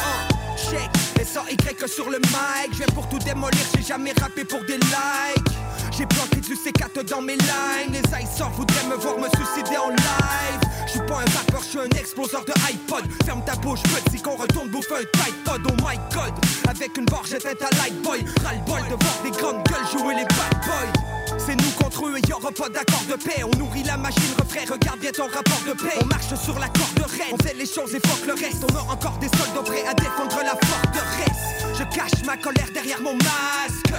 Check, 0.55 0.89
S 1.19 1.37
A 1.37 1.51
Y 1.51 1.75
que 1.75 1.87
sur 1.87 2.09
le 2.09 2.19
mic. 2.19 2.71
Je 2.71 2.77
viens 2.77 2.93
pour 2.93 3.07
tout 3.09 3.19
démolir, 3.19 3.65
j'ai 3.75 3.83
jamais 3.83 4.13
rappé 4.19 4.45
pour 4.45 4.63
des 4.63 4.77
likes. 4.77 5.53
J'ai 5.95 6.07
planté 6.07 6.37
du 6.37 6.55
C4 6.55 7.07
dans 7.07 7.21
mes 7.21 7.35
lines. 7.35 7.91
Les 7.91 7.99
icers 7.99 8.49
voudraient 8.49 8.87
me 8.89 8.95
voir 8.95 9.17
me 9.19 9.27
suicider 9.29 9.77
en 9.77 9.89
live. 9.89 10.59
Je 10.87 10.91
suis 10.91 10.99
pas 11.01 11.19
un 11.19 11.37
rappeur, 11.37 11.61
je 11.61 11.69
suis 11.69 11.79
un 11.79 11.99
exploseur 11.99 12.43
de 12.45 12.53
iPod. 12.71 13.03
Ferme 13.25 13.43
ta 13.45 13.55
bouche, 13.55 13.83
petit, 13.83 14.19
qu'on 14.19 14.35
retourne 14.35 14.69
bouffer 14.69 14.95
un 14.95 15.19
Tide 15.19 15.35
Pod. 15.45 15.61
Oh 15.67 15.75
my 15.85 15.97
god, 16.11 16.33
avec 16.67 16.97
une 16.97 17.05
barre, 17.05 17.25
j'éteins 17.29 17.53
ta 17.53 17.69
light 17.77 18.01
boy. 18.01 18.25
Ras-le-bol 18.43 18.81
de 18.89 19.03
voir 19.03 19.21
des 19.23 19.31
grandes 19.31 19.63
gueules 19.67 19.87
jouer 19.91 20.15
les 20.15 20.25
bad 20.25 20.65
boys. 20.65 21.37
C'est 21.37 21.55
nous 21.55 21.71
contre 21.79 22.07
eux 22.07 22.17
et 22.17 22.27
y'aura 22.27 22.51
pas 22.51 22.69
d'accord 22.69 23.03
de 23.07 23.15
paix. 23.15 23.43
On 23.43 23.57
nourrit 23.57 23.83
la 23.83 23.97
machine, 23.97 24.33
refrain, 24.39 24.65
regarde 24.71 24.99
bien 24.99 25.11
ton 25.11 25.25
rapport 25.25 25.61
de 25.67 25.73
paix. 25.73 25.97
On 26.01 26.05
marche 26.05 26.33
sur 26.43 26.57
la 26.57 26.69
corde 26.69 27.05
raide, 27.11 27.33
on 27.33 27.43
fait 27.43 27.53
les 27.53 27.67
choses 27.67 27.93
et 27.93 27.99
fuck 27.99 28.25
le 28.25 28.33
reste. 28.33 28.65
On 28.71 28.75
a 28.75 28.93
encore 28.93 29.17
des 29.19 29.29
soldats 29.29 29.63
prêts 29.63 29.85
à 29.87 29.93
défendre 29.93 30.39
la 30.43 30.57
forteresse. 30.57 31.77
Je 31.77 31.83
cache 31.95 32.25
ma 32.25 32.37
colère 32.37 32.69
derrière 32.73 33.01
mon 33.01 33.13
masque. 33.13 33.93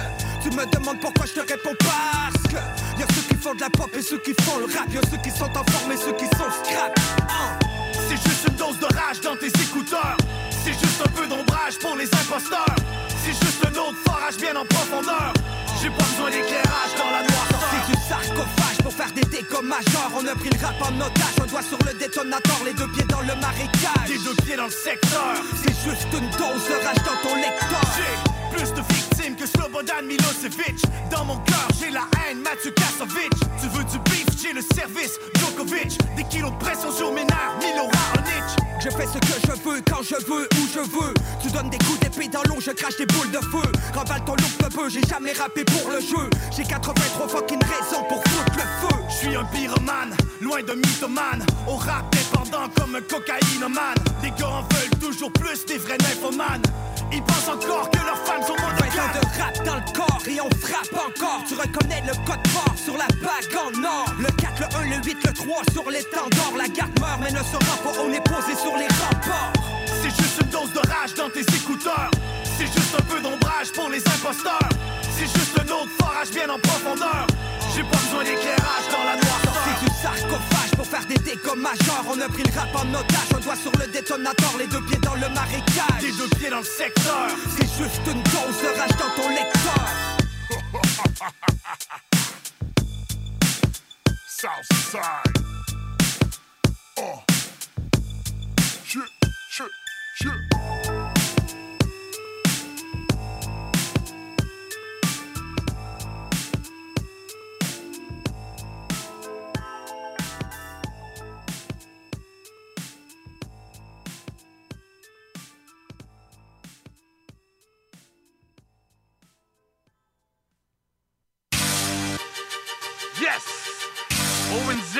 Tu 0.45 0.51
me 0.51 0.63
demandes 0.67 0.99
pourquoi 0.99 1.25
je 1.25 1.33
te 1.33 1.39
réponds 1.39 1.73
parce 1.79 2.43
que 2.53 2.61
Y'a 3.01 3.07
ceux 3.15 3.21
qui 3.27 3.33
font 3.33 3.55
de 3.55 3.61
la 3.61 3.69
pop 3.71 3.89
et 3.97 4.01
ceux 4.03 4.19
qui 4.19 4.31
font 4.43 4.59
le 4.59 4.65
rap 4.65 4.85
Y'a 4.93 5.01
ceux 5.09 5.17
qui 5.17 5.31
sont 5.31 5.49
en 5.49 5.63
forme 5.73 5.91
et 5.91 5.97
ceux 5.97 6.13
qui 6.13 6.25
sont 6.37 6.51
scrap 6.61 6.93
Hein. 7.25 7.57
C'est 8.07 8.21
juste 8.29 8.45
une 8.47 8.53
dose 8.53 8.77
de 8.77 8.85
rage 8.85 9.21
dans 9.21 9.35
tes 9.37 9.47
écouteurs. 9.47 10.15
C'est 10.63 10.73
juste 10.73 11.01
un 11.03 11.09
peu 11.09 11.25
d'ombrage 11.25 11.79
pour 11.81 11.95
les 11.97 12.05
imposteurs. 12.05 12.75
C'est 13.25 13.33
juste 13.33 13.65
un 13.65 13.71
autre 13.73 13.97
forage 14.05 14.37
bien 14.37 14.55
en 14.55 14.65
profondeur. 14.65 15.33
J'ai 15.81 15.89
pas 15.89 16.03
besoin 16.13 16.29
d'éclairage 16.29 16.93
dans 16.93 17.09
la 17.09 17.25
noirceur. 17.25 17.65
C'est 17.65 17.91
du 17.91 17.97
sarcophage 18.07 18.77
pour 18.83 18.93
faire 18.93 19.11
des 19.13 19.25
dégâts 19.25 19.63
majeurs 19.63 20.11
On 20.13 20.27
a 20.27 20.35
pris 20.35 20.49
le 20.53 20.63
rap 20.63 20.77
en 20.79 20.93
otage, 21.01 21.41
un 21.41 21.47
doigt 21.47 21.63
sur 21.63 21.79
le 21.89 21.93
détonateur 21.97 22.61
Les 22.63 22.73
deux 22.73 22.87
pieds 22.89 23.09
dans 23.09 23.21
le 23.21 23.33
marécage 23.41 24.09
Les 24.09 24.21
deux 24.21 24.35
pieds 24.45 24.57
dans 24.57 24.69
le 24.69 24.77
secteur. 24.77 25.41
C'est 25.57 25.73
juste 25.89 26.13
une 26.13 26.29
dose 26.37 26.61
de 26.69 26.77
rage 26.85 27.01
dans 27.01 27.17
ton 27.27 27.33
lecteur 27.33 27.81
J'ai 27.97 28.55
plus 28.55 28.73
de 28.75 28.81
que 29.33 29.47
Slobodan 29.47 30.05
Milosevic. 30.05 30.83
Dans 31.09 31.25
mon 31.25 31.37
cœur, 31.37 31.67
j'ai 31.79 31.89
la 31.89 32.05
haine, 32.29 32.41
Mathieu 32.43 32.71
Kasovic. 32.71 33.31
Tu 33.59 33.67
veux 33.69 33.83
du 33.85 33.97
beef, 34.09 34.25
j'ai 34.39 34.53
le 34.53 34.61
service, 34.61 35.17
Djokovic. 35.39 35.97
Des 36.15 36.23
kilos 36.25 36.51
de 36.51 36.57
pression 36.57 36.91
sur 36.91 37.11
mes 37.11 37.23
nerfs, 37.25 37.55
Milo 37.59 37.89
Raonic. 37.89 38.45
Je 38.83 38.89
fais 38.91 39.07
ce 39.07 39.17
que 39.17 39.47
je 39.47 39.67
veux, 39.67 39.81
quand 39.89 40.03
je 40.03 40.15
veux, 40.27 40.43
où 40.43 40.67
je 40.71 40.79
veux 40.79 41.13
Tu 41.41 41.49
donnes 41.49 41.71
des 41.71 41.77
coups 41.79 41.99
d'épée 42.01 42.27
dans 42.27 42.43
l'eau, 42.43 42.59
je 42.59 42.69
crache 42.69 42.97
des 42.97 43.07
boules 43.07 43.31
de 43.31 43.39
feu 43.39 43.71
Remballe 43.95 44.23
ton 44.25 44.33
look 44.33 44.57
de 44.59 44.75
peu, 44.75 44.89
j'ai 44.89 45.01
jamais 45.09 45.31
rappé 45.31 45.63
pour 45.63 45.89
le 45.89 45.99
jeu 46.01 46.29
J'ai 46.55 46.63
83 46.63 47.27
fucking 47.27 47.61
raisons 47.63 48.03
pour 48.07 48.21
foutre 48.27 48.57
le 48.57 48.87
feu 48.87 48.95
Je 49.09 49.15
suis 49.15 49.35
un 49.35 49.45
pyromane, 49.45 50.15
loin 50.39 50.61
de 50.61 50.73
mythomane. 50.73 51.43
Au 51.67 51.77
rap 51.77 52.05
dépendant 52.11 52.69
comme 52.77 52.95
un 52.95 53.01
cocaïnomane. 53.01 53.97
Les 54.21 54.29
gars 54.31 54.49
en 54.49 54.61
veulent 54.61 54.99
toujours 54.99 55.31
plus 55.31 55.65
des 55.65 55.77
vrais 55.77 55.97
nymphomanes. 55.97 56.61
Ils 57.11 57.21
pensent 57.23 57.47
encore 57.47 57.89
que 57.89 57.97
leurs 57.99 58.17
femmes 58.25 58.41
sont 58.41 58.55
20 58.55 58.63
ans 58.63 58.69
monogames. 58.69 59.13
de 59.13 59.41
rap 59.41 59.65
dans 59.65 59.75
le 59.75 59.93
corps 59.93 60.21
et 60.27 60.41
on 60.41 60.49
frappe 60.59 60.93
encore 60.93 61.43
Tu 61.47 61.55
reconnais 61.55 62.03
le 62.05 62.13
code 62.25 62.47
fort 62.47 62.75
sur 62.77 62.97
la 62.97 63.07
bague 63.21 63.55
en 63.55 63.83
or 63.83 64.13
Le 64.19 64.31
4, 64.31 64.59
le 64.59 64.93
1, 64.93 64.97
le 64.97 65.03
8, 65.03 65.17
le 65.25 65.33
3 65.33 65.61
sur 65.71 65.89
l'étendard 65.89 66.53
La 66.57 66.67
garde 66.67 66.99
meurt 66.99 67.19
mais 67.21 67.31
ne 67.31 67.43
se 67.43 67.55
rend 67.55 67.77
pas, 67.83 67.99
on 68.01 68.11
est 68.11 68.23
posé 68.23 68.55
sur 68.55 68.75
les 68.77 68.87
remparts 68.87 69.53
C'est 70.01 70.09
juste 70.09 70.41
une 70.41 70.49
dose 70.49 70.73
de 70.73 70.79
rage 70.79 71.13
dans 71.15 71.29
tes 71.29 71.41
écouteurs. 71.41 72.11
C'est 72.57 72.67
juste 72.67 72.95
un 72.97 73.03
peu 73.03 73.19
d'ombrage 73.21 73.71
pour 73.73 73.89
les 73.89 73.99
imposteurs. 73.99 74.69
C'est 75.17 75.27
juste 75.27 75.57
un 75.59 75.71
autre 75.71 75.91
forage 75.99 76.31
bien 76.31 76.49
en 76.49 76.59
profondeur. 76.59 77.25
J'ai 77.73 77.83
pas 77.83 77.97
besoin 77.97 78.23
d'éclairage 78.23 78.87
dans 78.91 79.03
la 79.03 79.15
noirceur. 79.15 79.53
C'est 79.65 79.79
du 79.85 79.91
sarcophage 80.01 80.71
pour 80.75 80.85
faire 80.85 81.05
des 81.05 81.15
dégâts 81.15 81.55
majeurs 81.57 82.03
On 82.09 82.19
a 82.19 82.27
pris 82.27 82.43
le 82.43 82.51
rap 82.57 82.75
en 82.75 82.93
otage, 82.93 83.33
un 83.35 83.39
doigt 83.39 83.55
sur 83.55 83.71
le 83.79 83.87
détonateur 83.87 84.57
Les 84.59 84.67
deux 84.67 84.81
pieds 84.85 84.97
dans 84.97 85.15
le 85.15 85.29
marécage 85.29 86.01
Les 86.01 86.11
deux 86.11 86.27
pieds 86.37 86.49
dans 86.49 86.59
le 86.59 86.63
secteur. 86.63 87.27
C'est 87.57 87.67
juste 87.81 88.01
une 88.07 88.21
dose 88.23 88.61
de 88.61 88.67
rage 88.77 88.95
dans 88.99 89.09
ton 89.21 89.29
lecteur 89.29 89.85
Southside. 94.27 95.01
Oh. 96.97 97.19
Shit, 98.85 99.01
shit, 99.49 99.71
shit. 100.15 100.74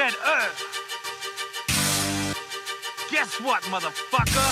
ONZE. 0.06 0.65
Guess 3.11 3.40
what, 3.41 3.61
motherfucker? 3.72 4.52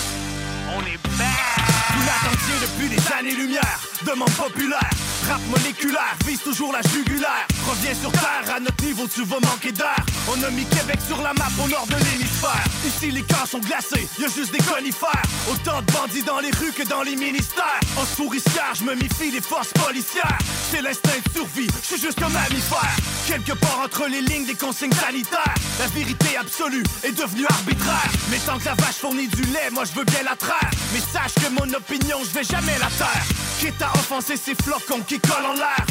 On 0.76 0.80
est 0.80 1.00
back! 1.16 1.54
Vous 1.94 2.04
l'attendiez 2.06 2.58
depuis 2.60 2.88
des 2.88 3.12
années-lumière, 3.12 3.78
demande 4.04 4.32
populaire. 4.32 4.90
Rap 5.28 5.40
moléculaire, 5.48 6.16
vise 6.26 6.40
toujours 6.40 6.72
la 6.72 6.82
jugulaire. 6.82 7.46
Reviens 7.66 7.94
sur 7.94 8.12
terre, 8.12 8.54
à 8.54 8.60
notre 8.60 8.84
niveau 8.84 9.06
tu 9.06 9.24
vas 9.24 9.40
manquer 9.40 9.72
d'air. 9.72 9.96
On 10.28 10.42
a 10.42 10.50
mis 10.50 10.64
Québec 10.64 10.98
sur 11.06 11.20
la 11.22 11.32
map 11.32 11.48
au 11.62 11.68
nord 11.68 11.86
de 11.86 11.96
l'hémisphère. 11.96 12.64
Ici 12.86 13.10
les 13.10 13.22
camps 13.22 13.46
sont 13.46 13.60
glacés, 13.60 14.06
y 14.18 14.24
a 14.24 14.28
juste 14.28 14.52
des 14.52 14.58
conifères. 14.58 15.22
Autant 15.50 15.80
de 15.80 15.92
bandits 15.92 16.22
dans 16.22 16.40
les 16.40 16.50
rues 16.50 16.72
que 16.72 16.86
dans 16.86 17.02
les 17.02 17.16
ministères. 17.16 17.80
En 17.96 18.04
souricière, 18.04 18.74
je 18.74 18.84
me 18.84 18.94
méfie 18.94 19.30
des 19.30 19.40
forces 19.40 19.72
policières. 19.72 20.38
C'est 20.70 20.82
l'instinct 20.82 21.20
de 21.26 21.32
survie, 21.32 21.68
je 21.82 21.86
suis 21.86 22.00
juste 22.00 22.22
un 22.22 22.28
mammifère. 22.28 22.96
Quelque 23.26 23.52
part 23.52 23.80
entre 23.82 24.06
les 24.06 24.20
lignes 24.20 24.44
des 24.44 24.54
consignes 24.54 24.92
sanitaires. 24.92 25.54
La 25.78 25.86
vérité 25.86 26.36
absolue 26.36 26.84
est 27.02 27.12
devenue 27.12 27.46
arbitraire. 27.46 28.10
Mais 28.30 28.38
tant 28.44 28.58
que 28.58 28.66
la 28.66 28.74
vache 28.74 28.96
fournit 28.96 29.28
du 29.28 29.42
lait, 29.44 29.70
moi 29.72 29.84
je 29.84 29.98
veux 29.98 30.04
bien 30.04 30.22
la 30.22 30.36
traire. 30.36 30.70
Mais 30.92 31.00
sache 31.00 31.34
que 31.34 31.48
mon 31.50 31.72
opinion, 31.72 32.18
je 32.22 32.38
vais 32.38 32.44
jamais 32.44 32.78
la 32.78 32.88
taire. 32.98 33.24
Quitte 33.58 33.80
à 33.80 33.90
offenser 33.94 34.36
ces 34.36 34.54
flocons 34.54 35.00
qui 35.06 35.13
collent 35.20 35.46
en 35.46 35.54
l'air. 35.54 35.86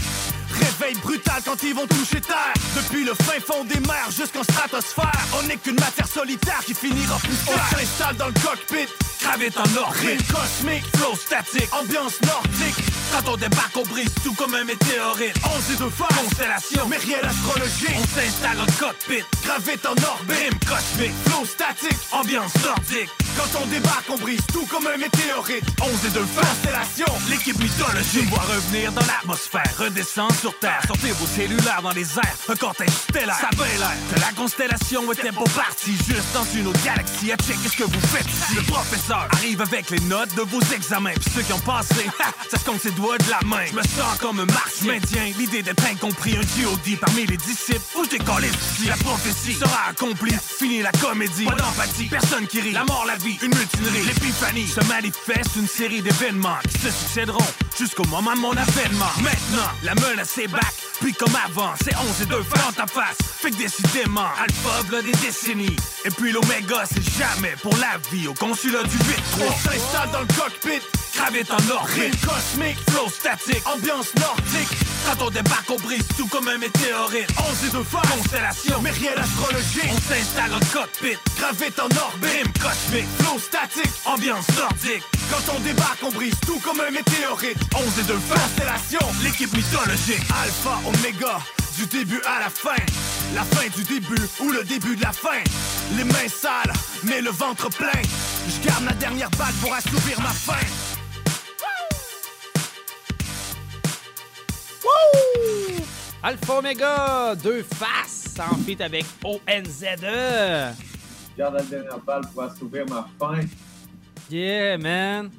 Réveil 0.51 0.95
brutal 1.01 1.41
quand 1.45 1.61
ils 1.63 1.73
vont 1.73 1.87
toucher 1.87 2.21
terre. 2.21 2.53
Depuis 2.75 3.03
le 3.03 3.13
fin 3.13 3.39
fond 3.39 3.63
des 3.63 3.79
mers 3.81 4.11
jusqu'en 4.15 4.43
stratosphère. 4.43 5.25
On 5.39 5.47
n'est 5.47 5.57
qu'une 5.57 5.79
matière 5.79 6.07
solitaire 6.07 6.61
qui 6.65 6.73
finira 6.73 7.15
poussière 7.17 7.57
On 7.73 7.77
s'installe 7.77 8.17
dans 8.17 8.27
le 8.27 8.33
cockpit, 8.33 8.87
gravite 9.21 9.57
en 9.57 9.81
orbite 9.81 10.27
cosmique, 10.31 10.85
flow 10.95 11.15
statique, 11.15 11.73
ambiance 11.73 12.21
nordique 12.21 12.92
Quand 13.11 13.31
on 13.31 13.37
débarque 13.37 13.75
on 13.75 13.83
brise 13.83 14.13
tout 14.23 14.33
comme 14.33 14.55
un 14.55 14.63
météorite. 14.63 15.35
11 15.43 15.71
et 15.73 15.77
deux 15.77 15.89
phases, 15.89 16.17
constellation, 16.17 16.87
mais 16.89 16.97
rien 16.97 17.17
d'astrologique. 17.21 17.95
On 17.97 18.19
s'installe 18.19 18.57
le 18.57 18.79
cockpit, 18.79 19.23
gravite 19.43 19.85
en 19.85 19.95
orbite. 20.03 20.37
Rime 20.37 20.59
cosmique, 20.67 21.13
flow 21.25 21.45
statique, 21.45 21.99
ambiance 22.11 22.53
nordique. 22.63 23.09
Quand 23.35 23.61
on 23.61 23.65
débarque 23.67 24.09
on 24.09 24.17
brise 24.17 24.41
tout 24.51 24.65
comme 24.67 24.87
un 24.87 24.97
météorite. 24.97 25.65
11 25.81 26.05
et 26.05 26.09
deux 26.11 26.25
constellation, 26.35 27.05
l'équipe 27.29 27.57
mythologique. 27.59 28.25
Je 28.25 28.29
vois 28.29 28.43
revenir 28.43 28.91
dans 28.91 29.01
l'atmosphère, 29.01 29.71
redescendre 29.77 30.35
sur 30.35 30.57
terre. 30.59 30.81
Sortez 30.87 31.11
vos 31.11 31.25
cellulaires 31.25 31.81
dans 31.81 31.91
les 31.91 32.07
airs, 32.17 32.37
un 32.49 32.55
cortège 32.55 32.89
stellaire. 32.89 33.37
Ça 33.39 33.49
avait 33.51 33.77
l'air 33.77 33.95
que 34.13 34.19
la 34.19 34.31
constellation 34.35 35.11
était 35.11 35.31
pas 35.31 35.43
partie 35.55 35.93
Juste 36.07 36.33
dans 36.33 36.45
une 36.55 36.67
autre 36.67 36.83
galaxie, 36.83 37.31
à 37.31 37.37
check 37.37 37.57
qu'est-ce 37.61 37.77
que 37.77 37.83
vous 37.83 38.07
faites 38.07 38.25
Le 38.55 38.61
professeur 38.71 39.27
arrive 39.31 39.61
avec 39.61 39.89
les 39.89 39.99
notes 40.01 40.33
de 40.35 40.41
vos 40.41 40.61
examens. 40.73 41.13
Puis 41.19 41.31
ceux 41.35 41.41
qui 41.41 41.53
ont 41.53 41.59
passé, 41.59 42.09
ça 42.49 42.57
se 42.57 42.65
compte 42.65 42.81
de 42.93 43.29
la 43.29 43.39
main. 43.45 43.65
Je 43.65 43.75
me 43.75 43.81
sens 43.81 44.17
comme 44.19 44.39
un 44.39 44.45
marche, 44.45 44.81
je 44.81 44.87
maintiens 44.87 45.31
l'idée 45.37 45.63
d'être 45.63 45.83
incompris 45.85 46.35
Un 46.37 46.41
G.O.D. 46.41 46.97
parmi 46.97 47.25
les 47.25 47.37
disciples, 47.37 47.81
où 47.97 48.03
je 48.03 48.09
décolle 48.09 48.45
ici. 48.45 48.87
La 48.87 48.95
prophétie 48.97 49.53
sera 49.53 49.89
accomplie, 49.89 50.35
fini 50.41 50.81
la 50.81 50.91
comédie. 50.91 51.45
Pas 51.45 51.55
d'empathie, 51.55 52.05
personne 52.05 52.45
qui 52.47 52.61
rit, 52.61 52.71
la 52.71 52.83
mort, 52.85 53.05
la 53.07 53.15
vie, 53.15 53.37
une 53.41 53.55
mutinerie. 53.55 54.05
L'épiphanie 54.05 54.67
se 54.67 54.81
manifeste, 54.87 55.55
une 55.57 55.67
série 55.67 56.01
d'événements 56.01 56.57
Qui 56.69 56.79
se 56.79 56.91
succéderont 56.91 57.45
jusqu'au 57.77 58.05
moment 58.05 58.33
de 58.35 58.39
mon 58.39 58.51
avènement. 58.51 59.11
Maintenant, 59.21 59.69
la 59.83 59.95
menace 59.95 60.37
est 60.37 60.47
back, 60.47 60.73
puis 61.01 61.13
comme 61.13 61.35
avant 61.45 61.73
C'est 61.83 61.95
11 61.95 62.21
et 62.21 62.25
2 62.25 62.35
dans 62.37 62.71
ta 62.73 62.87
face, 62.87 63.17
fait 63.41 63.51
que 63.51 63.57
décidément 63.57 64.27
Alpha, 64.39 64.81
v'là 64.87 65.01
des 65.01 65.11
décennies, 65.11 65.75
et 66.05 66.09
puis 66.09 66.31
l'oméga 66.31 66.83
c'est 66.85 67.03
jamais 67.17 67.55
pour 67.61 67.75
la 67.77 67.97
vie 68.11 68.27
Au 68.27 68.33
consulat 68.33 68.83
du 68.83 68.97
8-3 68.97 69.01
On 69.41 69.69
s'installe 69.69 70.11
dans 70.11 70.21
le 70.21 70.27
cockpit, 70.27 70.81
gravite 71.15 71.51
en 71.51 71.69
orbite 71.69 72.25
cosmique, 72.25 72.77
flow 72.89 73.09
statique, 73.09 73.65
ambiance 73.65 74.13
nordique. 74.15 74.69
Quand 75.05 75.25
on 75.25 75.29
débarque 75.29 75.69
on 75.69 75.77
brise 75.77 76.07
tout 76.17 76.27
comme 76.27 76.47
un 76.47 76.57
météorite. 76.57 77.29
11 77.37 77.67
et 77.67 77.71
2 77.71 77.83
phases, 77.83 78.09
constellation, 78.11 78.81
mais 78.81 78.91
rien 78.91 79.11
d'astrologique. 79.15 79.89
On 79.89 80.13
s'installe 80.13 80.51
le 80.51 80.65
cockpit, 80.73 81.17
gravite 81.37 81.79
en 81.79 81.89
orbite. 81.97 82.31
Rime 82.31 82.53
cosmique, 82.53 83.07
flow 83.19 83.39
statique, 83.39 83.91
ambiance 84.05 84.47
nordique. 84.57 85.03
Quand 85.29 85.53
on 85.55 85.59
débarque 85.59 86.03
on 86.03 86.11
brise 86.11 86.35
tout 86.45 86.59
comme 86.59 86.79
un 86.79 86.91
météorite. 86.91 87.57
11 87.75 87.99
et 87.99 88.03
2 88.03 88.17
phases, 88.19 88.39
constellation, 88.41 89.07
l'équipe 89.23 89.53
mythologique. 89.55 90.23
Alpha, 90.41 90.79
Oméga, 90.85 91.39
du 91.77 91.85
début 91.87 92.21
à 92.25 92.39
la 92.39 92.49
fin. 92.49 92.81
La 93.35 93.43
fin 93.43 93.67
du 93.75 93.83
début 93.83 94.21
ou 94.39 94.51
le 94.51 94.63
début 94.63 94.95
de 94.95 95.01
la 95.01 95.11
fin. 95.11 95.41
Les 95.97 96.03
mains 96.03 96.29
sales, 96.29 96.73
mais 97.03 97.21
le 97.21 97.31
ventre 97.31 97.69
plein. 97.69 98.01
Je 98.47 98.67
garde 98.67 98.85
la 98.85 98.93
dernière 98.93 99.29
balle 99.31 99.53
pour 99.61 99.73
assouvir 99.73 100.19
ma 100.21 100.29
faim 100.29 100.65
Wouh! 104.83 105.83
Alpha 106.21 106.59
Omega, 106.59 107.35
deux 107.35 107.63
faces, 107.63 108.35
en 108.39 108.55
feat 108.57 108.81
avec 108.81 109.05
ONZE. 109.23 109.85
Je 110.01 111.37
garde 111.37 111.55
la 111.55 111.61
dernière 111.63 111.99
balle 111.99 112.23
pour 112.33 112.43
assouvir 112.43 112.85
ma 112.87 113.07
faim. 113.19 113.45
Yeah, 114.31 114.77
man. 114.77 115.29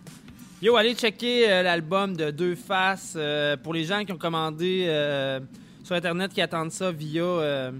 Yo, 0.60 0.76
allez 0.76 0.94
checker 0.94 1.50
euh, 1.50 1.62
l'album 1.62 2.16
de 2.16 2.30
Deux 2.30 2.54
Faces. 2.54 3.14
euh, 3.16 3.56
pour 3.56 3.74
les 3.74 3.84
gens 3.84 4.04
qui 4.04 4.12
ont 4.12 4.18
commandé 4.18 4.86
euh, 4.88 5.40
sur 5.82 5.94
Internet, 5.94 6.32
qui 6.32 6.40
attendent 6.40 6.72
ça 6.72 6.90
via 6.90 7.70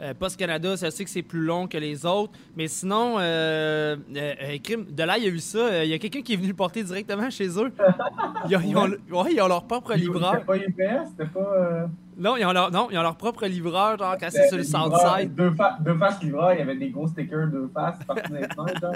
euh, 0.00 0.14
Post 0.14 0.38
Canada, 0.38 0.76
ça 0.76 0.90
sais 0.90 1.04
que 1.04 1.10
c'est 1.10 1.22
plus 1.22 1.44
long 1.44 1.66
que 1.66 1.76
les 1.78 2.06
autres. 2.06 2.32
Mais 2.56 2.68
sinon, 2.68 3.16
euh, 3.18 3.96
euh, 4.16 4.34
euh, 4.42 4.76
de 4.90 5.02
là, 5.02 5.18
il 5.18 5.24
y 5.24 5.26
a 5.26 5.30
eu 5.30 5.38
ça. 5.38 5.84
Il 5.84 5.90
y 5.90 5.94
a 5.94 5.98
quelqu'un 5.98 6.22
qui 6.22 6.32
est 6.32 6.36
venu 6.36 6.48
le 6.48 6.54
porter 6.54 6.82
directement 6.82 7.28
chez 7.30 7.48
eux. 7.58 7.72
Ils 8.48 8.56
ont, 8.56 8.60
ils 8.64 8.76
ont- 8.76 9.22
ouais, 9.22 9.32
ils 9.34 9.40
ont 9.42 9.48
leur 9.48 9.64
propre 9.64 9.94
livreur. 9.94 10.32
C'était 10.34 10.44
pas 10.46 10.56
UPS, 10.56 11.08
c'était 11.10 11.30
pas. 11.30 11.88
Non, 12.16 12.36
ils 12.36 12.44
ont 12.44 12.52
leur, 12.52 12.70
non, 12.70 12.88
ils 12.90 12.98
ont 12.98 13.02
leur 13.02 13.16
propre 13.16 13.46
livreur, 13.46 13.98
genre, 13.98 14.16
c'est 14.30 14.48
sur 14.48 14.56
le 14.56 14.62
Southside. 14.64 15.34
Deux, 15.34 15.52
fa- 15.52 15.76
deux 15.80 15.96
faces 15.96 16.22
livreur, 16.22 16.52
il 16.54 16.58
y 16.58 16.62
avait 16.62 16.76
des 16.76 16.90
gros 16.90 17.06
stickers 17.06 17.48
deux 17.48 17.70
faces 17.72 17.98
partout 18.06 18.22
fenêtres, 18.28 18.56
genre. 18.80 18.92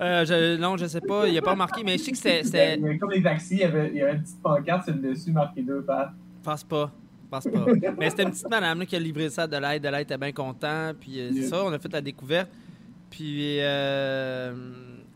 Euh, 0.00 0.24
je, 0.26 0.56
non, 0.60 0.76
je 0.76 0.86
sais 0.86 1.00
pas, 1.00 1.26
il 1.28 1.36
a 1.38 1.42
pas 1.42 1.54
marqué, 1.54 1.82
mais 1.84 1.96
je 1.96 2.02
sais 2.04 2.10
que 2.12 2.16
c'était- 2.18 2.78
Comme 3.00 3.10
les 3.12 3.22
taxis, 3.22 3.54
il 3.54 3.60
y 3.60 3.64
avait, 3.64 3.88
il 3.88 3.96
y 3.96 4.02
avait 4.02 4.12
une 4.14 4.22
petite 4.22 4.42
pancarte 4.42 4.84
sur 4.84 4.94
le 4.94 5.00
dessus 5.00 5.30
marqué 5.32 5.62
deux 5.62 5.82
faces. 5.82 6.10
Pense 6.42 6.64
pas. 6.64 6.90
Pense 7.30 7.44
pas. 7.44 7.66
Mais 7.98 8.10
c'était 8.10 8.22
une 8.22 8.30
petite 8.30 8.48
madame 8.48 8.78
là, 8.78 8.86
qui 8.86 8.94
a 8.96 8.98
livré 9.00 9.28
ça 9.30 9.46
de 9.46 9.56
l'aide. 9.56 9.82
De 9.82 9.88
l'aide 9.88 10.02
était 10.02 10.18
bien 10.18 10.32
content. 10.32 10.92
Puis 11.00 11.20
euh, 11.20 11.30
c'est 11.34 11.48
ça, 11.48 11.64
on 11.64 11.72
a 11.72 11.78
fait 11.78 11.92
la 11.92 12.00
découverte. 12.00 12.48
Puis. 13.10 13.58
Euh, 13.60 14.54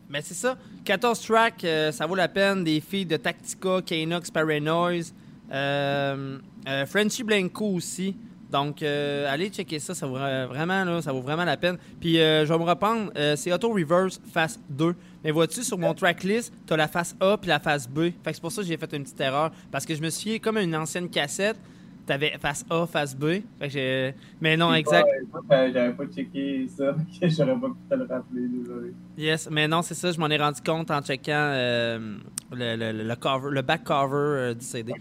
mais 0.09 0.21
c'est 0.21 0.33
ça. 0.33 0.57
14 0.83 1.21
tracks, 1.21 1.63
euh, 1.63 1.91
ça 1.93 2.05
vaut 2.05 2.15
la 2.15 2.27
peine. 2.27 2.63
Des 2.65 2.81
filles 2.81 3.05
de 3.05 3.15
Tactica, 3.17 3.81
Kanox, 3.81 4.29
Paranoise. 4.29 5.13
Euh, 5.51 6.37
Frenchy 6.87 7.23
Blanco 7.23 7.65
aussi. 7.75 8.15
Donc, 8.51 8.83
euh, 8.83 9.31
allez 9.31 9.47
checker 9.49 9.79
ça. 9.79 9.93
Ça 9.95 10.05
vaut 10.05 10.17
vra- 10.17 10.45
vraiment, 10.47 10.83
là, 10.83 11.01
ça 11.01 11.13
vaut 11.13 11.21
vraiment 11.21 11.45
la 11.45 11.55
peine. 11.55 11.77
Puis, 12.01 12.19
euh, 12.19 12.45
je 12.45 12.51
vais 12.51 12.59
me 12.59 12.65
reprendre. 12.65 13.09
c'est 13.37 13.53
Auto 13.53 13.69
Reverse 13.71 14.19
Face 14.33 14.59
2. 14.69 14.93
Mais 15.23 15.31
vois-tu, 15.31 15.63
sur 15.63 15.77
mon 15.77 15.93
tracklist, 15.93 16.51
t'as 16.65 16.75
la 16.75 16.87
face 16.89 17.15
A 17.21 17.37
puis 17.37 17.47
la 17.47 17.59
face 17.59 17.87
B. 17.87 17.99
Fait 17.99 18.11
que 18.25 18.33
c'est 18.33 18.41
pour 18.41 18.51
ça 18.51 18.61
que 18.61 18.67
j'ai 18.67 18.75
fait 18.75 18.91
une 18.93 19.03
petite 19.03 19.21
erreur. 19.21 19.51
Parce 19.71 19.85
que 19.85 19.95
je 19.95 20.01
me 20.01 20.09
suis 20.09 20.31
fié 20.31 20.39
comme 20.39 20.57
une 20.57 20.75
ancienne 20.75 21.09
cassette. 21.09 21.57
T'avais 22.11 22.33
face 22.41 22.65
A, 22.69 22.85
face 22.85 23.15
B. 23.15 23.25
Fait 23.25 23.41
que 23.61 23.69
j'ai... 23.69 24.13
Mais 24.41 24.57
non, 24.57 24.73
exact. 24.73 25.07
euh, 25.49 25.69
J'avais 25.73 25.93
pas 25.93 26.03
checké 26.07 26.67
ça, 26.67 26.93
j'aurais 27.21 27.57
pas 27.57 27.69
pu 27.69 27.75
te 27.89 27.95
le 27.95 28.01
rappeler, 28.03 28.41
désolé. 28.49 28.91
Yes, 29.17 29.47
mais 29.49 29.65
non, 29.65 29.81
c'est 29.81 29.93
ça, 29.93 30.11
je 30.11 30.19
m'en 30.19 30.27
ai 30.27 30.35
rendu 30.35 30.59
compte 30.59 30.91
en 30.91 31.01
checkant 31.01 31.31
euh, 31.31 32.17
le, 32.51 32.75
le- 32.75 33.03
le 33.07 33.15
cover, 33.15 33.47
le 33.51 33.61
back 33.61 33.85
cover 33.85 34.13
euh, 34.17 34.53
du 34.53 34.65
CD. 34.65 34.93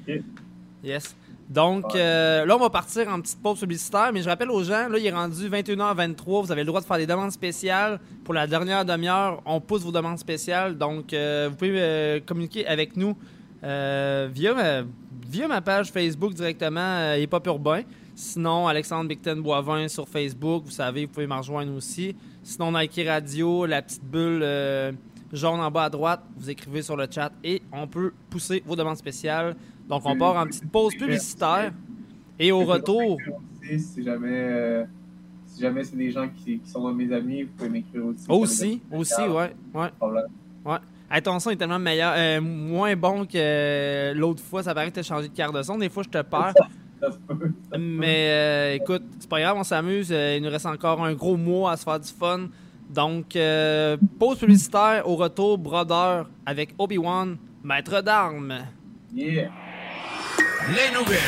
Yes. 0.84 1.16
Donc, 1.48 1.96
euh, 1.96 2.46
là, 2.46 2.54
on 2.54 2.60
va 2.60 2.70
partir 2.70 3.08
en 3.08 3.20
petite 3.20 3.42
pause 3.42 3.58
publicitaire, 3.58 4.12
mais 4.14 4.22
je 4.22 4.28
rappelle 4.28 4.52
aux 4.52 4.62
gens, 4.62 4.88
là, 4.88 4.96
il 4.96 5.04
est 5.04 5.10
rendu 5.10 5.48
21h23, 5.48 6.44
vous 6.44 6.52
avez 6.52 6.60
le 6.62 6.66
droit 6.66 6.80
de 6.80 6.86
faire 6.86 6.96
des 6.98 7.08
demandes 7.08 7.32
spéciales. 7.32 7.98
Pour 8.22 8.34
la 8.34 8.46
dernière 8.46 8.84
demi-heure, 8.84 9.42
on 9.46 9.60
pousse 9.60 9.82
vos 9.82 9.90
demandes 9.90 10.20
spéciales, 10.20 10.78
donc 10.78 11.12
euh, 11.12 11.48
vous 11.50 11.56
pouvez 11.56 11.72
euh, 11.74 12.20
communiquer 12.24 12.68
avec 12.68 12.96
nous 12.96 13.16
euh, 13.64 14.28
via, 14.32 14.84
via 15.30 15.46
ma 15.46 15.60
page 15.60 15.92
Facebook 15.92 16.34
directement, 16.34 16.80
euh, 16.80 17.18
Hip 17.18 17.28
Hop 17.32 17.46
Urbain. 17.46 17.82
Sinon, 18.14 18.66
Alexandre 18.66 19.08
Bicton 19.08 19.36
Boivin 19.36 19.88
sur 19.88 20.06
Facebook, 20.08 20.64
vous 20.64 20.70
savez, 20.72 21.06
vous 21.06 21.12
pouvez 21.12 21.26
me 21.26 21.34
rejoindre 21.34 21.74
aussi. 21.74 22.14
Sinon, 22.42 22.72
Nike 22.72 23.00
Radio, 23.06 23.64
la 23.64 23.80
petite 23.80 24.04
bulle 24.04 24.40
euh, 24.42 24.92
jaune 25.32 25.60
en 25.60 25.70
bas 25.70 25.84
à 25.84 25.90
droite, 25.90 26.20
vous 26.36 26.50
écrivez 26.50 26.82
sur 26.82 26.96
le 26.96 27.06
chat 27.08 27.32
et 27.44 27.62
on 27.72 27.86
peut 27.86 28.12
pousser 28.28 28.62
vos 28.66 28.74
demandes 28.76 28.96
spéciales. 28.96 29.54
Donc, 29.88 30.02
on 30.04 30.16
part 30.16 30.36
en 30.36 30.46
petite 30.46 30.70
pause 30.70 30.94
publicitaire. 30.94 31.72
Et 32.38 32.52
au 32.52 32.64
retour, 32.64 33.18
Si 33.62 34.02
jamais, 34.02 34.28
euh, 34.30 34.84
si 35.46 35.60
jamais 35.60 35.84
c'est 35.84 35.96
des 35.96 36.10
gens 36.10 36.28
qui, 36.28 36.58
qui 36.58 36.68
sont 36.68 36.82
dans 36.82 36.92
mes 36.92 37.12
amis, 37.12 37.44
vous 37.44 37.50
pouvez 37.56 37.70
m'écrire 37.70 38.04
aussi. 38.04 38.24
aussi, 38.28 38.82
aussi, 38.92 39.22
ouais, 39.22 39.54
ouais. 39.74 39.90
Ouais. 40.64 40.78
Hey, 41.10 41.22
ton 41.22 41.40
son 41.40 41.50
est 41.50 41.56
tellement 41.56 41.78
meilleur, 41.78 42.12
euh, 42.16 42.40
moins 42.40 42.94
bon 42.94 43.26
que 43.26 44.12
l'autre 44.14 44.42
fois. 44.42 44.62
Ça 44.62 44.74
paraît 44.74 44.88
que 44.88 44.94
tu 44.94 45.00
as 45.00 45.02
changé 45.02 45.28
de 45.28 45.34
carte 45.34 45.54
de 45.54 45.62
son. 45.62 45.76
Des 45.76 45.88
fois, 45.88 46.04
je 46.04 46.08
te 46.08 46.22
perds. 46.22 46.54
Mais 47.78 48.28
euh, 48.30 48.74
écoute, 48.74 49.02
c'est 49.18 49.28
pas 49.28 49.40
grave, 49.40 49.56
on 49.58 49.64
s'amuse. 49.64 50.10
Euh, 50.10 50.36
il 50.36 50.42
nous 50.42 50.50
reste 50.50 50.66
encore 50.66 51.02
un 51.02 51.14
gros 51.14 51.36
mois 51.36 51.72
à 51.72 51.76
se 51.76 51.84
faire 51.84 52.00
du 52.00 52.08
fun. 52.08 52.48
Donc, 52.88 53.36
euh, 53.36 53.96
pause 54.18 54.38
publicitaire. 54.38 55.08
Au 55.08 55.16
retour, 55.16 55.58
Brother 55.58 56.26
avec 56.44 56.74
Obi-Wan, 56.78 57.36
maître 57.62 58.00
d'armes. 58.02 58.60
Yeah. 59.14 59.50
Les 60.68 60.96
nouvelles, 60.96 61.18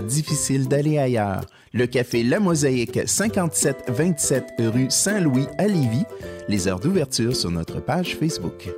difficile 0.00 0.68
d'aller 0.68 0.98
ailleurs. 0.98 1.46
Le 1.72 1.86
café 1.86 2.22
La 2.22 2.40
Mosaïque, 2.40 3.00
5727 3.04 4.54
rue 4.58 4.86
Saint-Louis 4.88 5.46
à 5.58 5.66
Lévis. 5.66 6.04
Les 6.48 6.68
heures 6.68 6.80
d'ouverture 6.80 7.34
sur 7.34 7.50
notre 7.50 7.80
page 7.80 8.16
Facebook. 8.16 8.68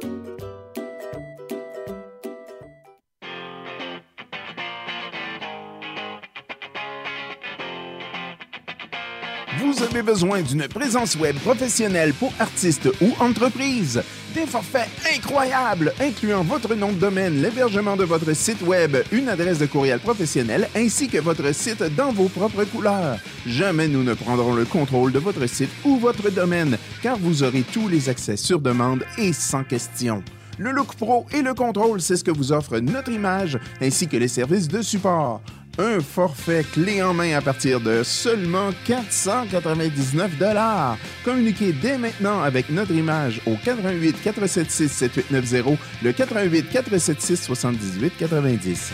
Vous 9.59 9.83
avez 9.83 10.03
besoin 10.03 10.43
d'une 10.43 10.67
présence 10.67 11.17
web 11.17 11.37
professionnelle 11.39 12.15
pour 12.15 12.33
artistes 12.39 12.89
ou 13.01 13.13
entreprises. 13.21 14.03
Des 14.39 14.47
forfaits 14.47 14.89
incroyables 15.17 15.93
incluant 15.99 16.45
votre 16.45 16.73
nom 16.77 16.93
de 16.93 16.99
domaine, 16.99 17.43
l'hébergement 17.43 17.97
de 17.97 18.05
votre 18.05 18.33
site 18.37 18.63
web, 18.63 18.97
une 19.11 19.29
adresse 19.29 19.59
de 19.59 19.67
courriel 19.67 19.99
professionnelle 19.99 20.69
ainsi 20.77 21.09
que 21.09 21.19
votre 21.19 21.53
site 21.53 21.83
dans 21.97 22.13
vos 22.13 22.29
propres 22.29 22.63
couleurs. 22.63 23.19
Jamais 23.47 23.89
nous 23.89 24.05
ne 24.05 24.15
prendrons 24.15 24.55
le 24.55 24.65
contrôle 24.65 25.11
de 25.11 25.19
votre 25.19 25.45
site 25.49 25.71
ou 25.85 25.97
votre 25.97 26.31
domaine 26.31 26.79
car 27.03 27.17
vous 27.17 27.43
aurez 27.43 27.63
tous 27.63 27.89
les 27.89 28.09
accès 28.09 28.37
sur 28.37 28.61
demande 28.61 29.05
et 29.17 29.33
sans 29.33 29.65
question. 29.65 30.23
Le 30.57 30.71
Look 30.71 30.95
Pro 30.95 31.27
et 31.35 31.43
le 31.43 31.55
contrôle, 31.55 32.01
c'est 32.01 32.17
ce 32.17 32.23
que 32.23 32.31
vous 32.31 32.53
offre 32.53 32.79
notre 32.79 33.11
image 33.11 33.59
ainsi 33.81 34.07
que 34.07 34.19
les 34.19 34.29
services 34.29 34.69
de 34.69 34.83
support. 34.83 35.43
Un 35.81 36.01
forfait 36.01 36.65
clé 36.65 37.01
en 37.05 37.15
main 37.15 37.37
à 37.37 37.41
partir 37.41 37.81
de 37.81 38.03
seulement 38.03 38.71
499 38.85 40.37
dollars. 40.37 40.99
Communiquez 41.25 41.73
dès 41.73 41.97
maintenant 41.97 42.43
avec 42.43 42.69
notre 42.71 42.91
image 42.91 43.41
au 43.47 43.55
88 43.65 44.21
476 44.21 44.91
7890, 44.91 45.79
le 46.03 46.13
88 46.13 46.69
476 46.71 47.41
78 47.43 48.13
90. 48.19 48.93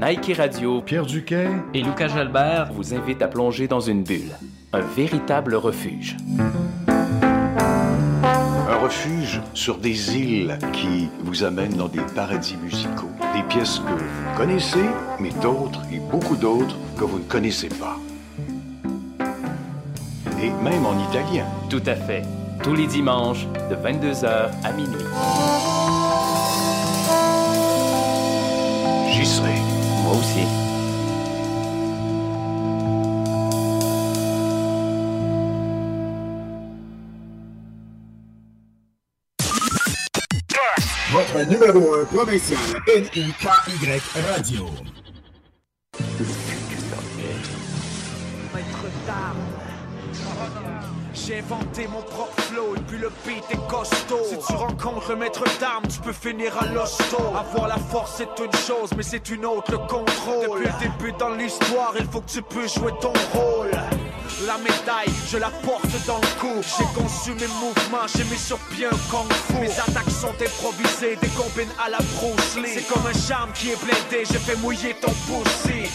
Nike 0.00 0.36
Radio, 0.36 0.80
Pierre 0.80 1.06
Duquet 1.06 1.48
et 1.74 1.82
Lucas 1.82 2.08
Jalbert 2.08 2.72
vous 2.72 2.94
invitent 2.94 3.22
à 3.22 3.28
plonger 3.28 3.68
dans 3.68 3.80
une 3.80 4.02
bulle, 4.02 4.32
un 4.72 4.80
véritable 4.80 5.54
refuge. 5.54 6.16
Refuge 8.82 9.40
sur 9.54 9.78
des 9.78 10.16
îles 10.16 10.58
qui 10.72 11.08
vous 11.20 11.44
amènent 11.44 11.76
dans 11.76 11.88
des 11.88 12.00
paradis 12.16 12.56
musicaux. 12.56 13.10
Des 13.34 13.42
pièces 13.44 13.78
que 13.78 13.92
vous 13.92 14.36
connaissez, 14.36 14.84
mais 15.20 15.30
d'autres 15.40 15.82
et 15.92 15.98
beaucoup 15.98 16.34
d'autres 16.34 16.76
que 16.98 17.04
vous 17.04 17.18
ne 17.18 17.24
connaissez 17.24 17.68
pas. 17.68 17.96
Et 20.42 20.50
même 20.64 20.84
en 20.84 20.98
italien. 21.10 21.46
Tout 21.70 21.82
à 21.86 21.94
fait. 21.94 22.22
Tous 22.64 22.74
les 22.74 22.88
dimanches, 22.88 23.46
de 23.70 23.76
22h 23.76 24.50
à 24.64 24.72
minuit. 24.72 25.06
J'y 29.12 29.26
serai. 29.26 29.54
Moi 30.02 30.12
aussi. 30.18 30.61
Numéro 41.46 42.02
1 42.02 42.06
provincial 42.06 42.58
NIKY 42.86 44.00
Radio. 44.28 44.70
J'ai 51.24 51.38
inventé 51.38 51.86
mon 51.86 52.02
propre 52.02 52.42
flow 52.42 52.74
et 52.76 52.80
puis 52.80 52.98
le 52.98 53.10
beat 53.24 53.44
est 53.50 53.68
costaud. 53.68 54.18
Si 54.28 54.36
tu 54.38 54.54
rencontres 54.54 55.10
le 55.10 55.16
maître 55.16 55.44
d'armes, 55.60 55.86
tu 55.86 56.00
peux 56.00 56.12
finir 56.12 56.56
à 56.58 56.66
l'hosto. 56.66 57.18
Avoir 57.38 57.68
la 57.68 57.76
force 57.76 58.14
c'est 58.16 58.44
une 58.44 58.52
chose, 58.52 58.90
mais 58.96 59.04
c'est 59.04 59.28
une 59.30 59.46
autre 59.46 59.70
le 59.70 59.78
contrôle. 59.78 60.64
Depuis 60.64 60.66
le 60.66 60.90
début 60.90 61.18
dans 61.18 61.30
l'histoire, 61.30 61.94
il 61.98 62.06
faut 62.06 62.20
que 62.22 62.30
tu 62.30 62.42
puisses 62.42 62.74
jouer 62.74 62.92
ton 63.00 63.12
rôle. 63.32 63.70
La 64.46 64.58
médaille, 64.58 65.14
je 65.28 65.38
la 65.38 65.50
porte 65.50 65.94
dans 66.06 66.18
le 66.18 66.40
cou. 66.40 66.60
J'ai 66.60 67.00
conçu 67.00 67.30
mes 67.34 67.46
mouvements, 67.60 68.06
j'ai 68.16 68.24
mis 68.24 68.38
sur 68.38 68.58
pied 68.58 68.86
un 68.86 68.90
kung 69.10 69.32
fu. 69.32 69.60
Mes 69.60 69.70
attaques 69.70 70.10
sont 70.10 70.34
improvisées, 70.34 71.16
des 71.20 71.28
combines 71.28 71.72
à 71.84 71.88
la 71.88 71.98
Bruce. 72.16 72.58
C'est 72.66 72.88
comme 72.88 73.06
un 73.06 73.12
charme 73.12 73.52
qui 73.52 73.70
est 73.70 73.84
blindé, 73.84 74.24
j'ai 74.24 74.38
fait 74.38 74.56
mouiller 74.56 74.96
ton 75.00 75.12
poussi. 75.26 75.88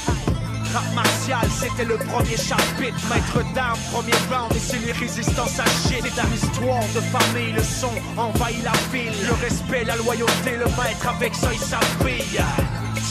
Martial, 0.94 1.48
c'était 1.49 1.85
le 1.85 1.98
premier 1.98 2.38
chapitre. 2.38 2.99
Maître 3.10 3.53
d'armes, 3.53 3.80
premier 3.91 4.14
round, 4.31 4.52
et 4.56 4.60
c'est 4.60 4.80
les 4.80 4.91
résistances 4.91 5.61
shit. 5.88 6.03
C'est 6.03 6.23
une 6.23 6.34
histoire 6.34 6.84
de 6.95 7.02
famille, 7.02 7.53
le 7.53 7.64
son 7.64 7.91
envahit 8.18 8.64
la 8.64 8.73
ville. 8.91 9.14
Le 9.26 9.34
respect, 9.34 9.84
la 9.85 9.95
loyauté, 9.95 10.52
le 10.57 10.65
maître 10.65 11.07
avec 11.07 11.35
ça, 11.35 11.49
il 11.53 11.60
s'habille. 11.60 12.41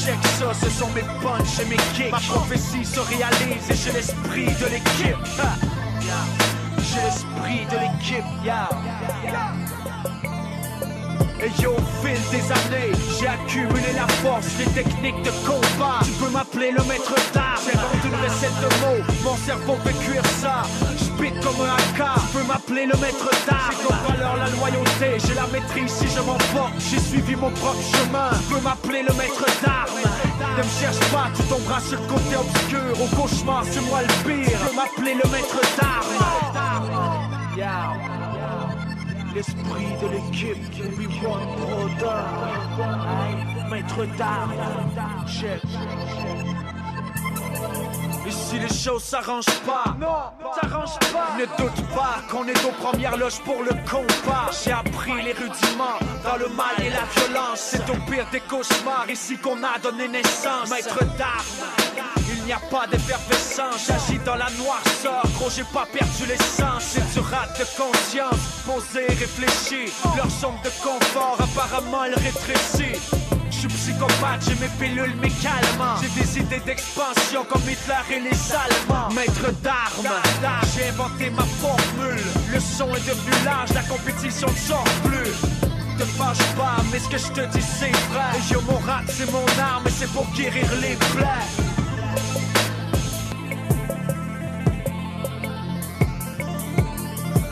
Check 0.04 0.18
ça, 0.38 0.52
ce 0.54 0.70
sont 0.70 0.90
mes 0.90 1.02
punches 1.22 1.60
et 1.62 1.66
mes 1.66 1.76
kicks. 1.94 2.10
Ma 2.10 2.20
prophétie 2.20 2.84
se 2.84 3.00
réalise 3.00 3.70
et 3.70 3.74
j'ai 3.74 3.92
l'esprit 3.92 4.46
de 4.46 4.66
l'équipe. 4.66 5.16
J'ai 6.78 7.02
l'esprit 7.02 7.64
de 7.66 7.78
l'équipe, 7.78 8.24
yeah. 8.44 8.68
Et 11.46 11.66
au 11.66 11.76
fil 12.02 12.18
des 12.32 12.42
années, 12.50 12.90
j'ai 13.20 13.28
accumulé 13.28 13.92
la 13.94 14.08
force, 14.18 14.48
les 14.58 14.66
techniques 14.66 15.22
de 15.22 15.30
combat. 15.46 16.00
Tu 16.02 16.10
peux 16.18 16.30
m'appeler 16.30 16.72
le 16.72 16.82
maître 16.84 17.14
d'art. 17.32 17.60
J'invente 17.62 18.02
une 18.04 18.18
recette 18.18 18.58
de 18.58 18.70
mots, 18.82 19.04
mon 19.22 19.36
cerveau 19.36 19.76
fait 19.84 19.94
cuire 20.04 20.26
ça. 20.42 20.62
J'pite 20.98 21.38
comme 21.44 21.60
un 21.62 21.72
AK. 21.72 22.02
Tu 22.18 22.36
peux 22.36 22.44
m'appeler 22.48 22.86
le 22.86 22.98
maître 22.98 23.30
d'art. 23.46 23.70
J'ai 23.70 23.86
comme 23.86 23.96
valeur 24.08 24.36
la 24.36 24.48
loyauté, 24.58 25.22
j'ai 25.24 25.34
la 25.34 25.46
maîtrise 25.46 25.92
si 25.92 26.08
je 26.08 26.20
m'emporte. 26.20 26.72
J'ai 26.90 26.98
suivi 26.98 27.36
mon 27.36 27.50
propre 27.50 27.78
chemin. 27.94 28.30
Tu 28.40 28.54
peux 28.54 28.60
m'appeler 28.60 29.02
le 29.02 29.14
maître 29.14 29.46
d'armes. 29.62 30.02
Ne 30.58 30.62
me 30.64 30.68
cherche 30.80 30.98
pas, 31.12 31.30
tu 31.36 31.42
tomberas 31.44 31.80
sur 31.80 32.00
le 32.00 32.06
côté 32.08 32.34
obscur. 32.34 32.90
Au 33.00 33.06
cauchemar, 33.14 33.62
c'est 33.70 33.82
moi 33.82 34.00
le 34.02 34.14
pire. 34.26 34.50
Tu 34.50 34.66
peux 34.66 34.74
m'appeler 34.74 35.14
le 35.14 35.30
maître 35.30 35.60
d'armes. 35.78 36.06
Yeah. 37.56 38.15
L'esprit 39.36 39.92
de 40.00 40.08
l'équipe, 40.14 40.56
brother. 41.20 42.24
Aïe, 43.20 43.70
Maître 43.70 44.06
d'armes, 44.16 44.54
check. 45.26 45.60
Et 48.26 48.30
si 48.30 48.58
les 48.58 48.72
choses 48.72 49.04
s'arrangent 49.04 49.60
pas, 49.66 49.94
non, 50.00 50.32
s'arrangent 50.58 50.98
pas. 51.12 51.36
Ne 51.38 51.44
doute 51.58 51.86
pas 51.94 52.22
qu'on 52.30 52.48
est 52.48 52.64
aux 52.64 52.72
premières 52.82 53.18
loges 53.18 53.40
pour 53.40 53.62
le 53.62 53.72
combat. 53.84 54.48
J'ai 54.64 54.72
appris 54.72 55.22
les 55.22 55.32
rudiments 55.32 55.98
dans 56.24 56.38
le 56.38 56.48
mal 56.48 56.74
et 56.78 56.88
la 56.88 57.04
violence. 57.20 57.60
C'est 57.60 57.90
au 57.90 58.10
pire 58.10 58.26
des 58.32 58.40
cauchemars 58.40 59.04
ici 59.10 59.36
qu'on 59.36 59.62
a 59.62 59.78
donné 59.82 60.08
naissance. 60.08 60.70
Maître 60.70 61.04
d'armes, 61.18 62.24
il 62.46 62.50
y 62.50 62.52
a 62.52 62.60
pas 62.70 62.86
d'effervescence. 62.86 63.88
J'agis 63.88 64.20
dans 64.24 64.36
la 64.36 64.48
noirceur, 64.50 65.22
gros, 65.34 65.50
j'ai 65.50 65.64
pas 65.64 65.86
perdu 65.92 66.26
l'essence. 66.28 66.94
C'est 66.94 67.12
du 67.12 67.18
rat 67.18 67.48
de 67.58 67.66
conscience, 67.76 68.42
posé, 68.64 69.06
réfléchi. 69.08 69.92
Leur 70.16 70.30
somme 70.30 70.58
de 70.62 70.70
confort, 70.82 71.38
apparemment, 71.40 72.04
elle 72.04 72.14
rétrécit. 72.14 73.00
Je 73.50 73.58
suis 73.58 73.68
psychopathe, 73.68 74.46
j'ai 74.46 74.54
mes 74.54 74.70
pilules, 74.78 75.16
mais 75.20 75.30
calmement. 75.42 75.96
J'ai 76.00 76.20
des 76.20 76.38
idées 76.38 76.62
d'expansion 76.64 77.44
comme 77.50 77.62
Hitler 77.62 78.04
et 78.14 78.20
les 78.20 78.38
Allemands. 78.52 79.10
Maître 79.12 79.50
d'armes, 79.62 80.14
j'ai 80.74 80.88
inventé 80.88 81.30
ma 81.30 81.42
formule. 81.42 82.22
Le 82.52 82.60
son 82.60 82.94
est 82.94 83.06
devenu 83.08 83.44
large, 83.44 83.70
la 83.74 83.82
compétition 83.82 84.48
ne 84.48 84.70
sort 84.70 84.84
plus. 85.02 85.32
Te 85.98 86.04
fâche 86.04 86.46
pas, 86.56 86.76
mais 86.92 86.98
ce 86.98 87.08
que 87.08 87.18
je 87.18 87.32
te 87.32 87.40
dis 87.56 87.62
c'est 87.62 87.96
vrai. 88.12 88.38
Et 88.38 88.52
yo, 88.52 88.60
mon 88.68 88.78
rap 88.78 89.04
c'est 89.08 89.30
mon 89.32 89.46
arme, 89.58 89.86
et 89.86 89.90
c'est 89.90 90.12
pour 90.12 90.26
guérir 90.32 90.68
les 90.80 90.94
plaies. 91.14 91.85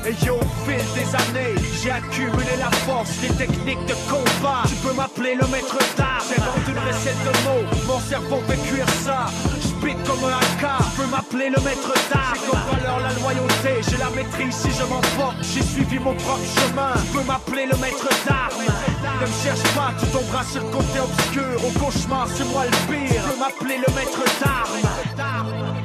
Et 0.06 0.30
au 0.30 0.38
fil 0.66 0.84
des 0.94 1.14
années, 1.14 1.54
j'ai 1.82 1.90
accumulé 1.90 2.56
la 2.58 2.70
force, 2.70 3.10
les 3.22 3.28
techniques 3.28 3.86
de 3.86 3.94
combat. 4.08 4.62
Tu 4.68 4.74
peux 4.76 4.92
m'appeler 4.92 5.34
le 5.34 5.46
maître 5.48 5.78
d'art. 5.96 6.22
J'invente 6.28 6.68
une 6.68 6.78
recette 6.78 7.16
de 7.24 7.32
mots, 7.44 7.66
mon 7.86 8.00
cerveau 8.00 8.40
fait 8.46 8.58
cuire 8.68 8.88
ça. 9.04 9.26
Comme 9.84 10.24
un 10.24 10.32
AK, 10.32 10.96
peux 10.96 11.06
m'appeler 11.06 11.50
le 11.50 11.60
maître 11.62 11.92
d'art. 12.10 12.34
J'ai 12.34 12.50
comme 12.50 12.58
valeur 12.72 13.00
la 13.00 13.12
loyauté, 13.20 13.82
j'ai 13.86 13.98
la 13.98 14.08
maîtrise 14.10 14.54
si 14.54 14.70
je 14.70 14.82
m'emporte. 14.84 15.36
J'ai 15.42 15.62
suivi 15.62 15.98
mon 15.98 16.14
propre 16.14 16.40
chemin, 16.56 16.92
tu 16.94 17.18
peux 17.18 17.24
m'appeler 17.24 17.66
le 17.66 17.76
maître 17.76 18.08
d'armes. 18.24 18.64
Ne 19.20 19.26
me 19.26 19.32
cherche 19.42 19.62
pas, 19.74 19.92
tu 20.00 20.06
tomberas 20.06 20.44
sur 20.44 20.62
le 20.62 20.70
côté 20.70 21.00
obscur. 21.00 21.64
Au 21.66 21.78
cauchemar, 21.78 22.26
c'est 22.34 22.44
moi 22.44 22.64
le 22.64 22.70
pire. 22.92 23.22
Tu 23.22 23.30
peux 23.30 23.38
m'appeler 23.38 23.76
le 23.76 23.94
maître 23.94 24.24
d'armes. 24.40 25.83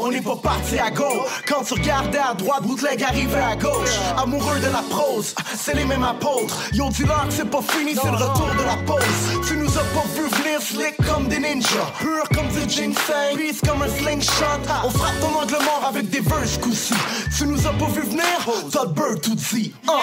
On 0.00 0.10
n'est 0.10 0.20
pas 0.20 0.36
parti 0.36 0.78
à 0.78 0.90
go. 0.90 1.26
Quand 1.46 1.64
tu 1.64 1.74
regardais 1.74 2.18
à 2.18 2.34
droite, 2.34 2.62
bootleg 2.62 3.02
arrivait 3.02 3.40
à 3.40 3.56
gauche. 3.56 3.96
Amoureux 4.16 4.58
de 4.58 4.72
la 4.72 4.82
prose, 4.90 5.34
c'est 5.56 5.74
les 5.74 5.84
mêmes 5.84 6.04
apôtres. 6.04 6.56
Yo, 6.72 6.88
dis-leur 6.90 7.26
que 7.28 7.34
c'est 7.34 7.50
pas 7.50 7.62
fini, 7.62 7.94
c'est 7.94 8.10
le 8.10 8.16
retour 8.16 8.50
de 8.58 8.64
la 8.64 8.76
pause. 8.86 9.02
Tu 9.46 9.56
nous 9.56 9.70
as 9.70 9.84
pas 9.94 10.04
vu 10.14 10.28
venir 10.28 10.60
slick 10.60 10.96
comme 11.06 11.28
des 11.28 11.38
ninjas. 11.38 11.92
Pur 11.98 12.28
comme 12.34 12.48
du 12.48 12.68
ginseng, 12.68 13.36
peace 13.36 13.60
comme 13.66 13.82
un 13.82 13.88
slingshot. 13.88 14.60
On 14.84 14.90
frappe 14.90 15.20
ton 15.20 15.40
angle 15.40 15.64
mort 15.64 15.84
avec 15.88 16.08
des 16.10 16.20
verses 16.20 16.58
coup-ci. 16.58 16.94
Tu 17.36 17.46
nous 17.46 17.66
as 17.66 17.72
pas 17.72 17.86
vu 17.86 18.02
venir, 18.02 18.24
Todd 18.70 18.94
Bird 18.94 19.20
tout 19.20 19.34
dit. 19.34 19.72
Yeah, 19.84 19.94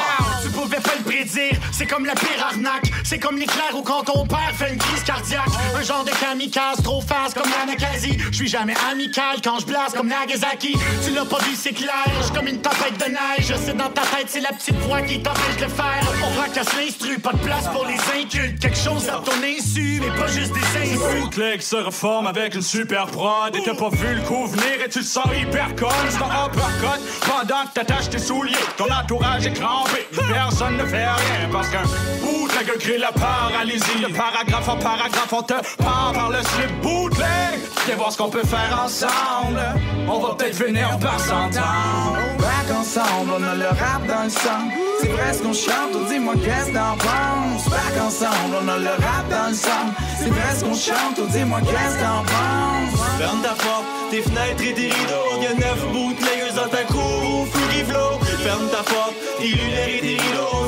tu 0.44 0.50
pouvais 0.50 0.80
pas 0.80 0.96
le 0.98 1.04
prédire, 1.04 1.60
c'est 1.72 1.86
comme 1.86 2.06
la 2.06 2.16
pire 2.16 2.46
arnaque. 2.46 2.92
C'est 3.04 3.20
comme 3.20 3.38
l'éclair 3.38 3.72
où 3.76 3.82
quand 3.82 4.04
ton 4.04 4.26
père 4.26 4.52
fait 4.56 4.72
une 4.74 4.78
crise 4.78 5.04
cardiaque. 5.04 5.50
Un 5.78 5.84
genre 5.84 6.04
de 6.04 6.12
kamikaze 6.12 6.82
trop 6.84 7.02
fast 7.02 7.34
comme 7.34 7.50
Namakazi. 7.50 8.18
Je 8.32 8.36
suis 8.36 8.48
jamais 8.48 8.76
amical 8.92 9.38
quand 9.44 9.60
je 9.60 9.66
comme 9.96 10.08
Nagasaki. 10.08 10.76
Tu 11.06 11.12
l'as 11.14 11.26
pas 11.26 11.38
vu, 11.40 11.56
c'est 11.56 11.74
clair. 11.74 12.04
J'suis 12.22 12.34
comme 12.34 12.48
une 12.48 12.62
tempête 12.62 12.98
de 12.98 13.12
neige. 13.12 13.54
C'est 13.64 13.78
dans 13.78 13.90
ta 13.90 14.02
tête, 14.02 14.28
c'est 14.28 14.42
la 14.42 14.50
petite 14.50 14.76
voix 14.80 15.02
qui 15.02 15.22
t'empêche 15.22 15.58
de 15.58 15.64
le 15.64 15.70
faire. 15.70 16.02
On 16.24 16.32
fracasse 16.32 16.76
l'instru, 16.76 17.20
pas 17.20 17.34
de 17.34 17.38
place 17.38 17.68
pour 17.68 17.86
les 17.86 17.98
incultes. 18.20 18.60
Quelque 18.60 18.78
chose 18.78 19.08
à 19.10 19.22
ton 19.24 19.38
insu, 19.44 20.02
mais 20.02 20.20
pas 20.20 20.28
juste 20.28 20.54
des 20.54 20.80
insultes. 20.82 21.20
Bootleg 21.22 21.62
se 21.62 21.76
reforme 21.76 22.28
avec 22.28 22.56
une 22.56 22.62
super 22.62 23.06
prod 23.08 23.56
Et 23.56 23.64
t'as 23.64 23.76
pas 23.76 23.90
vu 23.90 24.16
le 24.16 24.22
coup 24.22 24.48
venir 24.48 24.86
et 24.86 24.90
tu 24.90 25.00
le 25.00 25.06
sens 25.06 25.26
hyper 25.40 25.76
con 25.76 25.90
C'est 26.10 26.18
un 26.18 26.46
uppercut 26.48 27.02
pendant 27.22 27.64
que 27.68 27.74
t'attaches 27.74 28.10
tes 28.10 28.20
souliers 28.20 28.56
Ton 28.78 28.86
entourage 28.92 29.46
est 29.46 29.54
crampé, 29.54 30.08
personne 30.12 30.78
ne 30.78 30.86
fait 30.86 31.06
rien 31.06 31.50
Parce 31.52 31.70
qu'un 31.70 31.84
bootleg 32.22 32.78
crée 32.80 32.98
la 32.98 33.12
paralysie 33.12 34.02
De 34.02 34.14
paragraphe 34.14 34.70
en 34.70 34.78
paragraphe 34.78 35.34
on 35.34 35.42
te 35.44 35.54
part 35.78 36.12
par 36.14 36.30
le 36.30 36.40
slip 36.40 36.82
bootleg 36.82 37.60
Viens 37.86 37.96
voir 37.96 38.12
ce 38.12 38.18
qu'on 38.18 38.30
peut 38.30 38.46
faire 38.46 38.82
ensemble 38.84 39.59
On 40.08 40.20
va 40.20 40.36
peut-être 40.36 40.56
finir 40.56 40.98
par 41.00 41.20
s'entendre 41.20 42.18
Back 42.40 42.78
ensemble, 42.80 43.32
on 43.38 43.44
a 43.44 43.56
le 43.56 43.68
rap 43.68 44.08
dans 44.08 44.24
le 44.24 44.30
sang. 44.30 44.64
C'est 45.02 45.10
vrai 45.10 45.34
ce 45.34 45.42
qu'on 45.42 45.54
chante, 45.54 46.08
dis-moi 46.10 46.34
qu'est-ce 46.44 46.72
t'en 46.74 46.96
penses? 46.98 47.70
Back 47.70 47.96
ensemble, 48.02 48.56
on 48.62 48.68
a 48.68 48.78
le 48.78 48.90
rap 48.90 49.30
dans 49.30 49.50
le 49.50 49.56
sang. 49.56 49.86
C'est 50.18 50.30
vrai 50.30 50.56
ce 50.58 50.64
qu'on 50.64 50.74
chante, 50.74 51.18
ou 51.20 51.28
dis-moi 51.28 51.60
qu'est-ce 51.62 52.00
t'en 52.00 52.24
penses? 52.24 53.00
Ferme 53.18 53.42
ta 53.42 53.50
porte, 53.50 53.86
tes 54.12 54.22
fenêtres 54.22 54.64
et 54.64 54.74
tes 54.74 54.90
rideaux. 54.90 55.42
Y'a 55.42 55.54
neuf 55.54 55.86
bootleggers 55.92 56.56
dans 56.56 56.70
ta 56.70 56.84
cour 56.84 57.42
au 57.42 57.46
Flow. 57.86 58.20
Ferme 58.44 58.68
ta 58.70 58.84
porte, 58.84 59.14
lunettes 59.40 59.96
et 59.96 60.00
tes 60.02 60.18
rideaux. 60.22 60.59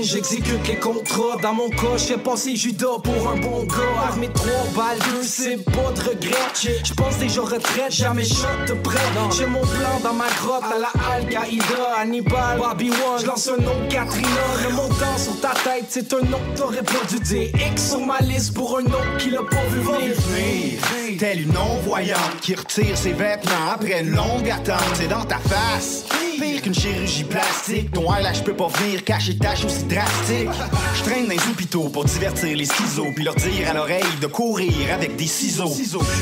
J'exécute 0.00 0.66
les 0.66 0.76
contrats. 0.76 1.36
Dans 1.42 1.54
mon 1.54 1.68
cas, 1.70 1.96
j'ai 1.96 2.16
passé 2.16 2.56
Judas 2.56 2.98
pour 3.02 3.30
un 3.30 3.36
bon 3.36 3.64
gars. 3.64 4.08
Armé 4.08 4.28
trois 4.34 4.66
balles, 4.74 4.98
deux 5.10 5.22
c'est 5.22 5.56
pas 5.64 5.92
de 5.94 6.00
regret. 6.00 6.82
J'pense 6.82 7.18
déjà 7.18 7.42
retraite, 7.42 7.92
jamais 7.92 8.24
shot 8.24 8.46
de 8.66 8.72
près. 8.74 8.98
J'ai 9.36 9.46
mon 9.46 9.60
plan 9.60 10.00
dans 10.02 10.14
ma 10.14 10.28
grotte 10.40 10.64
à 10.64 10.78
la 10.78 11.14
Al-Qaïda, 11.14 11.96
Hannibal, 11.98 12.58
Bobby 12.58 12.90
One. 12.90 13.20
J'lance 13.22 13.48
un 13.48 13.62
nom 13.62 13.88
Katrina. 13.88 14.28
Le 14.68 14.74
montant 14.74 15.16
sur 15.16 15.40
ta 15.40 15.50
tête, 15.50 15.86
c'est 15.88 16.12
un 16.12 16.22
nom 16.22 16.38
que 16.38 16.58
t'aurais 16.58 16.82
pas 16.82 17.04
dû 17.08 17.20
dire. 17.20 17.50
X 17.72 17.90
sur 17.90 18.00
ma 18.00 18.18
liste 18.18 18.54
pour 18.54 18.78
un 18.78 18.82
nom 18.82 18.98
qui 19.18 19.30
l'a 19.30 19.42
pas 19.42 19.64
vu 19.70 19.80
venir. 19.80 20.14
venir. 20.16 21.18
Telle 21.18 21.42
une 21.42 21.52
non-voyante 21.52 22.40
qui 22.40 22.54
retire 22.54 22.96
ses 22.96 23.12
vêtements 23.12 23.70
après 23.72 24.00
une 24.00 24.10
longue 24.10 24.50
attente. 24.50 24.82
C'est 24.94 25.08
dans 25.08 25.24
ta 25.24 25.38
face. 25.38 26.04
Pire 26.40 26.62
qu'une 26.62 26.74
chirurgie 26.74 27.24
plastique. 27.24 27.92
Ton 27.92 28.14
eyelash 28.14 28.42
peut 28.44 28.54
pas 28.54 28.68
venir 28.68 29.02
cacher 29.04 29.36
ta 29.36 29.48
tâches 29.48 29.64
aussi 29.64 29.84
drastiques. 29.84 30.48
Je 30.96 31.02
traîne 31.02 31.24
dans 31.24 31.32
les 31.32 31.50
hôpitaux 31.50 31.88
pour 31.88 32.04
divertir 32.04 32.56
les 32.56 32.66
schizos. 32.66 33.12
Puis 33.14 33.24
leur 33.24 33.34
dire 33.34 33.70
à 33.70 33.74
l'oreille 33.74 34.04
de 34.20 34.26
courir 34.26 34.92
avec 34.92 35.16
des 35.16 35.26
ciseaux. 35.26 35.72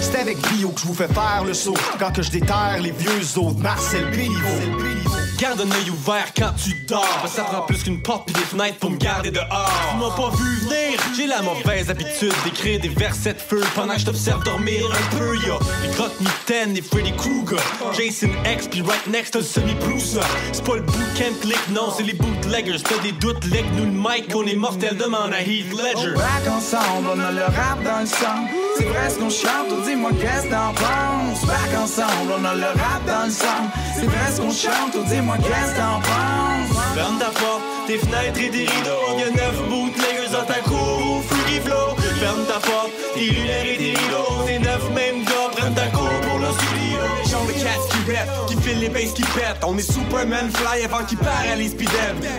C'est 0.00 0.18
avec 0.18 0.38
brio 0.38 0.70
que 0.70 0.80
je 0.80 0.86
vous 0.86 0.94
fais 0.94 1.08
faire 1.08 1.44
le 1.44 1.54
saut. 1.54 1.76
Quand 1.98 2.12
que 2.12 2.22
je 2.22 2.30
déterre 2.30 2.78
les 2.80 2.92
vieux 2.92 3.20
de 3.20 3.62
Marcel 3.62 4.10
Béliveau. 4.10 5.25
Garde 5.38 5.60
un 5.60 5.70
œil 5.70 5.90
ouvert 5.90 6.32
quand 6.34 6.52
tu 6.62 6.72
dors. 6.86 7.22
Que 7.22 7.28
ça 7.28 7.42
prend 7.42 7.62
plus 7.62 7.82
qu'une 7.82 8.00
porte 8.00 8.26
pis 8.26 8.32
des 8.32 8.40
fenêtres 8.40 8.78
pour 8.78 8.90
me 8.90 8.96
garder 8.96 9.30
dehors. 9.30 9.70
Tu 9.90 9.96
m'as 9.98 10.10
pas 10.10 10.34
vu 10.36 10.56
venir. 10.60 11.00
J'ai 11.14 11.26
la 11.26 11.42
mauvaise 11.42 11.90
habitude 11.90 12.32
d'écrire 12.44 12.80
des 12.80 12.88
versets 12.88 13.34
de 13.34 13.38
feu 13.38 13.62
pendant 13.74 13.94
que 13.94 14.00
je 14.00 14.06
t'observe 14.06 14.42
dormir 14.44 14.86
un 14.90 15.16
peu. 15.16 15.36
Y'a 15.36 15.58
les 15.82 15.90
croque 15.94 16.18
mitaines, 16.20 16.72
les 16.74 16.82
Freddy 16.82 17.12
Krueger, 17.12 17.60
Jason 17.96 18.30
X, 18.50 18.68
pis 18.68 18.80
right 18.82 19.06
next 19.08 19.32
t'as 19.34 19.40
le 19.40 19.44
semi-blouser. 19.44 20.20
C'est 20.52 20.64
pas 20.64 20.76
le 20.76 20.82
bootcamp 20.82 21.34
click, 21.42 21.60
non, 21.70 21.92
c'est 21.94 22.02
les 22.04 22.14
bootleggers. 22.14 22.82
T'as 22.82 23.02
des 23.02 23.12
doutes, 23.12 23.44
leg 23.44 23.64
nous 23.76 23.84
le 23.84 23.90
mic, 23.90 24.34
on 24.34 24.46
est 24.46 24.56
mortel, 24.56 24.96
demande 24.96 25.34
à 25.34 25.42
Heath 25.42 25.70
Ledger. 25.70 26.14
Back 26.14 26.48
ensemble, 26.50 27.08
on 27.14 27.20
a 27.20 27.30
le 27.30 27.44
rap 27.44 27.82
dans 27.84 28.00
le 28.00 28.06
sang. 28.06 28.46
C'est 28.78 28.84
vrai 28.84 29.10
ce 29.10 29.18
qu'on 29.18 29.30
chante, 29.30 29.84
dis-moi 29.86 30.10
qu'est-ce 30.20 30.48
t'en 30.48 30.72
penses? 30.72 31.46
Back 31.46 31.80
ensemble, 31.82 32.32
on 32.38 32.44
a 32.44 32.54
le 32.54 32.66
rap 32.66 33.04
dans 33.06 33.24
le 33.24 33.30
sang. 33.30 33.70
C'est 33.94 34.04
vrai 34.04 34.32
ce 34.34 34.40
qu'on 34.40 34.50
chante, 34.50 34.94
ou 34.94 35.02
dis-moi 35.26 35.38
qu'est-ce 35.38 35.74
t'en 35.76 36.00
penses? 36.00 36.94
Ferme 36.94 37.18
ta 37.18 37.26
porte, 37.26 37.62
tes 37.86 37.98
fenêtres 37.98 38.40
et 38.40 38.50
tes 38.50 38.66
rideaux. 38.66 39.18
Y'a 39.18 39.30
neuf 39.30 39.56
bootleggers 39.68 40.32
dans 40.32 40.44
ta 40.44 40.60
cour 40.60 41.18
au 41.18 41.20
Fury 41.22 41.60
Flow. 41.60 41.96
Ferme 42.20 42.44
ta 42.46 42.60
porte, 42.60 42.90
tes 43.14 43.30
lunettes 43.30 43.66
et 43.66 43.76
tes 43.76 43.90
rideaux. 43.90 44.44
Tes 44.46 44.58
neuf 44.58 44.90
mêmes 44.94 45.24
gars 45.24 45.50
prennent 45.52 45.74
ta 45.74 45.88
cour 45.88 46.08
pour 46.28 46.38
le 46.38 46.46
studio. 46.46 46.98
Les 47.22 47.30
gens 47.30 47.44
de 47.44 47.52
cats 47.52 47.82
qui 47.90 47.95
rap, 48.06 48.46
qui 48.48 48.56
filent 48.60 48.80
les 48.80 48.88
basses 48.88 49.12
qui 49.14 49.22
pètent. 49.22 49.62
On 49.66 49.76
est 49.76 49.92
Superman 49.92 50.50
fly 50.52 50.84
avant 50.84 51.04
qu'ils 51.04 51.18
paralyse 51.18 51.74
pis. 51.74 51.86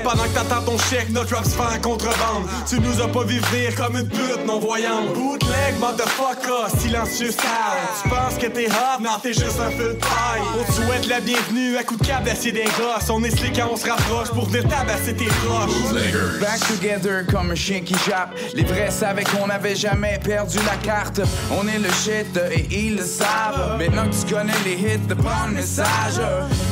Pendant 0.04 0.24
que 0.24 0.30
t'attends 0.30 0.62
ton 0.64 0.78
chèque, 0.78 1.10
notre 1.12 1.36
rap 1.36 1.46
se 1.46 1.52
fait 1.52 1.62
en 1.62 1.82
contrebande. 1.82 2.48
Tu 2.68 2.80
nous 2.80 3.02
as 3.02 3.08
pas 3.08 3.24
vu 3.24 3.40
venir 3.40 3.76
comme 3.76 3.98
une 3.98 4.08
pute 4.08 4.46
non 4.46 4.60
voyante. 4.60 5.14
Bootleg, 5.14 5.80
motherfucker, 5.80 6.78
silencieux 6.80 7.32
sale. 7.32 7.80
Tu 8.04 8.10
penses 8.10 8.38
que 8.40 8.48
t'es 8.48 8.68
hot, 8.68 9.02
non 9.02 9.12
t'es 9.22 9.34
juste 9.34 9.60
un 9.60 9.72
feu 9.72 9.94
de 9.94 10.00
paille. 10.00 10.42
On 10.60 10.64
te 10.64 10.72
souhaite 10.72 11.08
la 11.08 11.20
bienvenue 11.20 11.78
à 11.78 11.84
coup 11.84 11.96
de 11.96 12.06
câble 12.06 12.26
d'acier 12.26 12.52
des 12.52 12.64
gosses. 12.64 13.10
On 13.10 13.24
est 13.24 13.32
slick 13.32 13.56
quand 13.56 13.70
on 13.72 13.78
se 13.78 13.90
rapproche 13.90 14.30
pour 14.30 14.46
venir 14.50 14.68
tabasser 14.68 15.14
tes 15.14 15.30
roches. 15.48 16.42
Back 16.42 16.60
together 16.68 17.26
comme 17.32 17.52
un 17.52 17.56
chien 17.56 17.82
qui 17.82 17.96
jappe. 18.06 18.36
Les 18.54 18.64
vrais 18.64 18.92
savaient 18.92 19.24
qu'on 19.24 19.48
n'avait 19.48 19.76
jamais 19.76 20.20
perdu 20.24 20.58
la 20.66 20.76
carte. 20.78 21.22
On 21.52 21.68
est 21.68 21.80
le 21.80 21.90
shit 21.90 22.38
et 22.52 22.68
ils 22.72 22.98
le 22.98 23.06
savent. 23.06 23.78
Maintenant 23.78 24.08
que 24.10 24.16
tu 24.16 24.34
connais 24.34 24.54
les 24.66 24.74
hits, 24.74 25.08
de 25.08 25.16
le 25.56 25.57
message. 25.58 26.22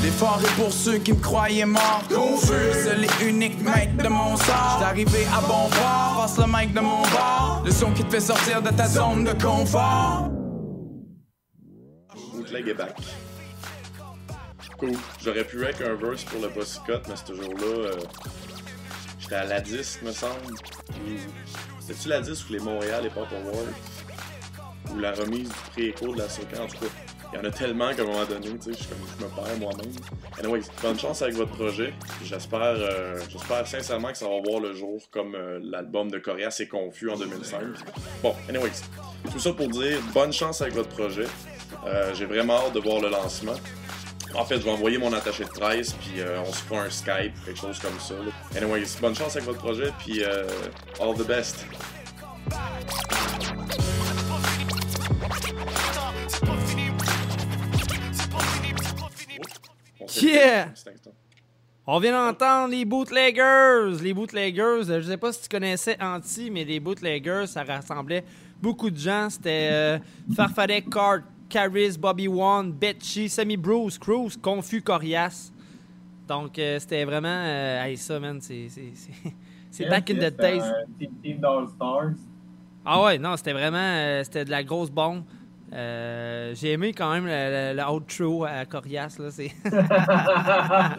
L'effort 0.03 0.39
est 0.43 0.61
pour 0.61 0.71
ceux 0.71 0.99
qui 0.99 1.13
me 1.13 1.19
croyaient 1.19 1.65
mort. 1.65 2.03
Confus, 2.07 2.73
seul 2.83 3.03
et 3.05 3.27
unique 3.27 3.59
mec 3.63 3.95
de 3.97 4.07
mon 4.07 4.37
sort. 4.37 4.81
Arrivé 4.83 5.25
à 5.33 5.41
bon 5.41 5.69
port, 5.69 6.15
passe 6.17 6.37
le 6.37 6.45
mic 6.47 6.73
de 6.73 6.79
mon 6.79 7.01
bord. 7.01 7.63
Le 7.65 7.71
son 7.71 7.91
qui 7.91 8.03
te 8.03 8.11
fait 8.11 8.19
sortir 8.19 8.61
de 8.61 8.69
ta 8.69 8.87
zone 8.87 9.23
de 9.23 9.33
confort. 9.43 10.29
bootleg 12.33 12.67
est 12.67 12.73
back. 12.75 12.95
Cool. 14.77 14.91
J'aurais 15.23 15.45
pu 15.45 15.63
avec 15.63 15.81
un 15.81 15.95
verse 15.95 16.23
pour 16.25 16.41
le 16.41 16.49
Bossicotte, 16.49 17.07
mais 17.07 17.15
ce 17.15 17.33
jour-là, 17.33 17.65
euh, 17.65 17.95
j'étais 19.17 19.35
à 19.35 19.45
la 19.45 19.61
10, 19.61 20.01
me 20.03 20.11
semble. 20.11 20.53
C'était-tu 21.79 22.09
la 22.09 22.19
10 22.19 22.49
ou 22.49 22.53
les 22.53 22.59
Montréal 22.59 23.05
et 23.05 23.09
Pop 23.09 23.27
Awards? 23.31 24.93
Ou 24.93 24.99
la 24.99 25.13
remise 25.13 25.47
du 25.47 25.71
prix 25.71 25.85
écho 25.87 26.13
de 26.13 26.19
la 26.19 26.29
Soca, 26.29 26.61
en 26.61 26.67
tout 26.67 26.77
cas. 26.79 27.04
Il 27.37 27.39
y 27.39 27.41
en 27.41 27.49
a 27.49 27.51
tellement 27.51 27.93
qu'à 27.93 28.03
un 28.03 28.05
moment 28.05 28.23
donné, 28.23 28.47
tu 28.57 28.73
sais, 28.73 28.81
je, 28.81 28.87
comme- 28.87 28.97
je 29.19 29.25
me 29.25 29.29
perds 29.29 29.57
moi-même. 29.59 29.91
Anyway, 30.39 30.61
bonne 30.81 30.97
chance 30.97 31.21
avec 31.21 31.35
votre 31.35 31.51
projet. 31.51 31.93
J'espère 32.23 32.61
euh, 32.61 33.19
sincèrement 33.65 34.11
que 34.13 34.17
ça 34.17 34.25
va 34.25 34.39
voir 34.41 34.61
le 34.61 34.73
jour 34.73 35.01
comme 35.11 35.35
euh, 35.35 35.59
l'album 35.61 36.09
de 36.09 36.17
Corias 36.17 36.55
est 36.61 36.67
confus 36.67 37.09
en 37.11 37.17
2005. 37.17 37.59
Bon, 38.23 38.33
anyways, 38.47 38.71
tout 39.33 39.39
ça 39.39 39.51
pour 39.51 39.67
dire 39.67 39.99
bonne 40.13 40.31
chance 40.31 40.61
avec 40.61 40.75
votre 40.75 40.89
projet. 40.95 41.25
Euh, 41.85 42.13
J'ai 42.13 42.25
vraiment 42.25 42.67
hâte 42.67 42.73
de 42.73 42.79
voir 42.79 43.01
le 43.01 43.09
lancement. 43.09 43.55
En 44.33 44.45
fait, 44.45 44.55
je 44.55 44.61
vais 44.61 44.71
envoyer 44.71 44.97
mon 44.97 45.11
attaché 45.11 45.43
de 45.43 45.49
presse, 45.49 45.91
puis 45.93 46.21
on 46.45 46.51
se 46.53 46.59
fera 46.63 46.81
un 46.83 46.89
Skype, 46.89 47.33
quelque 47.45 47.59
chose 47.59 47.79
comme 47.79 47.99
ça. 47.99 48.13
là. 48.15 48.31
Anyways, 48.61 48.97
bonne 49.01 49.15
chance 49.15 49.35
avec 49.35 49.45
votre 49.47 49.59
projet, 49.59 49.91
puis 49.99 50.23
all 50.23 51.13
the 51.15 51.25
best. 51.27 51.65
Yeah! 60.21 60.67
On 61.87 61.99
vient 61.99 62.11
d'entendre 62.31 62.69
les 62.71 62.83
bootleggers. 62.85 64.01
Les 64.01 64.13
bootleggers, 64.13 64.61
euh, 64.89 65.01
je 65.01 65.07
sais 65.07 65.17
pas 65.17 65.31
si 65.31 65.43
tu 65.43 65.49
connaissais 65.49 65.95
Anti, 66.01 66.49
mais 66.49 66.63
les 66.63 66.79
bootleggers, 66.79 67.45
ça 67.47 67.63
rassemblait 67.63 68.23
beaucoup 68.61 68.89
de 68.89 68.97
gens. 68.97 69.29
C'était 69.29 69.69
euh, 69.71 69.99
Farfadet, 70.35 70.81
Cart, 70.81 71.19
Caris, 71.47 71.95
Bobby 71.99 72.27
One, 72.27 72.71
Betchy, 72.71 73.29
Sammy 73.29 73.55
Bruce, 73.57 73.99
Cruz, 73.99 74.35
Confus, 74.41 74.81
Corias. 74.81 75.51
Donc, 76.27 76.57
euh, 76.57 76.79
c'était 76.79 77.05
vraiment. 77.05 77.27
euh, 77.29 77.83
hey, 77.83 77.97
ça, 77.97 78.19
man, 78.19 78.39
c'est. 78.41 78.67
c'est- 78.69 79.87
back 79.89 80.09
in 80.09 80.15
the 80.15 80.35
days. 80.35 80.61
Team, 80.97 81.11
team 81.21 81.37
d'All 81.39 81.67
Stars. 81.69 82.13
Ah 82.83 83.03
ouais, 83.03 83.19
non, 83.19 83.37
c'était 83.37 83.53
vraiment. 83.53 83.77
euh, 83.77 84.23
c'était 84.23 84.45
de 84.45 84.49
la 84.49 84.63
grosse 84.63 84.89
bombe. 84.89 85.23
Euh, 85.75 86.53
J'ai 86.55 86.71
aimé 86.71 86.93
quand 86.93 87.11
même 87.11 87.25
le, 87.25 87.73
le- 87.73 87.77
le 87.81 87.89
outro 87.91 88.45
à 88.45 88.63
Corias, 88.65 89.17
là. 89.19 89.29
C'est. 89.29 89.51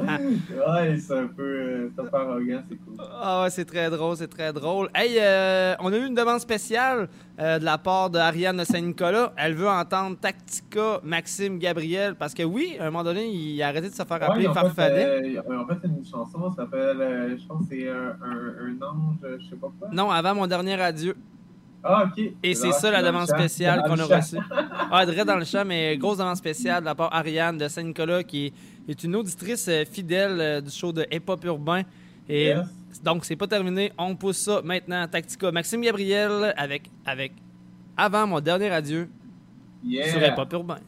ouais, 0.06 0.98
c'est 0.98 1.18
un 1.18 1.26
peu, 1.28 1.42
euh, 1.42 1.90
peu 1.96 2.08
arrogant, 2.12 2.60
c'est 2.68 2.76
cool. 2.76 2.94
Ah 3.22 3.42
ouais, 3.42 3.50
c'est 3.50 3.64
très 3.64 3.88
drôle, 3.90 4.16
c'est 4.16 4.28
très 4.28 4.52
drôle. 4.52 4.88
Hey, 4.94 5.16
euh, 5.18 5.74
on 5.80 5.92
a 5.92 5.96
eu 5.96 6.06
une 6.06 6.14
demande 6.14 6.40
spéciale 6.40 7.08
de 7.38 7.64
la 7.64 7.76
part 7.78 8.10
de 8.10 8.18
Ariane 8.18 8.56
de 8.56 8.64
Saint-Nicolas. 8.64 9.32
Elle 9.36 9.54
veut 9.54 9.68
entendre 9.68 10.16
Tactica 10.18 11.00
Maxime 11.02 11.58
Gabriel 11.58 12.14
parce 12.14 12.32
que 12.34 12.42
oui, 12.42 12.76
à 12.80 12.84
un 12.84 12.90
moment 12.90 13.04
donné, 13.04 13.26
il 13.28 13.62
a 13.62 13.68
arrêté 13.68 13.88
de 13.88 13.94
se 13.94 14.02
faire 14.04 14.22
appeler 14.22 14.46
Ouais, 14.46 14.48
en, 14.48 14.54
fait, 14.54 14.60
Farfadet. 14.60 15.38
en 15.38 15.66
fait, 15.66 15.74
c'est 15.82 15.88
une 15.88 16.04
chanson, 16.04 16.50
ça 16.50 16.56
s'appelle, 16.62 17.36
je 17.40 17.46
pense 17.46 17.62
que 17.62 17.74
c'est 17.74 17.88
un, 17.88 18.16
un, 18.22 18.54
un 18.60 18.86
ange, 18.86 19.16
je 19.40 19.48
sais 19.50 19.56
pas 19.56 19.70
quoi. 19.78 19.88
Non, 19.92 20.10
avant 20.10 20.34
mon 20.34 20.46
dernier 20.46 20.80
adieu. 20.80 21.14
Ah, 21.88 22.04
ok. 22.06 22.24
Et 22.42 22.54
c'est 22.54 22.72
ça 22.72 22.90
la 22.90 23.02
demande 23.02 23.26
spéciale 23.28 23.82
qu'on 23.86 23.98
a 23.98 24.04
reçue. 24.04 24.36
Ah, 24.90 25.04
direct 25.06 25.26
dans 25.26 25.36
le 25.36 25.44
champ, 25.44 25.64
mais 25.64 25.96
grosse 25.96 26.18
demande 26.18 26.36
spéciale 26.36 26.80
de 26.80 26.86
la 26.86 26.94
part 26.94 27.12
Ariane 27.14 27.56
de 27.58 27.68
Saint-Nicolas 27.68 28.22
qui 28.24 28.52
est 28.88 29.04
une 29.04 29.16
auditrice 29.16 29.66
euh, 29.68 29.84
fidèle 29.84 30.36
euh, 30.40 30.60
du 30.60 30.70
show 30.70 30.92
de 30.92 31.06
Hip 31.10 31.22
Hop 31.28 31.44
Urbain. 31.44 31.82
Et 32.28 32.46
Yes. 32.48 32.66
donc, 33.02 33.24
c'est 33.24 33.36
pas 33.36 33.46
terminé. 33.46 33.92
On 33.98 34.14
pousse 34.16 34.38
ça 34.38 34.60
maintenant. 34.64 35.06
Tactica 35.06 35.52
Maxime 35.52 35.80
Gabriel 35.82 36.52
avec, 36.56 36.90
avec 37.04 37.32
avant 37.96 38.26
mon 38.26 38.40
dernier 38.40 38.70
adieu 38.70 39.08
Yeah. 39.84 40.10
sur 40.10 40.20
Hip 40.22 40.34
Hop 40.38 40.52
Urbain. 40.52 40.78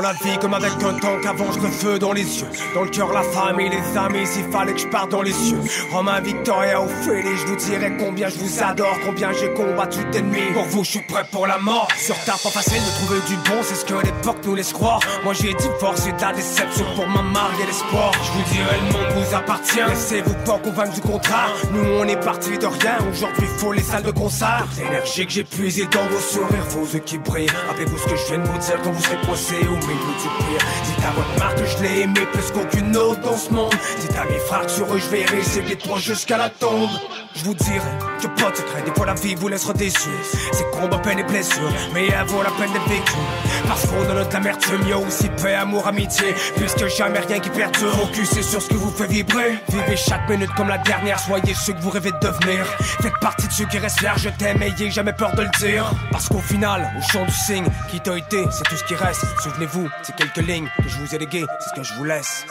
La 0.00 0.12
vie 0.12 0.38
comme 0.40 0.54
avec 0.54 0.72
un 0.82 0.94
tank, 0.94 1.26
avance 1.26 1.58
le 1.58 1.68
feu 1.68 1.98
dans 1.98 2.12
les 2.12 2.40
yeux. 2.40 2.46
Dans 2.74 2.82
le 2.82 2.90
cœur, 2.90 3.12
la 3.12 3.22
famille, 3.22 3.68
les 3.68 3.96
amis, 3.96 4.26
s'il 4.26 4.44
fallait 4.44 4.72
que 4.72 4.80
je 4.80 4.86
parte 4.86 5.10
dans 5.10 5.22
les 5.22 5.32
cieux. 5.32 5.60
Romain 5.92 6.20
Victoria, 6.20 6.80
Ophélie, 6.80 7.36
je 7.36 7.46
vous 7.46 7.56
dirai 7.56 7.96
combien 7.98 8.28
je 8.28 8.38
vous 8.38 8.62
adore, 8.62 8.96
combien 9.04 9.32
j'ai 9.32 9.52
combattu 9.52 9.98
d'ennemis. 10.12 10.52
Pour 10.54 10.64
vous, 10.64 10.84
je 10.84 10.90
suis 10.90 11.02
prêt 11.02 11.24
pour 11.30 11.46
la 11.46 11.58
mort. 11.58 11.88
Sur 11.96 12.16
terre, 12.24 12.38
pas 12.42 12.50
facile 12.50 12.80
de 12.82 13.04
trouver 13.04 13.20
du 13.28 13.36
bon, 13.48 13.62
c'est 13.62 13.74
ce 13.74 13.84
que 13.84 13.94
l'époque 13.94 14.38
nous 14.44 14.54
laisse 14.54 14.72
croire. 14.72 15.00
Moi, 15.24 15.34
j'ai 15.34 15.54
divorcé 15.54 16.12
de 16.12 16.20
la 16.20 16.32
déception 16.32 16.84
pour 16.94 17.06
m'amarrer 17.06 17.66
l'espoir. 17.66 18.12
Je 18.22 18.32
vous 18.32 18.54
dirai, 18.54 18.76
le 18.76 18.92
monde 18.92 19.24
vous 19.24 19.34
appartient. 19.34 19.80
Laissez-vous 19.88 20.34
pas 20.46 20.58
convaincre 20.58 20.94
du 20.94 21.00
contraire. 21.00 21.54
Nous, 21.72 21.84
on 21.98 22.04
est 22.04 22.20
parti 22.20 22.58
de 22.58 22.66
rien. 22.66 22.98
Aujourd'hui, 23.10 23.46
faut 23.58 23.72
les 23.72 23.82
salles 23.82 24.02
de 24.02 24.10
concert. 24.10 24.66
L'énergie 24.78 25.26
que 25.26 25.32
j'ai 25.32 25.44
puisée 25.44 25.86
dans 25.86 26.06
vos 26.06 26.20
sourires, 26.20 26.64
vos 26.70 26.86
yeux 26.86 27.00
qui 27.00 27.18
brillent. 27.18 27.50
Rappelez-vous 27.68 27.98
ce 27.98 28.04
que 28.04 28.16
je 28.16 28.26
viens 28.26 28.38
de 28.38 28.48
vous 28.48 28.58
dire 28.58 28.78
quand 28.82 28.92
vous 28.92 29.02
serez 29.02 29.20
coincé 29.26 29.56
au 29.70 29.76
milieu 29.90 30.14
du 30.14 30.28
pire. 30.28 30.66
Dites 30.84 31.04
à 31.04 31.10
votre 31.10 31.38
marque 31.38 31.56
que 31.56 31.66
je 31.66 31.82
l'ai 31.82 32.00
aimé 32.02 32.20
plus 32.32 32.50
qu'aucune 32.52 32.96
autre 32.96 33.20
dans 33.20 33.36
ce 33.36 33.50
monde. 33.50 33.74
Dites 34.00 34.16
à 34.16 34.24
mes 34.24 34.38
frères 34.38 34.70
sur 34.70 34.92
eux, 34.94 34.98
je 34.98 35.36
rester 35.36 35.62
de 35.62 35.74
toi 35.74 35.98
jusqu'à 35.98 36.36
la 36.36 36.48
tombe. 36.48 36.90
Je 37.34 37.44
vous 37.44 37.54
dirai 37.54 37.90
que 38.20 38.26
pas 38.40 38.50
de 38.50 38.56
secret, 38.56 38.82
des 38.84 38.92
fois 38.92 39.06
la 39.06 39.14
vie 39.14 39.34
vous 39.34 39.48
laissera 39.48 39.72
déçus. 39.72 40.08
C'est 40.52 40.68
combat, 40.70 40.98
peine 40.98 41.18
et 41.18 41.24
blessures, 41.24 41.72
mais 41.94 42.08
elle 42.08 42.26
vaut 42.26 42.42
la 42.42 42.50
peine 42.50 42.72
d'être 42.72 42.88
vécue. 42.88 43.12
Parce 43.66 43.86
qu'on 43.86 44.02
a 44.10 44.14
notre 44.14 44.34
amertume, 44.36 44.86
y 44.88 44.92
a 44.92 44.98
aussi 44.98 45.28
paix, 45.42 45.54
amour, 45.54 45.86
amitié. 45.86 46.34
Puisque 46.56 46.86
jamais 46.88 47.20
rien 47.20 47.38
qui 47.38 47.50
perdure. 47.50 47.92
Focusez 47.92 48.42
sur 48.42 48.60
ce 48.60 48.68
que 48.68 48.74
vous 48.74 48.90
fait 48.90 49.06
vibrer. 49.06 49.58
Vivez 49.68 49.96
chaque 49.96 50.28
minute 50.28 50.50
comme 50.56 50.68
la 50.68 50.78
dernière, 50.78 51.18
soyez 51.20 51.54
ceux 51.54 51.74
que 51.74 51.80
vous 51.80 51.90
rêvez 51.90 52.10
de 52.10 52.18
devenir. 52.18 52.66
Faites 53.00 53.18
partie 53.20 53.46
de 53.46 53.52
ceux 53.52 53.66
qui 53.66 53.78
restent 53.78 54.00
fiers, 54.00 54.10
je 54.16 54.28
t'aime, 54.30 54.62
ayez 54.62 54.90
jamais 54.90 55.12
peur 55.12 55.34
de 55.34 55.42
le 55.42 55.50
dire. 55.58 55.90
Parce 56.10 56.28
qu'au 56.28 56.40
final, 56.40 56.90
au 56.98 57.12
champ 57.12 57.24
du 57.24 57.32
signe, 57.32 57.66
qui 57.88 58.00
t'a 58.00 58.18
été, 58.18 58.44
c'est 58.50 58.64
tout 58.64 58.76
ce 58.76 58.84
qui 58.84 58.94
reste. 58.94 59.24
Souvenez-vous, 59.42 59.79
ces 60.02 60.12
quelques 60.12 60.46
lignes 60.46 60.68
que 60.82 60.88
je 60.88 60.98
vous 60.98 61.14
ai 61.14 61.18
léguées, 61.18 61.44
c'est 61.60 61.68
ce 61.70 61.74
que 61.74 61.82
je 61.82 61.94
vous 61.94 62.04
laisse. 62.04 62.44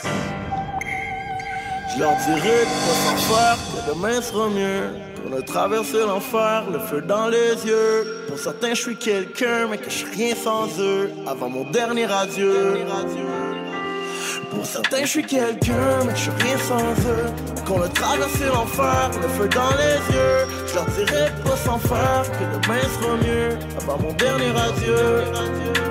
Je 1.93 1.99
leur 1.99 2.15
dirai 2.17 2.65
de 2.65 2.93
s'en 3.03 3.33
faire, 3.33 3.57
que 3.57 3.93
demain 3.93 4.21
sera 4.21 4.49
mieux. 4.49 4.89
Qu'on 5.23 5.37
a 5.37 5.41
traversé 5.41 5.99
l'enfer, 5.99 6.65
le 6.71 6.79
feu 6.79 7.01
dans 7.01 7.27
les 7.27 7.55
yeux. 7.65 8.25
Pour 8.27 8.37
certains, 8.37 8.69
je 8.69 8.81
suis 8.81 8.95
quelqu'un, 8.95 9.67
mais 9.69 9.77
que 9.77 9.89
je 9.89 9.95
suis 9.97 10.11
rien 10.15 10.35
sans 10.35 10.67
eux. 10.79 11.11
Avant 11.27 11.49
mon 11.49 11.69
dernier 11.71 12.05
adieu. 12.11 12.85
Pour 14.51 14.65
certains, 14.65 15.01
je 15.01 15.07
suis 15.07 15.25
quelqu'un, 15.25 16.03
mais 16.05 16.15
je 16.15 16.21
suis 16.21 16.31
rien 16.31 16.57
sans 16.57 17.09
eux. 17.09 17.25
Qu'on 17.65 17.81
a 17.81 17.87
traversé 17.89 18.45
l'enfer, 18.45 19.11
le 19.21 19.27
feu 19.27 19.49
dans 19.49 19.75
les 19.77 20.15
yeux. 20.15 20.47
Je 20.67 20.75
leur 20.75 20.85
dirai 20.85 21.31
de 21.43 21.57
s'en 21.65 21.79
faire, 21.79 22.23
que 22.31 22.43
demain 22.57 22.81
sera 22.81 23.15
mieux. 23.17 23.57
Avant 23.81 23.97
mon 23.99 24.13
dernier 24.13 24.49
adieu. 24.49 25.88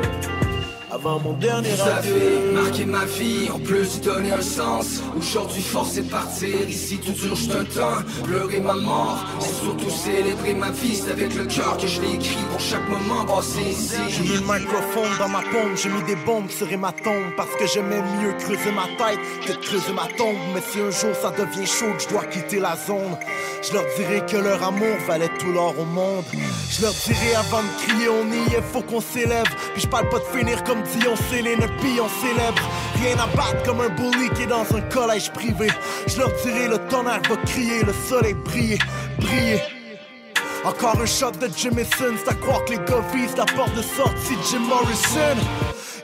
Avant 0.98 1.20
mon 1.20 1.32
dernier 1.34 1.68
Vous 1.70 1.80
avez 1.82 2.08
adieu. 2.10 2.52
marqué 2.54 2.84
ma 2.84 3.04
vie, 3.04 3.48
en 3.54 3.58
plus 3.60 4.00
donner 4.00 4.32
un 4.32 4.40
sens. 4.42 5.00
Aujourd'hui, 5.16 5.62
force 5.62 5.96
est 5.96 6.02
partir, 6.10 6.68
ici 6.68 6.98
tout 6.98 7.12
dure 7.12 7.36
juste 7.36 7.52
un 7.54 7.64
temps. 7.64 8.02
Pleurer 8.24 8.58
ma 8.60 8.74
mort, 8.74 9.24
c'est 9.38 9.54
surtout 9.64 9.90
célébrer 9.90 10.54
ma 10.54 10.70
vie. 10.70 10.96
C'est 10.96 11.12
avec 11.12 11.34
le 11.36 11.44
cœur 11.44 11.76
que 11.76 11.86
je 11.86 12.00
l'ai 12.00 12.14
écrit 12.14 12.42
pour 12.50 12.58
chaque 12.60 12.88
moment 12.88 13.24
passé 13.24 13.60
ici. 13.70 13.94
J'ai 14.08 14.22
mis 14.22 14.28
le 14.28 14.40
microphone 14.40 15.10
dans 15.20 15.28
ma 15.28 15.40
pompe, 15.42 15.76
j'ai 15.76 15.88
mis 15.88 16.02
des 16.02 16.16
bombes 16.16 16.50
sur 16.50 16.66
ma 16.78 16.92
tombe 16.92 17.32
Parce 17.36 17.54
que 17.58 17.66
j'aimais 17.66 18.02
mieux 18.20 18.32
creuser 18.38 18.72
ma 18.72 18.84
tête 18.98 19.18
que 19.46 19.52
de 19.52 19.58
creuser 19.58 19.92
ma 19.94 20.06
tombe 20.16 20.36
Mais 20.54 20.60
si 20.60 20.80
un 20.80 20.90
jour 20.90 21.14
ça 21.20 21.30
devient 21.30 21.66
chaud, 21.66 21.92
que 21.96 22.02
je 22.02 22.08
dois 22.08 22.24
quitter 22.24 22.60
la 22.60 22.76
zone 22.76 23.16
Je 23.62 23.72
leur 23.72 23.84
dirai 23.96 24.22
que 24.26 24.36
leur 24.36 24.62
amour 24.62 24.96
valait 25.06 25.30
tout 25.38 25.50
l'or 25.52 25.74
au 25.78 25.84
monde 25.84 26.24
Je 26.70 26.82
leur 26.82 26.92
dirai 26.92 27.34
avant 27.36 27.62
de 27.62 27.86
crier 27.86 28.08
on 28.08 28.26
y 28.30 28.54
est, 28.54 28.62
faut 28.72 28.82
qu'on 28.82 29.00
s'élève 29.00 29.46
Puis 29.74 29.82
je 29.82 29.88
parle 29.88 30.08
pas 30.08 30.18
de 30.18 30.38
finir 30.38 30.62
comme 30.64 30.82
Dion 30.96 31.14
Céline, 31.30 31.66
puis 31.80 32.00
on 32.00 32.08
célèbre. 32.08 32.62
Rien 33.02 33.16
à 33.16 33.26
battre 33.36 33.62
comme 33.64 33.80
un 33.80 33.88
bully 33.88 34.30
qui 34.34 34.42
est 34.42 34.46
dans 34.46 34.64
un 34.74 34.80
collège 34.82 35.30
privé. 35.32 35.68
Je 36.06 36.18
leur 36.18 36.30
dirai 36.42 36.68
le 36.68 36.78
tonnerre 36.88 37.22
va 37.28 37.36
crier, 37.36 37.82
le 37.82 37.92
soleil 38.08 38.34
briller, 38.34 38.78
briller 39.18 39.60
encore 40.64 41.00
un 41.00 41.06
shot 41.06 41.32
de 41.32 41.48
Jameson, 41.56 42.14
c'est 42.18 42.30
à 42.30 42.34
croire 42.34 42.64
que 42.64 42.72
les 42.72 42.78
gars 42.78 43.02
visent 43.14 43.36
la 43.36 43.44
porte 43.46 43.74
de 43.74 43.82
sortie 43.82 44.36
Jim 44.50 44.60
Morrison. 44.60 45.38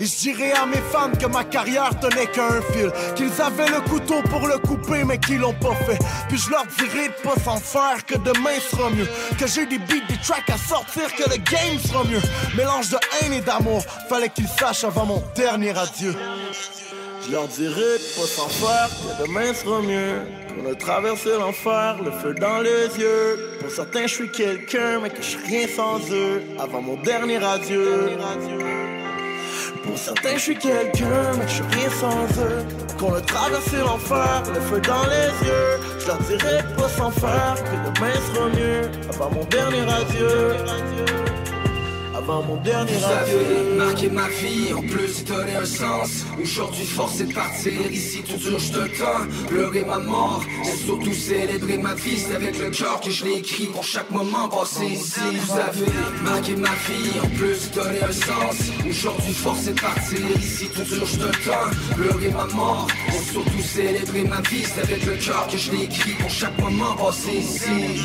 Et 0.00 0.06
je 0.06 0.16
dirais 0.16 0.52
à 0.52 0.66
mes 0.66 0.82
fans 0.92 1.12
que 1.18 1.26
ma 1.26 1.44
carrière 1.44 1.90
tenait 2.00 2.26
qu'à 2.26 2.46
un 2.46 2.62
fil. 2.72 2.90
Qu'ils 3.14 3.40
avaient 3.40 3.68
le 3.68 3.80
couteau 3.88 4.22
pour 4.30 4.46
le 4.46 4.58
couper, 4.58 5.04
mais 5.04 5.18
qu'ils 5.18 5.38
l'ont 5.38 5.54
pas 5.54 5.74
fait. 5.86 5.98
Puis 6.28 6.38
je 6.38 6.50
leur 6.50 6.64
dirai 6.78 7.08
de 7.08 7.14
pas 7.22 7.36
s'en 7.44 7.58
faire, 7.58 8.04
que 8.06 8.16
demain 8.16 8.58
sera 8.70 8.90
mieux. 8.90 9.08
Que 9.38 9.46
j'ai 9.46 9.66
des 9.66 9.78
beats, 9.78 10.06
des 10.08 10.18
tracks 10.22 10.50
à 10.50 10.58
sortir, 10.58 11.14
que 11.14 11.30
le 11.30 11.36
game 11.36 11.78
sera 11.78 12.04
mieux. 12.04 12.22
Mélange 12.56 12.90
de 12.90 12.98
haine 13.20 13.32
et 13.32 13.40
d'amour, 13.40 13.84
fallait 14.08 14.28
qu'ils 14.28 14.48
sachent 14.48 14.84
avant 14.84 15.06
mon 15.06 15.22
dernier 15.34 15.76
adieu. 15.76 16.14
Je 17.26 17.32
leur 17.32 17.48
dirai 17.48 17.74
de 17.74 18.20
pas 18.20 18.26
s'en 18.26 18.48
faire, 18.48 18.88
que 18.88 19.22
demain 19.26 19.54
sera 19.54 19.80
mieux. 19.80 20.20
Qu'on 20.48 20.70
a 20.70 20.74
traversé 20.74 21.30
l'enfer, 21.38 21.96
le 22.04 22.10
feu 22.10 22.34
dans 22.34 22.58
les 22.58 22.86
yeux. 22.98 23.58
Pour 23.60 23.70
certains, 23.70 24.06
je 24.06 24.14
suis 24.14 24.30
quelqu'un, 24.30 25.00
mais 25.00 25.10
que 25.10 25.22
je 25.22 25.30
suis 25.30 25.44
rien 25.46 25.66
sans 25.74 25.98
eux. 26.12 26.42
Avant 26.58 26.82
mon 26.82 26.96
dernier 26.96 27.42
adieu. 27.42 28.10
Pour 29.84 29.98
certains, 29.98 30.36
je 30.36 30.40
suis 30.40 30.56
quelqu'un, 30.56 31.34
mais 31.38 31.46
je 31.46 31.54
suis 31.54 31.62
rien 31.62 31.90
sans 31.90 32.24
eux. 32.40 32.64
Qu'on 32.98 33.14
a 33.14 33.20
traversé 33.20 33.76
l'enfer, 33.78 34.42
le 34.54 34.60
feu 34.60 34.80
dans 34.80 35.06
les 35.06 35.46
yeux. 35.46 35.98
Je 36.00 36.06
leur 36.06 36.18
dirai 36.20 36.62
pas 36.76 36.88
s'en 36.88 37.10
faire, 37.10 37.54
que 37.56 37.98
demain 37.98 38.14
sera 38.34 38.48
mieux. 38.48 38.90
Avant 39.10 39.30
mon 39.30 39.44
dernier 39.44 39.82
adieu. 39.82 41.33
Avant 42.24 42.42
mon 42.42 42.56
dernier 42.56 42.92
Vous 42.92 43.04
adieu. 43.04 43.38
avez 43.38 43.76
marqué 43.76 44.08
ma 44.08 44.28
vie, 44.28 44.72
en 44.72 44.80
plus 44.80 45.24
donné 45.24 45.56
un 45.56 45.66
sens. 45.66 46.24
Aujourd'hui 46.40 46.86
forcé 46.86 47.24
de 47.24 47.34
partir, 47.34 47.72
ici 47.92 48.22
tout 48.22 48.38
dur 48.38 48.58
je 48.58 48.72
te 48.72 48.98
tends 48.98 49.46
Pleurer 49.48 49.84
ma 49.84 49.98
mort, 49.98 50.42
et 50.64 50.76
surtout 50.86 51.12
célébrer 51.12 51.76
ma 51.76 51.92
vie. 51.92 52.16
C'est 52.16 52.34
avec 52.34 52.58
le 52.58 52.70
cœur 52.70 53.00
que 53.02 53.10
je 53.10 53.26
l'ai 53.26 53.38
écrit 53.40 53.66
pour 53.66 53.84
chaque 53.84 54.10
moment 54.10 54.48
passé 54.48 54.86
ici. 54.86 55.20
Vous 55.34 55.52
avez 55.52 55.92
marqué 56.22 56.56
ma 56.56 56.70
vie, 56.70 57.20
en 57.22 57.28
plus 57.36 57.70
donné 57.72 58.02
un 58.02 58.12
sens. 58.12 58.56
Aujourd'hui 58.88 59.34
forcé 59.34 59.74
de 59.74 59.80
partir, 59.80 60.20
ici 60.38 60.68
tout 60.74 60.82
dur 60.82 61.04
je 61.04 61.16
te 61.16 61.30
tends 61.46 61.94
Pleurer 61.94 62.30
ma 62.30 62.46
mort, 62.54 62.86
et 63.08 63.32
surtout 63.32 63.60
célébrer 63.62 64.24
ma 64.24 64.40
vie. 64.48 64.64
C'est 64.64 64.80
avec 64.80 65.04
le 65.04 65.16
cœur 65.16 65.46
que 65.50 65.58
je 65.58 65.70
l'ai 65.72 65.82
écrit 65.84 66.12
pour 66.12 66.30
chaque 66.30 66.58
moment 66.58 66.94
passé 66.96 67.32
ici 67.32 68.00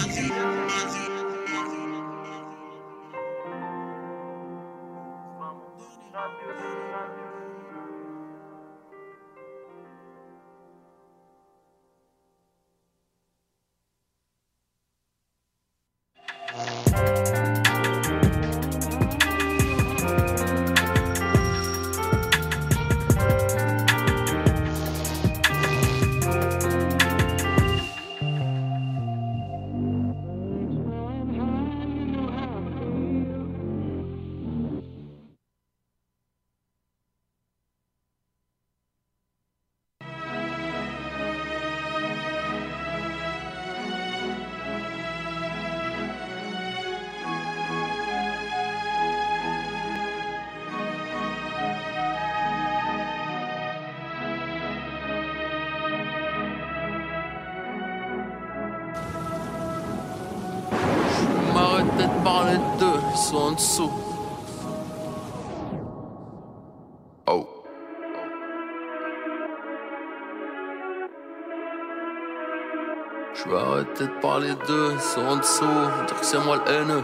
parler 74.39 74.55
d'eux, 74.67 74.97
sont 74.99 75.21
en 75.21 75.35
dessous, 75.35 75.65
dire 76.07 76.19
que 76.19 76.25
c'est 76.25 76.39
moi 76.39 76.61
le 76.65 76.71
haineux. 76.71 77.03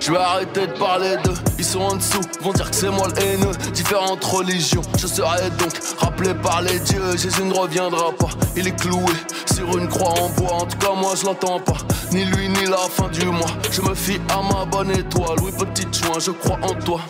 Je 0.00 0.12
vais 0.12 0.18
arrêter 0.18 0.66
de 0.66 0.72
parler 0.78 1.16
d'eux, 1.24 1.34
ils 1.58 1.64
sont 1.64 1.80
en 1.80 1.96
dessous, 1.96 2.22
vont 2.40 2.52
dire 2.52 2.70
que 2.70 2.76
c'est 2.76 2.88
moi 2.88 3.08
le 3.08 3.22
haineux. 3.22 3.52
Différentes 3.72 4.24
religions, 4.24 4.80
je 4.98 5.06
serai 5.06 5.50
donc 5.58 5.72
rappelé 5.98 6.32
par 6.34 6.62
les 6.62 6.80
dieux. 6.80 7.16
Jésus 7.18 7.44
ne 7.44 7.52
reviendra 7.52 8.12
pas, 8.12 8.30
il 8.56 8.68
est 8.68 8.80
cloué 8.80 9.12
sur 9.52 9.76
une 9.76 9.88
croix 9.88 10.14
en 10.18 10.30
bois. 10.30 10.54
En 10.54 10.64
tout 10.64 10.78
cas, 10.78 10.94
moi 10.94 11.12
je 11.20 11.26
l'entends 11.26 11.60
pas, 11.60 11.76
ni 12.12 12.24
lui 12.24 12.48
ni 12.48 12.64
la 12.64 12.78
fin 12.78 13.08
du 13.08 13.26
mois. 13.26 13.50
Je 13.70 13.82
me 13.82 13.94
fie 13.94 14.20
à 14.30 14.40
ma 14.42 14.64
bonne 14.64 14.90
étoile, 14.92 15.36
oui, 15.42 15.52
petite 15.52 15.94
chouin, 15.94 16.18
je 16.18 16.30
crois 16.30 16.58
en 16.62 16.72
toi. 16.82 17.00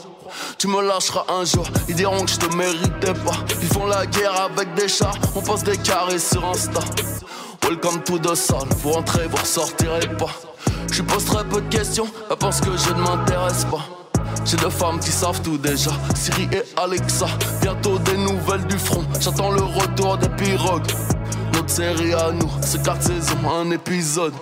Tu 0.58 0.68
me 0.68 0.82
lâcheras 0.82 1.24
un 1.28 1.44
jour, 1.44 1.66
ils 1.88 1.94
diront 1.94 2.24
que 2.24 2.30
je 2.30 2.36
te 2.38 2.56
méritais 2.56 3.14
pas. 3.14 3.36
Ils 3.60 3.68
font 3.68 3.86
la 3.86 4.06
guerre 4.06 4.40
avec 4.40 4.74
des 4.74 4.88
chats, 4.88 5.12
on 5.34 5.40
pose 5.40 5.62
des 5.62 5.76
carrés 5.78 6.18
sur 6.18 6.44
Insta. 6.44 6.80
Welcome 7.62 8.02
to 8.04 8.18
the 8.18 8.34
sun, 8.34 8.68
vous 8.82 8.92
rentrez, 8.92 9.26
vous 9.26 9.36
ressortirez 9.36 10.08
pas. 10.18 10.30
Je 10.90 11.02
pose 11.02 11.24
très 11.24 11.44
peu 11.44 11.60
de 11.60 11.68
questions, 11.68 12.08
elle 12.30 12.36
pense 12.36 12.60
que 12.60 12.76
je 12.76 12.90
ne 12.94 13.00
m'intéresse 13.00 13.64
pas. 13.66 13.84
J'ai 14.44 14.56
deux 14.56 14.70
femmes 14.70 14.98
qui 14.98 15.10
savent 15.10 15.42
tout 15.42 15.58
déjà, 15.58 15.90
Siri 16.14 16.48
et 16.52 16.62
Alexa. 16.80 17.26
Bientôt 17.60 17.98
des 17.98 18.16
nouvelles 18.16 18.66
du 18.66 18.78
front, 18.78 19.04
j'attends 19.20 19.50
le 19.50 19.62
retour 19.62 20.16
des 20.16 20.28
pirogues. 20.30 20.90
Notre 21.52 21.70
série 21.70 22.14
à 22.14 22.30
nous, 22.30 22.50
c'est 22.62 22.82
quatre 22.82 23.02
saisons, 23.02 23.50
un 23.50 23.70
épisode. 23.70 24.32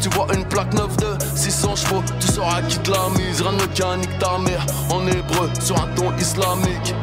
Tu 0.00 0.08
vois 0.10 0.26
une 0.34 0.44
plaque 0.44 0.72
9 0.74 0.96
de 0.98 1.18
600 1.34 1.76
chevaux, 1.76 2.02
tu 2.20 2.28
sauras 2.28 2.62
qui 2.62 2.78
te 2.78 2.90
la 2.90 3.08
mise. 3.18 3.42
Rien 3.42 3.52
de 3.52 3.62
mécanique 3.62 4.18
ta 4.18 4.38
mère, 4.38 4.64
en 4.90 5.06
hébreu, 5.06 5.50
sur 5.60 5.76
un 5.76 5.88
ton 5.94 6.16
islamique. 6.16 6.94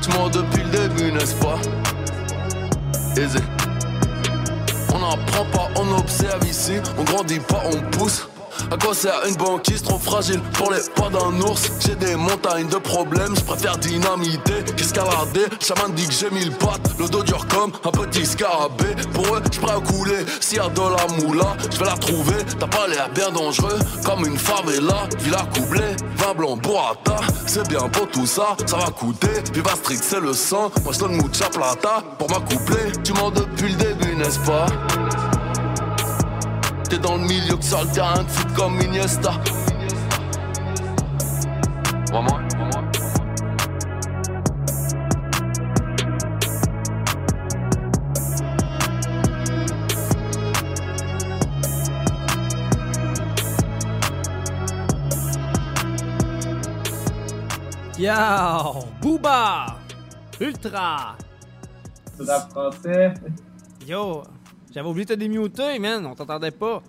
Tu 0.00 0.10
mens 0.10 0.30
depuis 0.30 0.62
le 0.62 0.70
début, 0.70 1.12
n'est-ce 1.12 1.34
pas? 1.34 1.58
On 4.94 4.98
n'apprend 4.98 5.44
pas, 5.52 5.68
on 5.76 5.98
observe 5.98 6.46
ici. 6.46 6.74
On 6.96 7.04
grandit 7.04 7.40
pas, 7.40 7.62
on 7.72 7.80
pousse. 7.90 8.26
À 8.70 8.76
quoi 8.76 8.94
sert 8.94 9.20
une 9.26 9.36
banquise 9.36 9.82
trop 9.82 9.98
fragile 9.98 10.40
pour 10.54 10.72
les 10.72 10.80
pas 10.94 11.08
d'un 11.10 11.40
ours 11.40 11.70
J'ai 11.80 11.94
des 11.94 12.16
montagnes 12.16 12.68
de 12.68 12.76
problèmes, 12.76 13.34
je 13.36 13.42
préfère 13.42 13.78
dynamiter 13.78 14.64
qu'escalader. 14.76 15.46
Chaman 15.60 15.92
dit 15.94 16.06
que 16.06 16.12
j'ai 16.12 16.30
mille 16.30 16.52
pattes, 16.52 16.90
le 16.98 17.08
dos 17.08 17.22
dur 17.22 17.46
comme 17.48 17.72
un 17.84 17.90
petit 17.90 18.26
scarabée. 18.26 18.94
Pour 19.14 19.36
eux, 19.36 19.42
je 19.50 19.58
prêt 19.58 19.74
à 19.74 19.80
couler. 19.80 20.24
S'il 20.40 20.58
y 20.58 20.60
a 20.60 20.68
de 20.68 20.80
la 20.80 21.06
moula, 21.22 21.56
je 21.70 21.78
vais 21.78 21.84
la 21.86 21.96
trouver. 21.96 22.44
T'as 22.58 22.66
pas 22.66 22.86
l'air 22.88 23.08
bien 23.14 23.30
dangereux, 23.30 23.78
comme 24.04 24.26
une 24.26 24.38
favela. 24.38 25.08
Villa 25.20 25.46
coublée, 25.54 25.96
vin 26.16 26.34
blanc, 26.34 26.56
burrata. 26.56 27.16
C'est 27.46 27.66
bien 27.68 27.88
beau 27.88 28.06
tout 28.12 28.26
ça, 28.26 28.56
ça 28.66 28.76
va 28.76 28.90
coûter. 28.90 29.42
Viva 29.52 29.70
Street, 29.76 29.98
c'est 30.00 30.20
le 30.20 30.32
sang. 30.32 30.70
Moi 30.84 30.92
je 30.92 30.98
donne 30.98 31.12
mucha 31.12 31.48
plata 31.48 32.02
pour 32.18 32.28
m'accoupler. 32.30 32.92
Tu 33.04 33.12
mens 33.14 33.30
depuis 33.30 33.72
le 33.72 33.76
début, 33.76 34.14
n'est-ce 34.16 34.38
pas? 34.40 34.66
T'es 36.88 36.98
dans 36.98 37.16
le 37.16 37.24
milieu 37.24 37.56
que 37.56 37.64
sur 37.64 37.82
le 37.82 37.90
terrain 37.90 38.22
de 38.22 38.28
foot 38.28 38.54
comme 38.54 38.80
Iniesta. 38.80 39.32
Vraiment, 42.10 42.38
Yo! 57.98 58.86
Booba! 59.02 59.76
Ultra! 60.40 61.16
C'est 62.16 62.30
rap 62.30 62.50
français. 62.50 63.12
Yo! 63.86 64.22
J'avais 64.74 64.88
oublié 64.88 65.04
de 65.06 65.14
te 65.14 65.18
démuter, 65.18 65.78
man. 65.78 66.04
On 66.06 66.14
t'entendait 66.14 66.50
pas. 66.50 66.82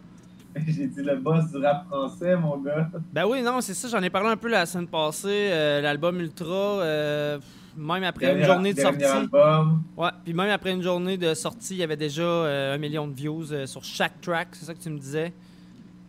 J'ai 0.67 0.87
dit 0.87 1.01
le 1.03 1.15
boss 1.17 1.51
du 1.51 1.57
rap 1.57 1.85
français, 1.87 2.35
mon 2.35 2.57
gars. 2.57 2.89
Ben 3.13 3.25
oui, 3.25 3.41
non, 3.41 3.61
c'est 3.61 3.73
ça. 3.73 3.87
J'en 3.87 4.01
ai 4.03 4.09
parlé 4.09 4.29
un 4.29 4.37
peu 4.37 4.49
la 4.49 4.65
semaine 4.65 4.87
passée. 4.87 5.27
euh, 5.51 5.79
L'album 5.81 6.19
Ultra, 6.19 6.53
euh, 6.81 7.39
même 7.77 8.03
après 8.03 8.25
Dernier- 8.25 8.41
une 8.41 8.45
journée 8.45 8.73
de 8.73 8.81
sortie. 8.81 9.03
album. 9.05 9.83
Ouais, 9.95 10.09
puis 10.23 10.33
même 10.33 10.49
après 10.49 10.71
une 10.71 10.81
journée 10.81 11.17
de 11.17 11.33
sortie, 11.33 11.75
il 11.75 11.79
y 11.79 11.83
avait 11.83 11.95
déjà 11.97 12.23
euh, 12.23 12.75
un 12.75 12.77
million 12.77 13.07
de 13.07 13.13
views 13.13 13.45
sur 13.65 13.83
chaque 13.83 14.19
track. 14.21 14.49
C'est 14.53 14.65
ça 14.65 14.73
que 14.73 14.79
tu 14.79 14.89
me 14.89 14.97
disais? 14.99 15.31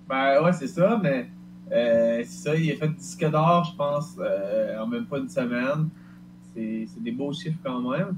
Ben 0.09 0.43
ouais, 0.43 0.53
c'est 0.55 0.67
ça, 0.69 0.99
mais 1.01 1.29
c'est 1.71 2.25
ça, 2.25 2.55
il 2.57 2.73
a 2.73 2.77
fait 2.77 2.89
disque 2.89 3.31
d'or, 3.31 3.65
je 3.71 3.77
pense, 3.77 4.17
euh, 4.19 4.79
en 4.81 4.87
même 4.89 5.05
pas 5.07 5.19
une 5.19 5.29
semaine. 5.29 5.89
C'est 6.55 6.89
des 7.03 7.13
beaux 7.13 7.33
chiffres 7.33 7.59
quand 7.63 7.81
même. 7.91 8.17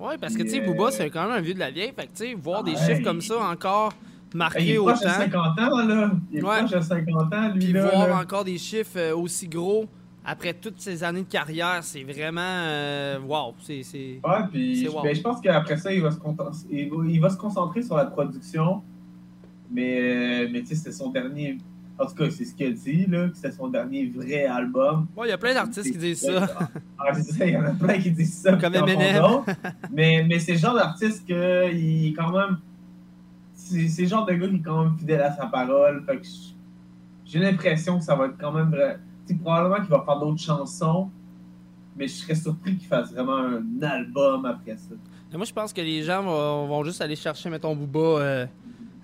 Ouais, 0.00 0.16
parce 0.18 0.34
que 0.34 0.42
tu 0.42 0.48
sais, 0.50 0.60
Booba, 0.60 0.90
c'est 0.90 1.10
quand 1.10 1.22
même 1.28 1.32
un 1.36 1.40
vieux 1.40 1.54
de 1.54 1.58
la 1.58 1.70
vieille. 1.70 1.92
Fait 1.94 2.06
que 2.06 2.12
tu 2.16 2.24
sais, 2.30 2.34
voir 2.34 2.62
des 2.64 2.72
chiffres 2.76 3.00
il- 3.00 3.04
comme 3.04 3.20
ça 3.20 3.38
encore 3.38 3.92
Il 4.32 4.36
marqués 4.38 4.74
est 4.74 4.78
autant. 4.78 4.92
proche 4.94 5.04
de 5.04 5.08
50 5.08 5.58
ans, 5.60 5.78
là. 5.86 6.10
Il 6.32 6.38
est 6.38 6.42
Ouais. 6.42 6.58
proche 6.58 6.70
de 6.70 6.80
50 6.80 7.34
ans, 7.34 7.48
lui, 7.54 7.60
Puis 7.64 7.72
voir 7.72 8.18
encore 8.20 8.44
des 8.44 8.56
chiffres 8.58 8.96
euh, 8.98 9.16
aussi 9.16 9.46
gros 9.48 9.86
après 10.24 10.54
toutes 10.54 10.80
ces 10.80 11.02
années 11.04 11.22
de 11.22 11.28
carrière, 11.28 11.80
c'est 11.82 12.02
vraiment. 12.04 12.40
euh, 12.40 13.18
wow! 13.20 13.54
C'est. 13.60 13.82
c'est- 13.82 14.20
Ouais, 14.24 14.46
puis 14.50 14.82
c'est 14.82 14.88
wow. 14.88 15.02
ben, 15.02 15.14
je 15.14 15.20
pense 15.20 15.40
qu'après 15.40 15.76
ça, 15.76 15.92
il 15.92 16.00
va, 16.02 16.10
se 16.10 16.18
concentrer, 16.18 16.52
il, 16.70 16.88
va, 16.90 16.96
il 17.06 17.20
va 17.20 17.30
se 17.30 17.36
concentrer 17.36 17.82
sur 17.82 17.96
la 17.96 18.04
production. 18.06 18.82
Mais, 19.70 20.00
euh, 20.00 20.48
mais 20.52 20.60
tu 20.62 20.68
sais, 20.68 20.74
c'était 20.76 20.92
son 20.92 21.10
dernier 21.10 21.58
En 22.00 22.06
tout 22.06 22.14
cas, 22.14 22.30
c'est 22.30 22.46
ce 22.46 22.54
qu'il 22.54 22.66
a 22.66 22.70
dit, 22.70 23.04
là, 23.06 23.28
que 23.28 23.36
c'était 23.36 23.52
son 23.52 23.68
dernier 23.68 24.06
vrai 24.06 24.46
album. 24.46 25.06
Bon, 25.14 25.24
il 25.24 25.28
y 25.28 25.32
a 25.32 25.38
plein 25.38 25.52
d'artistes 25.52 25.92
qui 25.92 25.98
disent 25.98 26.22
ça. 26.22 26.48
Ah, 26.98 27.14
c'est 27.14 27.32
ça, 27.32 27.46
il 27.46 27.52
y 27.52 27.56
en 27.56 27.64
a 27.64 27.70
plein 27.72 27.98
qui 27.98 28.10
disent 28.10 28.40
ça. 28.40 28.56
Comme 28.56 28.74
Eminem. 28.74 29.22
mais 29.92 30.24
mais 30.26 30.38
c'est 30.38 30.52
le 30.52 30.58
genre 30.58 30.74
d'artiste 30.74 31.26
que 31.28 31.70
il 31.72 32.08
est 32.08 32.12
quand 32.14 32.32
même. 32.32 32.58
C'est 33.54 33.88
c'est 33.88 34.02
le 34.02 34.08
genre 34.08 34.24
de 34.24 34.32
gars 34.32 34.48
qui 34.48 34.56
est 34.56 34.60
quand 34.60 34.84
même 34.84 34.98
fidèle 34.98 35.20
à 35.20 35.36
sa 35.36 35.46
parole. 35.46 36.02
Fait 36.06 36.16
que 36.16 36.26
j'ai 37.26 37.38
l'impression 37.38 37.98
que 37.98 38.04
ça 38.04 38.14
va 38.14 38.26
être 38.26 38.38
quand 38.38 38.52
même 38.52 38.70
vrai. 38.70 38.98
Tu 39.26 39.36
probablement 39.36 39.76
qu'il 39.76 39.90
va 39.90 40.02
faire 40.02 40.18
d'autres 40.18 40.40
chansons. 40.40 41.10
Mais 41.96 42.08
je 42.08 42.14
serais 42.14 42.34
surpris 42.34 42.76
qu'il 42.76 42.88
fasse 42.88 43.12
vraiment 43.12 43.36
un 43.36 43.82
album 43.82 44.46
après 44.46 44.76
ça. 44.76 44.94
Moi, 45.36 45.44
je 45.44 45.52
pense 45.52 45.72
que 45.72 45.80
les 45.80 46.02
gens 46.02 46.22
vont, 46.22 46.66
vont 46.66 46.84
juste 46.84 47.00
aller 47.02 47.16
chercher, 47.16 47.50
mettons, 47.50 47.76
Booba 47.76 48.00
euh, 48.00 48.46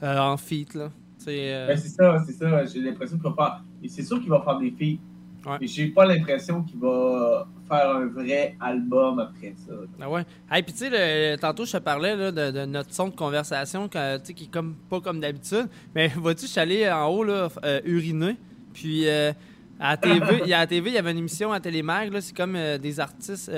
euh, 0.02 0.18
en 0.18 0.36
feat, 0.36 0.74
là. 0.74 0.90
C'est, 1.27 1.53
euh, 1.53 1.66
Ben, 1.66 1.77
c'est 1.77 1.89
ça, 1.89 2.23
c'est 2.24 2.32
ça. 2.32 2.65
J'ai 2.66 2.81
l'impression 2.81 3.19
qu'il 3.19 3.28
va 3.28 3.35
faire. 3.35 3.65
Et 3.82 3.89
c'est 3.89 4.05
sûr 4.05 4.20
qu'il 4.20 4.31
va 4.31 4.40
faire 4.43 4.59
des 4.59 4.70
filles. 4.70 5.01
Mais 5.61 5.66
j'ai 5.66 5.89
pas 5.89 6.07
l'impression 6.07 6.62
qu'il 6.62 6.78
va 6.81 7.47
faire 7.69 7.90
un 7.90 8.07
vrai 8.07 8.57
album 8.61 9.19
après 9.19 9.55
ça. 9.57 9.74
Ah 10.01 10.11
ouais. 10.11 10.24
Hey, 10.51 10.62
puis 10.62 10.73
tu 10.73 10.90
sais, 10.90 11.36
tantôt, 11.39 11.65
je 11.65 11.73
te 11.73 11.78
parlais 11.78 12.16
là, 12.16 12.32
de, 12.32 12.51
de 12.51 12.65
notre 12.65 12.93
son 12.93 13.09
de 13.09 13.15
conversation 13.15 13.89
qui 13.89 13.97
est 13.98 14.51
comme, 14.51 14.74
pas 14.89 15.01
comme 15.01 15.20
d'habitude. 15.20 15.69
Mais 15.94 16.09
vois-tu, 16.09 16.47
je 16.47 16.51
suis 16.51 16.61
allé 16.61 16.90
en 16.90 17.07
haut, 17.09 17.24
là, 17.24 17.48
euh, 17.65 17.81
uriner? 17.85 18.36
Puis 18.73 19.09
euh, 19.09 19.32
à 19.78 19.97
TV, 19.97 20.40
il 20.44 20.48
y 20.48 20.53
a 20.53 20.59
à 20.59 20.61
la 20.62 20.66
TV, 20.66 20.90
il 20.90 20.94
y 20.94 20.98
avait 20.98 21.12
une 21.12 21.19
émission 21.19 21.53
à 21.53 21.61
Télémag, 21.61 22.11
c'est 22.20 22.36
comme 22.36 22.57
euh, 22.57 22.78
des 22.78 22.98
artistes 22.98 23.51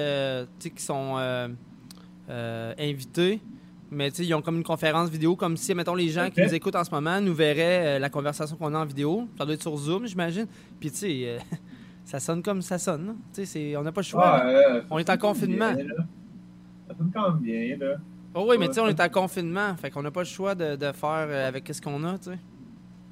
qui 0.59 0.83
sont 0.83 1.17
invités. 2.29 3.41
Mais 3.91 4.11
tu 4.11 4.17
sais, 4.19 4.25
ils 4.27 4.35
ont 4.35 4.43
comme 4.43 4.57
une 4.57 4.63
conférence 4.65 5.09
vidéo, 5.09 5.35
comme 5.35 5.57
si, 5.57 5.75
mettons, 5.75 5.95
les 5.95 6.09
gens 6.11 6.29
qui 6.31 6.41
nous 6.43 6.55
écoutent 6.55 6.77
en 6.77 6.85
ce 6.85 6.91
moment 6.91 7.21
nous 7.21 7.35
verraient 7.35 7.97
euh, 7.97 7.99
la 7.99 8.11
conversation 8.11 8.55
qu'on 8.57 8.75
a 8.75 8.79
en 8.79 8.85
vidéo. 8.85 9.27
Ça 9.39 9.45
doit 9.45 9.55
être 9.55 9.63
sur 9.63 9.77
Zoom, 9.77 10.07
j'imagine. 10.07 10.47
Puis 10.79 10.91
tu 10.91 10.97
sais, 10.99 11.21
euh, 11.27 11.39
ça 12.05 12.21
sonne 12.21 12.43
comme 12.43 12.61
ça 12.63 12.79
sonne. 12.79 13.17
sais, 13.33 13.47
c'est- 13.47 13.77
on 13.77 13.83
n'a 13.83 13.93
pas 13.93 14.03
le 14.03 14.07
choix. 14.07 14.45
Ouais, 14.45 14.53
là. 14.53 14.75
euh, 14.77 14.83
on 14.91 14.99
est 14.99 15.09
en 15.09 15.17
confinement. 15.17 15.73
bien, 15.73 15.85
là. 15.85 15.95
Ça 16.89 16.95
sonne 16.99 17.11
quand 17.15 17.31
même 17.33 17.41
bien, 17.41 17.77
là. 17.79 17.97
Oh 18.35 18.45
oui, 18.49 18.57
mais 18.59 18.69
tu 18.69 18.75
sais, 18.75 18.81
on 18.81 18.89
est 18.89 19.01
en 19.01 19.09
confinement, 19.09 19.75
fait 19.77 19.91
qu'on 19.91 20.03
n'a 20.03 20.11
pas 20.11 20.21
le 20.21 20.27
choix 20.27 20.55
de, 20.55 20.77
de 20.77 20.93
faire 20.93 21.47
avec 21.49 21.69
ce 21.73 21.81
qu'on 21.81 22.05
a, 22.05 22.19
tu 22.19 22.31
sais. 22.31 22.39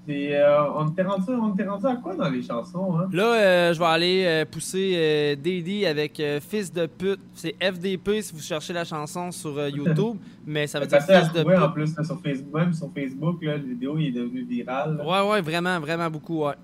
Euh, 0.08 0.58
on 0.76 0.88
était 0.88 1.02
rendu, 1.02 1.32
rendu 1.32 1.86
à 1.86 1.96
quoi 1.96 2.14
dans 2.14 2.28
les 2.28 2.42
chansons, 2.42 2.96
hein? 2.98 3.08
Là, 3.12 3.34
euh, 3.34 3.74
je 3.74 3.78
vais 3.78 3.86
aller 3.86 4.24
euh, 4.24 4.44
pousser 4.44 5.36
Didi 5.42 5.84
avec 5.84 6.22
Fils 6.48 6.72
de 6.72 6.86
pute. 6.86 7.18
C'est 7.34 7.56
FDP 7.60 8.22
si 8.22 8.32
vous 8.32 8.40
cherchez 8.40 8.72
la 8.72 8.84
chanson 8.84 9.32
sur 9.32 9.68
YouTube, 9.68 10.16
mais 10.46 10.66
ça 10.66 10.78
veut 10.78 10.86
dire 10.86 11.02
Fils 11.02 11.32
de 11.32 11.42
pute. 11.42 11.58
en 11.58 11.70
plus 11.70 11.96
là, 11.96 12.04
sur 12.04 12.20
Facebook, 12.20 12.54
même 12.54 12.72
sur 12.72 12.90
Facebook, 12.92 13.42
là, 13.42 13.52
la 13.52 13.58
vidéo 13.58 13.98
il 13.98 14.08
est 14.08 14.12
devenu 14.12 14.44
viral. 14.44 14.96
là. 14.96 15.04
Ouais, 15.24 15.30
ouais, 15.32 15.40
vraiment, 15.40 15.80
vraiment 15.80 16.08
beaucoup, 16.08 16.44
ouais. 16.44 16.54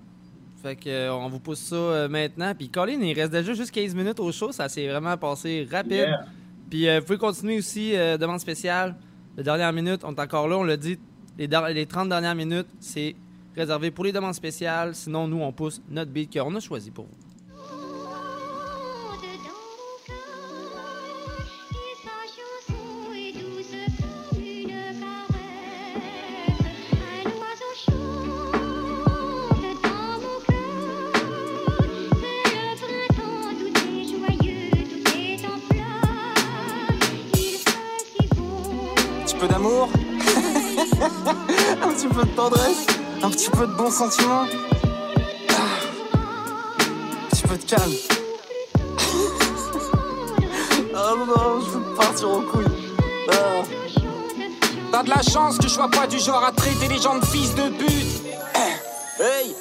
Fait 0.63 0.77
que, 0.77 1.11
on 1.11 1.29
vous 1.29 1.41
pousse 1.41 1.59
ça 1.59 2.07
maintenant. 2.09 2.53
Puis 2.57 2.69
Colin, 2.69 3.01
il 3.01 3.15
reste 3.15 3.33
déjà 3.33 3.53
juste 3.53 3.73
15 3.73 3.97
minutes 3.97 4.21
au 4.21 4.31
show. 4.31 4.53
Ça 4.53 4.69
s'est 4.69 4.87
vraiment 4.87 5.17
passé 5.17 5.67
rapide. 5.69 5.93
Yeah. 5.93 6.27
Puis 6.71 6.87
vous 6.87 7.05
pouvez 7.05 7.19
continuer 7.19 7.59
aussi, 7.59 7.95
demande 8.21 8.39
spéciale. 8.39 8.95
La 9.37 9.43
dernière 9.43 9.73
minute, 9.73 10.03
on 10.05 10.15
est 10.15 10.21
encore 10.21 10.47
là, 10.47 10.57
on 10.57 10.63
l'a 10.63 10.77
dit. 10.77 11.01
Les, 11.37 11.49
les 11.75 11.87
30 11.87 12.11
dernières 12.11 12.37
minutes, 12.37 12.69
c'est 12.79 13.17
réservé 13.57 13.91
pour 13.91 14.05
les 14.05 14.13
demandes 14.13 14.35
spéciales. 14.35 14.95
Sinon, 14.95 15.29
nous, 15.29 15.41
on 15.41 15.53
pousse 15.53 15.81
notre 15.89 16.11
beat 16.11 16.33
qu'on 16.33 16.55
a 16.55 16.61
choisi 16.61 16.91
pour 16.91 17.07
vous. 17.07 17.11
Un 39.15 39.25
petit 39.25 39.37
peu 39.37 39.49
d'amour, 39.49 39.89
un 41.83 41.93
petit 41.93 42.07
peu 42.07 42.25
de 42.25 42.31
tendresse, 42.37 42.87
un 43.23 43.31
petit 43.31 43.51
peu 43.51 43.67
de 43.67 43.73
bons 43.73 43.91
sentiments, 43.91 44.43
un 44.43 44.47
petit 47.31 47.43
peu 47.43 47.57
de 47.57 47.65
calme. 47.65 47.93
Oh 50.95 51.17
non, 51.27 51.61
je 51.65 51.71
veux 51.71 51.95
partir 51.95 52.29
en 52.29 52.43
couille. 52.43 52.67
Ah. 53.31 53.63
T'as 54.93 55.03
de 55.03 55.09
la 55.09 55.23
chance 55.23 55.57
que 55.57 55.63
je 55.63 55.69
sois 55.69 55.89
pas 55.89 56.07
du 56.07 56.19
genre 56.19 56.45
à 56.45 56.53
traiter 56.53 56.87
les 56.87 57.01
gens 57.01 57.19
de 57.19 57.25
fils 57.25 57.55
de 57.55 57.71
pute. 57.71 58.23
Hey! 59.19 59.55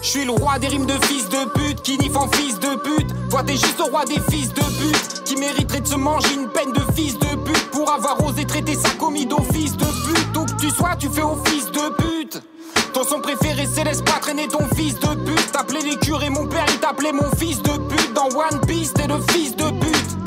Je 0.00 0.08
suis 0.08 0.24
le 0.24 0.32
roi 0.32 0.58
des 0.58 0.68
rimes 0.68 0.86
de 0.86 0.98
fils 1.04 1.28
de 1.28 1.44
pute 1.50 1.82
qui 1.82 1.98
niffent 1.98 2.16
en 2.16 2.28
fils 2.30 2.58
de 2.58 2.76
pute. 2.76 3.08
Toi 3.28 3.42
t'es 3.42 3.52
juste 3.52 3.78
le 3.78 3.84
roi 3.84 4.06
des 4.06 4.20
fils 4.30 4.54
de 4.54 4.62
pute 4.62 5.24
qui 5.24 5.36
mériterait 5.36 5.80
de 5.80 5.86
se 5.86 5.96
manger 5.96 6.32
une 6.34 6.48
peine 6.48 6.72
de 6.72 6.80
fils 6.94 7.18
de 7.18 7.36
pute 7.44 7.70
pour 7.70 7.90
avoir 7.90 8.24
osé 8.24 8.46
traiter 8.46 8.74
sa 8.74 8.90
commis 8.90 9.26
d'office 9.26 9.76
de 9.76 9.84
pute. 9.84 10.36
Où 10.38 10.46
que 10.46 10.60
tu 10.60 10.70
sois, 10.70 10.96
tu 10.96 11.10
fais 11.10 11.22
office 11.22 11.66
de 11.66 11.90
pute. 12.02 12.42
Ton 12.92 13.04
son 13.04 13.20
préféré, 13.20 13.68
c'est 13.72 13.84
laisse 13.84 14.02
pas 14.02 14.18
traîner 14.20 14.48
ton 14.48 14.66
fils 14.74 14.94
de 14.94 15.14
pute. 15.24 15.52
T'appelais 15.52 15.80
les 15.80 15.96
curés, 15.96 16.30
mon 16.30 16.46
père, 16.46 16.66
il 16.68 16.78
t'appelait 16.78 17.12
mon 17.12 17.30
fils 17.36 17.62
de 17.62 17.70
pute. 17.70 18.12
Dans 18.14 18.26
One 18.26 18.60
Piece, 18.66 18.92
t'es 18.92 19.06
le 19.06 19.20
fils 19.32 19.54
de 19.54 19.64
pute. 19.64 20.20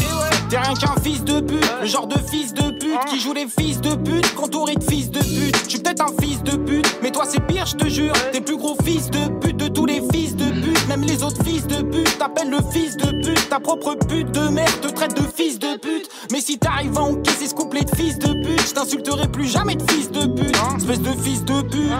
T'es 0.50 0.58
rien 0.60 0.74
qu'un 0.76 1.02
fils 1.02 1.24
de 1.24 1.40
pute, 1.40 1.66
le 1.82 1.88
genre 1.88 2.06
de 2.06 2.18
fils 2.30 2.54
de 2.54 2.70
pute 2.80 3.06
qui 3.10 3.20
joue 3.20 3.34
les 3.34 3.48
fils 3.48 3.82
de 3.82 3.96
pute, 3.96 4.36
contouré 4.36 4.76
de 4.76 4.84
fils 4.84 5.10
de 5.10 5.20
pute. 5.20 5.72
Je 5.72 5.78
peut-être 5.78 6.02
un 6.04 6.22
fils 6.22 6.44
de 6.44 6.56
pute, 6.58 7.00
mais 7.02 7.12
toi 7.12 7.26
c'est 7.28 7.40
pire, 7.40 7.66
je 7.66 7.76
te 7.76 7.88
jure. 7.88 8.14
T'es 8.32 8.40
plus 8.40 8.58
gros 8.58 8.78
fils 8.86 9.10
de 9.10 9.30
pute 9.40 9.58
de 9.58 9.68
tous 9.68 9.88
les 9.88 10.02
fils 10.14 10.36
de 10.36 10.53
même 10.98 11.08
les 11.08 11.24
autres 11.24 11.44
fils 11.44 11.66
de 11.66 11.82
pute 11.82 12.18
t'appellent 12.20 12.52
le 12.52 12.60
fils 12.72 12.96
de 12.98 13.10
pute. 13.24 13.50
Ta 13.50 13.60
propre 13.60 13.96
pute 14.08 14.32
de 14.32 14.48
merde 14.50 14.80
te 14.82 14.88
traite 14.90 15.16
de 15.16 15.28
fils 15.36 15.58
de 15.58 15.76
pute. 15.78 16.08
Mais 16.32 16.40
si 16.40 16.60
t'arrives 16.60 16.98
à 16.98 17.02
encaisser 17.02 17.48
ce 17.48 17.56
couplet 17.56 17.84
de 17.84 17.96
fils 17.96 18.20
de 18.20 18.32
pute, 18.46 18.68
je 18.68 18.74
t'insulterai 18.74 19.28
plus 19.28 19.48
jamais 19.48 19.76
de 19.76 19.92
fils 19.92 20.12
de 20.12 20.28
pute. 20.28 20.56
Espèce 20.78 21.02
de 21.02 21.12
fils 21.24 21.44
de 21.46 21.62
pute, 21.64 21.92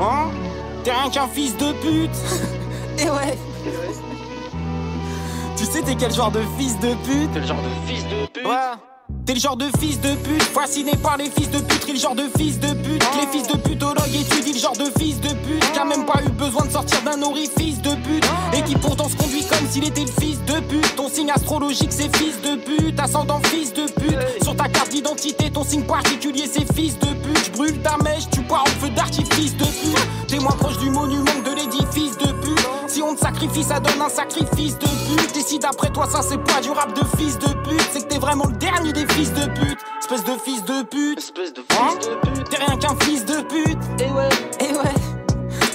hein 0.00 0.28
T'es 0.84 0.92
rien 0.92 1.10
qu'un 1.10 1.28
fils 1.28 1.54
de 1.58 1.72
pute. 1.72 2.16
Et 2.98 3.10
ouais. 3.10 3.38
Tu 5.56 5.64
sais 5.66 5.82
t'es 5.82 5.94
quel 5.94 6.12
genre 6.12 6.30
de 6.30 6.40
fils 6.58 6.78
de 6.80 6.94
pute 7.04 7.32
T'es 7.34 7.40
le 7.40 7.46
genre 7.46 7.58
de 7.62 7.92
fils 7.92 8.04
de 8.04 8.26
pute 8.26 8.46
Ouais 8.46 8.90
T'es 9.26 9.34
le 9.34 9.40
genre 9.40 9.56
de 9.56 9.66
fils 9.78 10.00
de 10.00 10.14
pute, 10.14 10.42
fasciné 10.42 10.92
par 10.96 11.16
les 11.16 11.30
fils 11.30 11.50
de 11.50 11.58
pute, 11.58 11.84
t'es 11.84 11.92
le 11.92 11.98
genre 11.98 12.14
de 12.14 12.24
fils 12.38 12.58
de 12.58 12.68
pute, 12.68 13.04
les 13.20 13.26
fils 13.30 13.46
de 13.46 13.56
putologues 13.58 14.14
étudient 14.14 14.52
le 14.52 14.58
genre 14.58 14.76
de 14.76 14.90
fils 14.98 15.20
de 15.20 15.28
pute, 15.28 15.49
a 15.80 15.84
même 15.84 16.04
pas 16.04 16.20
eu 16.24 16.28
besoin 16.28 16.66
de 16.66 16.70
sortir 16.70 17.00
d'un 17.02 17.22
orifice 17.22 17.80
de 17.80 17.90
pute, 17.90 18.26
et 18.52 18.62
qui 18.62 18.74
pourtant 18.74 19.08
se 19.08 19.16
conduit 19.16 19.44
comme 19.46 19.66
s'il 19.70 19.84
était 19.84 20.04
le 20.04 20.12
fils 20.20 20.38
de 20.44 20.60
pute. 20.60 20.94
Ton 20.96 21.08
signe 21.08 21.30
astrologique 21.30 21.92
c'est 21.92 22.14
fils 22.16 22.40
de 22.42 22.56
pute, 22.56 23.00
ascendant 23.00 23.40
fils 23.44 23.72
de 23.72 23.86
pute. 23.86 24.42
Sur 24.42 24.54
ta 24.56 24.68
carte 24.68 24.90
d'identité, 24.90 25.50
ton 25.50 25.64
signe 25.64 25.84
particulier 25.84 26.44
c'est 26.52 26.70
fils 26.74 26.98
de 26.98 27.06
pute. 27.06 27.46
J'brûle 27.46 27.80
ta 27.80 27.96
mèche, 27.98 28.28
tu 28.30 28.40
pars 28.42 28.62
en 28.62 28.80
feu 28.80 28.90
d'artifice 28.90 29.56
de 29.56 29.64
pute. 29.64 30.28
T'es 30.28 30.38
moins 30.38 30.52
proche 30.52 30.78
du 30.78 30.90
monument 30.90 31.24
que 31.24 31.50
de 31.50 31.56
l'édifice 31.56 32.18
de 32.18 32.26
pute. 32.26 32.68
Si 32.86 33.02
on 33.02 33.14
te 33.14 33.20
sacrifie, 33.20 33.64
ça 33.64 33.80
donne 33.80 34.02
un 34.02 34.08
sacrifice 34.08 34.78
de 34.78 34.86
pute. 34.86 35.36
Et 35.36 35.42
si 35.42 35.58
d'après 35.58 35.88
toi 35.90 36.06
ça 36.10 36.20
c'est 36.22 36.42
pas 36.44 36.60
du 36.60 36.70
rap 36.70 36.92
de 36.94 37.04
fils 37.16 37.38
de 37.38 37.48
pute, 37.48 37.88
c'est 37.92 38.02
que 38.02 38.08
t'es 38.08 38.18
vraiment 38.18 38.46
le 38.46 38.56
dernier 38.56 38.92
des 38.92 39.06
fils 39.14 39.32
de 39.32 39.46
pute. 39.46 39.78
Espèce 40.00 40.24
de 40.24 40.38
fils 40.44 40.62
de 40.64 40.82
pute. 40.82 41.18
Espèce 41.18 41.54
de 41.54 41.62
fils 41.62 42.08
de 42.08 42.14
pute. 42.16 42.50
T'es 42.50 42.56
rien 42.56 42.76
qu'un 42.76 42.96
fils 43.04 43.24
de 43.24 43.40
pute. 43.42 43.78
Et 43.98 44.10
ouais, 44.12 44.28
et 44.60 44.74
ouais. 44.74 45.09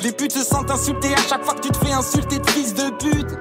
Les 0.05 0.11
putes 0.11 0.33
se 0.33 0.43
sentent 0.43 0.69
insultées 0.69 1.15
à 1.15 1.27
chaque 1.27 1.43
fois 1.43 1.55
que 1.55 1.61
tu 1.61 1.69
te 1.69 1.77
fais 1.83 1.91
insulter 1.91 2.37
de 2.37 2.47
fils 2.51 2.75
de 2.75 2.91
pute. 2.91 3.39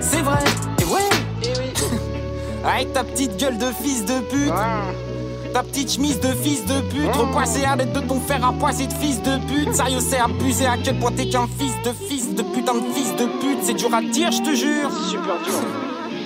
C'est 0.00 0.22
vrai, 0.22 0.42
et 0.80 0.84
ouais. 0.86 1.00
Et 1.42 1.52
oui. 1.58 1.70
Avec 2.64 2.94
ta 2.94 3.04
petite 3.04 3.36
gueule 3.36 3.58
de 3.58 3.66
fils 3.82 4.06
de 4.06 4.18
pute. 4.20 5.52
Ta 5.52 5.62
petite 5.62 5.92
chemise 5.92 6.18
de 6.18 6.28
fils 6.28 6.64
de 6.64 6.80
pute, 6.80 7.14
repoissée 7.14 7.66
à 7.66 7.76
l'aide 7.76 7.92
de 7.92 8.00
ton 8.00 8.20
fer 8.20 8.42
à 8.42 8.54
poisser 8.54 8.86
de 8.86 8.92
fils 8.94 9.20
de 9.20 9.36
pute. 9.52 9.74
Sérieux, 9.74 10.00
c'est 10.00 10.16
abusé 10.16 10.64
à 10.64 10.78
quel 10.82 10.98
point 10.98 11.12
t'es 11.12 11.28
qu'un 11.28 11.46
fils 11.46 11.74
de 11.84 11.92
fils 11.92 12.34
de 12.34 12.42
putain 12.42 12.76
de 12.76 12.90
fils 12.94 13.14
de 13.16 13.26
pute. 13.26 13.58
C'est 13.62 13.74
dur 13.74 13.94
à 13.94 14.00
dire, 14.00 14.32
je 14.32 14.40
te 14.40 14.54
jure. 14.54 14.90
Super 15.10 15.36
dur. 15.44 15.60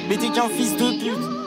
Mais 0.08 0.16
t'es 0.16 0.28
qu'un 0.28 0.48
fils 0.48 0.76
de 0.76 0.92
pute. 0.92 1.41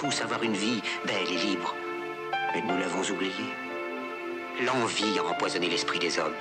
Tous 0.00 0.22
avoir 0.22 0.42
une 0.42 0.54
vie 0.54 0.80
belle 1.06 1.30
et 1.30 1.36
libre. 1.36 1.74
Mais 2.54 2.62
nous 2.62 2.78
l'avons 2.78 3.02
oublié. 3.12 3.44
L'envie 4.64 5.18
a 5.18 5.24
empoisonné 5.24 5.68
l'esprit 5.68 5.98
des 5.98 6.18
hommes. 6.18 6.32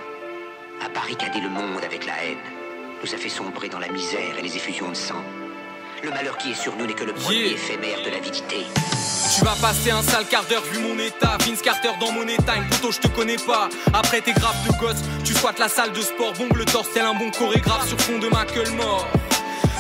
Paris, 0.80 0.94
barricadé 1.18 1.42
le 1.42 1.50
monde 1.50 1.84
avec 1.84 2.06
la 2.06 2.14
haine, 2.24 2.38
nous 3.04 3.14
a 3.14 3.18
fait 3.18 3.28
sombrer 3.28 3.68
dans 3.68 3.80
la 3.80 3.90
misère 3.90 4.38
et 4.38 4.42
les 4.42 4.56
effusions 4.56 4.88
de 4.88 4.96
sang. 4.96 5.22
Le 6.02 6.10
malheur 6.12 6.38
qui 6.38 6.52
est 6.52 6.56
sur 6.56 6.74
nous 6.78 6.88
n'est 6.88 6.94
que 6.94 7.04
le 7.04 7.12
premier 7.12 7.48
éphémère 7.48 8.02
de 8.02 8.12
l'avidité. 8.12 8.66
Tu 9.36 9.44
vas 9.44 9.56
passer 9.62 9.92
un 9.92 10.04
sale 10.04 10.26
quart 10.30 10.46
d'heure 10.46 10.64
vu 10.64 10.80
mon 10.80 10.98
état 10.98 11.38
Vince 11.46 11.62
Carter 11.62 11.92
dans 12.00 12.14
mon 12.14 12.28
état, 12.30 12.56
une 12.56 12.72
photo 12.72 12.92
je 12.94 13.00
te 13.00 13.08
connais 13.10 13.36
pas 13.36 13.68
Après 13.94 14.22
tes 14.22 14.32
graves 14.32 14.66
de 14.66 14.72
gosse, 14.80 15.04
tu 15.26 15.34
squattes 15.34 15.60
la 15.60 15.68
salle 15.68 15.92
de 15.92 16.02
sport 16.02 16.32
Bombe 16.34 16.56
le 16.56 16.64
torse 16.64 16.94
tel 16.94 17.04
un 17.04 17.14
bon 17.14 17.30
chorégraphe 17.32 17.90
sur 17.90 18.00
fond 18.00 18.20
de 18.20 18.30
ma 18.30 18.46
queue 18.46 18.70
mort 18.78 19.06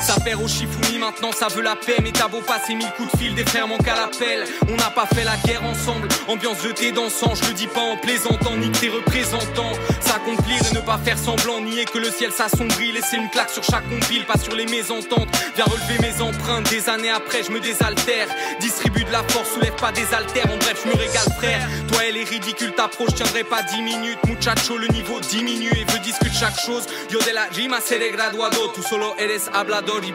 ça 0.01 0.19
perd 0.19 0.41
au 0.41 0.47
Shifumi, 0.47 0.99
maintenant 0.99 1.31
ça 1.31 1.47
veut 1.47 1.61
la 1.61 1.75
paix. 1.75 1.97
Mais 2.01 2.11
t'as 2.11 2.27
beau 2.27 2.41
passer 2.41 2.75
mille 2.75 2.91
coups 2.95 3.11
de 3.11 3.17
fil, 3.17 3.35
des 3.35 3.45
frères 3.45 3.67
manquent 3.67 3.87
à 3.87 3.95
l'appel. 3.95 4.45
On 4.67 4.75
n'a 4.75 4.89
pas 4.89 5.05
fait 5.13 5.23
la 5.23 5.35
guerre 5.45 5.63
ensemble, 5.63 6.07
ambiance 6.27 6.61
de 6.63 6.71
thé 6.71 6.91
dansant. 6.91 7.35
Je 7.35 7.45
le 7.47 7.53
dis 7.53 7.67
pas 7.67 7.81
en 7.81 7.97
plaisantant, 7.97 8.55
ni 8.57 8.69
tes 8.71 8.89
représentants. 8.89 9.73
S'accomplir 10.01 10.57
et 10.71 10.75
ne 10.75 10.81
pas 10.81 10.97
faire 10.97 11.17
semblant, 11.17 11.61
nier 11.61 11.85
que 11.85 11.97
le 11.97 12.11
ciel 12.11 12.31
s'assombrit. 12.31 12.91
Laisser 12.91 13.17
une 13.17 13.29
claque 13.29 13.49
sur 13.49 13.63
chaque 13.63 13.87
compile, 13.89 14.25
pas 14.25 14.37
sur 14.37 14.55
les 14.55 14.65
mésententes. 14.65 15.29
Viens 15.55 15.65
relever 15.65 15.99
mes 15.99 16.21
empreintes, 16.21 16.69
des 16.69 16.89
années 16.89 17.11
après, 17.11 17.43
je 17.43 17.51
me 17.51 17.59
désaltère. 17.59 18.27
Distribue 18.59 19.03
de 19.03 19.11
la 19.11 19.23
force, 19.23 19.53
soulève 19.53 19.75
pas 19.75 19.91
des 19.91 20.13
haltères. 20.13 20.45
En 20.51 20.57
bref, 20.57 20.81
je 20.83 20.89
me 20.89 20.95
régale, 20.95 21.31
frère. 21.37 21.67
Toi, 21.89 22.01
elle 22.07 22.17
est 22.17 22.29
ridicule, 22.29 22.73
t'approche, 22.73 23.13
tiendrai 23.15 23.43
pas 23.43 23.63
10 23.63 23.81
minutes. 23.81 24.19
Muchacho, 24.25 24.77
le 24.77 24.87
niveau 24.87 25.19
diminue 25.19 25.71
et 25.71 25.91
veut 25.91 25.99
discuter 25.99 26.29
chaque 26.39 26.59
chose. 26.59 26.85
Yo 27.11 27.19
de 27.19 27.33
la 27.33 27.45
rima 27.51 27.81
seré 27.81 28.11
graduado, 28.11 28.71
tu 28.73 28.81
solo 28.81 29.13
eres 29.17 29.49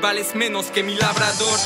vales 0.01 0.25
que 0.73 0.81
mi 0.83 0.95
labrador. 0.95 1.59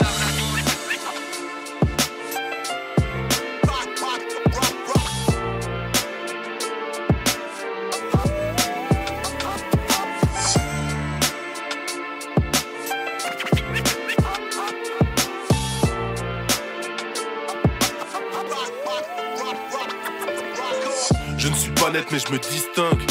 Je 21.36 21.48
ne 21.48 21.54
suis 21.54 21.70
pas 21.72 21.90
net 21.90 22.06
mais 22.10 22.18
je 22.18 22.32
me 22.32 22.38
distingue. 22.38 23.02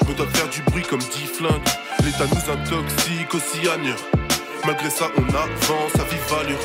Je 0.00 0.08
me 0.08 0.14
dois 0.14 0.26
faire 0.26 0.48
du 0.48 0.62
bruit 0.62 0.82
comme 0.82 1.00
10 1.00 1.06
flingues. 1.38 1.81
L'état 2.04 2.24
nous 2.26 2.52
intoxique 2.52 3.32
aussi 3.32 3.60
ailleurs. 3.60 4.02
Malgré 4.66 4.90
ça, 4.90 5.06
on 5.16 5.28
avance 5.28 5.94
à 5.94 6.04
vive 6.04 6.34
allure. 6.40 6.58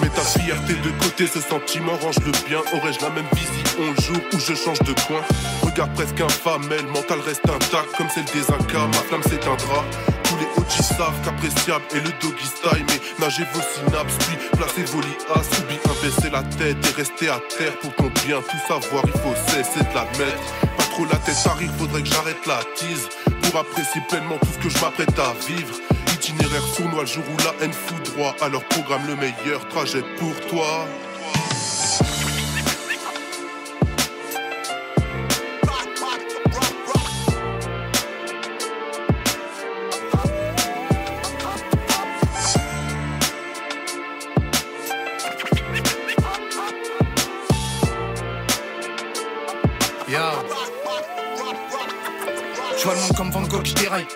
Mais 0.00 0.08
ta 0.08 0.20
fierté 0.20 0.74
de 0.74 0.90
côté, 1.02 1.26
ce 1.26 1.40
sentiment 1.40 1.96
range 1.96 2.18
le 2.24 2.30
bien. 2.46 2.60
Aurais-je 2.72 3.00
la 3.00 3.10
même 3.10 3.26
vision 3.34 3.92
le 3.96 4.00
jour 4.00 4.22
où 4.32 4.38
je 4.38 4.54
change 4.54 4.78
de 4.80 4.92
coin? 5.06 5.20
Regarde 5.62 5.92
presque 5.94 6.20
infamel, 6.20 6.86
mental 6.86 7.18
reste 7.26 7.48
intact 7.48 7.96
comme 7.96 8.08
celle 8.08 8.24
des 8.26 8.48
Incas. 8.52 8.86
Ma 8.86 9.02
flamme 9.08 9.22
s'éteindra. 9.24 9.84
Tous 10.22 10.36
les 10.36 10.46
OG 10.56 10.70
savent 10.70 11.20
qu'appréciable 11.24 11.84
est 11.92 12.00
le 12.00 12.12
doggy 12.20 12.46
style. 12.46 12.84
Mais 12.86 13.00
nagez 13.18 13.44
vos 13.52 13.60
synapses, 13.60 14.18
puis 14.26 14.38
placez 14.56 14.84
vos 14.84 15.00
liasses. 15.00 15.58
Ou 15.58 15.62
bien 15.66 15.94
baisser 16.02 16.30
la 16.30 16.42
tête 16.42 16.78
et 16.86 16.94
rester 16.96 17.28
à 17.30 17.40
terre 17.56 17.76
pour 17.80 17.92
ton 17.96 18.12
bien. 18.24 18.40
Tout 18.40 18.62
savoir, 18.68 19.02
il 19.06 19.20
faut 19.20 19.34
cesser 19.48 19.80
de 19.80 19.94
l'admettre. 19.94 20.54
Pas 20.76 20.84
trop 20.84 21.04
la 21.06 21.16
tête 21.16 21.46
à 21.46 21.54
rire, 21.54 21.70
faudrait 21.76 22.02
que 22.02 22.08
j'arrête 22.08 22.46
la 22.46 22.60
tease. 22.76 23.08
Pour 23.50 23.60
apprécier 23.60 24.02
pleinement 24.10 24.36
tout 24.36 24.48
ce 24.52 24.58
que 24.58 24.68
je 24.68 24.78
m'apprête 24.82 25.18
à 25.18 25.32
vivre. 25.48 25.74
Itinéraire 26.12 26.62
sournois, 26.74 27.00
le 27.00 27.06
jour 27.06 27.24
où 27.32 27.36
la 27.38 27.64
haine 27.64 27.72
fout 27.72 28.02
droit. 28.12 28.36
Alors 28.42 28.62
programme 28.64 29.06
le 29.06 29.16
meilleur 29.16 29.66
trajet 29.68 30.02
pour 30.18 30.38
toi. 30.48 30.86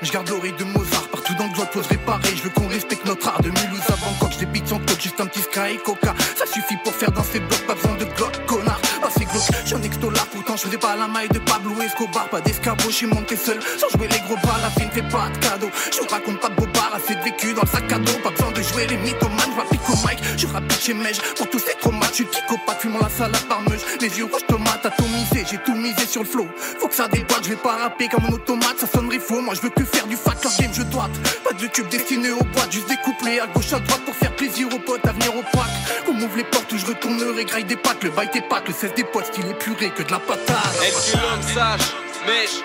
Je 0.02 0.12
garde 0.12 0.28
l'oreille 0.28 0.54
de 0.58 0.64
Mozart 0.64 1.08
Partout 1.08 1.34
dans 1.34 1.46
le 1.46 1.52
globe, 1.52 1.68
poserai 1.72 1.96
pareil, 1.98 2.36
je 2.36 2.42
veux 2.42 2.50
qu'on 2.50 2.68
respecte 2.68 3.04
notre 3.06 3.28
art 3.28 3.40
De 3.42 3.48
Mulhouse 3.48 3.88
à 3.88 3.96
Bangkok, 3.96 4.32
je 4.32 4.68
sans 4.68 5.00
juste 5.00 5.20
un 5.20 5.26
petit 5.26 5.40
sky 5.40 5.74
et 5.74 5.78
coca. 5.78 6.14
Ça 6.36 6.46
suffit 6.46 6.76
pour 6.84 6.92
faire 6.92 7.10
danser 7.12 7.40
blocs, 7.40 7.66
pas 7.66 7.74
besoin 7.74 7.96
de 7.96 8.04
glock, 8.04 8.46
connard. 8.46 8.80
Oh 9.02 9.08
c'est 9.10 9.24
glauque, 9.24 9.42
je 9.62 9.66
suis 9.66 9.76
un 9.76 9.82
exto 9.82 10.10
là, 10.10 10.20
pourtant 10.30 10.56
je 10.56 10.62
faisais 10.62 10.78
pas 10.78 10.96
la 10.96 11.06
maille 11.06 11.28
de 11.28 11.38
Pablo 11.38 11.80
Escobar. 11.80 12.28
Pas 12.28 12.40
d'escabeau, 12.40 12.88
je 12.88 12.94
suis 12.94 13.06
monté 13.06 13.36
seul, 13.36 13.58
sans 13.78 13.88
jouer 13.96 14.08
les 14.08 14.20
gros 14.20 14.36
bras. 14.36 14.58
La 14.62 14.68
vie 14.68 14.86
ne 14.86 14.90
fait 14.90 15.08
pas 15.08 15.28
de 15.28 15.38
cadeau, 15.38 15.70
je 15.90 16.08
raconte 16.08 16.40
pas 16.40 16.48
de 16.48 16.54
bobards 16.54 16.92
Assez 16.94 17.14
de 17.14 17.22
vécu 17.22 17.54
dans 17.54 17.62
le 17.62 17.68
sac 17.68 17.90
à 17.92 17.98
dos, 17.98 18.12
pas 18.22 18.30
besoin 18.30 18.52
de 18.52 18.62
jouer 18.62 18.86
les 18.86 18.96
mythomanes 18.98 19.50
Je 19.50 19.60
rapide 19.60 19.80
au 19.88 20.08
mic, 20.08 20.18
je 20.36 20.46
rapide 20.46 20.80
chez 20.80 20.94
Mej. 20.94 21.20
Pour 21.36 21.48
tous 21.48 21.58
ces 21.58 21.71
je 22.12 22.16
suis 22.16 22.24
psychopathe, 22.26 22.80
fumant 22.80 22.98
la 23.00 23.08
salade 23.08 23.44
par 23.48 23.60
meuse 23.62 23.84
Les 24.00 24.18
yeux 24.18 24.24
rouges 24.24 24.46
tomates, 24.46 24.84
atomisé, 24.84 25.44
j'ai 25.50 25.58
tout 25.58 25.74
misé 25.74 26.06
sur 26.06 26.22
le 26.22 26.28
flow. 26.28 26.46
Faut 26.78 26.88
que 26.88 26.94
ça 26.94 27.08
déboîte, 27.08 27.44
je 27.44 27.50
vais 27.50 27.56
pas 27.56 27.76
rapper 27.76 28.08
comme 28.08 28.24
un 28.26 28.32
automate, 28.32 28.78
ça 28.78 28.86
sonnerait 28.86 29.18
faux. 29.18 29.40
Moi 29.40 29.54
je 29.54 29.62
veux 29.62 29.70
que 29.70 29.84
faire 29.84 30.06
du 30.06 30.16
fat, 30.16 30.34
leur 30.42 30.52
game 30.58 30.72
je 30.72 30.82
doite 30.82 31.10
Pas 31.42 31.52
de 31.52 31.66
tube 31.66 31.88
destiné 31.88 32.30
aux 32.30 32.44
boîtes, 32.44 32.70
juste 32.70 32.88
des 32.88 32.96
couplets 32.96 33.40
à 33.40 33.46
gauche 33.46 33.72
à 33.72 33.80
droite 33.80 34.02
Pour 34.04 34.14
faire 34.14 34.34
plaisir 34.36 34.68
aux 34.72 34.78
potes, 34.78 35.06
à 35.06 35.12
venir 35.12 35.34
au 35.34 35.42
pack. 35.42 35.70
On 36.08 36.12
m'ouvre 36.12 36.36
les 36.36 36.44
portes 36.44 36.70
où 36.72 36.78
je 36.78 36.86
retournerai, 36.86 37.44
graille 37.44 37.64
des 37.64 37.76
pâtes. 37.76 38.02
Le 38.02 38.10
bail 38.10 38.28
des 38.32 38.42
pâtes, 38.42 38.68
le 38.68 38.74
cesse 38.74 38.94
des 38.94 39.04
potes, 39.04 39.26
style 39.26 39.46
est 39.46 39.54
puré 39.54 39.90
que 39.90 40.02
de 40.02 40.10
la 40.10 40.18
patate. 40.18 40.56
Est-ce 40.82 41.12
que 41.12 41.18
l'homme 41.18 41.42
sache 41.42 41.94
Mèche 42.26 42.62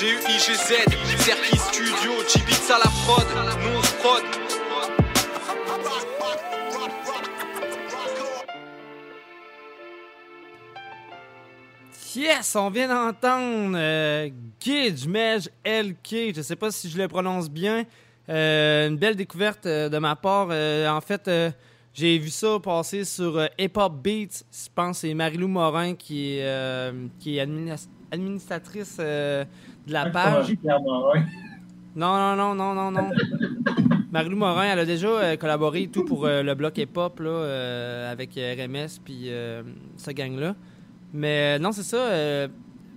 G-U-I-G-Z 0.00 1.24
Serki 1.24 1.58
Studio 1.58 2.12
Chibitz 2.26 2.70
à 2.70 2.78
la 2.78 2.90
prod 3.04 3.26
Nous 3.62 3.78
on 3.78 3.82
se 3.82 3.92
prod 3.94 4.47
Yes, 12.16 12.56
on 12.56 12.70
vient 12.70 12.88
d'entendre 12.88 13.76
euh, 13.76 14.30
Gidge 14.60 15.06
Mej 15.06 15.48
LK. 15.64 16.34
Je 16.34 16.40
sais 16.42 16.56
pas 16.56 16.70
si 16.70 16.88
je 16.88 16.96
le 16.98 17.06
prononce 17.08 17.50
bien. 17.50 17.84
Euh, 18.28 18.88
une 18.88 18.96
belle 18.96 19.16
découverte 19.16 19.66
euh, 19.66 19.88
de 19.88 19.98
ma 19.98 20.16
part. 20.16 20.48
Euh, 20.50 20.88
en 20.88 21.00
fait, 21.00 21.30
j'ai 21.92 22.18
vu 22.18 22.30
ça 22.30 22.58
passer 22.62 23.04
sur 23.04 23.40
Hip 23.58 23.72
Hop 23.76 23.94
Beats. 24.02 24.42
Je 24.52 24.68
pense 24.74 25.00
que 25.02 25.08
c'est 25.08 25.14
Marilou 25.14 25.48
Morin 25.48 25.94
qui 25.94 26.36
est, 26.38 26.92
qui 27.18 27.36
est 27.38 27.44
adminis- 27.44 27.88
administratrice 28.10 28.96
de 28.98 29.44
la 29.88 30.06
page. 30.10 30.54
Non, 31.94 32.16
non, 32.16 32.36
non, 32.36 32.54
non, 32.54 32.74
non, 32.74 32.90
non. 32.90 33.10
Marilou 34.12 34.36
Morin, 34.36 34.64
elle 34.72 34.78
a 34.78 34.84
déjà 34.86 35.08
euh, 35.08 35.36
collaboré 35.36 35.82
et 35.82 35.88
tout 35.88 36.04
pour 36.04 36.24
euh, 36.24 36.42
le 36.42 36.54
bloc 36.54 36.78
hip-hop 36.78 37.20
là, 37.20 37.28
euh, 37.28 38.12
avec 38.12 38.30
RMS 38.36 38.98
puis 39.04 39.28
ce 39.96 40.10
gang-là. 40.10 40.54
Mais 41.12 41.56
euh, 41.56 41.58
non, 41.62 41.72
c'est 41.72 41.82
ça. 41.82 41.96
euh, 41.96 42.48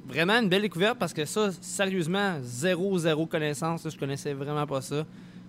vraiment 0.08 0.34
une 0.34 0.50
belle 0.50 0.64
découverte 0.64 0.98
parce 1.00 1.14
que 1.14 1.24
ça, 1.26 1.50
sérieusement, 1.62 2.36
zéro, 2.42 2.98
zéro 2.98 3.26
connaissance. 3.26 3.88
je 3.90 3.98
connaissais 3.98 4.34
vraiment 4.34 4.66
pas 4.68 4.82
ça. 4.82 5.06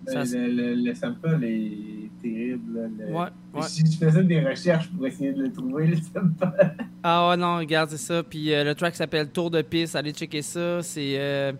Ça, 0.07 0.23
Le, 0.23 0.47
le, 0.47 0.75
le 0.75 0.93
sample 0.95 1.43
est 1.43 2.09
terrible. 2.21 2.89
le- 2.99 3.13
Ouais, 3.13 3.27
ouais. 3.53 3.61
Si 3.63 3.83
je 3.89 3.97
faisais 3.97 4.23
des 4.23 4.41
recherches 4.41 4.89
pour 4.91 5.07
essayer 5.07 5.31
de 5.33 5.43
le 5.43 5.51
trouver, 5.51 5.87
le 5.87 5.97
sample. 5.97 6.33
Ah 7.05 7.29
ouais, 7.29 7.35
non, 7.37 7.57
regarde, 7.57 7.89
c'est 7.89 7.97
ça. 7.97 8.23
Puis 8.23 8.53
euh, 8.53 8.63
le 8.63 8.75
track 8.75 8.95
s'appelle 8.95 9.27
Tour 9.29 9.51
de 9.51 9.61
piste. 9.61 9.93
Allez 9.97 10.11
checker 10.13 10.41
ça. 10.41 10.81
C'est 10.81 11.15
euh, 11.19 11.51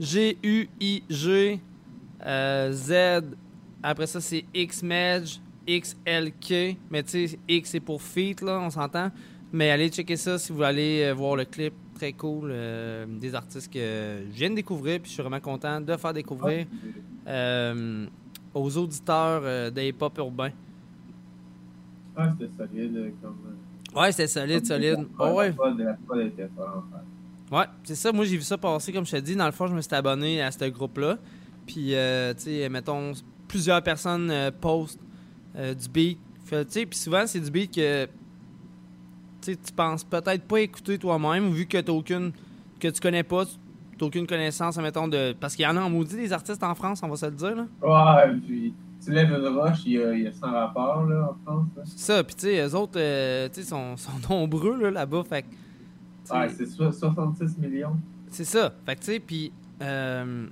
G-U-I-G 0.00 1.60
Z. 2.72 2.92
Après 3.82 4.06
ça, 4.08 4.20
c'est 4.20 4.44
X-Medge, 4.52 5.38
X-L-K. 5.66 6.76
Mais 6.90 7.02
tu 7.04 7.28
sais, 7.28 7.38
X 7.48 7.70
c'est 7.70 7.80
pour 7.80 8.02
feat, 8.02 8.40
là, 8.42 8.58
on 8.60 8.70
s'entend. 8.70 9.10
Mais 9.52 9.70
allez 9.70 9.88
checker 9.88 10.16
ça 10.16 10.38
si 10.38 10.52
vous 10.52 10.62
allez 10.62 11.02
euh, 11.04 11.14
voir 11.14 11.36
le 11.36 11.44
clip. 11.44 11.72
Très 11.94 12.12
cool. 12.12 12.50
euh, 12.52 13.06
des 13.08 13.34
artistes 13.34 13.72
que 13.72 13.78
je 14.30 14.36
viens 14.36 14.50
de 14.50 14.56
découvrir. 14.56 15.00
Puis 15.00 15.08
je 15.10 15.14
suis 15.14 15.22
vraiment 15.22 15.40
content 15.40 15.80
de 15.80 15.96
faire 15.96 16.12
découvrir 16.12 16.66
euh, 17.26 18.06
aux 18.54 18.76
auditeurs 18.76 19.40
euh, 19.44 19.70
de 19.70 19.80
hip-hop 19.82 20.16
urbain. 20.18 20.50
Ah, 22.16 22.30
c'était 22.38 22.50
solide. 22.56 23.12
Comme, 23.22 23.36
Ouais, 23.94 24.12
c'était 24.12 24.26
solide, 24.28 24.66
solide. 24.66 25.06
La 25.18 25.32
Oh, 25.32 25.36
ouais. 25.38 25.54
Ouais, 27.50 27.64
c'est 27.84 27.94
ça. 27.94 28.12
Moi, 28.12 28.26
j'ai 28.26 28.36
vu 28.36 28.42
ça 28.42 28.58
passer, 28.58 28.92
comme 28.92 29.06
je 29.06 29.12
te 29.12 29.16
dis. 29.16 29.34
Dans 29.34 29.46
le 29.46 29.52
fond, 29.52 29.66
je 29.66 29.74
me 29.74 29.80
suis 29.80 29.94
abonné 29.94 30.42
à 30.42 30.50
ce 30.50 30.64
groupe-là. 30.66 31.16
Puis, 31.66 31.94
euh, 31.94 32.34
tu 32.34 32.42
sais, 32.42 32.68
mettons, 32.68 33.12
plusieurs 33.46 33.82
personnes 33.82 34.30
euh, 34.30 34.50
postent 34.50 35.00
euh, 35.56 35.72
du 35.74 35.88
beat. 35.88 36.18
Fait, 36.44 36.64
tu 36.66 36.72
sais, 36.72 36.86
puis 36.86 36.98
souvent, 36.98 37.26
c'est 37.26 37.40
du 37.40 37.50
beat 37.50 37.74
que 37.74 38.06
tu 39.56 39.62
tu 39.62 39.72
penses 39.72 40.04
peut-être 40.04 40.42
pas 40.44 40.60
écouter 40.60 40.98
toi-même, 40.98 41.50
vu 41.50 41.66
que 41.66 41.78
t'as 41.78 41.92
aucune. 41.92 42.32
que 42.80 42.88
tu 42.88 43.00
connais 43.00 43.22
pas, 43.22 43.44
t'as 43.98 44.06
aucune 44.06 44.26
connaissance, 44.26 44.76
mettons, 44.78 45.08
de. 45.08 45.34
Parce 45.40 45.54
qu'il 45.56 45.64
y 45.64 45.68
en 45.68 45.76
a 45.76 45.80
en 45.80 45.90
maudit 45.90 46.16
des 46.16 46.32
artistes 46.32 46.62
en 46.62 46.74
France, 46.74 47.00
on 47.02 47.08
va 47.08 47.16
se 47.16 47.26
le 47.26 47.32
dire, 47.32 47.54
là. 47.56 47.66
Ouais, 47.82 48.34
puis 48.46 48.72
tu 49.04 49.10
lèves 49.12 49.30
une 49.30 49.46
roche, 49.58 49.78
il 49.86 49.92
y 49.92 50.02
a, 50.02 50.12
il 50.14 50.22
y 50.22 50.26
a 50.26 50.32
100 50.32 50.50
rapports 50.50 51.04
là, 51.06 51.30
en 51.30 51.36
France. 51.44 51.66
là. 51.76 51.82
Ça, 51.86 52.24
puis 52.24 52.34
tu 52.34 52.42
sais, 52.42 52.66
eux 52.66 52.74
autres, 52.74 52.98
euh, 53.00 53.48
tu 53.48 53.62
sais, 53.62 53.68
sont, 53.68 53.96
sont 53.96 54.12
nombreux, 54.30 54.76
là, 54.80 54.90
là-bas. 54.90 55.22
Fait 55.28 55.42
que, 55.42 55.48
tu 56.28 56.32
Ouais, 56.36 56.48
c'est 56.50 56.66
so- 56.66 56.92
66 56.92 57.56
millions. 57.58 57.96
C'est 58.30 58.44
ça. 58.44 58.72
Fait 58.84 58.94
que, 58.96 59.00
tu 59.00 59.06
sais, 59.06 59.20
puis 59.20 59.52
euh, 59.82 60.46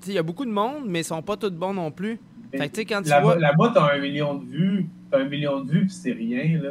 tu 0.00 0.06
sais, 0.06 0.12
il 0.12 0.14
y 0.14 0.18
a 0.18 0.22
beaucoup 0.22 0.44
de 0.46 0.50
monde, 0.50 0.84
mais 0.86 1.00
ils 1.00 1.04
sont 1.04 1.20
pas 1.22 1.36
tous 1.36 1.50
bons 1.50 1.74
non 1.74 1.90
plus. 1.90 2.18
Fait 2.50 2.68
que, 2.68 2.74
tu 2.74 2.80
sais, 2.80 2.84
quand 2.84 3.02
tu 3.02 3.08
vois. 3.20 3.36
là-bas, 3.38 3.70
t'as 3.74 3.94
un 3.94 3.98
million 4.00 4.34
de 4.34 4.44
vues. 4.44 4.86
T'as 5.10 5.20
un 5.20 5.28
million 5.28 5.60
de 5.62 5.70
vues, 5.70 5.80
puis 5.86 5.90
c'est 5.94 6.12
rien, 6.12 6.60
là. 6.62 6.70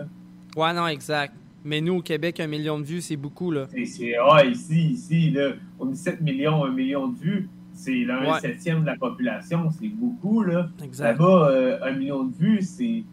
Ouais, 0.55 0.73
non, 0.73 0.87
exact. 0.87 1.33
Mais 1.63 1.79
nous, 1.79 1.95
au 1.97 2.01
Québec, 2.01 2.39
un 2.39 2.47
million 2.47 2.79
de 2.79 2.83
vues, 2.85 3.01
c'est 3.01 3.15
beaucoup, 3.15 3.51
là. 3.51 3.67
Et 3.75 3.85
c'est, 3.85 4.15
ah, 4.17 4.43
ici, 4.43 4.91
ici, 4.91 5.29
là, 5.29 5.51
on 5.79 5.91
est 5.91 5.95
7 5.95 6.19
millions, 6.21 6.65
1 6.65 6.71
million 6.71 7.07
de 7.07 7.17
vues. 7.19 7.49
C'est 7.73 8.03
là, 8.03 8.19
un 8.21 8.33
Ouais. 8.33 8.39
septième 8.39 8.81
de 8.81 8.85
la 8.87 8.95
population, 8.97 9.69
c'est 9.71 9.87
beaucoup, 9.87 10.43
là. 10.43 10.69
Exact. 10.83 11.11
Là-bas, 11.19 11.49
euh, 11.51 11.79
un 11.83 11.91
million 11.93 12.23
de 12.23 12.35
vues, 12.35 12.61
c'est 12.61 13.03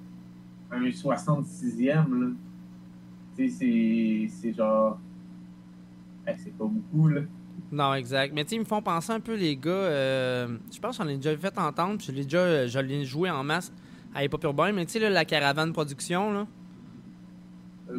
un 0.71 0.81
66e, 0.91 2.21
là. 2.21 2.27
Tu 3.37 3.49
sais, 3.51 3.55
c'est, 3.59 4.29
c'est 4.41 4.53
genre... 4.55 4.99
Eh, 6.27 6.33
c'est 6.39 6.57
pas 6.57 6.65
beaucoup, 6.65 7.09
là. 7.09 7.21
Non, 7.71 7.95
exact. 7.95 8.33
Mais 8.35 8.45
tu 8.45 8.51
sais, 8.51 8.57
ils 8.57 8.61
me 8.61 8.65
font 8.65 8.83
penser 8.83 9.13
un 9.13 9.21
peu, 9.21 9.35
les 9.37 9.57
gars. 9.57 9.71
euh, 9.71 10.59
je 10.73 10.79
pense 10.81 10.97
que 10.99 11.05
j'en 11.05 11.09
ai 11.09 11.17
déjà 11.17 11.37
fait 11.37 11.57
entendre, 11.59 11.99
puis 11.99 12.07
je 12.09 12.13
l'ai 12.13 12.25
déjà 12.25 12.67
je 12.67 12.79
l'ai 12.79 13.05
joué 13.05 13.31
en 13.31 13.45
masse 13.45 13.73
à 14.15 14.25
Hip 14.25 14.31
Urbain. 14.43 14.73
Mais 14.73 14.87
tu 14.87 14.93
sais, 14.93 14.99
là, 14.99 15.11
la 15.11 15.25
caravane 15.25 15.73
production, 15.73 16.33
là. 16.33 16.47
Euh, 17.91 17.97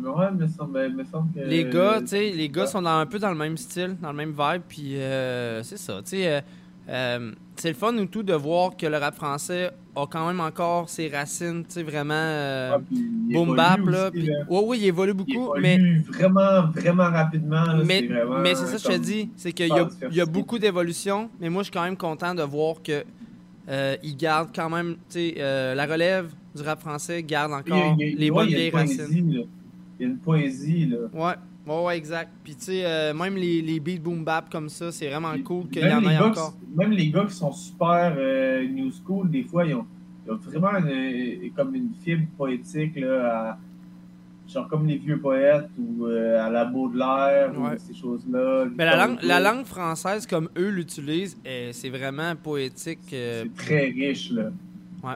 que... 1.33 1.49
Les 1.49 1.65
gars, 1.65 1.99
tu 2.01 2.07
sais, 2.07 2.29
les 2.31 2.49
gars 2.49 2.67
sont 2.67 2.81
dans, 2.81 2.97
un 2.99 3.05
peu 3.05 3.19
dans 3.19 3.29
le 3.31 3.37
même 3.37 3.57
style, 3.57 3.95
dans 4.01 4.11
le 4.11 4.17
même 4.17 4.31
vibe, 4.37 4.61
puis 4.67 4.95
euh, 4.97 5.63
c'est 5.63 5.77
ça, 5.77 6.01
tu 6.03 6.11
sais. 6.11 6.27
euh, 6.27 6.41
euh, 6.89 7.31
c'est 7.55 7.69
le 7.69 7.75
fun 7.75 7.95
ou 7.97 8.05
tout 8.05 8.23
de 8.23 8.33
voir 8.33 8.75
que 8.75 8.87
le 8.87 8.97
rap 8.97 9.15
français 9.15 9.69
a 9.95 10.05
quand 10.07 10.25
même 10.27 10.39
encore 10.39 10.89
ses 10.89 11.07
racines, 11.09 11.63
tu 11.65 11.73
sais, 11.73 11.83
vraiment 11.83 12.79
il 12.91 13.33
boom 13.33 13.55
bap, 13.55 13.79
là. 13.85 14.09
ouais, 14.13 14.61
oui, 14.65 14.77
il 14.81 14.85
évolue 14.85 15.13
beaucoup, 15.13 15.53
Il 15.55 15.61
mais, 15.61 15.75
évolue 15.75 16.03
vraiment, 16.07 16.67
vraiment 16.67 17.09
rapidement, 17.09 17.63
là. 17.65 17.83
mais, 17.85 18.07
c'est 18.07 18.41
mais 18.41 18.55
ça 18.55 18.77
que 18.77 18.93
je 18.93 18.97
te 18.97 19.03
dis, 19.03 19.29
c'est 19.35 19.51
qu'il 19.51 19.67
y, 19.67 19.71
a- 19.79 19.89
il 20.09 20.17
y 20.17 20.25
beaucoup 20.25 20.57
d'évolution, 20.57 21.29
mais 21.39 21.49
moi, 21.49 21.61
je 21.61 21.65
suis 21.65 21.73
quand 21.73 21.83
même 21.83 21.97
content 21.97 22.33
de 22.33 22.43
voir 22.43 22.75
que 22.83 23.03
ils 24.03 24.17
gardent 24.17 24.49
quand 24.55 24.69
même, 24.69 24.95
tu 25.09 25.31
sais, 25.35 25.73
la 25.75 25.85
relève 25.85 26.31
du 26.55 26.61
rap 26.63 26.79
français 26.79 27.21
garde 27.23 27.51
Il 27.65 27.73
encore 27.73 27.97
il 27.99 28.17
les 28.17 28.31
bonnes 28.31 28.49
il 28.49 28.55
vieilles 28.55 28.71
poésie, 28.71 28.99
racines. 29.01 29.29
Il 29.31 29.47
y 29.99 30.05
a 30.05 30.07
une 30.07 30.17
poésie, 30.17 30.85
là. 30.85 30.97
Ouais, 31.13 31.35
ouais, 31.73 31.83
ouais, 31.85 31.97
exact. 31.97 32.31
Puis 32.43 32.55
tu 32.55 32.65
sais, 32.65 32.85
euh, 32.85 33.13
même 33.13 33.35
les, 33.35 33.61
les 33.61 33.79
beats 33.79 33.99
boom 34.01 34.23
bap 34.23 34.49
comme 34.51 34.69
ça, 34.69 34.91
c'est 34.91 35.09
vraiment 35.09 35.33
cool 35.43 35.67
qu'il 35.69 35.83
y 35.83 35.93
en 35.93 36.01
ait 36.03 36.17
encore. 36.17 36.53
même 36.75 36.91
les 36.91 37.09
gars 37.09 37.25
qui 37.25 37.33
sont 37.35 37.51
super 37.51 38.15
euh, 38.17 38.67
new 38.67 38.89
school, 38.91 39.29
des 39.29 39.43
fois, 39.43 39.65
ils 39.65 39.75
ont, 39.75 39.85
ils 40.25 40.31
ont 40.31 40.37
vraiment 40.37 40.77
une- 40.77 41.51
comme 41.55 41.75
une 41.75 41.89
fibre 42.03 42.27
poétique, 42.37 42.95
là, 42.97 43.49
à- 43.51 43.57
genre 44.47 44.67
comme 44.67 44.87
les 44.87 44.97
vieux 44.97 45.19
poètes 45.19 45.69
ou 45.77 46.07
euh, 46.07 46.43
à 46.43 46.49
la 46.49 46.65
Baudelaire 46.65 47.51
Ouais. 47.55 47.75
ou 47.75 47.77
ces 47.77 47.93
choses-là. 47.93 48.65
Mais 48.75 48.83
la 48.85 48.95
langue, 49.05 49.19
la 49.21 49.63
française, 49.63 50.25
comme 50.25 50.49
eux 50.57 50.69
l'utilisent, 50.69 51.37
euh, 51.45 51.69
c'est 51.71 51.89
vraiment 51.89 52.35
poétique. 52.35 53.13
euh, 53.13 53.43
C'est 53.43 53.63
très 53.63 53.85
riche, 53.89 54.31
là. 54.31 54.45
Ouais. 55.03 55.13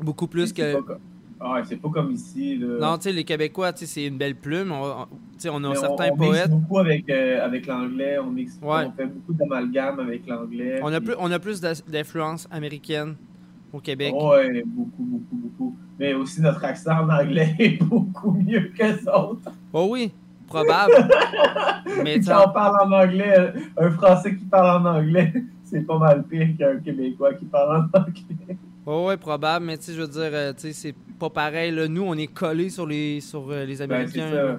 Beaucoup 0.00 0.26
plus 0.26 0.54
que. 0.54 0.80
pas 0.80 0.98
Ah, 1.42 1.62
c'est 1.64 1.76
pas 1.76 1.88
comme 1.88 2.10
ici, 2.10 2.58
là. 2.58 2.66
Non, 2.78 2.96
tu 2.98 3.04
sais, 3.04 3.12
les 3.12 3.24
Québécois, 3.24 3.72
tu 3.72 3.80
sais, 3.80 3.86
c'est 3.86 4.04
une 4.06 4.18
belle 4.18 4.34
plume. 4.34 4.72
On, 4.72 4.82
on- 4.84 5.04
tu 5.06 5.38
sais, 5.38 5.48
on 5.48 5.64
a 5.64 5.70
Mais 5.70 5.74
certains 5.74 6.10
on, 6.12 6.16
mixe 6.30 6.48
beaucoup 6.48 6.78
avec, 6.78 7.08
euh, 7.08 7.42
avec 7.42 7.66
l'anglais, 7.66 8.18
on, 8.18 8.30
mixe, 8.30 8.58
Ouais. 8.62 8.84
on 8.86 8.92
fait 8.92 9.06
beaucoup 9.06 9.32
d'amalgame 9.32 10.00
avec 10.00 10.26
l'anglais. 10.26 10.80
On 10.82 10.92
a 10.92 11.00
plus, 11.00 11.14
on 11.18 11.30
a 11.32 11.38
plus 11.38 11.60
d'influence 11.62 12.46
américaine 12.50 13.14
au 13.72 13.78
Québec. 13.80 14.12
Ouais, 14.14 14.62
beaucoup, 14.66 15.02
beaucoup, 15.02 15.36
beaucoup. 15.36 15.76
Mais 15.98 16.12
aussi 16.12 16.42
notre 16.42 16.62
accent 16.62 17.04
en 17.04 17.08
anglais 17.08 17.54
est 17.58 17.82
beaucoup 17.82 18.32
mieux 18.32 18.70
que 18.76 18.82
les 18.82 19.08
autres. 19.08 19.50
Oh 19.72 19.86
oui, 19.90 20.12
probable. 20.46 20.92
Mais 22.04 22.20
quand 22.20 22.44
on 22.48 22.52
parle 22.52 22.86
en 22.86 22.92
anglais, 23.02 23.52
un 23.78 23.90
Français 23.92 24.36
qui 24.36 24.44
parle 24.44 24.86
en 24.86 24.96
anglais, 24.98 25.32
c'est 25.64 25.86
pas 25.86 25.98
mal 25.98 26.22
pire 26.24 26.48
qu'un 26.58 26.76
Québécois 26.80 27.32
qui 27.32 27.46
parle 27.46 27.88
en 27.94 27.98
anglais. 27.98 28.58
Ouais, 28.90 29.06
ouais, 29.06 29.16
probable, 29.16 29.66
mais 29.66 29.78
tu 29.78 29.84
sais, 29.84 29.92
je 29.94 30.00
veux 30.02 30.08
dire, 30.08 30.30
euh, 30.32 30.52
tu 30.52 30.60
sais, 30.62 30.72
c'est 30.72 30.94
pas 31.18 31.30
pareil. 31.30 31.70
Là. 31.70 31.86
Nous, 31.86 32.02
on 32.02 32.14
est 32.14 32.26
collés 32.26 32.70
sur 32.70 32.86
les, 32.86 33.20
sur 33.20 33.50
euh, 33.50 33.64
les 33.64 33.76
Ben, 33.76 33.92
Américains. 33.92 34.58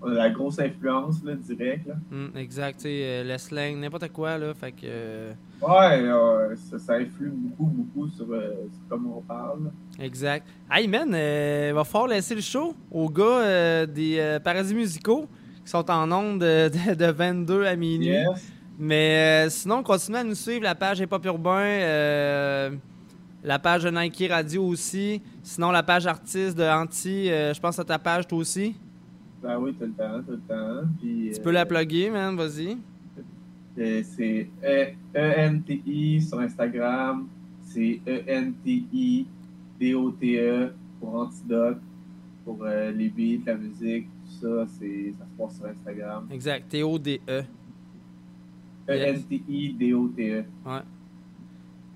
On 0.00 0.10
a 0.12 0.14
la 0.14 0.30
grosse 0.30 0.60
influence, 0.60 1.24
là, 1.24 1.34
direct. 1.34 1.88
Là. 1.88 1.94
Hum, 2.12 2.30
exact, 2.36 2.76
tu 2.76 2.82
sais, 2.84 3.00
euh, 3.02 3.24
le 3.24 3.36
slang, 3.38 3.80
n'importe 3.80 4.12
quoi, 4.12 4.38
là. 4.38 4.54
Fait 4.54 4.70
que. 4.70 5.30
Ouais, 5.60 6.54
ça, 6.56 6.78
ça 6.78 6.92
influe 6.94 7.30
beaucoup, 7.30 7.64
beaucoup 7.64 8.08
sur, 8.08 8.26
sur 8.26 8.80
comment 8.88 9.18
on 9.18 9.22
parle. 9.22 9.72
exact. 9.98 10.46
Hey, 10.70 10.86
man, 10.86 11.10
euh, 11.12 11.72
va 11.74 11.82
falloir 11.82 12.10
laisser 12.10 12.36
le 12.36 12.40
show 12.42 12.74
aux 12.92 13.08
gars 13.08 13.24
euh, 13.24 13.86
des 13.86 14.18
euh, 14.20 14.38
Paradis 14.38 14.72
musicaux 14.74 15.26
qui 15.64 15.70
sont 15.70 15.90
en 15.90 16.12
ondes 16.12 16.40
de, 16.42 16.68
de, 16.90 16.94
de 16.94 17.06
22 17.10 17.64
à 17.64 17.74
minuit. 17.74 18.06
Yes. 18.06 18.52
Mais 18.78 19.50
sinon, 19.50 19.82
continuez 19.82 20.18
à 20.20 20.24
nous 20.24 20.36
suivre, 20.36 20.62
la 20.62 20.76
page 20.76 21.00
Hip 21.00 21.08
Hop 21.10 21.24
Urbain, 21.24 22.70
la 23.42 23.58
page 23.58 23.84
de 23.84 23.90
Nike 23.90 24.26
Radio 24.30 24.64
aussi. 24.64 25.20
Sinon, 25.42 25.70
la 25.70 25.82
page 25.82 26.06
artiste 26.06 26.56
de 26.56 26.64
Anti, 26.64 27.30
euh, 27.30 27.54
je 27.54 27.60
pense 27.60 27.78
à 27.78 27.84
ta 27.84 27.98
page 27.98 28.26
toi 28.26 28.38
aussi. 28.38 28.74
Ben 29.42 29.58
oui, 29.58 29.72
tout 29.74 29.84
le 29.84 29.92
temps, 29.92 30.20
tout 30.24 30.32
le 30.32 30.38
temps. 30.40 30.88
Puis, 31.00 31.30
Tu 31.32 31.40
euh, 31.40 31.42
peux 31.44 31.50
la 31.52 31.64
plugger, 31.64 32.10
man, 32.10 32.34
vas-y. 32.36 32.76
euh, 33.78 34.02
C'est 34.02 34.48
E- 34.64 34.92
ENTI 35.16 36.20
sur 36.20 36.40
Instagram. 36.40 37.28
C'est 37.62 38.00
E 38.08 38.22
ENTI 38.28 39.26
D-O-T-E 39.78 40.72
pour 41.00 41.14
Antidote. 41.14 41.78
Pour 42.44 42.64
euh, 42.64 42.90
les 42.92 43.10
beats, 43.10 43.42
la 43.46 43.56
musique, 43.58 44.06
tout 44.24 44.46
ça, 44.46 44.66
c'est, 44.78 45.12
ça 45.18 45.24
se 45.26 45.42
passe 45.42 45.56
sur 45.58 45.66
Instagram. 45.66 46.26
Exact, 46.32 46.66
T-O-D-E. 46.70 47.42
E 48.88 48.92
ENTI 49.14 49.74
D-O-T-E. 49.78 50.44
Ouais. 50.66 50.80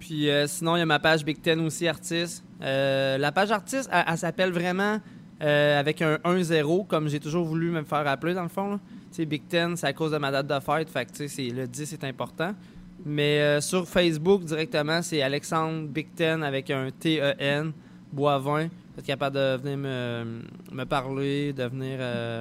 Puis 0.02 0.28
euh, 0.28 0.48
sinon, 0.48 0.74
il 0.74 0.80
y 0.80 0.82
a 0.82 0.86
ma 0.86 0.98
page 0.98 1.24
Big 1.24 1.40
Ten 1.40 1.60
aussi, 1.60 1.86
artiste. 1.86 2.42
Euh, 2.60 3.16
la 3.18 3.30
page 3.30 3.52
artiste, 3.52 3.88
elle, 3.92 4.02
elle 4.08 4.18
s'appelle 4.18 4.50
vraiment 4.50 5.00
euh, 5.40 5.78
avec 5.78 6.02
un 6.02 6.16
1-0, 6.24 6.88
comme 6.88 7.08
j'ai 7.08 7.20
toujours 7.20 7.44
voulu 7.44 7.70
me 7.70 7.84
faire 7.84 8.04
appeler 8.08 8.34
dans 8.34 8.42
le 8.42 8.48
fond. 8.48 8.80
Big 9.16 9.46
Ten, 9.46 9.76
c'est 9.76 9.86
à 9.86 9.92
cause 9.92 10.10
de 10.10 10.18
ma 10.18 10.32
date 10.32 10.48
de 10.48 10.58
fête, 10.58 10.90
fait 10.90 11.04
que 11.04 11.54
le 11.54 11.68
10 11.68 11.86
c'est 11.86 12.02
important. 12.02 12.52
Mais 13.06 13.60
sur 13.60 13.86
Facebook, 13.86 14.44
directement, 14.44 15.02
c'est 15.02 15.22
Alexandre 15.22 15.86
Big 15.86 16.08
Ten 16.16 16.42
avec 16.42 16.70
un 16.70 16.88
T-E-N, 16.90 17.72
Boivin. 18.12 18.64
Vous 18.64 18.98
êtes 18.98 19.06
capable 19.06 19.36
de 19.36 19.56
venir 19.62 19.78
me, 19.78 20.42
me 20.72 20.84
parler, 20.84 21.52
de 21.52 21.64
venir 21.64 21.98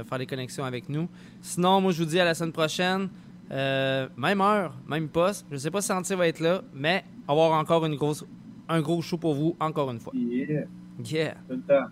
faire 0.08 0.18
des 0.18 0.26
connexions 0.26 0.64
avec 0.64 0.90
nous. 0.90 1.08
Sinon, 1.42 1.82
moi, 1.82 1.92
je 1.92 2.00
vous 2.00 2.10
dis 2.10 2.20
à 2.20 2.26
la 2.26 2.34
semaine 2.34 2.54
prochaine. 2.54 3.10
Euh, 3.52 4.08
même 4.18 4.40
heure, 4.42 4.74
même 4.88 5.10
poste. 5.10 5.46
Je 5.52 5.58
sais 5.58 5.72
pas 5.72 5.82
si 5.82 5.92
Anti 5.92 6.16
va 6.16 6.28
être 6.28 6.40
là, 6.40 6.62
mais 6.74 7.04
on 7.28 7.36
va 7.36 7.44
avoir 7.46 7.60
encore 7.60 7.86
une 7.86 7.96
grosse, 7.96 8.26
un 8.70 8.82
gros 8.82 9.02
show 9.02 9.18
pour 9.18 9.34
vous, 9.34 9.56
encore 9.60 9.92
une 9.92 10.00
fois. 10.00 10.14
Yeah. 10.16 10.66
Yeah. 11.04 11.36
Tout 11.50 11.56
le 11.56 11.62
temps. 11.62 11.88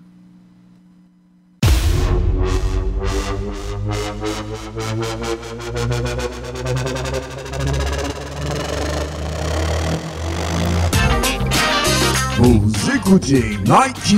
Vous 12.37 12.71
écoutez 12.95 13.57
Nike 13.65 14.15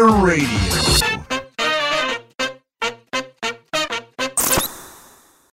Radio. 0.00 0.81